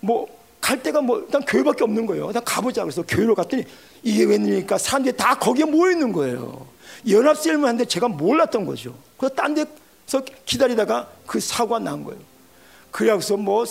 뭐 0.00 0.44
갈 0.64 0.82
데가 0.82 1.02
뭐 1.02 1.18
일단 1.20 1.44
교회밖에 1.44 1.84
없는 1.84 2.06
거예요. 2.06 2.32
나 2.32 2.40
가보자 2.40 2.84
그래서 2.84 3.02
교회로 3.02 3.34
갔더니 3.34 3.64
이게 4.02 4.24
웬일이니까 4.24 4.78
사람들이 4.78 5.14
다 5.14 5.38
거기에 5.38 5.66
모여 5.66 5.92
있는 5.92 6.10
거예요. 6.10 6.66
연합셀만 7.08 7.68
한데 7.70 7.84
제가 7.84 8.08
몰랐던 8.08 8.64
거죠. 8.66 8.94
그래서 9.16 9.34
딴 9.34 9.54
데서 9.54 10.24
기다리다가 10.46 11.10
그 11.26 11.40
사고가 11.40 11.78
난 11.78 12.04
거예요. 12.04 12.20
그래서 12.90 13.36
뭐 13.36 13.64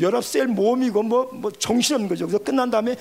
연합셀 0.00 0.46
모험이고 0.46 1.02
뭐, 1.02 1.30
뭐 1.32 1.50
정신없는 1.50 2.08
거죠. 2.08 2.26
그래서 2.26 2.42
끝난 2.42 2.70
다음에 2.70 2.96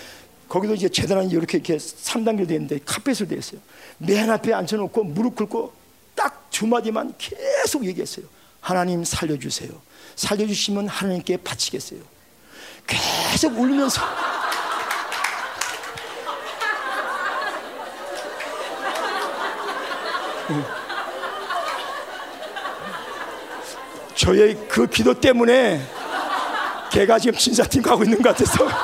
거기도 0.48 0.74
이제 0.74 0.88
재단이 0.88 1.30
이렇게 1.30 1.58
이렇게 1.58 1.78
3단계로 1.78 2.48
되어 2.48 2.56
있는데 2.56 2.80
카펫을 2.86 3.28
되어 3.28 3.38
있어요. 3.38 3.60
맨 3.98 4.30
앞에 4.30 4.54
앉혀놓고 4.54 5.04
무릎 5.04 5.36
꿇고 5.36 5.74
딱 6.16 6.48
두 6.58 6.66
마디만 6.66 7.14
계속 7.20 7.86
얘기했어요. 7.86 8.26
하나님 8.62 9.04
살려주세요. 9.04 9.70
살려주시면 10.16 10.88
하나님께 10.88 11.38
바치겠어요. 11.38 12.00
계속 12.88 13.60
울면서 13.60 14.02
저의 24.16 24.56
그 24.68 24.88
기도 24.88 25.14
때문에 25.14 25.80
걔가 26.92 27.18
지금 27.20 27.38
진사팀 27.38 27.82
가고 27.82 28.04
있는 28.04 28.22
것 28.22 28.36
같아서 28.36 28.68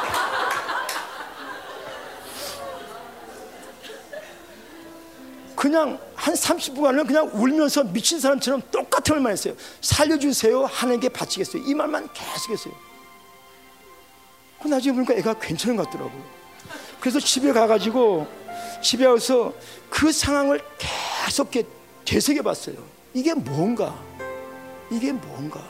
그냥 5.56 6.00
한 6.16 6.34
30분간은 6.34 7.06
그냥 7.08 7.30
울면서 7.34 7.84
미친 7.86 8.20
사람처럼 8.20 8.62
똑같은 8.72 9.16
말만 9.16 9.32
했어요. 9.34 9.54
살려주세요. 9.82 10.66
하나님께 10.66 11.10
바치겠어요. 11.10 11.64
이 11.66 11.74
말만 11.74 12.08
계속 12.14 12.52
했어요. 12.52 12.74
그 14.62 14.68
나중에 14.70 14.96
보니까 14.96 15.14
애가 15.16 15.34
괜찮은 15.40 15.76
것 15.76 15.86
같더라고요. 15.86 16.24
그래서 17.02 17.20
집에 17.20 17.52
가가지고 17.52 18.43
집에 18.84 19.06
와서 19.06 19.54
그 19.90 20.12
상황을 20.12 20.62
계속 21.26 21.50
되새겨 22.06 22.44
봤어요. 22.44 22.76
이게 23.14 23.34
뭔가? 23.34 23.98
이게 24.92 25.12
뭔가? 25.14 25.64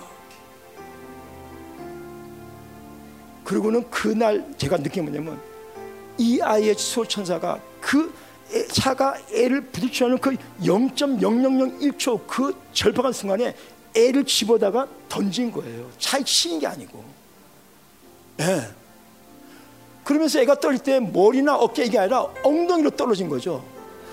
그리고는 3.43 3.89
그날 3.89 4.43
제가 4.57 4.77
느낀 4.77 5.03
뭐냐면 5.03 5.39
이 6.17 6.41
아이의 6.41 6.75
수호천사가 6.75 7.61
그 7.79 8.13
애, 8.51 8.67
차가 8.67 9.15
애를 9.31 9.61
부딪히는 9.61 10.17
그 10.17 10.35
0.0001초 10.61 12.27
그 12.27 12.55
절박한 12.73 13.13
순간에 13.13 13.55
애를 13.95 14.25
집어다가 14.25 14.87
던진 15.07 15.51
거예요. 15.51 15.89
차에 15.99 16.23
치는 16.23 16.59
게 16.59 16.67
아니고. 16.67 17.03
예. 18.39 18.82
그러면서 20.03 20.39
애가 20.39 20.59
떨릴 20.59 20.79
때 20.79 20.99
머리나 20.99 21.55
어깨 21.55 21.85
이게 21.85 21.97
아니라 21.97 22.27
엉덩이로 22.43 22.91
떨어진 22.91 23.29
거죠. 23.29 23.63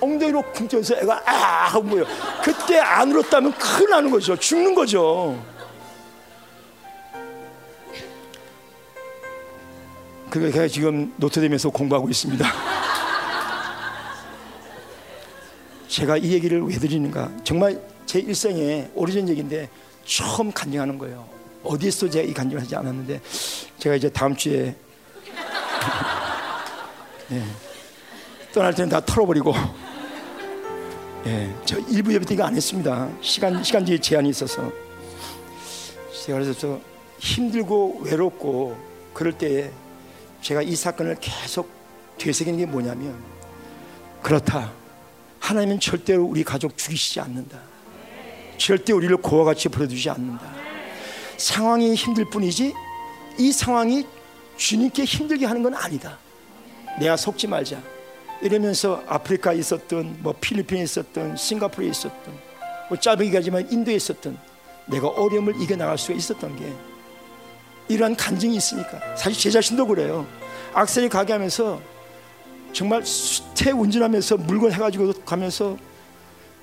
엉덩이로 0.00 0.42
쿵쳐서 0.52 0.96
애가 0.96 1.22
아 1.26 1.78
뭐요. 1.80 2.04
그때 2.42 2.78
안 2.78 3.10
울었다면 3.12 3.52
큰일 3.52 3.90
나는 3.90 4.10
거죠. 4.10 4.36
죽는 4.36 4.74
거죠. 4.74 5.42
그러니까 10.30 10.54
제가 10.54 10.68
지금 10.68 11.12
노트댐에서 11.16 11.70
공부하고 11.70 12.08
있습니다. 12.08 12.46
제가 15.88 16.16
이 16.18 16.32
얘기를 16.32 16.62
왜 16.62 16.72
드리는가? 16.76 17.30
정말 17.42 17.80
제 18.06 18.20
일생에 18.20 18.88
오래전 18.94 19.28
얘기인데 19.28 19.68
처음 20.06 20.52
간증하는 20.52 20.98
거예요. 20.98 21.28
어디에서 21.64 22.08
제가 22.08 22.28
이 22.28 22.32
간증을 22.32 22.62
하지 22.62 22.76
않았는데 22.76 23.20
제가 23.78 23.96
이제 23.96 24.08
다음 24.08 24.36
주에 24.36 24.76
네. 27.28 27.44
떠날 28.52 28.74
때는 28.74 28.88
다 28.88 29.00
털어버리고 29.00 29.54
예, 31.26 31.54
저 31.64 31.78
일부 31.78 32.12
예배 32.12 32.24
때가 32.24 32.46
안 32.46 32.56
했습니다. 32.56 33.08
시간 33.20 33.62
시간제 33.62 33.98
제한이 33.98 34.30
있어서 34.30 34.72
제가 36.24 36.38
그래서 36.38 36.80
힘들고 37.18 38.00
외롭고 38.04 38.76
그럴 39.12 39.32
때에 39.32 39.70
제가 40.40 40.62
이 40.62 40.74
사건을 40.74 41.16
계속 41.20 41.70
되새기는 42.18 42.58
게 42.58 42.66
뭐냐면 42.66 43.22
그렇다. 44.22 44.72
하나님은 45.40 45.80
절대로 45.80 46.24
우리 46.24 46.44
가족 46.44 46.76
죽이시지 46.76 47.20
않는다. 47.20 47.58
절대 48.56 48.92
우리를 48.92 49.16
고와 49.18 49.44
같이 49.44 49.68
버려두지 49.68 50.10
않는다. 50.10 50.52
상황이 51.36 51.94
힘들 51.94 52.24
뿐이지 52.26 52.74
이 53.38 53.52
상황이 53.52 54.06
주님께 54.60 55.04
힘들게 55.04 55.46
하는 55.46 55.62
건 55.62 55.74
아니다. 55.74 56.18
내가 56.98 57.16
속지 57.16 57.46
말자. 57.46 57.82
이러면서 58.42 59.02
아프리카에 59.06 59.56
있었던 59.56 60.18
뭐 60.20 60.34
필리핀에 60.38 60.82
있었던 60.82 61.34
싱가포르에 61.34 61.88
있었던 61.88 62.38
뭐 62.90 62.98
짧게 62.98 63.30
가지만 63.30 63.70
인도에 63.72 63.94
있었던 63.94 64.38
내가 64.86 65.08
어려움을 65.08 65.60
이겨나갈 65.60 65.96
수가 65.96 66.14
있었던 66.14 66.56
게 66.56 66.72
이러한 67.88 68.16
간증이 68.16 68.56
있으니까 68.56 69.16
사실 69.16 69.38
제 69.38 69.50
자신도 69.50 69.86
그래요 69.86 70.26
악세사리 70.72 71.08
가게 71.08 71.32
하면서 71.32 71.80
정말 72.72 73.04
수태 73.04 73.72
운전하면서 73.72 74.38
물건 74.38 74.72
해가지고 74.72 75.12
가면서 75.24 75.76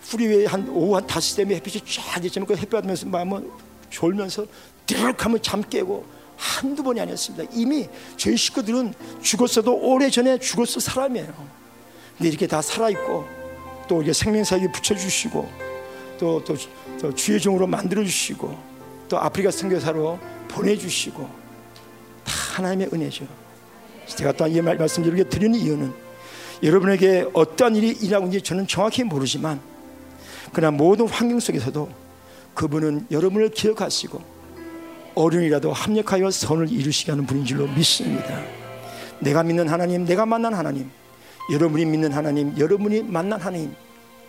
freeway 0.01 0.45
한 0.45 0.67
오후 0.69 0.95
한 0.95 1.05
다섯 1.05 1.21
시에 1.21 1.45
햇빛이 1.45 1.83
쫙 1.85 2.23
있잖아요 2.25 2.47
그 2.47 2.55
햇빛 2.55 2.71
받으면서 2.71 3.05
마음은 3.07 3.51
졸면서 3.89 4.45
드륵 4.85 5.25
하면 5.25 5.41
잠 5.41 5.61
깨고 5.61 6.16
한두 6.37 6.83
번이 6.83 7.01
아니었습니다 7.01 7.51
이미 7.53 7.89
저희 8.15 8.37
식구들은 8.37 8.93
죽었어도 9.21 9.75
오래전에 9.75 10.37
죽었을 10.39 10.81
사람이에요 10.81 11.33
근데 12.17 12.29
이렇게 12.29 12.47
다 12.47 12.61
살아있고 12.61 13.25
또 13.87 14.01
이게 14.01 14.13
생명사역에 14.13 14.71
붙여주시고 14.71 15.67
또, 16.19 16.43
또, 16.43 16.55
또 16.99 17.13
주의 17.13 17.39
종으로 17.39 17.67
만들어주시고 17.67 18.57
또 19.07 19.17
아프리카 19.17 19.51
선교사로 19.51 20.19
보내주시고 20.49 21.23
다 22.23 22.33
하나님의 22.55 22.89
은혜죠. 22.91 23.25
제가 24.07 24.31
또한 24.33 24.51
이 24.51 24.61
말씀 24.61 25.03
이렇게 25.03 25.23
드리는 25.23 25.57
이유는 25.57 25.93
여러분에게 26.63 27.27
어떠한 27.33 27.75
일이 27.75 27.89
일하고 27.89 28.25
있는지 28.25 28.41
저는 28.43 28.67
정확히 28.67 29.03
모르지만 29.03 29.59
그러나 30.51 30.75
모든 30.75 31.07
환경 31.07 31.39
속에서도 31.39 31.89
그분은 32.53 33.07
여러분을 33.11 33.49
기억하시고 33.49 34.36
어른이라도 35.17 35.73
합력하여 35.73 36.29
선을 36.29 36.71
이루시게 36.71 37.11
하는 37.11 37.25
분인 37.25 37.43
줄로 37.43 37.67
믿습니다. 37.67 38.41
내가 39.19 39.43
믿는 39.43 39.67
하나님, 39.67 40.05
내가 40.05 40.25
만난 40.25 40.53
하나님 40.53 40.89
여러분이 41.51 41.85
믿는 41.85 42.11
하나님, 42.11 42.57
여러분이 42.57 43.03
만난 43.03 43.39
하나님 43.39 43.73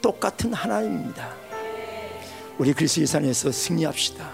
똑같은 0.00 0.52
하나님입니다. 0.52 1.28
우리 2.58 2.72
그리스도 2.72 3.02
예산에서 3.02 3.52
승리합시다. 3.52 4.28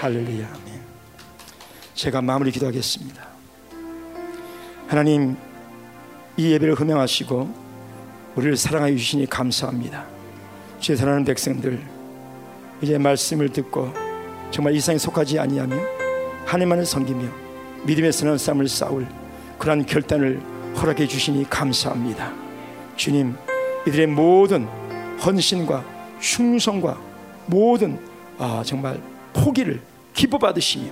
할렐루야. 0.00 0.46
아멘. 0.46 0.82
제가 1.94 2.22
마무리 2.22 2.50
기도하겠습니다. 2.50 3.26
하나님 4.86 5.36
이 6.36 6.52
예배를 6.52 6.74
흠명하시고 6.74 7.68
우리를 8.36 8.56
사랑하여 8.56 8.96
주시니 8.96 9.26
감사합니다. 9.26 10.06
주의 10.80 10.96
사랑하는 10.96 11.24
백성들 11.24 11.84
이제 12.80 12.96
말씀을 12.96 13.48
듣고 13.48 14.07
정말 14.50 14.74
이상에 14.74 14.98
속하지 14.98 15.38
아니하며 15.38 15.76
하나님만을 16.46 16.86
섬기며 16.86 17.28
선한 18.12 18.38
싸움을 18.38 18.68
싸울 18.68 19.06
그러한 19.58 19.86
결단을 19.86 20.40
허락해 20.76 21.06
주시니 21.06 21.48
감사합니다. 21.48 22.32
주님, 22.96 23.34
이들의 23.86 24.06
모든 24.08 24.66
헌신과 25.24 25.84
충성과 26.20 26.98
모든 27.46 27.98
아, 28.38 28.62
정말 28.64 29.00
포기를 29.32 29.80
기뻐 30.14 30.38
받으시며 30.38 30.90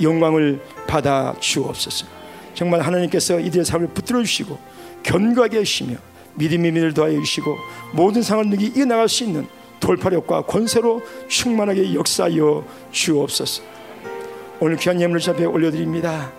영광을 0.00 0.62
받아 0.86 1.34
주옵소서. 1.38 2.06
정말 2.54 2.80
하나님께서 2.80 3.38
이들의 3.38 3.64
삶을 3.64 3.88
붙들어 3.88 4.22
주시고 4.22 4.58
견고하게 5.02 5.58
하시며 5.58 5.96
믿음의 6.34 6.72
믿을 6.72 6.94
더하여 6.94 7.18
주시고 7.20 7.56
모든 7.92 8.22
상을 8.22 8.46
능히 8.48 8.66
이겨나갈 8.66 9.08
수 9.08 9.24
있는 9.24 9.46
돌파력과 9.80 10.42
권세로 10.42 11.02
충만하게 11.28 11.94
역사하여 11.94 12.66
주옵소서. 12.90 13.62
오늘 14.60 14.76
귀한 14.76 15.00
예물을 15.00 15.20
잡에 15.20 15.44
올려드립니다. 15.44 16.32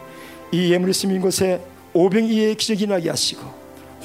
이 0.51 0.71
예물을 0.71 0.93
쓰는 0.93 1.21
곳에 1.21 1.61
오병이의 1.93 2.55
기적이 2.55 2.87
나게 2.87 3.09
하시고 3.09 3.41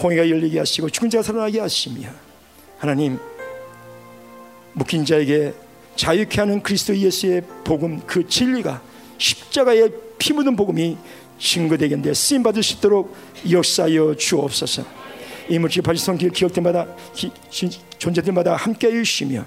홍해가 0.03 0.29
열리게 0.29 0.59
하시고 0.59 0.91
죽은 0.91 1.11
자가 1.11 1.23
살아나게 1.23 1.61
하시며 1.61 2.09
하나님 2.79 3.19
묶인 4.73 5.05
자에게 5.05 5.55
자유케 5.97 6.41
하는 6.41 6.63
그리스도 6.63 6.97
예수의 6.97 7.43
복음 7.65 8.01
그 8.07 8.27
진리가 8.27 8.83
십자가에 9.19 9.89
피 10.19 10.33
묻은 10.33 10.57
복음이 10.57 10.97
증거되겠는데 11.39 12.15
쓰임 12.15 12.43
받을 12.43 12.63
수 12.63 12.77
있도록 12.77 13.15
역사하여 13.51 14.15
주옵소서. 14.17 14.85
이 15.49 15.59
물질 15.59 15.83
발성 15.83 16.17
기억 16.17 16.53
때마다 16.53 16.87
존재들마다 18.03 18.57
함께 18.57 18.89
해주시며 18.89 19.47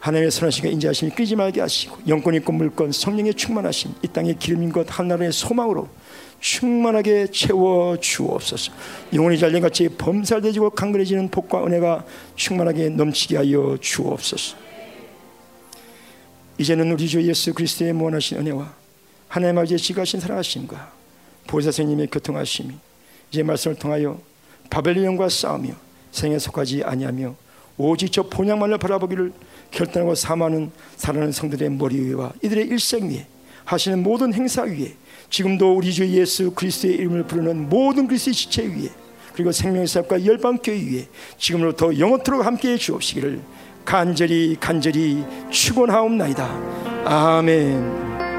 하나님의 0.00 0.30
선하신가 0.30 0.70
인자하심이 0.70 1.10
끄지 1.10 1.36
말게 1.36 1.60
하시고 1.60 1.98
영권 2.08 2.34
있고 2.36 2.52
물권 2.52 2.90
성령의 2.90 3.34
충만하심 3.34 3.92
이 4.02 4.08
땅의 4.08 4.38
기름인 4.38 4.72
것 4.72 4.86
하나님의 4.88 5.30
소망으로 5.30 5.86
충만하게 6.40 7.26
채워 7.30 7.98
주옵소서. 8.00 8.72
영혼이 9.12 9.38
잘된같이 9.38 9.90
범살되지고 9.90 10.70
강건해지는 10.70 11.30
복과 11.30 11.66
은혜가 11.66 12.06
충만하게 12.34 12.88
넘치게 12.88 13.36
하여 13.36 13.76
주옵소서. 13.78 14.56
이제는 16.56 16.92
우리 16.92 17.08
주 17.08 17.22
예수 17.22 17.52
그리스도의 17.52 17.92
무한하신 17.92 18.38
은혜와 18.38 18.72
하나님 19.28 19.58
아버지의 19.58 19.78
지가신 19.78 20.20
사랑하심과 20.20 20.92
보혜사님의 21.46 22.06
교통하심이 22.06 22.74
이제 23.30 23.42
말씀을 23.42 23.76
통하여 23.76 24.18
바벨론과 24.70 25.28
싸우며 25.28 25.74
생에 26.10 26.38
속하지 26.38 26.84
아니하며 26.84 27.49
오직 27.80 28.12
저 28.12 28.22
본향만을 28.22 28.78
바라보기를 28.78 29.32
결단하고 29.70 30.14
사모하는 30.14 30.70
사랑하는 30.96 31.32
성들의 31.32 31.70
머리 31.70 32.00
위와 32.00 32.32
이들의 32.42 32.66
일생 32.66 33.08
위에 33.10 33.26
하시는 33.64 34.02
모든 34.02 34.34
행사 34.34 34.62
위에 34.62 34.94
지금도 35.30 35.76
우리 35.76 35.92
주 35.92 36.06
예수 36.08 36.50
그리스도의 36.52 36.94
이름을 36.96 37.24
부르는 37.24 37.68
모든 37.68 38.06
그리스도의 38.06 38.34
지체 38.34 38.64
위에 38.64 38.88
그리고 39.32 39.52
생명의 39.52 39.86
사업과 39.86 40.24
열방교회 40.24 40.76
위에 40.76 41.08
지금으로부터 41.38 41.96
영원토록 41.98 42.44
함께해 42.44 42.76
주옵시기를 42.76 43.40
간절히 43.84 44.56
간절히 44.60 45.24
축원하옵나이다. 45.50 46.46
아멘. 47.04 48.29